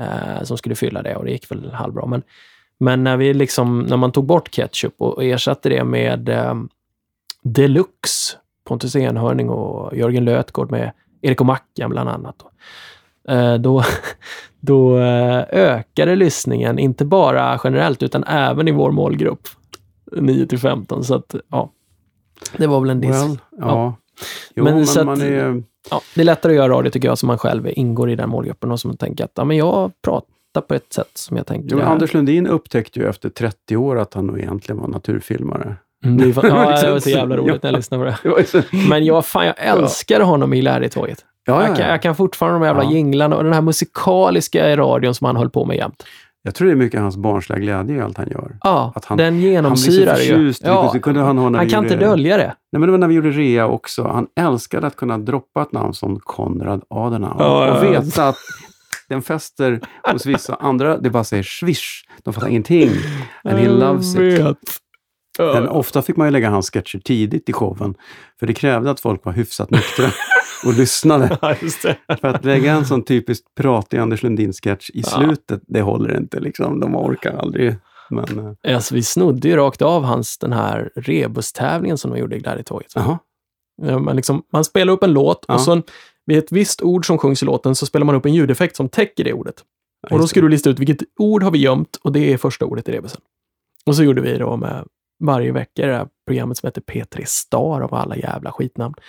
eh, 0.00 0.42
som 0.42 0.58
skulle 0.58 0.74
fylla 0.74 1.02
det 1.02 1.16
och 1.16 1.24
det 1.24 1.30
gick 1.30 1.50
väl 1.50 1.72
halvbra. 1.72 2.06
Men, 2.06 2.22
men 2.78 3.04
när, 3.04 3.16
vi 3.16 3.34
liksom, 3.34 3.80
när 3.80 3.96
man 3.96 4.12
tog 4.12 4.26
bort 4.26 4.50
ketchup 4.50 4.94
och 4.98 5.24
ersatte 5.24 5.68
det 5.68 5.84
med 5.84 6.28
eh, 6.28 6.54
Deluxe, 7.42 8.36
Pontus 8.64 8.96
Enhörning 8.96 9.50
och 9.50 9.96
Jörgen 9.96 10.24
Lötgård 10.24 10.70
med 10.70 10.92
Erik 11.22 11.40
och 11.40 11.46
Mackan 11.46 11.90
bland 11.90 12.08
annat. 12.08 12.38
Då, 12.38 12.50
då, 13.60 13.82
då 14.60 14.98
eh, 14.98 15.44
ökade 15.52 16.16
lyssningen, 16.16 16.78
inte 16.78 17.04
bara 17.04 17.60
generellt 17.64 18.02
utan 18.02 18.24
även 18.24 18.68
i 18.68 18.72
vår 18.72 18.90
målgrupp. 18.90 19.40
9 20.16 20.46
till 20.46 20.58
15, 20.58 21.04
så 21.04 21.14
att 21.14 21.34
ja. 21.50 21.70
Det 22.56 22.66
var 22.66 22.80
väl 22.80 22.90
en 22.90 23.00
diss. 23.00 23.10
well, 23.10 23.38
ja. 23.58 23.94
Jo, 24.54 24.64
Men 24.64 24.74
men, 24.74 24.86
så 24.86 25.10
att- 25.10 25.20
är... 25.20 25.62
Ja, 25.90 26.00
det 26.14 26.20
är 26.20 26.24
lättare 26.24 26.52
att 26.52 26.56
göra 26.56 26.68
radio 26.72 26.90
tycker 26.90 27.08
jag, 27.08 27.18
som 27.18 27.26
man 27.26 27.38
själv 27.38 27.68
ingår 27.76 28.10
i 28.10 28.16
den 28.16 28.28
målgruppen 28.28 28.70
och 28.70 28.80
som 28.80 28.96
tänker 28.96 29.24
att 29.24 29.30
ja, 29.34 29.44
men 29.44 29.56
jag 29.56 29.90
pratar 30.04 30.60
på 30.68 30.74
ett 30.74 30.92
sätt 30.92 31.10
som 31.14 31.36
jag 31.36 31.46
tänker. 31.46 31.76
Jo, 31.76 31.80
Anders 31.80 32.14
Lundin 32.14 32.46
upptäckte 32.46 32.98
ju 33.00 33.08
efter 33.08 33.28
30 33.28 33.76
år 33.76 33.98
att 33.98 34.14
han 34.14 34.26
nog 34.26 34.38
egentligen 34.38 34.80
var 34.80 34.88
naturfilmare. 34.88 35.76
Mm, 36.04 36.16
det, 36.18 36.32
var, 36.32 36.44
ja, 36.48 36.80
det 36.80 36.90
var 36.92 36.98
så 36.98 37.10
jävla 37.10 37.36
roligt 37.36 37.62
när 37.62 37.70
jag 37.70 37.76
lyssnade 37.76 38.16
på 38.22 38.36
det. 38.38 38.44
Så- 38.46 38.62
Men 38.88 39.04
jag, 39.04 39.26
fan, 39.26 39.46
jag 39.46 39.54
älskar 39.58 40.20
honom 40.20 40.52
i 40.54 40.60
Glädjetåget. 40.60 41.24
Ja, 41.44 41.60
Jag, 41.62 41.70
ja, 41.70 41.74
kan, 41.74 41.84
ja. 41.84 41.90
jag 41.90 42.02
kan 42.02 42.14
fortfarande 42.16 42.58
de 42.58 42.66
jävla 42.66 42.84
Ja. 42.84 42.90
jinglarna 42.92 43.36
och 43.36 43.44
den 43.44 43.52
här 43.52 43.60
musikaliska 43.62 44.70
i 44.72 44.76
radion 44.76 45.14
som 45.14 45.24
han 45.24 45.36
höll 45.36 45.50
på 45.50 45.64
med 45.64 45.76
jämt. 45.76 46.02
Jag 46.44 46.54
tror 46.54 46.66
det 46.66 46.72
är 46.74 46.76
mycket 46.76 47.00
hans 47.00 47.16
barnsliga 47.16 47.58
glädje 47.58 47.96
i 47.96 48.00
allt 48.00 48.16
han 48.18 48.28
gör. 48.30 48.56
Ja, 48.62 48.92
Att 48.94 49.04
han- 49.04 49.18
den 49.18 49.26
Han 49.26 49.36
blir 49.40 49.48
så 49.48 49.52
genomsyrar 49.52 50.16
ju. 50.16 50.52
Ja, 50.62 50.94
kunde 51.02 51.20
han 51.20 51.38
ha 51.38 51.48
när 51.48 51.58
han 51.58 51.68
kan 51.68 51.82
gjorde- 51.82 51.94
inte 51.94 52.06
dölja 52.06 52.36
det. 52.36 52.44
Nej, 52.72 52.80
men 52.80 52.80
det 52.80 52.90
var 52.90 52.98
när 52.98 53.08
vi 53.08 53.14
gjorde 53.14 53.30
rea 53.30 53.66
också. 53.66 54.02
Han 54.08 54.26
älskade 54.40 54.86
att 54.86 54.96
kunna 54.96 55.18
droppa 55.18 55.62
ett 55.62 55.72
namn 55.72 55.94
som 55.94 56.20
Konrad 56.20 56.82
Adenauer 56.90 57.36
Ja, 57.44 57.78
och 57.78 57.86
ja. 57.86 57.90
veta 58.00 58.28
att 58.28 58.36
den 59.08 59.22
fäster 59.22 59.80
hos 60.12 60.26
vissa 60.26 60.54
andra. 60.54 60.98
Det 60.98 61.10
bara 61.10 61.24
säger 61.24 61.42
swish. 61.42 62.04
De 62.22 62.34
fattar 62.34 62.48
ingenting. 62.48 62.90
And 63.44 63.58
he 63.58 63.68
loves 63.68 64.14
it. 64.16 64.56
Vet. 65.38 65.54
Men 65.54 65.68
ofta 65.68 66.02
fick 66.02 66.16
man 66.16 66.26
ju 66.26 66.30
lägga 66.30 66.50
hans 66.50 66.70
sketcher 66.70 66.98
tidigt 66.98 67.48
i 67.48 67.52
showen. 67.52 67.94
För 68.40 68.46
det 68.46 68.54
krävde 68.54 68.90
att 68.90 69.00
folk 69.00 69.24
var 69.24 69.32
hyfsat 69.32 69.70
nyktra 69.70 70.06
och 70.66 70.74
lyssnade. 70.74 71.38
Ja. 71.42 71.54
För 72.16 72.28
att 72.28 72.44
lägga 72.44 72.72
en 72.72 72.86
sån 72.86 73.04
typiskt 73.04 73.54
pratig 73.54 73.98
Anders 73.98 74.22
Lundin-sketch 74.22 74.90
i 74.94 75.02
slutet, 75.02 75.62
det 75.66 75.80
håller 75.80 76.16
inte. 76.16 76.40
Liksom. 76.40 76.80
De 76.80 76.96
orkar 76.96 77.36
aldrig. 77.36 77.76
Men, 78.10 78.56
eh, 78.62 78.74
Alltså, 78.74 78.94
vi 78.94 79.02
snodde 79.02 79.48
ju 79.48 79.56
rakt 79.56 79.82
av 79.82 80.04
hans 80.04 80.38
den 80.38 80.52
här 80.52 80.90
rebustävlingen 80.96 81.98
som 81.98 82.10
de 82.10 82.18
gjorde 82.20 82.36
i. 82.36 82.42
Ja, 82.42 83.98
Man, 83.98 84.16
liksom, 84.16 84.42
man 84.52 84.64
spelar 84.64 84.92
upp 84.92 85.02
en 85.02 85.12
låt 85.12 85.44
Ja. 85.48 85.54
och 85.54 85.60
så 85.60 85.82
vid 86.26 86.38
ett 86.38 86.52
visst 86.52 86.82
ord 86.82 87.06
som 87.06 87.18
sjungs 87.18 87.42
i 87.42 87.46
låten 87.46 87.74
så 87.74 87.86
spelar 87.86 88.06
man 88.06 88.14
upp 88.14 88.26
en 88.26 88.34
ljudeffekt 88.34 88.76
som 88.76 88.88
täcker 88.88 89.24
det 89.24 89.32
ordet. 89.32 89.54
Och 90.10 90.18
då 90.18 90.26
ska 90.26 90.40
du 90.40 90.48
lista 90.48 90.70
ut 90.70 90.78
vilket 90.78 90.98
ord 91.18 91.42
har 91.42 91.50
vi 91.50 91.58
gömt 91.58 91.96
och 92.02 92.12
det 92.12 92.32
är 92.32 92.36
första 92.36 92.64
ordet 92.64 92.88
i 92.88 92.92
rebusen. 92.92 93.20
Och 93.86 93.96
så 93.96 94.04
gjorde 94.04 94.20
vi 94.20 94.38
då 94.38 94.56
med 94.56 94.84
varje 95.26 95.52
vecka 95.52 95.86
det 95.86 95.92
här 95.92 96.06
programmet 96.26 96.58
som 96.58 96.66
heter 96.66 96.80
P3 96.80 97.22
Star 97.26 97.80
av 97.80 97.94
alla 97.94 98.16
jävla 98.16 98.52
skitnamn. 98.52 98.94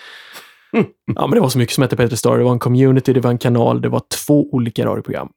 Ja, 1.15 1.27
men 1.27 1.31
det 1.31 1.39
var 1.39 1.49
så 1.49 1.57
mycket 1.57 1.75
som 1.75 1.81
hette 1.81 1.95
P3 1.95 2.15
Star. 2.15 2.37
Det 2.37 2.43
var 2.43 2.51
en 2.51 2.59
community, 2.59 3.13
det 3.13 3.19
var 3.21 3.31
en 3.31 3.37
kanal, 3.37 3.81
det 3.81 3.89
var 3.89 4.01
två 4.25 4.49
olika 4.51 4.85
radioprogram. 4.85 5.29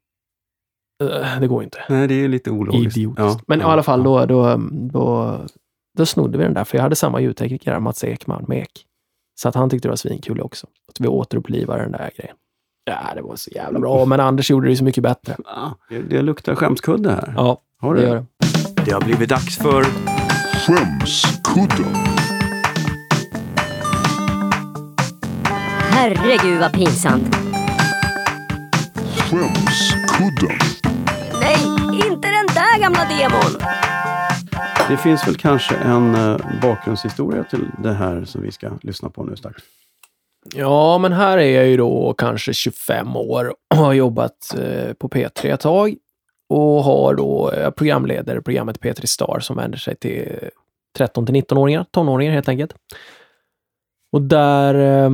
Eh, 1.03 1.41
det 1.41 1.47
går 1.47 1.63
ju 1.63 1.65
inte. 1.65 1.79
Nej, 1.89 2.09
det 2.09 2.15
är 2.25 2.29
lite 2.29 2.51
ologiskt. 2.51 2.97
Idiotiskt. 2.97 3.19
Ja, 3.19 3.41
Men 3.47 3.61
ja, 3.61 3.69
i 3.69 3.73
alla 3.73 3.83
fall, 3.83 4.03
då, 4.03 4.27
då, 4.27 4.57
då, 4.71 5.39
då 5.99 6.07
snodde 6.07 6.39
vi 6.39 6.45
den 6.45 6.55
där, 6.55 6.65
för 6.65 6.79
jag 6.79 6.83
hade 6.83 6.97
samma 6.97 7.21
ljudtekniker, 7.21 7.73
där, 7.73 7.81
Mats 7.81 8.05
Ekman, 8.05 8.45
med 8.49 8.59
Ek. 8.59 8.85
Så 9.41 9.49
att 9.49 9.55
han 9.55 9.71
tyckte 9.71 9.89
det 9.89 9.93
var 9.93 9.97
svinkul 9.97 10.41
också. 10.41 10.67
Att 10.89 11.01
vi 11.01 11.09
återupplivade 11.09 11.83
den 11.83 11.93
där 11.93 12.11
grejen. 12.17 12.37
Ja, 12.85 13.15
det 13.15 13.23
var 13.23 13.37
så 13.37 13.51
jävla 13.51 13.81
bra. 13.81 14.05
Men 14.05 14.21
Anders 14.21 14.51
gjorde 14.51 14.69
det 14.69 14.77
så 14.77 14.85
mycket 14.85 15.03
bättre. 15.03 15.37
Ja, 15.45 15.75
det, 15.89 15.99
det 16.03 16.23
luktar 16.23 16.55
skämskudde 16.55 17.11
här. 17.11 17.35
Ja, 17.37 17.61
Har 17.81 17.95
det 17.95 18.01
du? 18.01 18.07
gör 18.07 18.15
det. 18.15 18.27
Det 18.85 18.91
har 18.93 19.01
blivit 19.01 19.29
dags 19.29 19.59
för... 19.59 19.85
Skämskudden. 20.67 21.95
Herregud 25.91 26.61
vad 26.61 26.73
pinsamt. 26.73 27.37
Skämskudden. 29.17 30.59
Nej, 31.41 31.57
inte 31.93 32.29
den 32.29 32.47
där 32.55 32.81
gamla 32.81 33.05
demon. 33.05 33.61
Det 34.89 34.97
finns 34.97 35.29
väl 35.29 35.37
kanske 35.37 35.77
en 35.77 36.15
eh, 36.15 36.37
bakgrundshistoria 36.63 37.45
till 37.45 37.71
det 37.83 37.93
här 37.93 38.25
som 38.25 38.43
vi 38.43 38.53
ska 38.53 38.71
lyssna 38.83 39.11
på 39.11 39.25
nu 39.25 39.37
strax. 39.37 39.63
Ja, 40.55 40.99
men 40.99 41.13
här 41.13 41.39
är 41.39 41.57
jag 41.57 41.67
ju 41.67 41.77
då 41.77 42.15
kanske 42.19 42.55
25 42.55 43.17
år 43.17 43.55
och 43.71 43.77
har 43.77 43.93
jobbat 43.93 44.55
eh, 44.55 44.93
på 44.93 45.09
P3 45.09 45.55
ett 45.55 45.61
tag. 45.61 45.95
Och 46.49 46.85
har 46.85 47.15
då 47.15 47.51
eh, 47.51 47.71
programledare 47.71 48.43
programmet 48.43 48.81
Petri 48.81 49.07
Star 49.07 49.41
som 49.41 49.57
vänder 49.57 49.79
sig 49.79 49.97
till 49.97 50.39
13 50.97 51.27
till 51.27 51.35
19-åringar, 51.35 51.87
tonåringar 51.91 52.33
helt 52.33 52.49
enkelt. 52.49 52.75
Och 54.13 54.23
där... 54.23 54.75
Eh, 54.75 55.11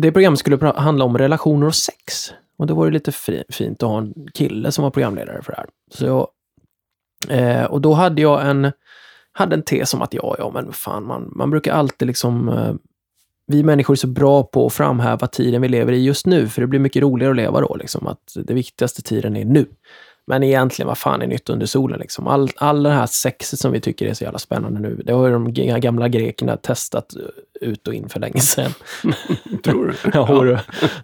det 0.00 0.12
programmet 0.12 0.38
skulle 0.38 0.72
handla 0.76 1.04
om 1.04 1.18
relationer 1.18 1.66
och 1.66 1.74
sex. 1.74 2.32
Och 2.58 2.66
det 2.66 2.74
var 2.74 2.84
ju 2.84 2.90
lite 2.90 3.12
fint 3.48 3.82
att 3.82 3.88
ha 3.88 3.98
en 3.98 4.14
kille 4.34 4.72
som 4.72 4.82
var 4.82 4.90
programledare 4.90 5.42
för 5.42 5.52
det 5.52 5.58
här. 5.58 5.68
Så 5.90 6.28
eh, 7.28 7.64
och 7.64 7.80
då 7.80 7.92
hade 7.92 8.22
jag 8.22 8.50
en, 8.50 8.72
hade 9.32 9.54
en 9.54 9.62
tes 9.62 9.94
om 9.94 10.02
att 10.02 10.14
ja, 10.14 10.36
ja, 10.38 10.50
men 10.54 10.72
fan, 10.72 11.06
man, 11.06 11.32
man 11.36 11.50
brukar 11.50 11.72
alltid 11.72 12.08
liksom... 12.08 12.48
Eh, 12.48 12.74
vi 13.48 13.62
människor 13.62 13.94
är 13.94 13.96
så 13.96 14.06
bra 14.06 14.42
på 14.42 14.66
att 14.66 14.72
framhäva 14.72 15.26
tiden 15.26 15.62
vi 15.62 15.68
lever 15.68 15.92
i 15.92 16.04
just 16.04 16.26
nu, 16.26 16.48
för 16.48 16.60
det 16.60 16.66
blir 16.66 16.80
mycket 16.80 17.02
roligare 17.02 17.30
att 17.30 17.36
leva 17.36 17.60
då. 17.60 17.76
Liksom, 17.76 18.06
att 18.06 18.36
det 18.44 18.54
viktigaste 18.54 19.02
tiden 19.02 19.36
är 19.36 19.44
nu. 19.44 19.66
Men 20.28 20.42
egentligen, 20.42 20.86
vad 20.86 20.98
fan 20.98 21.22
är 21.22 21.26
nytt 21.26 21.50
under 21.50 21.66
solen? 21.66 22.00
Liksom? 22.00 22.26
All, 22.26 22.50
all 22.56 22.82
det 22.82 22.90
här 22.90 23.06
sexet 23.06 23.58
som 23.58 23.72
vi 23.72 23.80
tycker 23.80 24.06
är 24.06 24.14
så 24.14 24.24
jävla 24.24 24.38
spännande 24.38 24.80
nu, 24.80 25.00
det 25.04 25.12
har 25.12 25.26
ju 25.26 25.32
de 25.32 25.52
gamla 25.80 26.08
grekerna 26.08 26.56
testat 26.56 27.16
eh, 27.16 27.68
ut 27.68 27.88
och 27.88 27.94
in 27.94 28.08
för 28.08 28.20
länge 28.20 28.40
sedan. 28.40 28.70
Tror 29.64 29.86
du? 29.86 30.10
Ja, 30.14 30.26
du. 30.42 30.58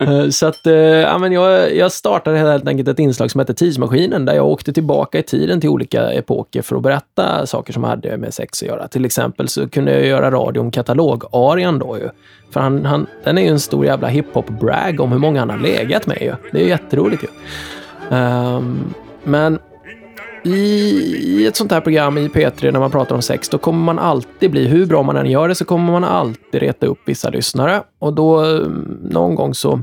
Eh, 0.07 0.29
Så 0.31 0.47
att, 0.47 0.67
eh, 0.67 0.75
ja, 0.75 1.19
men 1.19 1.33
jag, 1.33 1.77
jag 1.77 1.93
startade 1.93 2.39
helt 2.39 2.69
enkelt 2.69 2.89
ett 2.89 2.99
inslag 2.99 3.31
som 3.31 3.39
heter 3.39 3.55
Tidsmaskinen, 3.55 4.25
där 4.25 4.35
jag 4.35 4.47
åkte 4.47 4.73
tillbaka 4.73 5.19
i 5.19 5.23
tiden 5.23 5.61
till 5.61 5.71
olika 5.71 6.11
epoker 6.13 6.63
för 6.63 6.77
att 6.77 6.83
berätta 6.83 7.47
saker 7.47 7.73
som 7.73 7.85
hade 7.85 8.17
med 8.17 8.35
sex 8.35 8.63
att 8.63 8.69
göra. 8.69 8.89
Till 8.89 9.05
exempel 9.05 9.49
så 9.49 9.69
kunde 9.69 9.93
jag 9.93 10.07
göra 10.07 10.31
radio 10.31 10.61
om 10.61 10.71
katalog-arian 10.71 11.79
då 11.79 11.99
ju. 11.99 12.09
För 12.51 12.61
han, 12.61 12.85
han, 12.85 13.07
den 13.25 13.39
är 13.39 13.43
ju 13.43 13.49
en 13.49 13.61
stor 13.61 13.87
jävla 13.87 14.09
hiphop-brag 14.09 15.01
om 15.01 15.13
hur 15.13 15.19
många 15.19 15.41
han 15.41 15.51
har 15.51 15.59
legat 15.59 16.07
med 16.07 16.19
ju. 16.23 16.35
Det 16.53 16.59
är 16.59 16.63
ju 16.63 16.69
jätteroligt 16.69 17.23
ju. 17.23 17.29
Ehm, 18.11 18.95
men 19.25 19.59
i, 20.45 21.47
ett 21.47 21.57
sånt 21.57 21.73
här 21.73 21.81
program 21.81 22.19
i 22.19 22.29
P3 22.29 22.73
när 22.73 22.81
man 22.81 22.91
pratar 22.91 23.15
om 23.15 23.23
sex, 23.23 23.49
då 23.49 23.59
kommer 23.59 23.85
man 23.85 23.99
alltid 23.99 24.51
bli, 24.51 24.67
hur 24.67 24.87
bra 24.87 25.03
man 25.03 25.17
än 25.17 25.31
gör 25.31 25.49
det, 25.49 25.55
så 25.55 25.65
kommer 25.65 25.93
man 25.93 26.05
alltid 26.05 26.61
reta 26.61 26.87
upp 26.87 26.99
vissa 27.05 27.31
lyssnare. 27.31 27.83
Och 27.99 28.13
då, 28.13 28.41
mm, 28.41 28.99
någon 29.03 29.35
gång 29.35 29.55
så, 29.55 29.83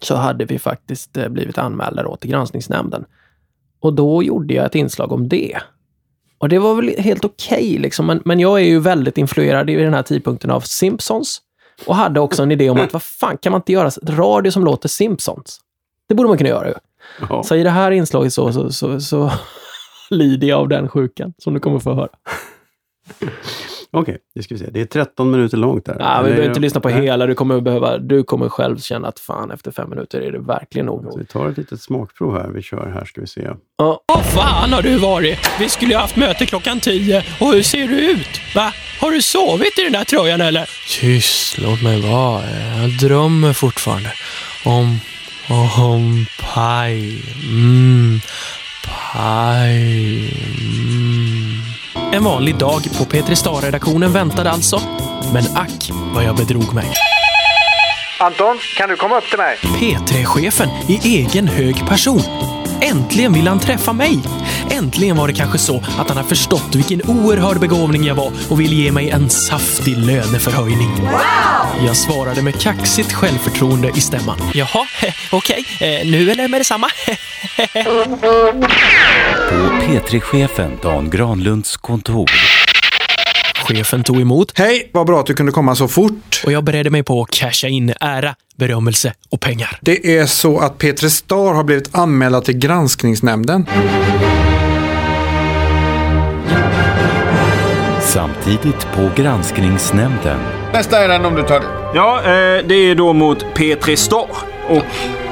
så 0.00 0.14
hade 0.14 0.44
vi 0.44 0.58
faktiskt 0.58 1.16
eh, 1.16 1.28
blivit 1.28 1.58
anmälda 1.58 2.02
då 2.02 2.16
till 2.16 2.30
granskningsnämnden. 2.30 3.04
Och 3.80 3.94
då 3.94 4.22
gjorde 4.22 4.54
jag 4.54 4.66
ett 4.66 4.74
inslag 4.74 5.12
om 5.12 5.28
det. 5.28 5.58
Och 6.38 6.48
det 6.48 6.58
var 6.58 6.74
väl 6.74 6.94
helt 6.98 7.24
okej, 7.24 7.78
liksom. 7.78 8.06
men, 8.06 8.22
men 8.24 8.40
jag 8.40 8.60
är 8.60 8.64
ju 8.64 8.80
väldigt 8.80 9.18
influerad 9.18 9.66
vid 9.66 9.78
den 9.78 9.94
här 9.94 10.02
tidpunkten 10.02 10.50
av 10.50 10.60
Simpsons. 10.60 11.40
Och 11.86 11.96
hade 11.96 12.20
också 12.20 12.42
en 12.42 12.52
idé 12.52 12.70
om 12.70 12.80
att 12.80 12.92
vad 12.92 13.02
fan, 13.02 13.38
kan 13.38 13.52
man 13.52 13.60
inte 13.60 13.72
göra 13.72 13.90
radio 14.06 14.50
som 14.50 14.64
låter 14.64 14.88
Simpsons? 14.88 15.60
Det 16.08 16.14
borde 16.14 16.28
man 16.28 16.38
kunna 16.38 16.50
göra 16.50 16.68
ju. 16.68 16.74
Ja. 17.28 17.42
Så 17.42 17.56
i 17.56 17.62
det 17.62 17.70
här 17.70 17.90
inslaget 17.90 18.32
så, 18.32 18.52
så, 18.52 18.72
så, 18.72 19.00
så 19.00 19.32
lider 20.10 20.48
jag 20.48 20.58
av 20.58 20.68
den 20.68 20.88
sjukan, 20.88 21.34
som 21.38 21.54
du 21.54 21.60
kommer 21.60 21.78
få 21.78 21.94
höra. 21.94 22.08
Okej, 23.90 24.18
det 24.34 24.42
ska 24.42 24.54
vi 24.54 24.58
se. 24.58 24.70
Det 24.70 24.80
är 24.80 24.84
13 24.84 25.30
minuter 25.30 25.56
långt 25.56 25.84
där. 25.84 25.96
Ja, 26.00 26.22
vi 26.22 26.28
behöver 26.28 26.48
inte 26.48 26.60
lyssna 26.60 26.80
på 26.80 26.88
Nej. 26.88 27.02
hela. 27.02 27.26
Du 27.26 27.34
kommer, 27.34 27.60
behöva, 27.60 27.98
du 27.98 28.22
kommer 28.22 28.48
själv 28.48 28.78
känna 28.78 29.08
att 29.08 29.20
fan, 29.20 29.50
efter 29.50 29.70
fem 29.70 29.90
minuter 29.90 30.20
är 30.20 30.32
det 30.32 30.38
verkligen 30.38 30.86
nog. 30.86 31.06
Så 31.12 31.18
vi 31.18 31.24
tar 31.24 31.48
ett 31.48 31.56
litet 31.56 31.82
smakprov 31.82 32.34
här. 32.34 32.48
Vi 32.48 32.62
kör 32.62 32.90
här 32.94 33.04
ska 33.04 33.20
vi 33.20 33.26
se. 33.26 33.50
Ja. 33.78 34.00
Vad 34.06 34.24
fan 34.24 34.72
har 34.72 34.82
du 34.82 34.98
varit? 34.98 35.38
Vi 35.60 35.68
skulle 35.68 35.92
ju 35.92 35.98
haft 35.98 36.16
möte 36.16 36.46
klockan 36.46 36.80
tio. 36.80 37.24
Och 37.40 37.52
hur 37.52 37.62
ser 37.62 37.88
du 37.88 38.10
ut? 38.10 38.54
Va? 38.54 38.72
Har 39.00 39.10
du 39.10 39.22
sovit 39.22 39.78
i 39.78 39.82
den 39.82 39.92
där 39.92 40.04
tröjan 40.04 40.40
eller? 40.40 40.70
Tyst, 41.00 41.58
låt 41.58 41.82
mig 41.82 42.00
vara. 42.00 42.42
Jag 42.80 42.98
drömmer 43.08 43.52
fortfarande 43.52 44.12
om, 44.64 45.00
om 45.50 46.26
paj. 46.54 47.22
Mm, 47.50 48.20
paj. 48.84 49.76
Mm. 50.60 51.62
En 52.12 52.24
vanlig 52.24 52.56
dag 52.56 52.88
på 52.98 53.04
Petri 53.04 53.36
Star-redaktionen 53.36 54.12
väntade 54.12 54.50
alltså. 54.50 54.80
Men 55.32 55.56
ack 55.56 55.90
vad 56.14 56.24
jag 56.24 56.36
bedrog 56.36 56.74
mig. 56.74 56.86
Anton, 58.20 58.58
kan 58.76 58.88
du 58.88 58.96
komma 58.96 59.18
upp 59.18 59.24
till 59.30 59.38
mig? 59.38 59.56
P3-chefen 59.62 60.68
i 60.88 61.16
egen 61.18 61.48
hög 61.48 61.86
person. 61.86 62.22
Äntligen 62.80 63.32
vill 63.32 63.48
han 63.48 63.60
träffa 63.60 63.92
mig. 63.92 64.18
Äntligen 64.70 65.16
var 65.16 65.28
det 65.28 65.34
kanske 65.34 65.58
så 65.58 65.84
att 65.98 66.08
han 66.08 66.16
har 66.16 66.24
förstått 66.24 66.74
vilken 66.74 67.02
oerhörd 67.02 67.60
begåvning 67.60 68.04
jag 68.04 68.14
var 68.14 68.32
och 68.48 68.60
vill 68.60 68.72
ge 68.72 68.92
mig 68.92 69.10
en 69.10 69.30
saftig 69.30 69.96
löneförhöjning. 69.96 70.90
Jag 71.86 71.96
svarade 71.96 72.42
med 72.42 72.60
kaxigt 72.60 73.12
självförtroende 73.12 73.88
i 73.94 74.00
stämman. 74.00 74.38
Jaha, 74.54 74.86
okej, 75.30 75.64
eh, 75.80 76.10
nu 76.10 76.30
eller 76.30 76.48
med 76.48 76.60
detsamma? 76.60 76.88
På 79.48 79.54
P3-chefen 79.82 80.78
Dan 80.82 81.10
Granlunds 81.10 81.76
kontor. 81.76 82.30
Chefen 83.68 84.04
tog 84.04 84.20
emot 84.20 84.52
Hej, 84.58 84.90
vad 84.92 85.06
bra 85.06 85.20
att 85.20 85.26
du 85.26 85.34
kunde 85.34 85.52
komma 85.52 85.74
så 85.74 85.88
fort. 85.88 86.42
och 86.46 86.52
jag 86.52 86.64
beredde 86.64 86.90
mig 86.90 87.02
på 87.02 87.22
att 87.22 87.30
casha 87.30 87.68
in 87.68 87.94
ära, 88.00 88.34
berömmelse 88.56 89.14
och 89.30 89.40
pengar. 89.40 89.78
Det 89.80 90.18
är 90.18 90.26
så 90.26 90.58
att 90.58 90.78
Peter 90.78 91.08
Star 91.08 91.54
har 91.54 91.64
blivit 91.64 91.94
anmälda 91.94 92.40
till 92.40 92.58
granskningsnämnden. 92.58 93.66
Samtidigt 98.00 98.86
på 98.94 99.10
granskningsnämnden. 99.16 100.38
Nästa 100.72 101.04
är 101.04 101.08
den 101.08 101.24
om 101.24 101.34
du 101.34 101.42
tar 101.42 101.60
det. 101.60 101.66
Ja, 101.94 102.18
eh, 102.18 102.66
det 102.68 102.74
är 102.74 102.94
då 102.94 103.12
mot 103.12 103.54
Petri 103.54 103.96
Star 103.96 104.57
och 104.68 104.84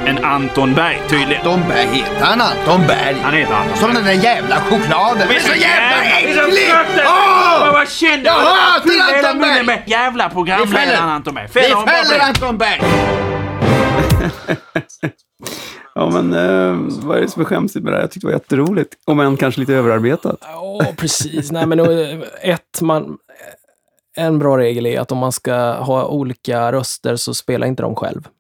en 0.07 0.25
Anton 0.25 0.75
Berg 0.75 1.03
tydligen. 1.09 1.37
Anton 1.37 1.61
Berg 1.69 1.87
heter 1.87 2.25
han 2.25 2.41
Anton 2.41 2.87
Berg. 2.87 3.17
Han 3.23 3.35
heter 3.35 3.55
Anton. 3.55 3.77
Som 3.77 3.95
den 3.95 4.05
där 4.05 4.13
jävla 4.13 4.57
chokladen. 4.57 5.29
Det 5.29 5.37
är 5.37 5.41
så 5.41 5.55
jävla 5.55 6.05
äcklig! 6.19 6.69
Åh! 6.99 7.67
Åh! 7.67 7.73
Vad 7.73 7.89
kände 7.89 8.27
Jag 8.27 8.33
hatar 8.33 9.29
Anton 9.29 9.41
Berg! 9.41 9.67
med 9.67 9.83
jävla 9.87 10.31
programledaren 10.31 11.09
Anton 11.09 11.35
Berg. 11.35 11.49
vi 11.55 11.61
Fäller. 11.61 12.21
Anton 12.21 12.59
Berg! 12.59 12.81
Ja, 15.99 16.11
men 16.11 16.33
eh, 16.33 16.77
vad 17.07 17.17
är 17.17 17.21
det 17.21 17.29
som 17.29 17.43
är 17.43 17.47
skämsigt 17.47 17.85
med 17.85 17.93
det 17.93 17.97
här? 17.97 18.03
Jag 18.03 18.11
tyckte 18.11 18.27
det 18.27 18.33
var 18.33 18.39
jätteroligt. 18.39 18.95
Om 19.05 19.21
än 19.21 19.37
kanske 19.37 19.61
lite 19.61 19.75
överarbetat. 19.75 20.37
Ja, 20.41 20.81
precis. 20.97 21.51
Nej, 21.53 21.67
men 21.67 21.81
eh, 21.81 22.19
ett, 22.43 22.81
man, 22.81 23.19
en 24.17 24.39
bra 24.39 24.59
regel 24.59 24.87
är 24.87 25.01
att 25.01 25.13
om 25.13 25.19
man 25.19 25.33
ska 25.33 25.55
ha 25.73 26.07
olika 26.07 26.73
röster 26.73 27.17
så 27.17 27.35
spela 27.35 27.67
inte 27.67 27.83
dem 27.83 27.95
själv. 27.95 28.29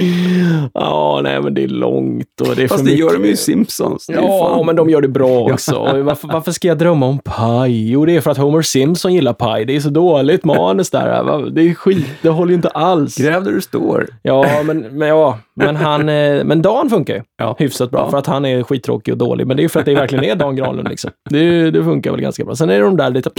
Ja, 0.74 1.20
nej, 1.22 1.42
men 1.42 1.54
det 1.54 1.64
är 1.64 1.68
långt 1.68 2.40
och 2.40 2.56
det 2.56 2.62
är 2.62 2.68
Fast 2.68 2.84
det 2.84 2.84
mycket. 2.84 2.98
gör 3.00 3.12
de 3.12 3.24
ju 3.24 3.30
i 3.32 3.36
Simpsons. 3.36 4.06
Ja, 4.08 4.62
men 4.66 4.76
de 4.76 4.90
gör 4.90 5.00
det 5.00 5.08
bra 5.08 5.40
också. 5.52 6.02
Varför, 6.04 6.28
varför 6.28 6.52
ska 6.52 6.68
jag 6.68 6.78
drömma 6.78 7.06
om 7.06 7.18
paj? 7.24 7.90
Jo, 7.90 8.06
det 8.06 8.16
är 8.16 8.20
för 8.20 8.30
att 8.30 8.36
Homer 8.38 8.62
Simpson 8.62 9.14
gillar 9.14 9.32
paj. 9.32 9.64
Det 9.64 9.76
är 9.76 9.80
så 9.80 9.88
dåligt 9.90 10.44
manus 10.44 10.90
där. 10.90 11.50
Det 11.50 11.62
är 11.62 11.74
skit. 11.74 12.06
Det 12.22 12.28
håller 12.28 12.50
ju 12.50 12.54
inte 12.56 12.68
alls. 12.68 13.16
Gräv 13.16 13.44
där 13.44 13.52
du 13.52 13.60
står. 13.60 14.06
Ja, 14.22 14.46
men, 14.64 14.78
men, 14.80 15.08
ja, 15.08 15.38
men, 15.54 15.76
han, 15.76 16.08
eh, 16.08 16.44
men 16.44 16.62
Dan 16.62 16.90
funkar 16.90 17.14
ju 17.14 17.22
Ja. 17.38 17.56
hyfsat 17.58 17.90
bra 17.90 18.10
för 18.10 18.18
att 18.18 18.26
han 18.26 18.44
är 18.44 18.62
skittråkig 18.62 19.12
och 19.14 19.18
dålig. 19.18 19.46
Men 19.46 19.56
det 19.56 19.64
är 19.64 19.68
för 19.68 19.80
att 19.80 19.86
det 19.86 19.94
verkligen 19.94 20.24
är 20.24 20.34
Dan 20.34 20.56
Granlund. 20.56 20.88
Liksom. 20.88 21.10
Det, 21.30 21.70
det 21.70 21.84
funkar 21.84 22.10
väl 22.10 22.20
ganska 22.20 22.44
bra. 22.44 22.56
Sen 22.56 22.70
är 22.70 22.78
det 22.78 22.84
de 22.84 22.96
där 22.96 23.10
lite... 23.10 23.30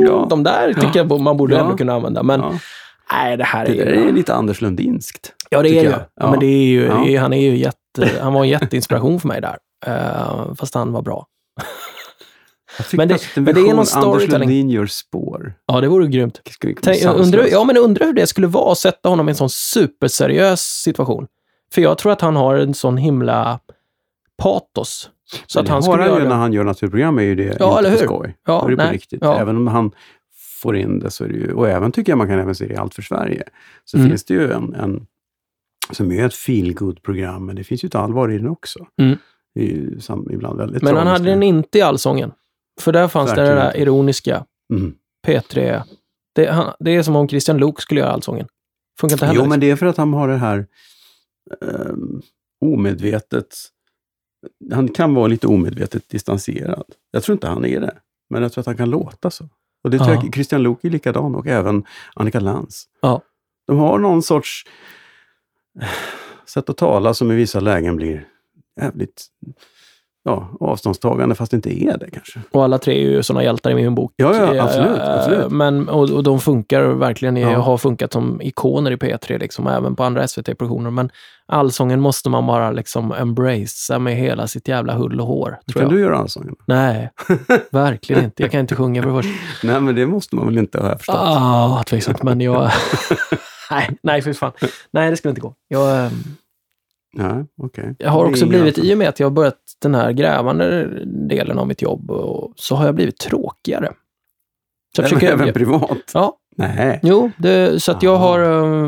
Ja. 0.00 0.26
De 0.30 0.42
där 0.42 0.72
tycker 0.72 0.96
jag 1.08 1.20
man 1.20 1.36
borde 1.36 1.54
Ja. 1.54 1.60
ändå 1.60 1.76
kunna 1.76 1.94
använda. 1.94 2.22
Men 2.22 2.42
nej, 3.12 3.36
det 3.36 3.44
här 3.44 3.64
är 3.64 3.68
Det 3.76 3.84
där 3.84 4.08
är 4.08 4.12
lite 4.12 4.34
Anders 4.34 4.60
Lundinskt. 4.60 5.32
Ja, 5.52 5.62
det 5.62 5.68
är 5.68 5.74
det 5.74 5.80
ju. 5.90 5.94
Ja. 6.14 6.30
Men 6.30 6.40
det 6.40 6.46
är 6.46 6.64
ju, 6.66 6.84
Ja. 6.84 7.02
det 7.04 7.16
är- 7.16 7.20
han 7.20 7.32
är 7.32 7.40
ju 7.50 7.56
jätte... 7.56 8.20
Han 8.22 8.32
var 8.32 8.42
en 8.42 8.48
jätteinspiration 8.48 9.20
för 9.20 9.28
mig 9.28 9.40
där. 9.40 9.56
Eh, 9.86 10.54
fast 10.54 10.74
han 10.74 10.92
var 10.92 11.02
bra. 11.02 11.26
Jag 12.78 12.86
Men 12.96 13.08
det- 13.08 13.20
men 13.36 13.44
det 13.44 13.50
är 13.50 13.54
någon 13.64 13.70
Anders 13.78 13.88
storytelling. 13.88 14.38
Lundin 14.48 14.70
gör 14.70 14.86
spår. 14.86 15.54
Ja, 15.66 15.80
det 15.80 15.88
vore 15.88 16.06
grymt. 16.08 16.40
Tänk, 16.82 17.04
undrar, 17.04 17.46
ja, 17.46 17.64
men 17.64 17.76
undrar 17.76 18.06
hur 18.06 18.12
det 18.12 18.26
skulle 18.26 18.46
vara 18.46 18.72
att 18.72 18.78
sätta 18.78 19.08
honom 19.08 19.28
i 19.28 19.30
en 19.30 19.36
sån 19.36 19.50
superseriös 19.50 20.60
situation. 20.60 21.26
För 21.72 21.82
jag 21.82 21.98
tror 21.98 22.12
att 22.12 22.20
han 22.20 22.36
har 22.36 22.54
en 22.56 22.74
sån 22.74 22.96
himla 22.96 23.60
patos. 24.38 25.10
Så 25.46 25.60
att 25.60 25.68
han 25.68 25.82
skulle 25.82 25.96
han 25.96 26.04
ju 26.06 26.10
göra 26.12 26.22
när 26.22 26.30
det. 26.30 26.34
han 26.36 26.52
gör 26.52 26.64
naturprogram 26.64 27.18
är 27.18 27.22
ju 27.22 27.34
det 27.34 27.42
Ja, 27.42 27.50
inte 27.50 27.78
eller 27.78 27.90
på 27.90 27.96
hur? 28.00 28.06
skoj. 28.06 28.36
Ja, 28.46 28.58
Då 28.60 28.66
är 28.66 28.70
det 28.70 28.76
på 28.76 28.82
nej. 28.82 28.92
riktigt. 28.92 29.20
Ja. 29.22 29.38
Även 29.40 29.56
om 29.56 29.66
han 29.66 29.90
får 30.62 30.76
in 30.76 30.98
det 30.98 31.10
så 31.10 31.24
är 31.24 31.28
det 31.28 31.34
ju, 31.34 31.52
och 31.52 31.68
även 31.68 31.92
tycker 31.92 32.12
jag 32.12 32.18
man 32.18 32.28
kan 32.28 32.38
även 32.38 32.54
se 32.54 32.66
det 32.66 32.74
i 32.74 32.76
Allt 32.76 32.94
för 32.94 33.02
Sverige, 33.02 33.42
så 33.84 33.96
Mm. 33.96 34.08
finns 34.10 34.24
det 34.24 34.34
ju 34.34 34.52
en, 34.52 34.74
en 34.74 35.06
som 35.92 36.12
är 36.12 36.26
ett 36.26 36.34
feel 36.34 36.74
program 37.02 37.46
men 37.46 37.56
det 37.56 37.64
finns 37.64 37.84
ju 37.84 37.86
ett 37.86 37.94
allvar 37.94 38.30
i 38.30 38.38
den 38.38 38.48
också. 38.48 38.86
Mm. 39.00 39.18
Sam, 40.00 40.30
ibland 40.30 40.58
väldigt 40.58 40.82
Men 40.82 40.96
han 40.96 41.06
hade 41.06 41.24
den 41.24 41.42
inte 41.42 41.78
i 41.78 41.82
Allsången. 41.82 42.32
För 42.80 42.92
där 42.92 43.08
fanns 43.08 43.30
Verkligen 43.30 43.50
det 43.50 43.62
där 43.62 43.76
ironiska. 43.76 44.44
Mm. 44.72 44.94
P3. 45.26 45.82
Det, 46.34 46.46
han, 46.50 46.72
det 46.78 46.96
är 46.96 47.02
som 47.02 47.16
om 47.16 47.28
Christian 47.28 47.58
Luuk 47.58 47.80
skulle 47.80 48.00
göra 48.00 48.10
Allsången. 48.12 48.46
Funkar 49.00 49.14
inte 49.14 49.26
heller. 49.26 49.40
Jo, 49.40 49.46
men 49.46 49.60
det 49.60 49.70
är 49.70 49.76
för 49.76 49.86
att 49.86 49.96
han 49.96 50.12
har 50.12 50.28
det 50.28 50.36
här 50.36 50.66
um, 51.60 52.22
omedvetet. 52.64 53.56
Han 54.72 54.88
kan 54.88 55.14
vara 55.14 55.26
lite 55.26 55.46
omedvetet 55.46 56.08
distanserad. 56.08 56.84
Jag 57.10 57.22
tror 57.22 57.32
inte 57.34 57.48
han 57.48 57.64
är 57.64 57.80
det, 57.80 57.94
men 58.30 58.42
jag 58.42 58.52
tror 58.52 58.62
att 58.62 58.66
han 58.66 58.76
kan 58.76 58.90
låta 58.90 59.30
så. 59.30 59.48
Och 59.84 59.90
det 59.90 59.98
tror 59.98 60.10
Ja. 60.10 60.22
jag 60.24 60.34
Christian 60.34 60.62
Luuk 60.62 60.84
är 60.84 60.90
likadan 60.90 61.34
och 61.34 61.46
även 61.46 61.84
Annika 62.14 62.40
Lantz. 62.40 62.84
Ja. 63.00 63.22
De 63.66 63.78
har 63.78 63.98
någon 63.98 64.22
sorts 64.22 64.66
eh, 64.66 64.70
sätt 66.46 66.70
att 66.70 66.76
tala 66.76 67.14
som 67.14 67.32
i 67.32 67.34
vissa 67.34 67.60
lägen 67.60 67.96
blir 67.96 68.24
jävligt 68.80 69.26
ja, 70.24 70.50
avståndstagande 70.60 71.34
fast 71.34 71.50
det 71.50 71.54
inte 71.56 71.84
är 71.84 71.98
det 71.98 72.10
kanske. 72.10 72.40
Och 72.50 72.64
alla 72.64 72.78
tre 72.78 72.94
är 72.94 73.10
ju 73.10 73.22
sådana 73.22 73.42
hjältar 73.44 73.70
i 73.70 73.74
min 73.74 73.94
bok. 73.94 74.12
Ja, 74.16 74.36
ja, 74.36 74.54
Eh, 74.54 74.64
absolut, 74.64 74.98
absolut. 75.00 75.50
Men, 75.52 75.88
och, 75.88 76.10
och 76.10 76.22
de 76.22 76.40
funkar 76.40 76.82
verkligen, 76.82 77.36
i, 77.36 77.40
Ja. 77.40 77.58
har 77.58 77.76
funkat 77.78 78.12
som 78.12 78.42
ikoner 78.42 78.90
i 78.90 78.96
P3, 78.96 79.38
liksom, 79.38 79.66
även 79.66 79.96
på 79.96 80.04
andra 80.04 80.28
SVT-produktioner. 80.28 80.90
Men 80.90 81.10
allsången 81.46 82.00
måste 82.00 82.30
man 82.30 82.46
bara 82.46 82.70
liksom 82.70 83.12
embracea 83.12 83.98
med 83.98 84.16
hela 84.16 84.46
sitt 84.46 84.68
jävla 84.68 84.94
hull 84.94 85.20
och 85.20 85.26
hår. 85.26 85.58
Kan 85.72 85.82
jag. 85.82 85.90
du 85.90 86.00
göra 86.00 86.18
allsången? 86.18 86.54
Nej, 86.66 87.10
verkligen 87.72 88.24
inte. 88.24 88.42
Jag 88.42 88.50
kan 88.52 88.60
inte 88.60 88.76
sjunga 88.76 89.02
för 89.02 89.10
det 89.10 89.22
första. 89.22 89.66
Nej, 89.66 89.80
men 89.80 89.94
det 89.94 90.06
måste 90.06 90.36
man 90.36 90.46
väl 90.46 90.58
inte 90.58 90.80
ha 90.80 90.98
förstått. 90.98 91.16
Ah, 91.18 91.82
tveksamt, 91.86 92.22
men 92.22 92.40
jag... 92.40 92.70
nej, 93.70 93.98
nej 94.02 94.22
för 94.22 94.32
fan. 94.32 94.52
Nej, 94.90 95.10
det 95.10 95.16
skulle 95.16 95.30
inte 95.30 95.40
gå. 95.40 95.54
Jag, 95.68 96.06
ehm, 96.06 96.12
Nej, 97.12 97.44
okej. 97.62 97.94
jag 97.98 98.10
har 98.10 98.24
också 98.24 98.46
blivit, 98.46 98.78
i 98.78 98.94
och 98.94 98.98
med 98.98 99.08
att 99.08 99.20
jag 99.20 99.26
har 99.26 99.30
börjat 99.30 99.58
den 99.82 99.94
här 99.94 100.12
grävande 100.12 100.88
delen 101.28 101.58
av 101.58 101.66
mitt 101.66 101.82
jobb, 101.82 102.10
och, 102.10 102.52
så 102.56 102.74
har 102.76 102.86
jag 102.86 102.94
blivit 102.94 103.18
tråkigare. 103.18 103.92
Så 104.96 105.02
jag 105.02 105.06
Även, 105.08 105.18
försöker, 105.20 105.34
även 105.42 105.54
privat? 105.54 105.98
ja, 106.14 106.36
Nej. 106.56 107.00
jo, 107.02 107.30
det, 107.38 107.82
så 107.82 107.92
att 107.92 108.02
jag 108.02 108.16
har... 108.16 108.38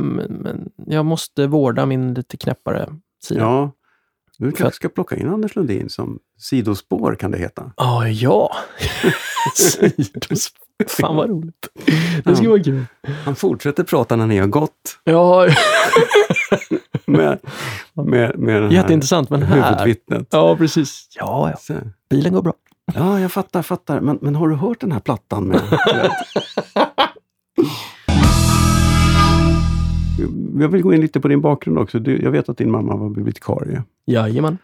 men 0.00 0.68
jag 0.86 1.04
måste 1.06 1.46
vårda 1.46 1.86
min 1.86 2.14
lite 2.14 2.36
knäppare 2.36 2.88
sida. 3.24 3.40
Ja. 3.40 3.72
Du 4.38 4.46
kanske 4.50 4.66
att- 4.66 4.74
ska 4.74 4.88
plocka 4.88 5.16
in 5.16 5.28
Anders 5.28 5.56
Lundin 5.56 5.88
som 5.90 6.18
sidospår 6.38 7.14
kan 7.14 7.30
det 7.30 7.38
heta. 7.38 7.72
Ah, 7.76 8.06
ja. 8.06 8.54
Sidospår. 9.54 10.61
Fan 11.00 11.16
vad 11.16 11.30
roligt. 11.30 11.68
Det 12.24 12.36
skulle 12.36 12.50
vara 12.50 12.62
kul. 12.62 12.84
Han 13.24 13.36
fortsätter 13.36 13.84
prata 13.84 14.16
när 14.16 14.26
ni 14.26 14.38
har 14.38 14.46
gått 14.46 14.98
Ja, 15.04 15.48
med, 17.06 17.38
med, 17.92 18.38
med 18.38 18.62
den 18.62 18.70
jätteintressant, 18.70 19.30
men 19.30 19.42
här... 19.42 19.70
huvudvittnet. 19.70 20.28
Ja, 20.30 20.56
precis. 20.56 21.08
Ja, 21.18 21.50
ja. 21.50 21.56
Så. 21.56 21.74
Bilen 22.10 22.32
går 22.32 22.42
bra. 22.42 22.54
Ja, 22.94 23.20
jag 23.20 23.32
fattar, 23.32 23.62
fattar. 23.62 24.00
Men, 24.00 24.18
men 24.20 24.34
har 24.34 24.48
du 24.48 24.54
hört 24.54 24.80
den 24.80 24.92
här 24.92 25.00
plattan 25.00 25.44
med... 25.44 25.60
jag 30.60 30.68
vill 30.68 30.82
gå 30.82 30.94
in 30.94 31.00
lite 31.00 31.20
på 31.20 31.28
din 31.28 31.40
bakgrund 31.40 31.78
också. 31.78 31.98
Du, 31.98 32.22
jag 32.22 32.30
vet 32.30 32.48
att 32.48 32.56
din 32.58 32.70
mamma 32.70 32.96
var 32.96 33.08
bibliotekarie. 33.08 33.82
Jajamän. 34.06 34.58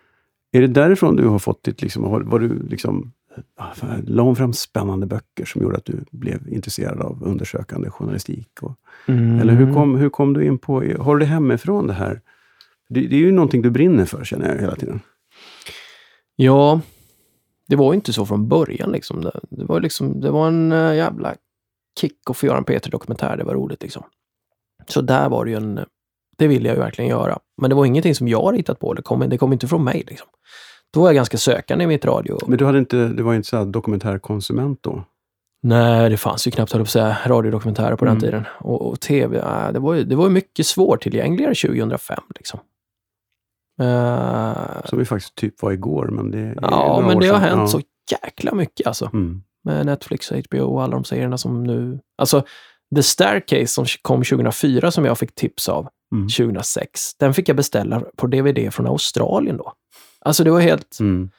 Är 0.52 0.60
det 0.60 0.66
därifrån 0.66 1.16
du 1.16 1.26
har 1.26 1.38
fått 1.38 1.62
ditt, 1.62 1.82
liksom, 1.82 2.28
var 2.30 2.38
du 2.38 2.62
liksom, 2.68 3.12
la 4.04 4.22
hon 4.22 4.36
fram 4.36 4.52
spännande 4.52 5.06
böcker 5.06 5.44
som 5.44 5.62
gjorde 5.62 5.76
att 5.76 5.84
du 5.84 6.04
blev 6.10 6.48
intresserad 6.48 7.00
av 7.00 7.22
undersökande 7.24 7.90
journalistik? 7.90 8.62
Och, 8.62 8.78
Mm. 9.08 9.40
Eller 9.40 9.54
hur 9.54 9.74
kom, 9.74 9.96
hur 9.96 10.10
kom 10.10 10.32
du 10.32 10.44
in 10.44 10.58
på, 10.58 10.84
har 11.00 11.16
du 11.16 11.20
det 11.20 11.26
hemifrån 11.26 11.86
det 11.86 11.92
här? 11.92 12.20
Det, 12.88 13.00
det 13.00 13.16
är 13.16 13.20
ju 13.20 13.32
någonting 13.32 13.62
du 13.62 13.70
brinner 13.70 14.04
för 14.04 14.24
känner 14.24 14.54
jag 14.54 14.60
hela 14.60 14.76
tiden. 14.76 15.00
Ja, 16.36 16.80
det 17.68 17.76
var 17.76 17.92
ju 17.92 17.94
inte 17.94 18.12
så 18.12 18.26
från 18.26 18.48
början. 18.48 18.92
Liksom. 18.92 19.20
Det, 19.20 19.40
det, 19.50 19.64
var, 19.64 19.80
liksom, 19.80 20.20
det 20.20 20.30
var 20.30 20.48
en 20.48 20.72
äh, 20.72 20.96
jävla 20.96 21.34
kick 22.00 22.30
att 22.30 22.36
få 22.36 22.46
göra 22.46 22.58
en 22.58 22.64
P3-dokumentär. 22.64 23.36
Det 23.36 23.44
var 23.44 23.54
roligt. 23.54 23.82
Liksom. 23.82 24.02
Så 24.86 25.00
där 25.00 25.28
var 25.28 25.44
det 25.44 25.50
ju 25.50 25.56
en... 25.56 25.80
Det 26.36 26.48
ville 26.48 26.68
jag 26.68 26.74
ju 26.74 26.80
verkligen 26.80 27.10
göra. 27.10 27.38
Men 27.56 27.70
det 27.70 27.76
var 27.76 27.84
ingenting 27.84 28.14
som 28.14 28.28
jag 28.28 28.56
hittat 28.56 28.80
på. 28.80 28.94
Det 28.94 29.02
kom, 29.02 29.28
det 29.28 29.38
kom 29.38 29.52
inte 29.52 29.68
från 29.68 29.84
mig. 29.84 30.04
Liksom. 30.06 30.28
Då 30.94 31.00
var 31.00 31.08
jag 31.08 31.14
ganska 31.14 31.38
sökande 31.38 31.84
i 31.84 31.86
mitt 31.86 32.04
radio. 32.04 32.38
Men 32.46 32.58
du 32.58 32.64
hade 32.64 32.78
inte, 32.78 32.96
det 33.08 33.22
var 33.22 33.34
inte 33.34 33.48
så 33.48 33.64
dokumentärkonsument 33.64 34.82
då? 34.82 35.04
Nej, 35.62 36.10
det 36.10 36.16
fanns 36.16 36.46
ju 36.46 36.50
knappt, 36.50 36.72
höll 36.72 36.82
på 36.82 36.86
säga, 36.90 37.16
radiodokumentärer 37.26 37.96
på 37.96 38.04
den 38.04 38.12
Mm. 38.12 38.20
tiden. 38.20 38.44
Och, 38.60 38.88
och 38.88 39.00
tv, 39.00 39.38
äh, 39.38 39.72
det 39.72 39.78
var 39.78 39.94
ju 39.94 40.04
det 40.04 40.16
var 40.16 40.28
mycket 40.30 40.66
svårtillgängligare 40.66 41.54
2005. 41.54 42.18
Liksom. 42.36 42.60
Eh, 43.80 44.84
Som 44.84 44.98
vi 44.98 45.04
faktiskt 45.04 45.34
typ 45.34 45.62
var 45.62 45.72
igår, 45.72 46.06
men 46.12 46.30
det 46.30 46.38
är 46.38 46.58
ja, 46.62 47.04
men 47.06 47.18
det 47.18 47.28
har 47.28 47.38
hänt 47.38 47.60
ja. 47.60 47.66
så 47.68 47.80
jäkla 48.10 48.54
mycket 48.54 48.86
alltså. 48.86 49.10
Mm. 49.12 49.42
med 49.64 49.86
Netflix 49.86 50.30
HBO 50.50 50.60
och 50.62 50.82
alla 50.82 50.92
de 50.92 51.04
serierna 51.04 51.38
som 51.38 51.64
nu... 51.64 51.98
Alltså, 52.18 52.42
The 52.94 53.02
Staircase 53.02 53.66
som 53.66 53.84
kom 54.02 54.24
2004 54.24 54.90
som 54.90 55.04
jag 55.04 55.18
fick 55.18 55.34
tips 55.34 55.68
av 55.68 55.88
Mm. 56.12 56.28
2006, 56.28 57.14
den 57.18 57.34
fick 57.34 57.48
jag 57.48 57.56
beställa 57.56 58.02
på 58.16 58.26
DVD 58.26 58.74
från 58.74 58.86
Australien 58.86 59.56
då. 59.56 59.72
Alltså 60.28 60.44
det 60.44 60.50
var 60.50 60.60
helt... 60.60 61.00
Mm. 61.00 61.30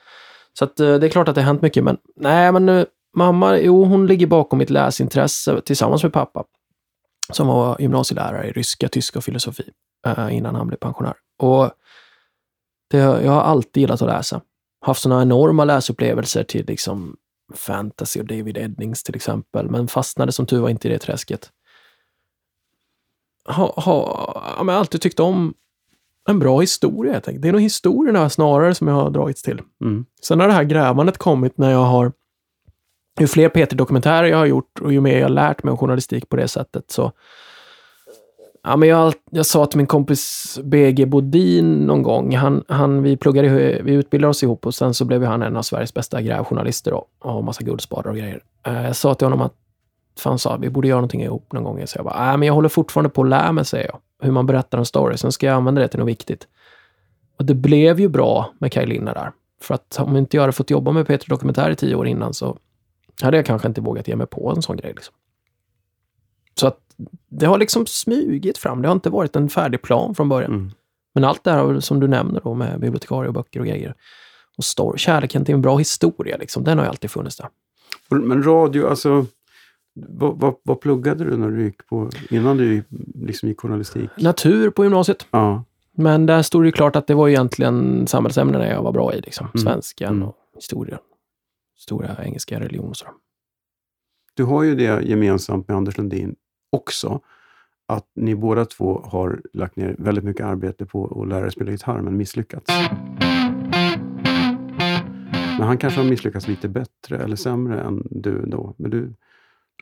Så 0.53 0.65
att, 0.65 0.79
eh, 0.79 0.95
det 0.95 1.07
är 1.07 1.09
klart 1.09 1.27
att 1.27 1.35
det 1.35 1.41
har 1.41 1.45
hänt 1.45 1.61
mycket, 1.61 1.83
men 1.83 1.97
nej, 2.15 2.51
men 2.51 2.69
eh, 2.69 2.85
mamma, 3.15 3.57
jo, 3.57 3.83
hon 3.83 4.07
ligger 4.07 4.27
bakom 4.27 4.59
mitt 4.59 4.69
läsintresse 4.69 5.61
tillsammans 5.61 6.03
med 6.03 6.13
pappa, 6.13 6.43
som 7.33 7.47
var 7.47 7.77
gymnasielärare 7.79 8.47
i 8.47 8.51
ryska, 8.51 8.89
tyska 8.89 9.19
och 9.19 9.25
filosofi 9.25 9.69
eh, 10.05 10.37
innan 10.37 10.55
han 10.55 10.67
blev 10.67 10.77
pensionär. 10.77 11.13
Och 11.39 11.71
det, 12.89 12.97
jag 12.97 13.31
har 13.31 13.41
alltid 13.41 13.81
gillat 13.81 14.01
att 14.01 14.07
läsa. 14.07 14.41
Haft 14.81 15.01
sådana 15.01 15.21
enorma 15.21 15.65
läsupplevelser 15.65 16.43
till 16.43 16.65
liksom 16.65 17.15
fantasy 17.53 18.19
och 18.19 18.25
David 18.25 18.57
Eddings 18.57 19.03
till 19.03 19.15
exempel, 19.15 19.69
men 19.69 19.87
fastnade 19.87 20.31
som 20.31 20.45
tur 20.45 20.59
var 20.59 20.69
inte 20.69 20.87
i 20.87 20.91
det 20.91 20.99
träsket. 20.99 21.49
Ha, 23.45 23.73
ja, 23.85 24.53
har 24.57 24.71
alltid 24.71 25.01
tyckt 25.01 25.19
om 25.19 25.53
en 26.29 26.39
bra 26.39 26.59
historia. 26.59 27.13
Jag 27.13 27.23
tänker. 27.23 27.41
Det 27.41 27.47
är 27.47 27.51
nog 27.51 27.61
historierna 27.61 28.29
snarare 28.29 28.75
som 28.75 28.87
jag 28.87 28.95
har 28.95 29.09
dragits 29.09 29.41
till. 29.41 29.61
Mm. 29.81 30.05
Sen 30.23 30.39
har 30.39 30.47
det 30.47 30.53
här 30.53 30.63
grävandet 30.63 31.17
kommit 31.17 31.57
när 31.57 31.71
jag 31.71 31.83
har... 31.83 32.11
Ju 33.19 33.27
fler 33.27 33.49
Peter-dokumentärer 33.49 34.27
jag 34.27 34.37
har 34.37 34.45
gjort 34.45 34.79
och 34.81 34.93
ju 34.93 35.01
mer 35.01 35.17
jag 35.17 35.25
har 35.25 35.29
lärt 35.29 35.63
mig 35.63 35.71
om 35.71 35.77
journalistik 35.77 36.29
på 36.29 36.35
det 36.35 36.47
sättet 36.47 36.91
så... 36.91 37.11
Ja, 38.63 38.75
men 38.75 38.89
jag, 38.89 39.13
jag 39.31 39.45
sa 39.45 39.65
till 39.65 39.77
min 39.77 39.87
kompis 39.87 40.59
BG 40.63 41.05
Bodin 41.05 41.73
någon 41.73 42.03
gång, 42.03 42.35
han, 42.35 42.63
han, 42.67 43.03
vi, 43.03 43.17
pluggade, 43.17 43.81
vi 43.83 43.93
utbildade 43.93 44.29
oss 44.29 44.43
ihop 44.43 44.65
och 44.65 44.75
sen 44.75 44.93
så 44.93 45.05
blev 45.05 45.23
han 45.23 45.41
en 45.41 45.57
av 45.57 45.61
Sveriges 45.61 45.93
bästa 45.93 46.21
grävjournalister 46.21 46.93
och 46.93 47.05
har 47.19 47.41
massa 47.41 47.63
guldspadar 47.63 48.09
och 48.09 48.17
grejer. 48.17 48.43
Eh, 48.67 48.85
Jag 48.85 48.95
sa 48.95 49.13
till 49.13 49.25
honom 49.25 49.41
att, 49.41 49.53
han 50.23 50.39
sa 50.39 50.57
vi 50.57 50.69
borde 50.69 50.87
göra 50.87 50.97
någonting 50.97 51.23
ihop 51.23 51.53
någon 51.53 51.63
gång. 51.63 51.87
Så 51.87 51.97
jag 51.97 52.05
bara, 52.05 52.25
nej 52.25 52.37
men 52.37 52.47
jag 52.47 52.53
håller 52.53 52.69
fortfarande 52.69 53.09
på 53.09 53.21
att 53.21 53.29
lära 53.29 53.51
mig, 53.51 53.65
säger 53.65 53.85
jag, 53.85 53.99
hur 54.19 54.31
man 54.31 54.45
berättar 54.45 54.77
en 54.77 54.85
story. 54.85 55.17
Sen 55.17 55.31
ska 55.31 55.45
jag 55.45 55.55
använda 55.55 55.81
det 55.81 55.87
till 55.87 55.99
något 55.99 56.09
viktigt. 56.09 56.47
Och 57.37 57.45
det 57.45 57.53
blev 57.53 57.99
ju 57.99 58.07
bra 58.07 58.53
med 58.59 58.71
Kaj 58.71 58.85
Linna 58.85 59.13
där. 59.13 59.31
För 59.61 59.75
att 59.75 59.99
om 59.99 60.17
inte 60.17 60.37
jag 60.37 60.41
hade 60.41 60.53
fått 60.53 60.69
jobba 60.69 60.91
med 60.91 61.07
Peter 61.07 61.29
Dokumentär 61.29 61.71
i 61.71 61.75
tio 61.75 61.95
år 61.95 62.07
innan 62.07 62.33
så 62.33 62.57
hade 63.21 63.37
jag 63.37 63.45
kanske 63.45 63.67
inte 63.67 63.81
vågat 63.81 64.07
ge 64.07 64.15
mig 64.15 64.27
på 64.27 64.53
en 64.55 64.61
sån 64.61 64.77
grej. 64.77 64.93
Liksom. 64.93 65.13
Så 66.55 66.67
att 66.67 66.79
det 67.29 67.45
har 67.45 67.57
liksom 67.57 67.85
smugit 67.85 68.57
fram. 68.57 68.81
Det 68.81 68.87
har 68.87 68.95
inte 68.95 69.09
varit 69.09 69.35
en 69.35 69.49
färdig 69.49 69.81
plan 69.81 70.15
från 70.15 70.29
början. 70.29 70.51
Mm. 70.51 70.71
Men 71.13 71.23
allt 71.23 71.43
det 71.43 71.51
här 71.51 71.79
som 71.79 71.99
du 71.99 72.07
nämner 72.07 72.41
då 72.43 72.53
med 72.53 72.79
bibliotekarie 72.79 73.27
och 73.27 73.33
böcker 73.33 73.59
och 73.59 73.65
grejer. 73.65 73.95
Och 74.57 74.63
story, 74.63 74.97
kärleken 74.97 75.45
till 75.45 75.55
en 75.55 75.61
bra 75.61 75.77
historia, 75.77 76.37
liksom, 76.37 76.63
den 76.63 76.77
har 76.77 76.85
ju 76.85 76.89
alltid 76.89 77.11
funnits 77.11 77.37
där. 77.37 77.49
Men 78.09 78.43
radio, 78.43 78.87
alltså... 78.87 79.25
Vad, 79.93 80.39
vad, 80.39 80.55
vad 80.63 80.81
pluggade 80.81 81.23
du 81.23 81.37
när 81.37 81.49
du 81.49 81.63
gick 81.63 81.87
på, 81.87 82.09
innan 82.29 82.57
du 82.57 82.83
liksom 83.15 83.49
gick 83.49 83.59
journalistik? 83.59 84.09
Natur 84.17 84.69
på 84.69 84.83
gymnasiet. 84.83 85.27
Ja. 85.31 85.63
Men 85.95 86.25
där 86.25 86.41
stod 86.41 86.63
det 86.63 86.71
klart 86.71 86.95
att 86.95 87.07
det 87.07 87.13
var 87.13 87.29
egentligen 87.29 88.07
samhällsämnena 88.07 88.67
jag 88.67 88.83
var 88.83 88.91
bra 88.91 89.13
i. 89.13 89.21
Liksom. 89.21 89.47
Mm. 89.53 89.57
Svenskan 89.57 90.15
Mm. 90.15 90.27
och 90.27 90.35
historia. 90.55 90.99
Stora 91.77 92.15
engelska 92.23 92.59
religion 92.59 92.89
och 92.89 92.97
sådär. 92.97 93.13
Du 94.33 94.43
har 94.43 94.63
ju 94.63 94.75
det 94.75 95.01
gemensamt 95.03 95.67
med 95.67 95.77
Anders 95.77 95.97
Lundin 95.97 96.35
också. 96.71 97.19
Att 97.87 98.05
ni 98.15 98.35
båda 98.35 98.65
två 98.65 99.01
har 99.05 99.41
lagt 99.53 99.75
ner 99.75 99.95
väldigt 99.99 100.23
mycket 100.23 100.45
arbete 100.45 100.85
på 100.85 101.21
att 101.21 101.27
lära 101.27 101.45
er 101.45 101.49
spela 101.49 101.71
gitarr, 101.71 102.01
men 102.01 102.17
misslyckats. 102.17 102.65
Men 105.57 105.67
han 105.67 105.77
kanske 105.77 105.99
har 106.01 106.09
misslyckats 106.09 106.47
lite 106.47 106.69
bättre 106.69 107.17
eller 107.17 107.35
sämre 107.35 107.81
än 107.81 108.07
du 108.11 108.45
då. 108.45 108.73
Men 108.77 108.91
du, 108.91 109.13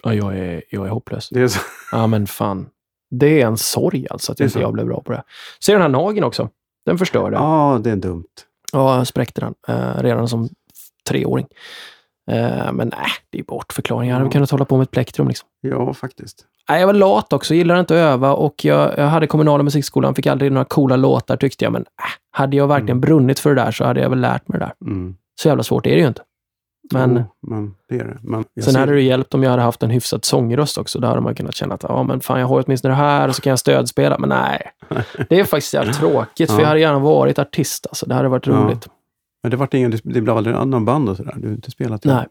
Ja, 0.03 0.13
jag 0.13 0.37
är, 0.37 0.63
jag 0.69 0.85
är 0.85 0.89
hopplös. 0.89 1.29
det 1.29 1.41
är 1.41 1.47
så. 1.47 1.59
Ja, 1.91 2.07
men 2.07 2.27
fan. 2.27 2.69
Det 3.11 3.41
är 3.41 3.47
en 3.47 3.57
sorg 3.57 4.07
alltså 4.09 4.31
att 4.31 4.39
inte 4.39 4.59
jag 4.59 4.73
blev 4.73 4.85
bra 4.85 5.01
på 5.01 5.11
det. 5.11 5.23
Ser 5.65 5.73
den 5.73 5.81
här 5.81 5.89
nageln 5.89 6.23
också? 6.23 6.49
Den 6.85 6.97
förstörde. 6.97 7.35
Ja, 7.35 7.73
Ja, 7.73 7.79
det 7.79 7.91
är 7.91 7.95
dumt. 7.95 8.23
jag 8.73 9.07
spräckte 9.07 9.41
den 9.41 9.53
eh, 9.67 10.01
redan 10.03 10.27
som 10.27 10.49
treåring. 11.09 11.47
Eh, 12.31 12.71
men 12.73 12.87
nej, 12.87 13.07
det 13.29 13.39
är 13.39 13.43
bortförklaringar. 13.43 14.13
Jag 14.13 14.17
hade 14.19 14.27
Ja. 14.27 14.31
kunnat 14.31 14.51
hålla 14.51 14.65
på 14.65 14.77
med 14.77 14.83
ett 14.83 14.91
plektrum. 14.91 15.27
Liksom. 15.27 15.47
Ja, 15.61 15.93
faktiskt. 15.93 16.45
Nej, 16.69 16.79
jag 16.79 16.87
var 16.87 16.93
lat 16.93 17.33
också, 17.33 17.53
gillade 17.53 17.79
inte 17.79 17.93
att 17.93 18.13
öva 18.13 18.33
och 18.33 18.65
jag, 18.65 18.97
jag 18.97 19.07
hade 19.07 19.27
kommunala 19.27 19.63
musikskolan, 19.63 20.15
fick 20.15 20.25
aldrig 20.27 20.51
några 20.51 20.65
coola 20.65 20.95
låtar 20.95 21.37
tyckte 21.37 21.63
jag, 21.65 21.71
men 21.73 21.81
äh, 21.81 21.87
hade 22.31 22.57
jag 22.57 22.67
verkligen 22.67 22.89
Mm. 22.97 23.01
brunnit 23.01 23.39
för 23.39 23.55
det 23.55 23.61
där 23.61 23.71
så 23.71 23.85
hade 23.85 24.01
jag 24.01 24.09
väl 24.09 24.19
lärt 24.21 24.47
mig 24.47 24.59
det 24.59 24.65
där. 24.65 24.73
Mm. 24.91 25.15
Så 25.41 25.47
jävla 25.47 25.63
svårt 25.63 25.85
är 25.85 25.89
det 25.95 26.01
ju 26.01 26.07
inte. 26.07 26.21
Men 26.93 27.15
Jo, 27.15 27.49
men 27.49 27.75
det 27.89 27.95
är 27.99 28.03
det. 28.05 28.17
Men 28.21 28.45
sen 28.55 28.63
ser- 28.73 28.79
hade 28.79 28.93
det 28.93 29.01
hjälpt 29.01 29.33
om 29.33 29.43
jag 29.43 29.49
hade 29.51 29.61
haft 29.63 29.83
en 29.83 29.89
hyfsad 29.89 30.25
sångröst 30.25 30.77
också. 30.77 30.99
Då 30.99 31.07
hade 31.07 31.21
man 31.21 31.35
kunnat 31.35 31.55
känna 31.55 31.75
att 31.75 31.83
ja, 31.83 32.03
men 32.03 32.19
fan, 32.21 32.39
jag 32.39 32.47
har 32.47 32.63
åtminstone 32.65 32.91
det 32.93 32.97
här 32.97 33.27
och 33.27 33.35
så 33.35 33.41
kan 33.41 33.49
jag 33.49 33.59
stödspela. 33.59 34.17
Men 34.17 34.29
nej, 34.29 34.71
det 35.29 35.39
är 35.39 35.43
faktiskt 35.43 35.73
jävligt 35.73 35.97
tråkigt, 35.97 36.49
för 36.51 36.57
Ja. 36.57 36.61
jag 36.61 36.67
hade 36.67 36.79
gärna 36.79 36.99
varit 36.99 37.39
artist. 37.39 37.87
Alltså. 37.89 38.05
Det 38.05 38.15
hade 38.15 38.27
varit 38.29 38.47
Ja. 38.47 38.53
roligt. 38.53 38.87
Men 39.43 39.51
det, 39.51 39.57
vart 39.57 39.73
ingen, 39.73 39.91
det 39.91 40.21
blev 40.21 40.37
aldrig 40.37 40.55
någon 40.55 40.85
band 40.85 41.09
och 41.09 41.17
sådär? 41.17 41.33
Du 41.37 41.47
har 41.47 41.55
inte 41.55 41.71
spelat 41.71 42.01
det? 42.01 42.13
Nej. 42.13 42.25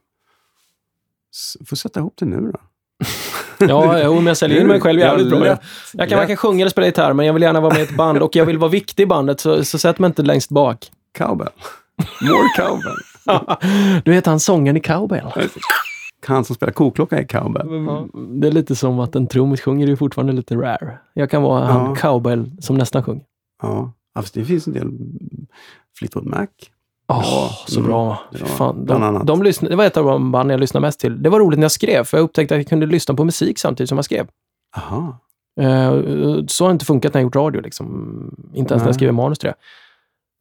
Får 1.66 1.76
sätta 1.76 2.00
ihop 2.00 2.14
det 2.16 2.26
nu 2.26 2.50
då. 2.52 2.58
Ja, 3.68 4.00
jo, 4.04 4.14
men 4.14 4.26
jag 4.26 4.36
säljer 4.36 4.60
in 4.60 4.66
mig 4.66 4.80
själv 4.80 5.00
jävligt 5.00 5.30
bra. 5.30 5.46
Jag, 5.46 5.58
jag 5.92 6.08
kan 6.08 6.18
varken 6.18 6.36
sjunga 6.36 6.60
eller 6.62 6.70
spela 6.70 6.86
gitarr, 6.86 7.12
men 7.12 7.26
jag 7.26 7.32
vill 7.32 7.42
gärna 7.42 7.60
vara 7.60 7.72
med 7.72 7.80
i 7.80 7.82
ett 7.84 7.96
band 7.96 8.18
och 8.18 8.36
jag 8.36 8.46
vill 8.46 8.58
vara 8.58 8.70
viktig 8.70 9.02
i 9.02 9.06
bandet, 9.06 9.40
så, 9.40 9.64
så 9.64 9.78
sätt 9.78 9.98
mig 9.98 10.08
inte 10.08 10.22
längst 10.22 10.50
bak. 10.50 10.90
Cowbell. 11.18 11.48
More 12.22 12.48
cowbell. 12.56 12.96
du 14.04 14.10
vet 14.10 14.26
han 14.26 14.40
sången 14.40 14.76
i 14.76 14.80
Cowbell? 14.80 15.32
Han 16.26 16.44
som 16.44 16.56
spelar 16.56 16.72
koklocka 16.72 17.18
är 17.18 17.24
cowbell. 17.24 17.66
Ja, 17.70 18.06
det 18.40 18.46
är 18.46 18.52
lite 18.52 18.76
som 18.76 19.00
att 19.00 19.16
en 19.16 19.26
trummis 19.26 19.60
sjunger 19.60 19.88
är 19.88 19.96
fortfarande 19.96 20.32
lite 20.32 20.54
rare. 20.56 20.98
Jag 21.14 21.30
kan 21.30 21.42
vara 21.42 21.64
han 21.64 21.84
Ja. 21.84 21.94
Cowbell 21.94 22.50
som 22.60 22.76
nästan 22.76 23.02
sjunger. 23.02 23.24
Ja, 23.62 23.92
det 24.32 24.44
finns 24.44 24.66
en 24.66 24.72
del 24.72 24.90
Fleetwood 25.98 26.26
Mac. 26.26 26.46
Åh, 27.08 27.22
Ja, 27.24 27.50
så 27.66 27.80
mm. 27.80 27.90
bra. 27.90 28.18
Ja, 28.30 28.38
Fy 28.38 28.44
Fan, 28.44 28.86
de, 28.86 29.26
de 29.26 29.42
lyssnade, 29.42 29.72
det 29.72 29.76
var 29.76 29.84
ett 29.84 29.96
av 29.96 30.04
de 30.04 30.32
band 30.32 30.52
jag 30.52 30.60
lyssnade 30.60 30.86
mest 30.86 31.00
till. 31.00 31.22
Det 31.22 31.28
var 31.28 31.40
roligt 31.40 31.58
när 31.58 31.64
jag 31.64 31.72
skrev, 31.72 32.04
för 32.04 32.16
jag 32.18 32.24
upptäckte 32.24 32.54
att 32.54 32.60
jag 32.60 32.68
kunde 32.68 32.86
lyssna 32.86 33.14
på 33.14 33.24
musik 33.24 33.58
samtidigt 33.58 33.88
som 33.88 33.98
jag 33.98 34.04
skrev. 34.04 34.26
Aha. 34.76 35.18
Eh, 35.60 35.92
så 36.46 36.64
har 36.64 36.68
det 36.68 36.72
inte 36.72 36.84
funkat 36.84 37.14
när 37.14 37.20
jag 37.20 37.26
gjort 37.26 37.36
radio. 37.36 37.60
Liksom. 37.60 37.86
Inte 38.54 38.74
ens 38.74 38.80
när 38.80 38.86
jag 38.86 38.86
Nej. 38.86 38.94
skriver 38.94 39.12
manus 39.12 39.38
till 39.38 39.46
det. 39.46 39.54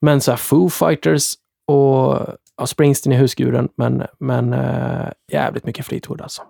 Men 0.01 0.21
så 0.21 0.31
här, 0.31 0.37
Foo 0.37 0.69
Fighters 0.69 1.33
och 1.67 2.17
ja, 2.57 2.67
Springsteen 2.67 3.13
i 3.13 3.17
huskuren, 3.17 3.69
men, 3.77 4.03
men 4.19 4.53
eh, 4.53 5.07
jävligt 5.31 5.65
mycket 5.65 5.85
Fleetwood 5.85 6.21
alltså. 6.21 6.41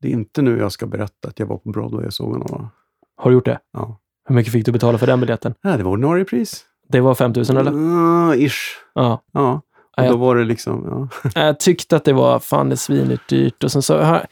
Det 0.00 0.08
är 0.08 0.12
inte 0.12 0.42
nu 0.42 0.58
jag 0.58 0.72
ska 0.72 0.86
berätta 0.86 1.28
att 1.28 1.38
jag 1.38 1.46
var 1.46 1.56
på 1.56 1.70
Broadway 1.70 2.06
och 2.06 2.14
såg 2.14 2.32
honom. 2.32 2.48
Va? 2.50 2.70
Har 3.16 3.30
du 3.30 3.36
gjort 3.36 3.44
det? 3.44 3.58
Ja. 3.72 3.98
Hur 4.28 4.34
mycket 4.34 4.52
fick 4.52 4.66
du 4.66 4.72
betala 4.72 4.98
för 4.98 5.06
den 5.06 5.20
biljetten? 5.20 5.54
Nej, 5.64 5.78
det 5.78 5.84
var 5.84 5.90
ordinarie 5.92 6.24
pris. 6.24 6.64
Det 6.88 7.00
var 7.00 7.14
5000 7.14 7.56
eller? 7.56 7.70
Mm, 7.70 8.32
ish. 8.40 8.58
Ja. 8.94 9.22
Ja. 9.32 9.60
Ja, 9.96 10.02
Och 10.04 10.10
då 10.12 10.16
var 10.16 10.36
det 10.36 10.44
liksom, 10.44 11.08
ja. 11.24 11.30
Jag 11.46 11.60
tyckte 11.60 11.96
att 11.96 12.04
det 12.04 12.12
var 12.12 12.38
fan 12.38 12.68
det 12.68 12.74
är 12.74 12.76
svinigt 12.76 13.28
dyrt. 13.28 13.64
Och 13.64 13.72
sen 13.72 13.82
så 13.82 13.98
har, 13.98 14.26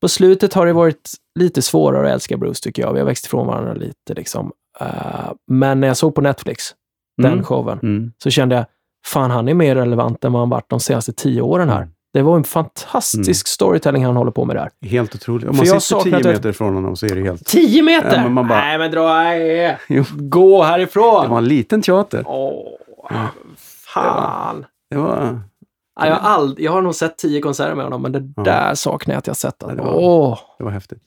på 0.00 0.08
slutet 0.08 0.54
har 0.54 0.66
det 0.66 0.72
varit 0.72 1.10
lite 1.38 1.62
svårare 1.62 2.06
att 2.08 2.12
älska 2.14 2.36
Bruce 2.36 2.62
tycker 2.62 2.82
jag. 2.82 2.92
Vi 2.92 2.98
har 2.98 3.06
växt 3.06 3.26
ifrån 3.26 3.46
varandra 3.46 3.74
lite 3.74 4.14
liksom. 4.14 4.52
Eh, 4.80 5.32
men 5.50 5.80
när 5.80 5.88
jag 5.88 5.96
såg 5.96 6.14
på 6.14 6.20
Netflix, 6.20 6.64
den 7.22 7.32
Mm. 7.32 7.44
showen, 7.44 7.78
Mm. 7.82 8.12
så 8.22 8.30
kände 8.30 8.54
jag, 8.54 8.64
fan 9.06 9.30
han 9.30 9.48
är 9.48 9.54
mer 9.54 9.74
relevant 9.74 10.24
än 10.24 10.32
vad 10.32 10.42
han 10.42 10.48
varit 10.50 10.70
de 10.70 10.80
senaste 10.80 11.12
tio 11.12 11.42
åren 11.42 11.68
här. 11.68 11.88
Det 12.14 12.22
var 12.22 12.36
en 12.36 12.44
fantastisk 12.44 13.46
storytelling 13.48 14.04
han 14.04 14.16
håller 14.16 14.30
på 14.30 14.44
med 14.44 14.56
där. 14.56 14.70
Helt 14.88 15.14
otroligt. 15.14 15.48
Om 15.48 15.54
För 15.54 15.64
man 15.64 15.66
jag 15.66 15.82
sitter 15.82 16.02
tio 16.02 16.16
att- 16.16 16.24
meter 16.24 16.52
från 16.52 16.74
honom 16.74 16.96
så 16.96 17.06
är 17.06 17.14
det 17.14 17.22
helt... 17.22 17.46
10 17.46 17.82
meter? 17.82 18.16
Ja, 18.22 18.28
men 18.28 18.48
bara- 18.48 18.60
Nej 18.60 18.78
men 18.78 18.90
dra, 18.90 19.14
nej. 19.14 19.78
Gå 20.16 20.62
härifrån! 20.62 21.22
Det 21.22 21.28
var 21.28 21.38
en 21.38 21.44
liten 21.44 21.82
teater. 21.82 22.24
Åh, 22.26 22.68
fan. 23.94 24.64
Det 24.90 24.96
var... 24.96 25.40
Ja, 26.00 26.06
jag, 26.06 26.14
har 26.16 26.38
ald- 26.38 26.56
jag 26.58 26.72
har 26.72 26.82
nog 26.82 26.94
sett 26.94 27.18
tio 27.18 27.40
konserter 27.40 27.74
med 27.74 27.84
honom, 27.84 28.02
men 28.02 28.12
det 28.12 28.32
Ja. 28.36 28.42
där 28.42 28.74
saknar 28.74 29.14
jag 29.14 29.18
att 29.18 29.26
jag 29.26 29.36
sett. 29.36 29.62
Åh, 29.62 29.68
det 29.74 29.82
var- 29.82 30.38
Det 30.58 30.64
var 30.64 30.70
häftigt. 30.70 31.02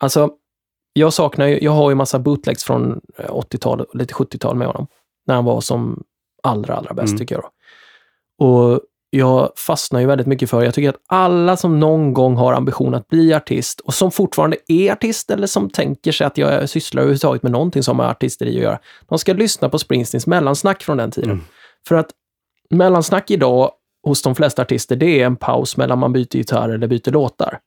Alltså, 0.00 0.30
jag 0.92 1.12
saknar 1.12 1.46
ju, 1.46 1.58
jag 1.64 1.72
har 1.72 1.90
ju 1.90 1.94
massa 1.96 2.18
bootlegs 2.18 2.64
från 2.64 3.00
eh, 3.18 3.30
80-tal 3.30 3.80
och 3.80 3.96
lite 3.96 4.14
70-tal 4.14 4.56
med 4.56 4.66
honom. 4.66 4.86
När 5.26 5.34
han 5.34 5.44
var 5.44 5.60
som 5.60 6.02
allra, 6.46 6.74
allra 6.74 6.94
bäst 6.94 7.08
Mm. 7.08 7.18
tycker 7.18 7.34
jag. 7.34 7.44
Då. 7.44 7.50
Och 8.46 8.80
jag 9.10 9.52
fastnar 9.56 10.00
ju 10.00 10.06
väldigt 10.06 10.26
mycket 10.26 10.50
för, 10.50 10.62
jag 10.62 10.74
tycker 10.74 10.88
att 10.88 11.02
alla 11.06 11.56
som 11.56 11.80
någon 11.80 12.14
gång 12.14 12.36
har 12.36 12.52
ambition 12.52 12.94
att 12.94 13.08
bli 13.08 13.34
artist 13.34 13.80
och 13.80 13.94
som 13.94 14.10
fortfarande 14.10 14.56
är 14.68 14.92
artist 14.92 15.30
eller 15.30 15.46
som 15.46 15.70
tänker 15.70 16.12
sig 16.12 16.26
att 16.26 16.38
jag 16.38 16.68
sysslar 16.68 17.02
överhuvudtaget 17.02 17.42
med 17.42 17.52
någonting 17.52 17.82
som 17.82 17.98
har 17.98 18.06
artisteri 18.06 18.56
att 18.56 18.62
göra, 18.62 18.78
de 19.08 19.18
ska 19.18 19.32
lyssna 19.32 19.68
på 19.68 19.78
Springsteens 19.78 20.26
mellansnack 20.26 20.82
från 20.82 20.96
den 20.96 21.10
tiden. 21.10 21.30
Mm. 21.30 21.44
För 21.88 21.94
att 21.94 22.10
mellansnack 22.70 23.30
idag 23.30 23.70
hos 24.06 24.22
de 24.22 24.34
flesta 24.34 24.62
artister, 24.62 24.96
det 24.96 25.20
är 25.20 25.26
en 25.26 25.36
paus 25.36 25.76
mellan 25.76 25.98
man 25.98 26.12
byter 26.12 26.36
gitarr 26.36 26.68
eller 26.68 26.86
byter 26.86 27.10
låtar. 27.10 27.58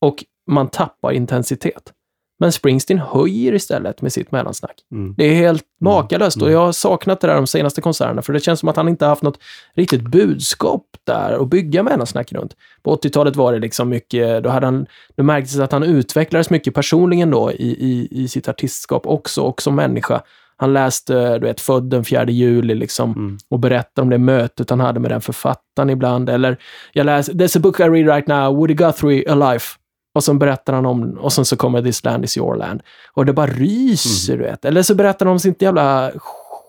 Och 0.00 0.24
man 0.50 0.68
tappar 0.68 1.12
intensitet. 1.12 1.92
Men 2.38 2.52
Springsteen 2.52 2.98
höjer 2.98 3.54
istället 3.54 4.02
med 4.02 4.12
sitt 4.12 4.32
mellansnack. 4.32 4.74
Mm. 4.92 5.14
Det 5.18 5.24
är 5.24 5.34
helt 5.34 5.62
makalöst 5.80 6.36
och 6.36 6.42
Mm. 6.42 6.52
jag 6.52 6.60
har 6.66 6.72
saknat 6.72 7.20
det 7.20 7.26
där 7.26 7.34
de 7.34 7.46
senaste 7.46 7.80
konserterna 7.80 8.22
för 8.22 8.32
det 8.32 8.40
känns 8.40 8.60
som 8.60 8.68
att 8.68 8.76
han 8.76 8.88
inte 8.88 9.06
haft 9.06 9.22
något 9.22 9.38
riktigt 9.74 10.02
budskap 10.02 10.82
där 11.04 11.42
att 11.42 11.48
bygga 11.50 11.82
mellansnack 11.82 12.32
runt. 12.32 12.56
På 12.82 12.96
80-talet 12.96 13.36
var 13.36 13.52
det 13.52 13.58
liksom 13.58 13.88
mycket, 13.88 14.42
då 14.44 14.50
hade 14.50 14.66
han, 14.66 14.86
det 15.16 15.22
märktes 15.22 15.58
att 15.58 15.72
han 15.72 15.82
utvecklades 15.82 16.50
mycket 16.50 16.74
personligen 16.74 17.30
då 17.30 17.52
i, 17.52 17.66
i, 17.68 18.08
i 18.10 18.28
sitt 18.28 18.48
artistskap 18.48 19.06
också 19.06 19.42
och 19.42 19.62
som 19.62 19.74
människa. 19.74 20.22
Han 20.58 20.72
läste, 20.72 21.38
du 21.38 21.46
vet, 21.46 21.60
Född 21.60 21.90
den 21.90 22.04
4 22.04 22.24
juli 22.30 22.74
liksom 22.74 23.12
Mm. 23.12 23.38
och 23.50 23.58
berättade 23.60 24.02
om 24.02 24.10
det 24.10 24.18
mötet 24.18 24.70
han 24.70 24.80
hade 24.80 25.00
med 25.00 25.10
den 25.10 25.20
författaren 25.20 25.90
ibland. 25.90 26.30
Eller 26.30 26.56
jag 26.92 27.06
läser, 27.06 27.32
there's 27.32 27.56
a 27.56 27.60
book 27.60 27.80
I 27.80 27.82
read 27.82 28.06
right 28.14 28.26
now, 28.26 28.56
Woody 28.56 28.74
Guthrie, 28.74 29.32
A 29.32 29.34
Life. 29.52 29.76
Och 30.16 30.24
så 30.24 30.34
berättar 30.34 30.72
han 30.72 30.86
om, 30.86 31.18
och 31.20 31.32
sen 31.32 31.44
så 31.44 31.56
kommer 31.56 31.82
This 31.82 32.04
land 32.04 32.24
is 32.24 32.36
your 32.36 32.56
land. 32.56 32.82
Och 33.12 33.26
det 33.26 33.32
bara 33.32 33.46
ryser, 33.46 34.36
du 34.36 34.42
vet. 34.42 34.64
Eller 34.64 34.82
så 34.82 34.94
berättar 34.94 35.26
han 35.26 35.32
om 35.32 35.38
sitt 35.38 35.62
jävla 35.62 36.12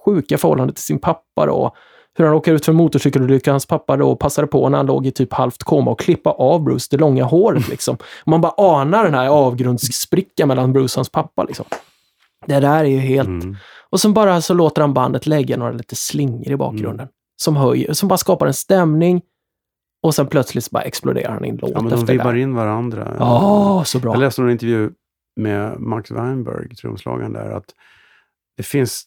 sjuka 0.05 0.37
förhållande 0.37 0.73
till 0.73 0.83
sin 0.83 0.99
pappa 0.99 1.45
då. 1.45 1.75
Hur 2.17 2.25
han 2.25 2.33
råkar 2.33 2.53
ut 2.53 2.65
för 2.65 2.71
en 2.71 2.75
motorcykelolycka. 2.75 3.51
Hans 3.51 3.65
pappa 3.65 3.97
då 3.97 4.15
passade 4.15 4.47
på 4.47 4.69
när 4.69 4.77
han 4.77 4.85
låg 4.85 5.07
i 5.07 5.11
typ 5.11 5.33
halvt 5.33 5.63
koma 5.63 5.91
och 5.91 5.99
klippa 5.99 6.29
av 6.29 6.63
Bruce 6.63 6.87
det 6.91 6.97
långa 6.97 7.23
håret 7.23 7.67
liksom. 7.69 7.95
Och 7.95 8.27
man 8.27 8.41
bara 8.41 8.53
anar 8.57 9.03
den 9.03 9.13
här 9.13 9.27
avgrundssprickan 9.27 10.47
mellan 10.47 10.73
Bruce 10.73 10.93
och 10.93 10.97
hans 10.97 11.09
pappa 11.09 11.43
liksom. 11.43 11.65
Det 12.45 12.59
där 12.59 12.79
är 12.79 12.83
ju 12.83 12.99
helt... 12.99 13.27
Mm. 13.27 13.55
Och 13.89 13.99
sen 13.99 14.13
bara 14.13 14.41
så 14.41 14.53
låter 14.53 14.81
han 14.81 14.93
bandet 14.93 15.27
lägga 15.27 15.57
några 15.57 15.71
lite 15.71 15.95
slingor 15.95 16.51
i 16.51 16.55
bakgrunden. 16.57 17.07
Som 17.41 17.55
höjer, 17.55 17.93
som 17.93 18.07
bara 18.09 18.17
skapar 18.17 18.47
en 18.47 18.53
stämning. 18.53 19.21
Och 20.03 20.15
sen 20.15 20.27
plötsligt 20.27 20.63
så 20.63 20.69
bara 20.71 20.83
exploderar 20.83 21.31
han 21.33 21.45
i 21.45 21.49
en 21.49 21.57
låt 21.57 21.71
Ja, 21.71 21.81
men 21.81 21.89
de 21.89 21.93
efter 21.95 22.07
det 22.07 22.13
vibbar 22.13 22.33
in 22.33 22.53
varandra. 22.53 23.15
Ja, 23.19 23.83
så 23.85 23.99
bra. 23.99 24.13
Jag 24.13 24.19
läste 24.19 24.41
en 24.41 24.49
intervju 24.49 24.91
med 25.35 25.79
Max 25.79 26.11
Weinberg, 26.11 26.75
trumslagaren 26.75 27.33
där, 27.33 27.51
att 27.51 27.65
det 28.57 28.63
finns 28.63 29.03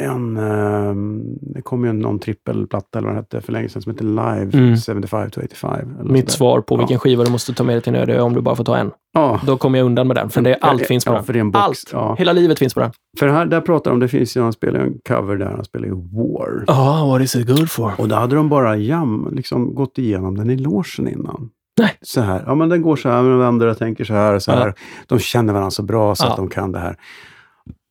en, 0.00 0.36
ehm, 0.36 1.22
det 1.40 1.62
kom 1.62 1.84
ju 1.84 1.92
någon 1.92 2.18
trippelplatta 2.18 2.98
eller 2.98 3.06
vad 3.08 3.16
den 3.16 3.22
hette 3.24 3.40
för 3.40 3.52
länge 3.52 3.68
sedan 3.68 3.82
som 3.82 3.92
heter 3.92 4.04
Live 4.04 4.58
Mm. 4.58 4.76
75 4.76 5.30
to 5.30 5.40
85. 5.44 5.96
Eller 6.00 6.12
Mitt 6.12 6.30
svar 6.30 6.60
på 6.60 6.74
Ja. 6.74 6.78
vilken 6.78 6.98
skiva 6.98 7.24
du 7.24 7.30
måste 7.30 7.52
ta 7.54 7.64
med 7.64 7.74
dig 7.74 7.82
till 7.82 7.94
en 7.94 8.00
öde 8.00 8.20
om 8.22 8.34
du 8.34 8.40
bara 8.40 8.56
får 8.56 8.64
ta 8.64 8.76
en. 8.76 8.90
Ja, 9.14 9.40
Då 9.46 9.56
kommer 9.56 9.78
jag 9.78 9.86
undan 9.86 10.06
med 10.06 10.16
den, 10.16 10.30
för 10.30 10.40
det, 10.42 10.58
allt 10.60 10.86
finns 10.86 11.04
på 11.04 11.12
ja, 11.26 11.32
den. 11.32 11.50
Allt! 11.54 11.90
Ja. 11.92 12.14
Hela 12.18 12.32
livet 12.32 12.58
finns 12.58 12.74
på 12.74 12.80
den. 12.80 12.90
För 13.18 13.28
här, 13.28 13.46
där 13.46 13.60
pratar 13.60 13.90
de, 13.90 14.00
det 14.00 14.08
finns 14.08 14.36
ju, 14.36 14.40
han 14.42 14.52
spelar 14.52 14.80
en 14.80 14.94
cover 15.08 15.36
där, 15.36 15.46
han 15.50 15.64
spelar 15.64 15.86
ju 15.86 15.94
War. 15.94 16.64
Ja, 16.66 17.06
what 17.06 17.22
is 17.22 17.36
it 17.36 17.46
good 17.46 17.70
for? 17.70 17.92
Och 17.98 18.08
då 18.08 18.14
hade 18.16 18.36
de 18.36 18.48
bara 18.48 18.76
jam, 18.76 19.28
liksom 19.32 19.74
gått 19.74 19.98
igenom 19.98 20.36
den 20.36 20.50
i 20.50 20.56
logen 20.56 21.08
innan. 21.08 21.50
Nej. 21.80 21.90
Så 22.02 22.20
här, 22.20 22.42
ja 22.46 22.54
men 22.54 22.68
den 22.68 22.82
går 22.82 22.96
så 22.96 23.08
här, 23.08 23.22
men 23.22 23.32
den 23.38 23.42
andra 23.48 23.74
tänker 23.74 24.04
så 24.04 24.14
här 24.14 24.34
och 24.34 24.42
så 24.42 24.50
Ja. 24.50 24.54
här. 24.56 24.74
De 25.06 25.18
känner 25.18 25.52
varandra 25.52 25.70
så 25.70 25.82
bra 25.82 26.14
så 26.14 26.24
Ja. 26.26 26.30
att 26.30 26.36
de 26.36 26.48
kan 26.48 26.72
det 26.72 26.78
här. 26.78 26.96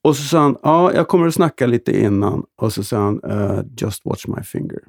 Och 0.04 0.16
så 0.16 0.24
sa 0.24 0.40
han, 0.40 0.56
ja 0.64 0.94
jag 0.94 1.08
kommer 1.08 1.28
att 1.28 1.34
snacka 1.34 1.68
lite 1.68 2.00
innan. 2.00 2.44
Och 2.62 2.74
så 2.74 2.84
sa 2.84 2.98
han, 2.98 3.20
eh, 3.24 3.60
just 3.82 4.06
watch 4.06 4.28
my 4.28 4.44
finger. 4.44 4.80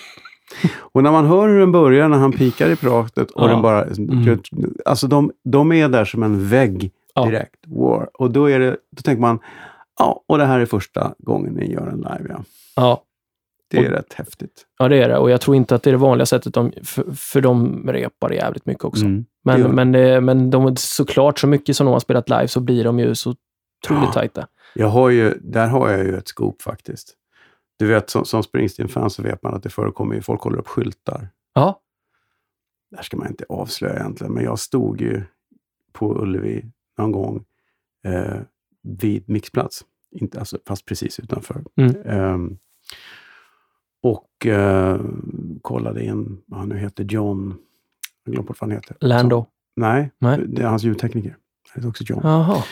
och 0.92 1.02
när 1.02 1.12
man 1.12 1.26
hör 1.26 1.48
hur 1.48 1.58
den 1.60 1.72
börjar, 1.72 2.08
när 2.08 2.18
han 2.18 2.32
pikar 2.32 2.70
i 2.70 2.76
pratet 2.76 3.30
och 3.30 3.42
Ja. 3.44 3.48
den 3.48 3.62
bara... 3.62 3.84
Mm. 3.84 4.38
Alltså 4.84 5.06
de, 5.06 5.32
de 5.44 5.72
är 5.72 5.88
där 5.88 6.04
som 6.04 6.22
en 6.22 6.48
vägg 6.48 6.90
Ja. 7.14 7.24
direkt. 7.24 7.54
War. 7.66 8.08
Och 8.14 8.30
då, 8.30 8.50
är 8.50 8.58
det, 8.58 8.76
då 8.96 9.02
tänker 9.02 9.20
man, 9.20 9.38
ja, 9.98 10.24
och 10.28 10.38
det 10.38 10.44
här 10.44 10.60
är 10.60 10.66
första 10.66 11.14
gången 11.18 11.52
ni 11.52 11.72
gör 11.72 11.86
en 11.86 11.96
live, 11.98 12.26
ja. 12.28 12.44
Ja, 12.76 13.02
Det 13.70 13.76
är 13.78 13.84
Och- 13.84 13.90
rätt 13.90 14.12
häftigt. 14.12 14.66
ja, 14.78 14.88
det 14.88 15.02
är 15.02 15.08
det. 15.08 15.18
Och 15.18 15.30
jag 15.30 15.40
tror 15.40 15.56
inte 15.56 15.74
att 15.74 15.82
det 15.82 15.90
är 15.90 15.92
det 15.92 15.98
vanliga 15.98 16.26
sättet, 16.26 16.54
de, 16.54 16.72
för, 16.84 17.04
för 17.16 17.40
de 17.40 17.82
repar 17.88 18.30
jävligt 18.30 18.66
mycket 18.66 18.84
också. 18.84 19.04
Mm. 19.04 19.24
Men, 19.44 19.62
men, 19.90 20.24
men 20.24 20.50
de, 20.50 20.76
såklart, 20.76 21.38
så 21.38 21.46
mycket 21.46 21.76
som 21.76 21.86
de 21.86 21.92
har 21.92 22.00
spelat 22.00 22.28
live 22.28 22.48
så 22.48 22.60
blir 22.60 22.84
de 22.84 22.98
ju 22.98 23.14
så 23.14 23.34
otroligt 23.84 24.04
Ja. 24.04 24.12
tajta. 24.12 24.46
Jag 24.74 24.88
har 24.88 25.10
ju, 25.10 25.34
där 25.40 25.66
har 25.68 25.90
jag 25.90 26.04
ju 26.04 26.16
ett 26.16 26.28
scoop 26.28 26.62
faktiskt. 26.62 27.14
Du 27.78 27.86
vet, 27.86 28.10
som, 28.10 28.24
som 28.24 28.42
Springsteen-fan 28.42 29.10
så 29.10 29.22
vet 29.22 29.42
man 29.42 29.54
att 29.54 29.62
det 29.62 29.70
förekommer 29.70 30.14
ju, 30.14 30.22
folk 30.22 30.40
håller 30.42 30.58
upp 30.58 30.68
skyltar. 30.68 31.28
Ja. 31.54 31.80
Där 32.90 33.02
ska 33.02 33.16
man 33.16 33.26
inte 33.28 33.44
avslöja 33.48 33.94
egentligen, 33.94 34.32
men 34.32 34.44
jag 34.44 34.58
stod 34.58 35.00
ju 35.00 35.22
på 35.92 36.22
Ullevi 36.22 36.64
någon 36.98 37.12
gång 37.12 37.44
eh, 38.06 38.36
vid 38.82 39.28
mixplats. 39.28 39.84
Inte, 40.10 40.38
alltså, 40.38 40.58
fast 40.66 40.84
precis 40.86 41.18
utanför. 41.20 41.64
Mm. 41.76 41.94
Ehm, 42.04 42.58
och 44.02 44.46
eh, 44.46 45.00
kollade 45.62 46.04
in, 46.04 46.42
vad 46.46 46.60
han 46.60 46.68
nu 46.68 46.78
heter, 46.78 47.04
John, 47.04 47.58
jag 48.24 48.32
glömde 48.32 48.48
bort 48.48 48.60
vad 48.60 48.70
han 48.70 48.76
heter. 48.76 48.96
Lando. 49.00 49.36
Som, 49.42 49.50
nej, 49.76 50.10
Nej. 50.18 50.44
det 50.48 50.62
är 50.62 50.66
hans 50.66 50.82
ljudtekniker. 50.82 51.30
Han 51.30 51.74
heter 51.74 51.88
också 51.88 52.04
John. 52.04 52.20
Jaha. 52.22 52.62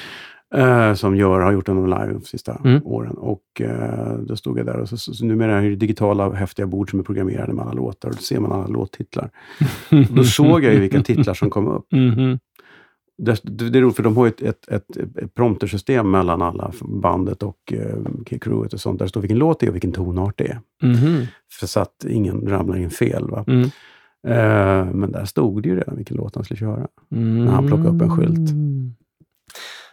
Eh, 0.55 0.95
som 0.95 1.17
gör, 1.17 1.41
har 1.41 1.53
gjort 1.53 1.69
honom 1.69 1.87
live 1.87 2.13
de 2.13 2.23
sista 2.23 2.61
Mm. 2.65 2.81
åren. 2.85 3.15
Och 3.17 3.61
eh, 3.61 4.19
då 4.19 4.37
stod 4.37 4.59
jag 4.59 4.67
där 4.67 4.77
och 4.77 4.89
så, 4.89 4.97
så, 4.97 5.15
så 5.15 5.25
numera 5.25 5.63
är 5.63 5.71
det 5.71 5.77
digitala 5.77 6.33
häftiga 6.33 6.67
bord 6.67 6.91
som 6.91 6.99
är 6.99 7.05
programmerade 7.05 7.53
med 7.53 7.63
alla 7.65 7.73
låtar. 7.73 8.09
Och 8.09 8.15
då 8.15 8.21
ser 8.21 8.41
man 8.41 8.53
alla 8.53 8.67
låttitlar. 8.67 9.31
Då 10.11 10.25
såg 10.25 10.65
jag 10.65 10.75
ju 10.75 10.81
vilka 10.81 11.03
titlar 11.03 11.35
som 11.35 11.51
kom 11.51 11.69
upp. 11.69 11.93
Mhm. 11.93 12.39
Det, 13.19 13.41
det, 13.43 13.79
är 13.79 13.83
roligt 13.83 13.97
för 13.97 14.03
de 14.03 14.17
har 14.17 14.25
ju 14.25 14.29
ett, 14.29 14.43
ett, 14.43 14.69
ett, 14.69 14.97
ett 14.97 15.35
promptersystem 15.35 16.11
mellan 16.11 16.43
alla 16.43 16.73
bandet 16.83 17.43
och 17.43 17.73
eh, 17.73 18.39
crewet 18.41 18.73
och 18.73 18.81
sånt. 18.81 18.99
Där 18.99 19.05
det 19.07 19.09
står 19.09 19.21
vilken 19.21 19.39
låt 19.39 19.61
det 19.61 19.67
är 19.67 19.71
och 19.71 19.75
vilken 19.75 19.93
tonart 19.93 20.39
det 20.39 20.45
är. 20.45 20.61
Mhm. 20.83 21.27
För 21.61 21.67
så 21.67 21.81
att 21.81 22.05
ingen 22.09 22.49
ramlar 22.49 22.77
in 22.77 22.91
fel. 22.91 23.31
Va? 23.31 23.45
Mm. 23.47 23.63
Eh, 24.27 24.95
men 24.95 25.13
där 25.13 25.25
stod 25.25 25.63
det 25.63 25.69
ju 25.69 25.77
redan 25.77 25.97
vilken 25.97 26.17
låt 26.17 26.35
han 26.35 26.45
skulle 26.45 26.59
köra. 26.59 26.87
Mm. 27.13 27.47
han 27.47 27.67
plockade 27.67 27.89
upp 27.89 28.03
en 28.03 28.11
skylt. 28.17 28.51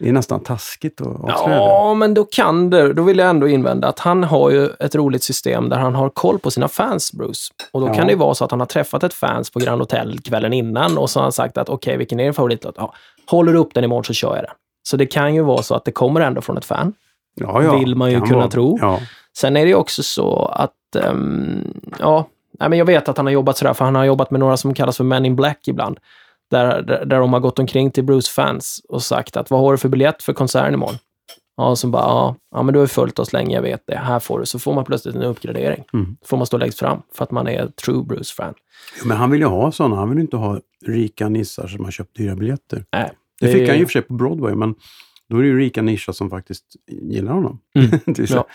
Det 0.02 0.08
är 0.08 0.12
nästan 0.12 0.40
taskigt 0.40 1.00
att 1.00 1.06
avslöja. 1.06 1.56
Ja, 1.58 1.94
men 1.94 2.14
då 2.14 2.24
kan 2.24 2.70
det. 2.70 2.92
Då 2.92 3.02
vill 3.02 3.18
jag 3.18 3.28
ändå 3.30 3.48
invända 3.48 3.88
att 3.88 3.98
han 3.98 4.24
har 4.24 4.50
ju 4.50 4.68
ett 4.80 4.94
roligt 4.94 5.22
system 5.22 5.68
där 5.68 5.76
han 5.78 5.94
har 5.94 6.08
koll 6.08 6.38
på 6.38 6.50
sina 6.50 6.68
fans, 6.68 7.12
Bruce. 7.12 7.52
Och 7.72 7.80
då 7.80 7.86
Ja. 7.88 7.94
kan 7.94 8.06
det 8.06 8.12
ju 8.12 8.18
vara 8.18 8.34
så 8.34 8.44
att 8.44 8.50
han 8.50 8.60
har 8.60 8.66
träffat 8.66 9.02
ett 9.04 9.14
fans 9.14 9.50
på 9.50 9.58
Grand 9.58 9.80
Hotel 9.80 10.18
kvällen 10.20 10.52
innan 10.52 10.98
och 10.98 11.10
så 11.10 11.18
har 11.18 11.22
han 11.22 11.32
sagt 11.32 11.58
att 11.58 11.68
okej, 11.68 11.96
vilken 11.96 12.20
är 12.20 12.24
din 12.24 12.34
favoritlåt? 12.34 12.74
Ja, 12.78 12.94
håller 13.30 13.52
du 13.52 13.58
upp 13.58 13.74
den 13.74 13.84
imorgon 13.84 14.04
så 14.04 14.12
kör 14.12 14.34
jag 14.36 14.44
den. 14.44 14.54
Så 14.82 14.96
det 14.96 15.06
kan 15.06 15.34
ju 15.34 15.42
vara 15.42 15.62
så 15.62 15.74
att 15.74 15.84
det 15.84 15.92
kommer 15.92 16.20
ändå 16.20 16.40
från 16.40 16.56
ett 16.58 16.64
fan. 16.64 16.92
Ja, 17.34 17.62
ja, 17.62 17.76
vill 17.78 17.94
man 17.94 18.10
ju 18.10 18.18
kan 18.18 18.26
kunna 18.26 18.38
vara. 18.38 18.50
tro. 18.50 18.78
Ja. 18.80 19.00
Sen 19.38 19.56
är 19.56 19.62
det 19.62 19.68
ju 19.68 19.74
också 19.74 20.02
så 20.02 20.44
att, 20.54 20.96
ehm, 21.04 21.74
ja, 21.98 22.26
nej, 22.60 22.68
men 22.68 22.78
jag 22.78 22.86
vet 22.86 23.08
att 23.08 23.16
han 23.16 23.26
har 23.26 23.32
jobbat 23.32 23.56
sådär, 23.58 23.74
för 23.74 23.84
han 23.84 23.94
har 23.94 24.04
jobbat 24.04 24.30
med 24.30 24.40
några 24.40 24.56
som 24.56 24.74
kallas 24.74 24.96
för 24.96 25.04
Men 25.04 25.26
in 25.26 25.36
Black 25.36 25.68
ibland. 25.68 25.98
Där, 26.52 26.82
där, 26.82 27.04
där 27.04 27.18
de 27.20 27.32
har 27.32 27.40
gått 27.40 27.58
omkring 27.58 27.90
till 27.90 28.04
Bruce-fans 28.04 28.80
och 28.88 29.02
sagt 29.02 29.36
att 29.36 29.50
vad 29.50 29.60
har 29.60 29.72
du 29.72 29.78
för 29.78 29.88
biljett 29.88 30.22
för 30.22 30.32
konserten 30.32 30.74
imorgon? 30.74 30.96
Ja, 31.56 31.68
och 31.70 31.78
så 31.78 31.88
bara, 31.88 32.02
ja, 32.02 32.36
ja 32.54 32.62
men 32.62 32.74
du 32.74 32.80
har 32.80 32.86
följt 32.86 33.18
oss 33.18 33.32
länge, 33.32 33.54
jag 33.54 33.62
vet 33.62 33.82
det. 33.86 33.96
Här 33.96 34.18
får 34.20 34.38
du. 34.40 34.46
Så 34.46 34.58
får 34.58 34.74
man 34.74 34.84
plötsligt 34.84 35.14
en 35.14 35.22
uppgradering. 35.22 35.84
Mm. 35.92 36.16
får 36.24 36.36
man 36.36 36.46
stå 36.46 36.56
längst 36.56 36.78
fram 36.78 37.02
för 37.14 37.24
att 37.24 37.30
man 37.30 37.48
är 37.48 37.66
true 37.66 38.04
Bruce-fan. 38.04 38.54
Men 39.04 39.16
han 39.16 39.30
vill 39.30 39.40
ju 39.40 39.46
ha 39.46 39.72
sådana. 39.72 39.96
Han 39.96 40.10
vill 40.10 40.18
inte 40.18 40.36
ha 40.36 40.60
rika 40.86 41.28
nissar 41.28 41.66
som 41.66 41.84
har 41.84 41.90
köpt 41.92 42.16
dyra 42.16 42.34
biljetter. 42.36 42.84
Nej, 42.92 43.10
Det 43.40 43.46
det 43.46 43.52
fick 43.52 43.62
är- 43.62 43.68
han 43.68 43.78
ju 43.78 43.84
för 43.86 43.92
sig 43.92 44.02
på 44.02 44.14
Broadway, 44.14 44.54
men 44.54 44.74
då 45.28 45.36
är 45.38 45.42
det 45.42 45.48
ju 45.48 45.58
rika 45.58 45.82
nischer 45.82 46.12
som 46.12 46.30
faktiskt 46.30 46.64
gillar 46.90 47.32
honom. 47.32 47.58
Mm. 47.74 47.90
det 48.06 48.30
Ja. 48.30 48.46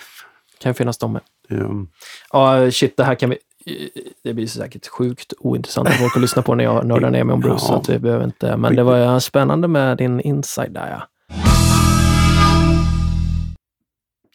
kan 0.60 0.74
finnas 0.74 0.98
de 0.98 1.14
med. 1.14 1.22
ehm, 1.50 1.88
Ja, 2.34 2.72
shit, 2.72 2.98
det 2.98 3.04
här 3.04 3.16
kan 3.16 3.30
vi... 3.30 3.38
Det 4.24 4.34
blir 4.34 4.48
säkert 4.48 4.88
sjukt 4.88 5.34
ointressant 5.40 5.90
för 5.90 5.96
folk 5.96 6.16
att 6.16 6.22
lyssna 6.22 6.42
på 6.42 6.56
när 6.56 6.64
jag 6.64 6.86
nördar 6.88 7.10
ner 7.10 7.24
mig 7.24 7.34
om 7.34 7.40
Bruce. 7.40 7.66
Ja. 7.70 7.84
Så 7.84 7.92
vi 7.92 8.00
behöver 8.00 8.26
inte, 8.26 8.58
men 8.58 8.76
det 8.76 8.84
var 8.84 9.20
spännande 9.20 9.68
med 9.68 9.98
din 9.98 10.20
inside 10.20 10.72
där, 10.74 10.90
ja. 10.90 11.04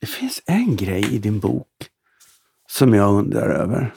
Det 0.01 0.07
finns 0.07 0.43
en 0.47 0.77
grej 0.77 1.15
i 1.15 1.19
din 1.19 1.41
bok 1.41 1.69
som 2.69 2.95
jag 2.95 3.15
undrar 3.15 3.51
över. 3.51 3.95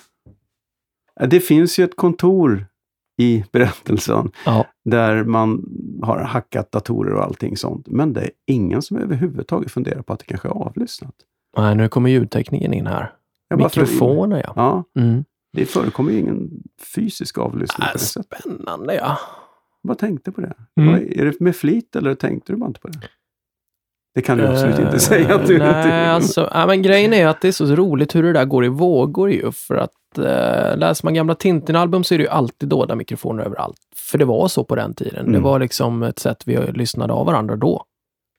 Det 1.29 1.39
finns 1.39 1.79
ju 1.79 1.83
ett 1.83 1.95
kontor 1.95 2.65
i 3.17 3.43
berättelsen 3.51 4.31
Ja. 4.45 4.65
där 4.85 5.23
man 5.23 5.65
har 6.03 6.19
hackat 6.19 6.71
datorer 6.71 7.13
och 7.13 7.23
allting 7.23 7.57
sånt. 7.57 7.87
Men 7.87 8.13
det 8.13 8.21
är 8.21 8.31
ingen 8.45 8.81
som 8.81 8.97
överhuvudtaget 8.97 9.71
funderar 9.71 10.01
på 10.01 10.13
att 10.13 10.19
det 10.19 10.25
kanske 10.25 10.47
är 10.47 10.51
avlyssnat. 10.51 11.13
Nej, 11.57 11.75
nu 11.75 11.89
kommer 11.89 12.09
ljudtekniken 12.09 12.73
in 12.73 12.87
här. 12.87 13.11
Jag 13.47 13.59
bara- 13.59 13.65
Mikrofoner, 13.67 14.43
ja. 14.47 14.53
Ja, 14.55 15.01
Mm. 15.01 15.23
det 15.53 15.65
förekommer 15.65 16.11
ju 16.11 16.19
ingen 16.19 16.49
fysisk 16.95 17.37
avlyssning 17.37 17.85
på 17.85 17.89
Äh, 17.89 17.93
det 17.93 17.99
sättet. 17.99 18.39
spännande, 18.41 18.95
ja. 18.95 19.17
Vad 19.81 19.97
tänkte 19.97 20.31
på 20.31 20.41
det? 20.41 20.53
Mm. 20.79 20.91
Vad- 20.93 21.01
Är 21.01 21.25
det 21.25 21.39
med 21.39 21.55
flit 21.55 21.95
eller 21.95 22.15
tänkte 22.15 22.53
du 22.53 22.57
bara 22.57 22.67
inte 22.67 22.79
på 22.79 22.87
det? 22.87 22.99
Det 24.15 24.21
kan 24.21 24.37
du 24.37 24.47
absolut 24.47 24.79
inte 24.79 24.91
Eh, 24.91 24.97
säga 24.97 25.35
att 25.35 25.47
du 25.47 25.53
inte 25.53 25.65
Nej, 25.87 26.09
alltså, 26.09 26.49
ja, 26.53 26.67
men 26.67 26.81
grejen 26.81 27.13
är 27.13 27.27
att 27.27 27.41
det 27.41 27.47
är 27.47 27.51
så 27.51 27.65
roligt 27.75 28.15
hur 28.15 28.23
det 28.23 28.33
där 28.33 28.45
går 28.45 28.65
i 28.65 28.67
vågor 28.67 29.31
ju. 29.31 29.51
För 29.51 29.75
att 29.75 30.17
eh, 30.17 30.77
läser 30.77 31.05
man 31.05 31.13
gamla 31.13 31.35
Tintin-album 31.35 32.03
så 32.03 32.13
är 32.13 32.17
det 32.17 32.23
ju 32.23 32.29
alltid 32.29 32.69
dolda 32.69 32.95
mikrofoner 32.95 33.43
överallt. 33.43 33.77
För 33.95 34.17
det 34.17 34.25
var 34.25 34.47
så 34.47 34.63
på 34.63 34.75
den 34.75 34.93
tiden. 34.93 35.25
Det 35.25 35.29
Mm. 35.29 35.41
var 35.41 35.59
liksom 35.59 36.03
ett 36.03 36.19
sätt 36.19 36.43
vi 36.45 36.71
lyssnade 36.71 37.13
av 37.13 37.25
varandra 37.25 37.55
då. 37.55 37.83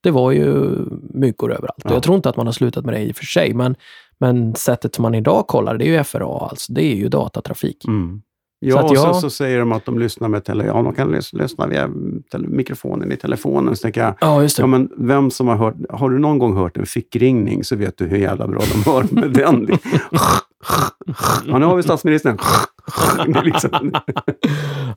Det 0.02 0.10
var 0.10 0.30
ju 0.32 0.70
myggor 1.14 1.52
överallt. 1.52 1.84
Och 1.84 1.90
Ja. 1.90 1.94
jag 1.94 2.02
tror 2.02 2.16
inte 2.16 2.28
att 2.28 2.36
man 2.36 2.46
har 2.46 2.52
slutat 2.52 2.84
med 2.84 2.94
det 2.94 3.00
i 3.00 3.12
och 3.12 3.16
för 3.16 3.24
sig, 3.24 3.54
men, 3.54 3.76
men 4.20 4.54
sättet 4.54 4.94
som 4.94 5.02
man 5.02 5.14
idag 5.14 5.46
kollar, 5.46 5.76
det 5.78 5.84
är 5.88 5.98
ju 5.98 6.04
FRA 6.04 6.38
alltså. 6.50 6.72
Det 6.72 6.82
är 6.84 6.96
ju 6.96 7.08
datatrafik. 7.08 7.84
Mm. 7.88 8.22
Så 8.64 8.70
Ja, 8.70 8.78
att 8.78 8.84
och 8.90 8.96
jag- 8.96 9.14
så, 9.14 9.20
så 9.20 9.30
säger 9.30 9.58
de 9.58 9.72
att 9.72 9.84
de 9.84 9.98
lyssnar 9.98 10.28
med 10.28 10.44
tele, 10.44 10.66
ja, 10.66 10.72
de 10.82 10.94
kan 10.94 11.14
lys- 11.14 11.36
lyssna 11.42 11.66
via 11.66 11.90
tele, 12.32 12.48
mikrofonen 12.48 13.12
i 13.12 13.16
telefonen. 13.16 13.76
Så 13.76 13.82
tänker 13.82 14.00
jag, 14.00 14.14
Ja, 14.20 14.42
just 14.42 14.56
det. 14.56 14.62
ja, 14.62 14.66
men 14.66 14.90
vem 14.96 15.30
som 15.30 15.48
har 15.48 15.56
hört, 15.56 15.74
har 15.90 16.10
du 16.10 16.18
någon 16.18 16.38
gång 16.38 16.56
hört 16.56 16.76
en 16.76 16.86
fickringning 16.86 17.64
så 17.64 17.76
vet 17.76 17.98
du 17.98 18.06
hur 18.06 18.18
jävla 18.18 18.46
bra 18.48 18.60
de 18.72 18.90
hör 18.90 19.04
med 19.10 19.30
den. 19.32 19.68
ja, 21.46 21.58
nu 21.58 21.64
har 21.66 21.76
vi 21.76 21.82
statsministern. 21.82 22.38
Liksom, 23.44 23.92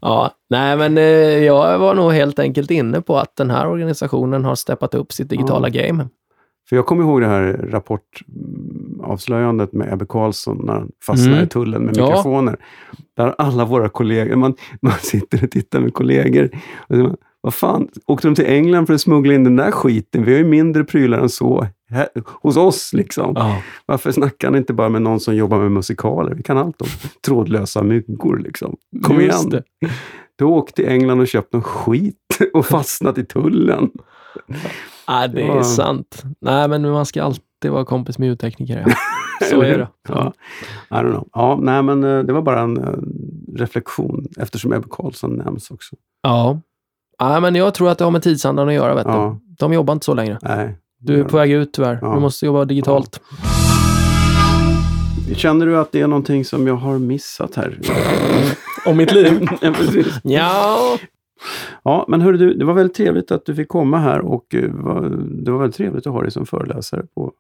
Ja, 0.02 0.32
nej 0.50 0.78
men 0.78 0.98
eh, 0.98 1.04
jag 1.44 1.80
var 1.80 1.96
nog 1.96 2.12
helt 2.14 2.40
enkelt 2.40 2.72
inne 2.72 3.02
på 3.02 3.18
att 3.18 3.36
den 3.36 3.50
här 3.50 3.68
organisationen 3.68 4.46
har 4.46 4.56
steppat 4.56 4.96
upp 4.96 5.12
sitt 5.14 5.30
digitala 5.30 5.70
game. 5.70 6.08
För 6.70 6.76
jag 6.76 6.86
kommer 6.86 7.04
ihåg 7.04 7.22
det 7.22 7.28
här 7.28 7.68
rapportavslöjandet 7.72 9.74
med 9.74 9.94
Ebbe 9.94 10.06
Carlsson 10.10 10.62
när 10.66 10.74
han 10.74 10.92
fastnade 11.06 11.34
Mm. 11.36 11.46
i 11.46 11.50
tullen 11.50 11.82
med 11.84 11.98
Ja. 11.98 12.06
mikrofoner. 12.10 12.58
Där 13.18 13.36
alla 13.38 13.66
våra 13.66 13.90
kollegor, 13.90 14.36
man, 14.36 14.54
man 14.82 14.94
sitter 15.02 15.44
och 15.44 15.52
tittar 15.52 15.80
med 15.80 15.94
kollegor. 15.94 16.50
Och 16.78 17.16
vad 17.42 17.54
fan, 17.54 17.88
åkte 18.06 18.28
de 18.28 18.36
till 18.36 18.46
England 18.46 18.86
för 18.88 18.94
att 18.94 19.02
smuggla 19.02 19.34
in 19.34 19.44
den 19.44 19.56
där 19.56 19.72
skiten? 19.72 20.24
Vi 20.26 20.32
har 20.32 20.38
ju 20.40 20.46
mindre 20.46 20.84
prylar 20.84 21.20
än 21.20 21.30
så 21.30 21.68
här, 21.90 22.08
hos 22.42 22.58
oss. 22.58 22.94
liksom. 22.94 23.34
Ja. 23.36 23.62
Varför 23.86 24.12
snackar 24.12 24.48
han 24.48 24.56
inte 24.58 24.74
bara 24.74 24.90
med 24.90 25.02
någon 25.02 25.20
som 25.20 25.36
jobbar 25.36 25.60
med 25.60 25.72
musikaler? 25.72 26.34
Vi 26.36 26.44
kan 26.44 26.58
allt 26.58 26.82
om 26.82 26.88
trådlösa 27.26 27.84
myggor. 27.84 28.38
Liksom. 28.38 28.76
Kom 29.04 29.22
Just 29.22 29.48
igen! 29.48 29.50
det. 29.50 29.64
Du 30.36 30.46
har 30.46 30.52
åkt 30.52 30.76
till 30.76 30.88
England 30.88 31.20
och 31.20 31.28
köpt 31.28 31.54
någon 31.54 31.64
skit 31.64 32.16
och 32.54 32.66
fastnat 32.66 33.18
i 33.18 33.26
tullen. 33.26 33.90
Ja, 35.10 35.28
det 35.28 35.42
är 35.42 35.62
sant. 35.62 36.24
Nej, 36.42 36.68
men 36.68 36.92
man 36.92 37.06
ska 37.06 37.24
alltid 37.24 37.72
vara 37.72 37.86
kompis 37.86 38.18
med 38.18 38.28
ljudtekniker. 38.28 38.84
Ja. 38.88 38.94
Så 39.50 39.62
är 39.62 39.78
det. 39.78 39.88
Ja. 40.10 40.34
I 40.90 40.94
don't 40.94 41.12
know. 41.12 41.28
Ja, 41.34 41.60
nej, 41.62 41.84
men 41.84 42.04
eh, 42.04 42.20
det 42.20 42.34
var 42.34 42.42
bara 42.42 42.62
en 42.62 42.78
eh, 42.78 42.94
reflektion 43.60 44.28
eftersom 44.38 44.74
Ebbe 44.74 44.88
Carlsson 44.92 45.34
nämns 45.34 45.72
också. 45.72 45.96
Ja. 46.24 46.62
ja, 47.18 47.40
men 47.40 47.56
jag 47.56 47.74
tror 47.74 47.90
att 47.90 47.98
det 47.98 48.04
har 48.04 48.12
med 48.12 48.24
tidsandan 48.24 48.68
att 48.68 48.74
göra. 48.74 48.96
Vet 48.96 49.06
du. 49.06 49.12
Ja. 49.12 49.40
De 49.60 49.74
jobbar 49.74 49.94
inte 49.94 50.06
så 50.06 50.14
längre. 50.14 50.40
Nej. 50.42 50.78
Du 51.00 51.20
är 51.20 51.24
på 51.24 51.38
väg 51.38 51.52
ut 51.52 51.74
tyvärr. 51.74 52.00
Ja. 52.02 52.14
Du 52.14 52.20
måste 52.20 52.46
jobba 52.46 52.66
digitalt. 52.66 53.22
Känner 55.36 55.66
du 55.66 55.78
att 55.78 55.92
det 55.92 56.02
är 56.02 56.08
någonting 56.08 56.46
som 56.46 56.68
jag 56.68 56.76
har 56.76 57.00
missat 57.00 57.56
här? 57.56 57.80
Om 58.86 58.98
mitt 58.98 59.14
liv? 59.14 59.48
ja, 59.62 59.72
precis. 59.72 60.08
Ja. 60.24 60.98
Ja, 61.84 62.06
men 62.08 62.22
hörru 62.22 62.38
du, 62.38 62.54
det 62.54 62.66
var 62.66 62.74
väldigt 62.74 62.98
trevligt 62.98 63.32
att 63.32 63.46
du 63.46 63.56
fick 63.56 63.68
komma 63.68 63.98
här 63.98 64.20
och 64.20 64.56
eh, 64.56 64.72
det 65.24 65.52
var 65.52 65.60
väldigt 65.60 65.76
trevligt 65.76 66.08
att 66.08 66.14
ha 66.14 66.22
dig 66.22 66.32
som 66.32 66.46
föreläsare 66.46 67.06
på 67.16 67.34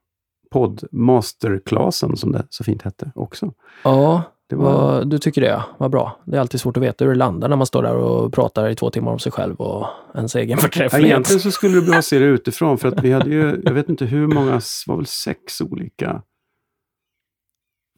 podd 0.51 0.83
masterclassen 0.91 2.17
som 2.17 2.31
det 2.31 2.45
så 2.49 2.63
fint 2.63 2.81
hette 2.81 3.11
också. 3.15 3.53
Ja, 3.83 4.23
Det 4.49 4.55
var, 4.55 5.03
du 5.05 5.17
tycker 5.17 5.41
det? 5.41 5.63
Vad 5.77 5.91
bra. 5.91 6.19
Det 6.25 6.35
är 6.37 6.41
alltid 6.41 6.59
svårt 6.61 6.77
att 6.77 6.83
veta 6.83 7.05
hur 7.05 7.11
det 7.11 7.17
landar 7.17 7.49
när 7.49 7.55
man 7.55 7.65
står 7.67 7.83
där 7.83 7.95
och 7.95 8.33
pratar 8.33 8.69
i 8.69 8.75
två 8.75 8.89
timmar 8.89 9.11
om 9.11 9.19
sig 9.19 9.31
själv 9.31 9.55
och 9.55 9.85
ens 10.15 10.35
egen 10.35 10.49
ja, 10.49 10.57
förträfflighet. 10.57 11.05
egentligen 11.11 11.39
så 11.39 11.51
skulle 11.51 11.75
det 11.75 11.81
bli 11.81 11.95
att 11.95 12.05
se 12.05 12.19
det 12.19 12.25
utifrån 12.35 12.77
för 12.77 12.87
att 12.87 13.03
vi 13.03 13.11
hade 13.11 13.29
ju, 13.29 13.61
jag 13.65 13.73
vet 13.73 13.89
inte 13.89 14.05
hur 14.05 14.27
många, 14.27 14.55
s- 14.55 14.83
var 14.87 14.95
väl 14.95 15.05
sex 15.05 15.61
olika 15.61 16.21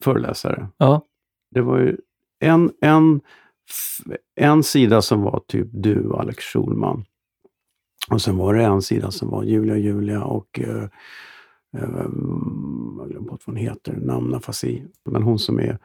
föreläsare. 0.03 0.67
Ja. 0.77 1.01
Det 1.51 1.61
var 1.61 1.77
ju 1.79 1.97
en, 2.39 2.71
en, 2.81 3.21
en 4.35 4.63
sida 4.63 5.01
som 5.01 5.21
var 5.21 5.41
typ 5.47 5.67
du 5.71 6.13
Alex 6.13 6.43
Schulman. 6.43 7.05
Och 8.11 8.21
sen 8.21 8.37
var 8.37 8.53
det 8.53 8.63
en 8.63 8.81
sida 8.81 9.11
som 9.11 9.29
var 9.29 9.43
Julia 9.43 9.77
Julia 9.77 10.23
och 10.23 10.59
eh, 10.59 10.83
eh, 11.77 11.89
jag 12.97 13.09
glömde 13.09 13.19
bort 13.29 13.41
vad 13.45 13.55
hon 13.55 13.55
heter, 13.55 13.93
namn 13.93 14.33
afasi. 14.33 14.83
Men 15.05 15.23
hon 15.23 15.39
som 15.39 15.59
är 15.59 15.77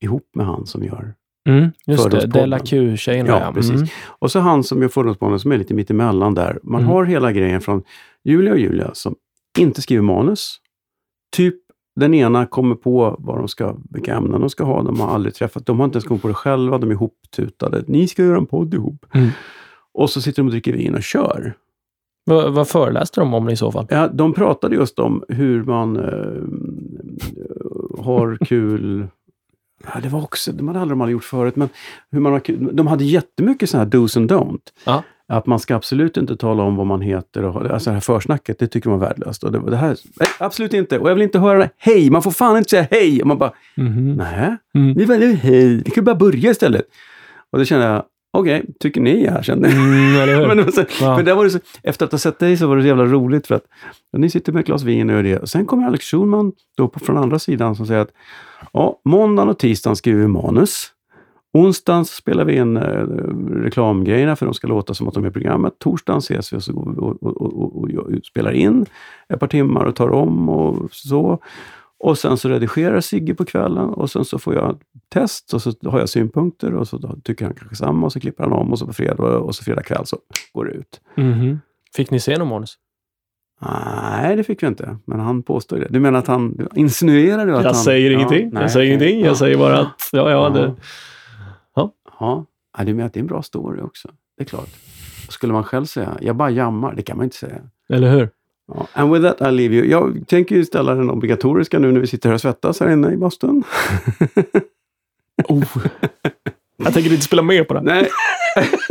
ihop 0.00 0.30
med 0.34 0.46
han 0.46 0.66
som 0.66 0.82
gör. 0.84 1.14
Mm, 1.48 1.70
just 1.86 2.10
det. 2.10 2.26
Della 2.26 2.58
Q-tjejerna. 2.58 3.28
Ja, 3.30 3.52
precis. 3.54 3.74
Mm. 3.74 3.86
Och 4.06 4.30
så 4.32 4.40
han 4.40 4.64
som 4.64 4.82
gör 4.82 4.88
Fördomspodden 4.88 5.40
som 5.40 5.52
är 5.52 5.58
lite 5.58 5.74
mittemellan 5.74 6.34
där. 6.34 6.58
Man 6.62 6.80
Mm. 6.80 6.92
har 6.92 7.04
hela 7.04 7.32
grejen 7.32 7.60
från 7.60 7.82
Julia 8.24 8.52
och 8.52 8.58
Julia 8.58 8.90
som 8.94 9.14
inte 9.58 9.82
skriver 9.82 10.02
manus. 10.02 10.60
Typ 11.36 11.54
den 11.96 12.14
ena 12.14 12.46
kommer 12.46 12.74
på 12.74 13.16
vad 13.18 13.38
de 13.38 13.48
ska, 13.48 13.76
vilka 13.90 14.14
ämnen 14.14 14.40
de 14.40 14.50
ska 14.50 14.64
ha. 14.64 14.82
De 14.82 15.00
har 15.00 15.08
aldrig 15.08 15.34
träffat, 15.34 15.66
de 15.66 15.78
har 15.78 15.84
inte 15.84 15.96
ens 15.96 16.04
kommit 16.04 16.22
på 16.22 16.28
det 16.28 16.34
själva. 16.34 16.78
De 16.78 16.90
är 16.90 16.94
ihoptutade. 16.94 17.84
Ni 17.86 18.08
ska 18.08 18.22
göra 18.22 18.38
en 18.38 18.46
podd 18.46 18.74
ihop. 18.74 19.06
Mm. 19.14 19.28
Och 19.94 20.10
så 20.10 20.20
sitter 20.22 20.42
de 20.42 20.46
och 20.46 20.52
dricker 20.52 20.72
vin 20.72 20.94
och 20.94 21.02
kör. 21.02 21.54
Vad, 22.24 22.52
vad 22.52 22.68
föreläste 22.68 23.20
de 23.20 23.34
om 23.34 23.48
i 23.48 23.56
så 23.56 23.72
fall? 23.72 23.86
Ja, 23.90 24.08
de 24.08 24.32
pratade 24.32 24.76
just 24.76 24.98
om 24.98 25.24
hur 25.28 25.64
man 25.64 25.96
eh, 25.96 26.42
har 28.04 28.38
kul. 28.46 29.06
Ja, 29.94 30.00
det 30.02 30.08
var 30.08 30.22
också, 30.22 30.52
de 30.52 30.68
hade 30.68 30.80
aldrig 30.80 30.92
de 30.92 31.00
hade 31.00 31.12
gjort 31.12 31.24
förut, 31.24 31.56
men 31.56 31.68
hur 32.10 32.20
man. 32.20 32.40
De 32.72 32.86
hade 32.86 33.04
jättemycket 33.04 33.70
sådana 33.70 33.84
här 33.84 33.90
dos 33.90 34.16
and 34.16 34.32
don't. 34.32 34.60
Ja. 34.84 35.02
Att 35.28 35.46
man 35.46 35.58
ska 35.58 35.76
absolut 35.76 36.16
inte 36.16 36.36
tala 36.36 36.62
om 36.62 36.76
vad 36.76 36.86
man 36.86 37.00
heter. 37.00 37.44
Och, 37.44 37.70
alltså 37.70 37.90
det 37.90 37.94
här 37.94 38.00
försnacket, 38.00 38.58
det 38.58 38.66
tycker 38.66 38.90
man 38.90 39.02
är 39.02 39.06
värdelöst. 39.06 39.44
Och 39.44 39.52
det, 39.52 39.70
det 39.70 39.76
här, 39.76 39.96
nej, 40.20 40.28
absolut 40.38 40.74
inte. 40.74 40.98
Och 40.98 41.10
jag 41.10 41.14
vill 41.14 41.22
inte 41.22 41.38
höra 41.38 41.58
det. 41.58 41.70
hej. 41.78 42.10
Man 42.10 42.22
får 42.22 42.30
fan 42.30 42.56
inte 42.56 42.70
säga 42.70 42.86
hej. 42.90 43.20
Och 43.22 43.26
man 43.28 43.38
bara, 43.38 43.52
Mhm. 43.76 44.12
nej, 44.14 44.56
Mm. 44.74 44.94
vi 44.94 45.04
väljer 45.04 45.32
hej. 45.32 45.82
Vi 45.84 45.90
kan 45.90 46.04
bara 46.04 46.14
börja 46.16 46.50
istället. 46.50 46.84
Och 47.52 47.58
då 47.58 47.64
kände 47.64 47.86
jag, 47.86 48.02
okej, 48.32 48.64
tycker 48.80 49.00
ni 49.00 49.24
jag 49.24 49.44
kände 49.44 49.68
Mm, 49.68 50.48
men 50.56 50.72
så, 50.72 50.84
Ja. 51.00 51.16
men 51.16 51.24
där 51.24 51.34
var 51.34 51.44
det 51.44 51.50
så, 51.50 51.58
efter 51.82 52.04
att 52.06 52.12
ha 52.12 52.18
sett 52.18 52.38
dig 52.38 52.56
så 52.56 52.66
var 52.66 52.76
det 52.76 52.82
så 52.82 52.86
jävla 52.88 53.04
roligt 53.04 53.46
för 53.46 53.54
att 53.54 53.64
ni 54.16 54.30
sitter 54.30 54.52
med 54.52 54.60
ett 54.60 54.66
glas 54.66 54.82
vin 54.82 55.10
och 55.10 55.16
gör 55.16 55.22
det. 55.22 55.38
Och 55.38 55.48
sen 55.48 55.66
kommer 55.66 55.86
Alex 55.86 56.04
Schulman 56.04 56.52
då 56.76 56.88
på, 56.88 57.00
från 57.00 57.16
andra 57.16 57.38
sidan 57.38 57.76
som 57.76 57.86
säger 57.86 58.00
att 58.00 58.10
ja, 58.72 59.00
måndagen 59.04 59.48
och 59.48 59.58
tisdagen 59.58 59.96
skriver 59.96 60.20
vi 60.20 60.26
manus. 60.28 60.92
Onsdagen 61.56 62.04
spelar 62.04 62.44
vi 62.44 62.56
in 62.56 62.76
eh, 62.76 62.82
reklamgrejerna 63.52 64.36
för 64.36 64.46
de 64.46 64.54
ska 64.54 64.66
låta 64.66 64.94
som 64.94 65.08
att 65.08 65.14
de 65.14 65.24
är 65.24 65.28
i 65.28 65.30
programmet. 65.32 65.78
Torsdagen 65.78 66.18
ses 66.18 66.52
vi 66.52 66.56
och, 66.56 66.62
så 66.62 66.72
och, 66.76 67.22
och, 67.22 67.82
och, 67.82 67.88
spelar 68.24 68.52
in 68.52 68.86
ett 69.28 69.40
par 69.40 69.46
timmar 69.46 69.84
och 69.84 69.96
tar 69.96 70.10
om 70.10 70.48
och 70.48 70.90
så. 70.92 71.38
Och 71.98 72.18
sen 72.18 72.36
så 72.36 72.48
redigerar 72.48 73.00
Sigge 73.00 73.34
på 73.34 73.44
kvällen 73.44 73.88
och 73.88 74.10
sen 74.10 74.24
så 74.24 74.38
får 74.38 74.54
jag 74.54 74.78
test 75.12 75.54
och 75.54 75.62
så 75.62 75.72
har 75.84 75.98
jag 75.98 76.08
synpunkter 76.08 76.74
och 76.74 76.88
så 76.88 76.98
tycker 77.24 77.44
han 77.44 77.54
kanske 77.54 77.76
samma 77.76 78.06
och 78.06 78.12
så 78.12 78.20
klipper 78.20 78.44
han 78.44 78.52
om 78.52 78.72
och 78.72 78.78
så 78.78 78.86
på 78.86 78.92
fredag 78.92 79.22
och 79.38 79.54
så 79.54 79.64
fredag 79.64 79.82
kväll 79.82 80.06
så 80.06 80.16
går 80.52 80.64
det 80.64 80.70
ut. 80.70 81.00
Mhm. 81.14 81.60
Fick 81.96 82.10
ni 82.10 82.20
se 82.20 82.38
någon 82.38 82.48
manus? 82.48 82.74
Nej, 83.60 84.36
det 84.36 84.44
fick 84.44 84.62
vi 84.62 84.66
inte. 84.66 84.96
Men 85.04 85.20
han 85.20 85.42
påstår 85.42 85.76
det. 85.76 85.86
Du 85.90 86.00
menar 86.00 86.18
att 86.18 86.26
han 86.26 86.68
du 87.46 87.52
att 87.56 87.64
Jag 87.64 87.70
han... 87.70 87.74
säger 87.74 88.10
Ja, 88.10 88.16
ingenting. 88.16 88.50
nej, 88.52 88.62
jag 88.62 88.70
säger 88.70 88.86
ingenting. 88.86 89.20
Jag 89.20 89.30
Ja. 89.30 89.34
säger 89.34 89.58
bara 89.58 89.78
att, 89.78 90.08
ja, 90.12 90.30
ja, 90.30 90.48
det... 90.48 90.74
Ja. 92.20 92.44
Du 92.78 92.94
menar 92.94 93.06
att 93.06 93.12
det 93.12 93.18
är 93.18 93.22
en 93.22 93.26
bra 93.26 93.42
story 93.42 93.80
också. 93.80 94.08
Det 94.36 94.42
är 94.42 94.46
klart. 94.46 94.68
Skulle 95.28 95.52
man 95.52 95.64
själv 95.64 95.84
säga? 95.84 96.18
Jag 96.20 96.36
bara 96.36 96.50
jammar. 96.50 96.94
Det 96.94 97.02
kan 97.02 97.16
man 97.16 97.24
inte 97.24 97.36
säga. 97.36 97.58
Eller 97.88 98.10
hur? 98.10 98.30
Ja. 98.68 98.86
And 98.92 99.12
with 99.12 99.26
that 99.26 99.48
I 99.48 99.52
leave 99.52 99.74
you. 99.74 99.86
Jag 99.86 100.24
tänker 100.28 100.56
ju 100.56 100.64
ställa 100.64 100.94
den 100.94 101.10
obligatoriska 101.10 101.78
nu 101.78 101.92
när 101.92 102.00
vi 102.00 102.06
sitter 102.06 102.28
här 102.28 102.34
och 102.34 102.40
svettas 102.40 102.80
här 102.80 102.90
inne 102.92 103.12
i 103.12 103.16
bastun. 103.16 103.64
Oh. 105.48 105.64
Jag 106.76 106.94
tänker 106.94 107.10
inte 107.10 107.24
spela 107.24 107.42
med 107.42 107.68
på 107.68 107.74
det. 107.74 107.80
Nej, 107.80 108.08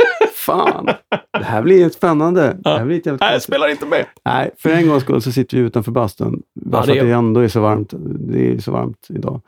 fan. 0.46 0.86
Det 1.32 1.44
här 1.44 1.62
blir 1.62 1.88
spännande. 1.88 2.56
Det 2.60 2.68
här 2.70 2.84
blir 2.84 2.96
jävligt 3.06 3.20
Nej, 3.20 3.40
spelar 3.40 3.68
inte 3.68 3.86
med. 3.86 4.06
Nej, 4.24 4.50
för 4.58 4.70
en 4.70 4.88
gångs 4.88 5.02
skull 5.02 5.22
så 5.22 5.32
sitter 5.32 5.56
vi 5.56 5.62
utanför 5.62 5.92
bastun. 5.92 6.42
Bara 6.60 6.78
Ja, 6.78 6.82
för 6.86 6.92
det 6.94 7.00
att 7.00 7.06
det 7.06 7.12
är- 7.12 7.16
ändå 7.18 7.40
är 7.40 7.48
så 7.48 7.60
varmt. 7.60 7.94
Det 8.20 8.52
är 8.54 8.58
så 8.58 8.72
varmt 8.72 9.06
idag. 9.08 9.40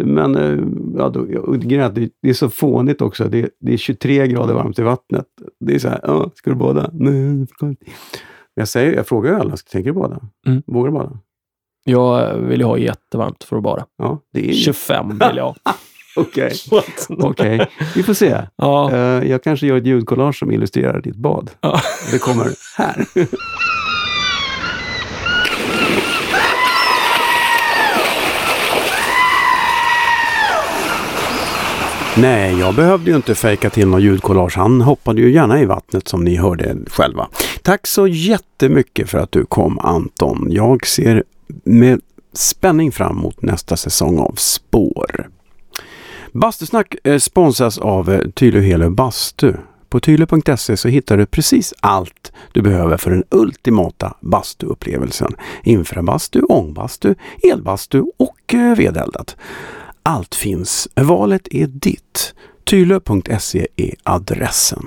Men 0.00 0.36
eh, 0.36 0.64
ja, 0.98 1.08
då, 1.08 1.20
är 1.20 1.46
det, 1.88 2.28
är 2.28 2.32
så 2.34 2.50
fånigt 2.50 3.00
också. 3.02 3.24
Det, 3.24 3.50
det 3.60 3.72
är 3.72 3.76
23 3.76 4.26
grader 4.26 4.54
varmt 4.54 4.78
i 4.78 4.82
vattnet. 4.82 5.26
Det 5.60 5.74
är 5.74 5.78
så 5.78 5.88
här, 5.88 6.00
ja, 6.02 6.30
ska 6.34 6.50
du 6.50 6.56
bada? 6.56 6.90
Nej, 6.92 7.46
jag 7.60 7.70
inte." 7.70 8.66
Säger, 8.66 8.92
jag 8.92 9.06
frågar 9.06 9.30
ju 9.30 9.36
alla, 9.40 9.56
tänker 9.56 9.90
du 9.90 9.94
bada? 9.94 10.20
Mm. 10.46 10.62
Vågar 10.66 10.90
du 10.90 10.94
bada? 10.98 11.18
Jag 11.84 12.34
vill 12.38 12.60
ju 12.60 12.66
ha 12.66 12.78
jättevarmt 12.78 13.44
för 13.44 13.56
att 13.56 13.62
bada. 13.62 13.86
Ja, 13.98 14.18
det 14.32 14.40
är 14.40 14.52
ju... 14.52 14.54
25 14.54 15.08
vill 15.08 15.36
jag 15.36 15.44
ha. 15.44 15.54
Okej, 16.16 16.52
okej. 17.08 17.66
Vi 17.94 18.02
får 18.02 18.14
se. 18.14 18.36
Ja, 18.56 18.90
Eh, 18.92 19.30
jag 19.30 19.42
kanske 19.42 19.66
gör 19.66 19.76
ett 19.76 19.86
ljudkollage 19.86 20.38
som 20.38 20.52
illustrerar 20.52 21.00
ditt 21.00 21.16
bad. 21.16 21.50
Ja. 21.60 21.80
Det 22.12 22.18
kommer 22.18 22.46
här. 22.76 23.06
Nej, 32.16 32.58
jag 32.60 32.74
behövde 32.74 33.10
ju 33.10 33.16
inte 33.16 33.34
fejka 33.34 33.70
till 33.70 33.88
någon 33.88 34.02
ljudkollage. 34.02 34.56
Han 34.56 34.80
hoppade 34.80 35.20
ju 35.20 35.32
gärna 35.32 35.60
i 35.60 35.64
vattnet 35.64 36.08
som 36.08 36.24
ni 36.24 36.36
hörde 36.36 36.76
själva. 36.86 37.28
Tack 37.62 37.86
så 37.86 38.06
jättemycket 38.06 39.10
för 39.10 39.18
att 39.18 39.32
du 39.32 39.44
kom 39.46 39.78
Anton. 39.78 40.46
Jag 40.50 40.86
ser 40.86 41.24
med 41.64 42.00
spänning 42.32 42.92
fram 42.92 43.18
emot 43.18 43.42
nästa 43.42 43.76
säsong 43.76 44.18
av 44.18 44.34
Spår. 44.36 45.28
Bastusnack 46.34 46.94
eh, 47.04 47.18
sponsras 47.18 47.78
av 47.78 48.12
eh, 48.12 48.30
Tylö 48.30 48.60
Helö 48.60 48.90
Bastu. 48.90 49.52
På 49.88 50.00
tylö.se 50.00 50.76
så 50.76 50.88
hittar 50.88 51.16
du 51.16 51.26
precis 51.26 51.74
allt 51.80 52.32
du 52.52 52.62
behöver 52.62 52.96
för 52.96 53.10
den 53.10 53.24
ultimata 53.30 54.16
bastuupplevelsen. 54.20 55.36
Infrabastu, 55.62 56.40
ångbastu, 56.42 57.14
elbastu 57.52 58.04
och 58.16 58.54
eh, 58.54 58.76
vedeldat. 58.76 59.36
Allt 60.02 60.34
finns. 60.34 60.88
Valet 60.94 61.48
är 61.50 61.66
ditt. 61.66 62.34
Tylö.se 62.64 63.66
är 63.76 63.94
adressen. 64.02 64.86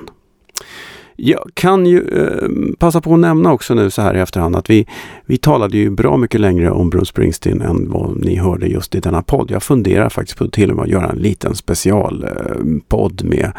Jag 1.19 1.49
kan 1.53 1.85
ju 1.85 2.07
eh, 2.07 2.49
passa 2.77 3.01
på 3.01 3.13
att 3.13 3.19
nämna 3.19 3.53
också 3.53 3.73
nu 3.73 3.89
så 3.89 4.01
här 4.01 4.15
i 4.15 4.19
efterhand 4.19 4.55
att 4.55 4.69
vi, 4.69 4.87
vi 5.25 5.37
talade 5.37 5.77
ju 5.77 5.89
bra 5.89 6.17
mycket 6.17 6.41
längre 6.41 6.71
om 6.71 6.89
Bruce 6.89 7.05
Springsteen 7.05 7.61
än 7.61 7.91
vad 7.91 8.17
ni 8.17 8.35
hörde 8.35 8.67
just 8.67 8.95
i 8.95 8.99
denna 8.99 9.21
podd. 9.21 9.51
Jag 9.51 9.63
funderar 9.63 10.09
faktiskt 10.09 10.37
på 10.37 10.47
till 10.47 10.69
och 10.69 10.75
med 10.75 10.83
att 10.83 10.89
göra 10.89 11.09
en 11.09 11.17
liten 11.17 11.55
specialpodd 11.55 13.21
eh, 13.21 13.29
med 13.29 13.51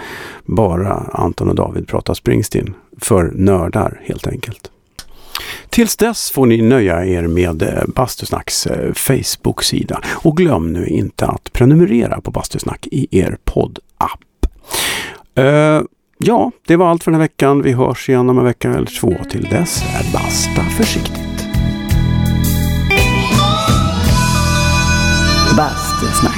bara 0.45 0.93
Anton 1.13 1.49
och 1.49 1.55
David 1.55 1.89
pratar 1.89 2.15
Springsteen 2.15 2.75
för 3.01 3.33
nördar 3.35 4.01
helt 4.05 4.27
enkelt. 4.27 4.71
Tills 5.71 5.97
dess 5.97 6.31
får 6.31 6.47
ni 6.47 6.63
nöja 6.63 7.07
er 7.07 7.27
med 7.27 7.63
eh, 7.63 7.85
Bastusnacks 7.95 8.67
eh, 8.67 8.93
Facebook-sida 8.93 10.01
och 10.07 10.37
glöm 10.37 10.73
nu 10.73 10.87
inte 10.87 11.27
att 11.27 11.53
prenumerera 11.53 12.21
på 12.21 12.31
Bastusnack 12.31 12.87
i 12.91 13.19
er 13.19 13.39
poddapp. 13.45 14.21
Uh, 15.39 15.83
ja, 16.19 16.53
det 16.67 16.77
var 16.77 16.91
allt 16.91 17.05
för 17.05 17.11
den 17.11 17.21
här 17.21 17.25
veckan. 17.29 17.63
Vi 17.63 17.73
hörs 17.73 18.09
igen 18.09 18.31
om 18.31 18.39
en 18.39 18.45
vecka 18.45 18.71
eller 18.75 19.01
två. 19.01 19.15
Till 19.31 19.43
dess, 19.43 19.83
är 19.83 20.13
basta 20.13 20.63
försiktigt. 20.63 21.47
Bastusnack. 25.57 26.38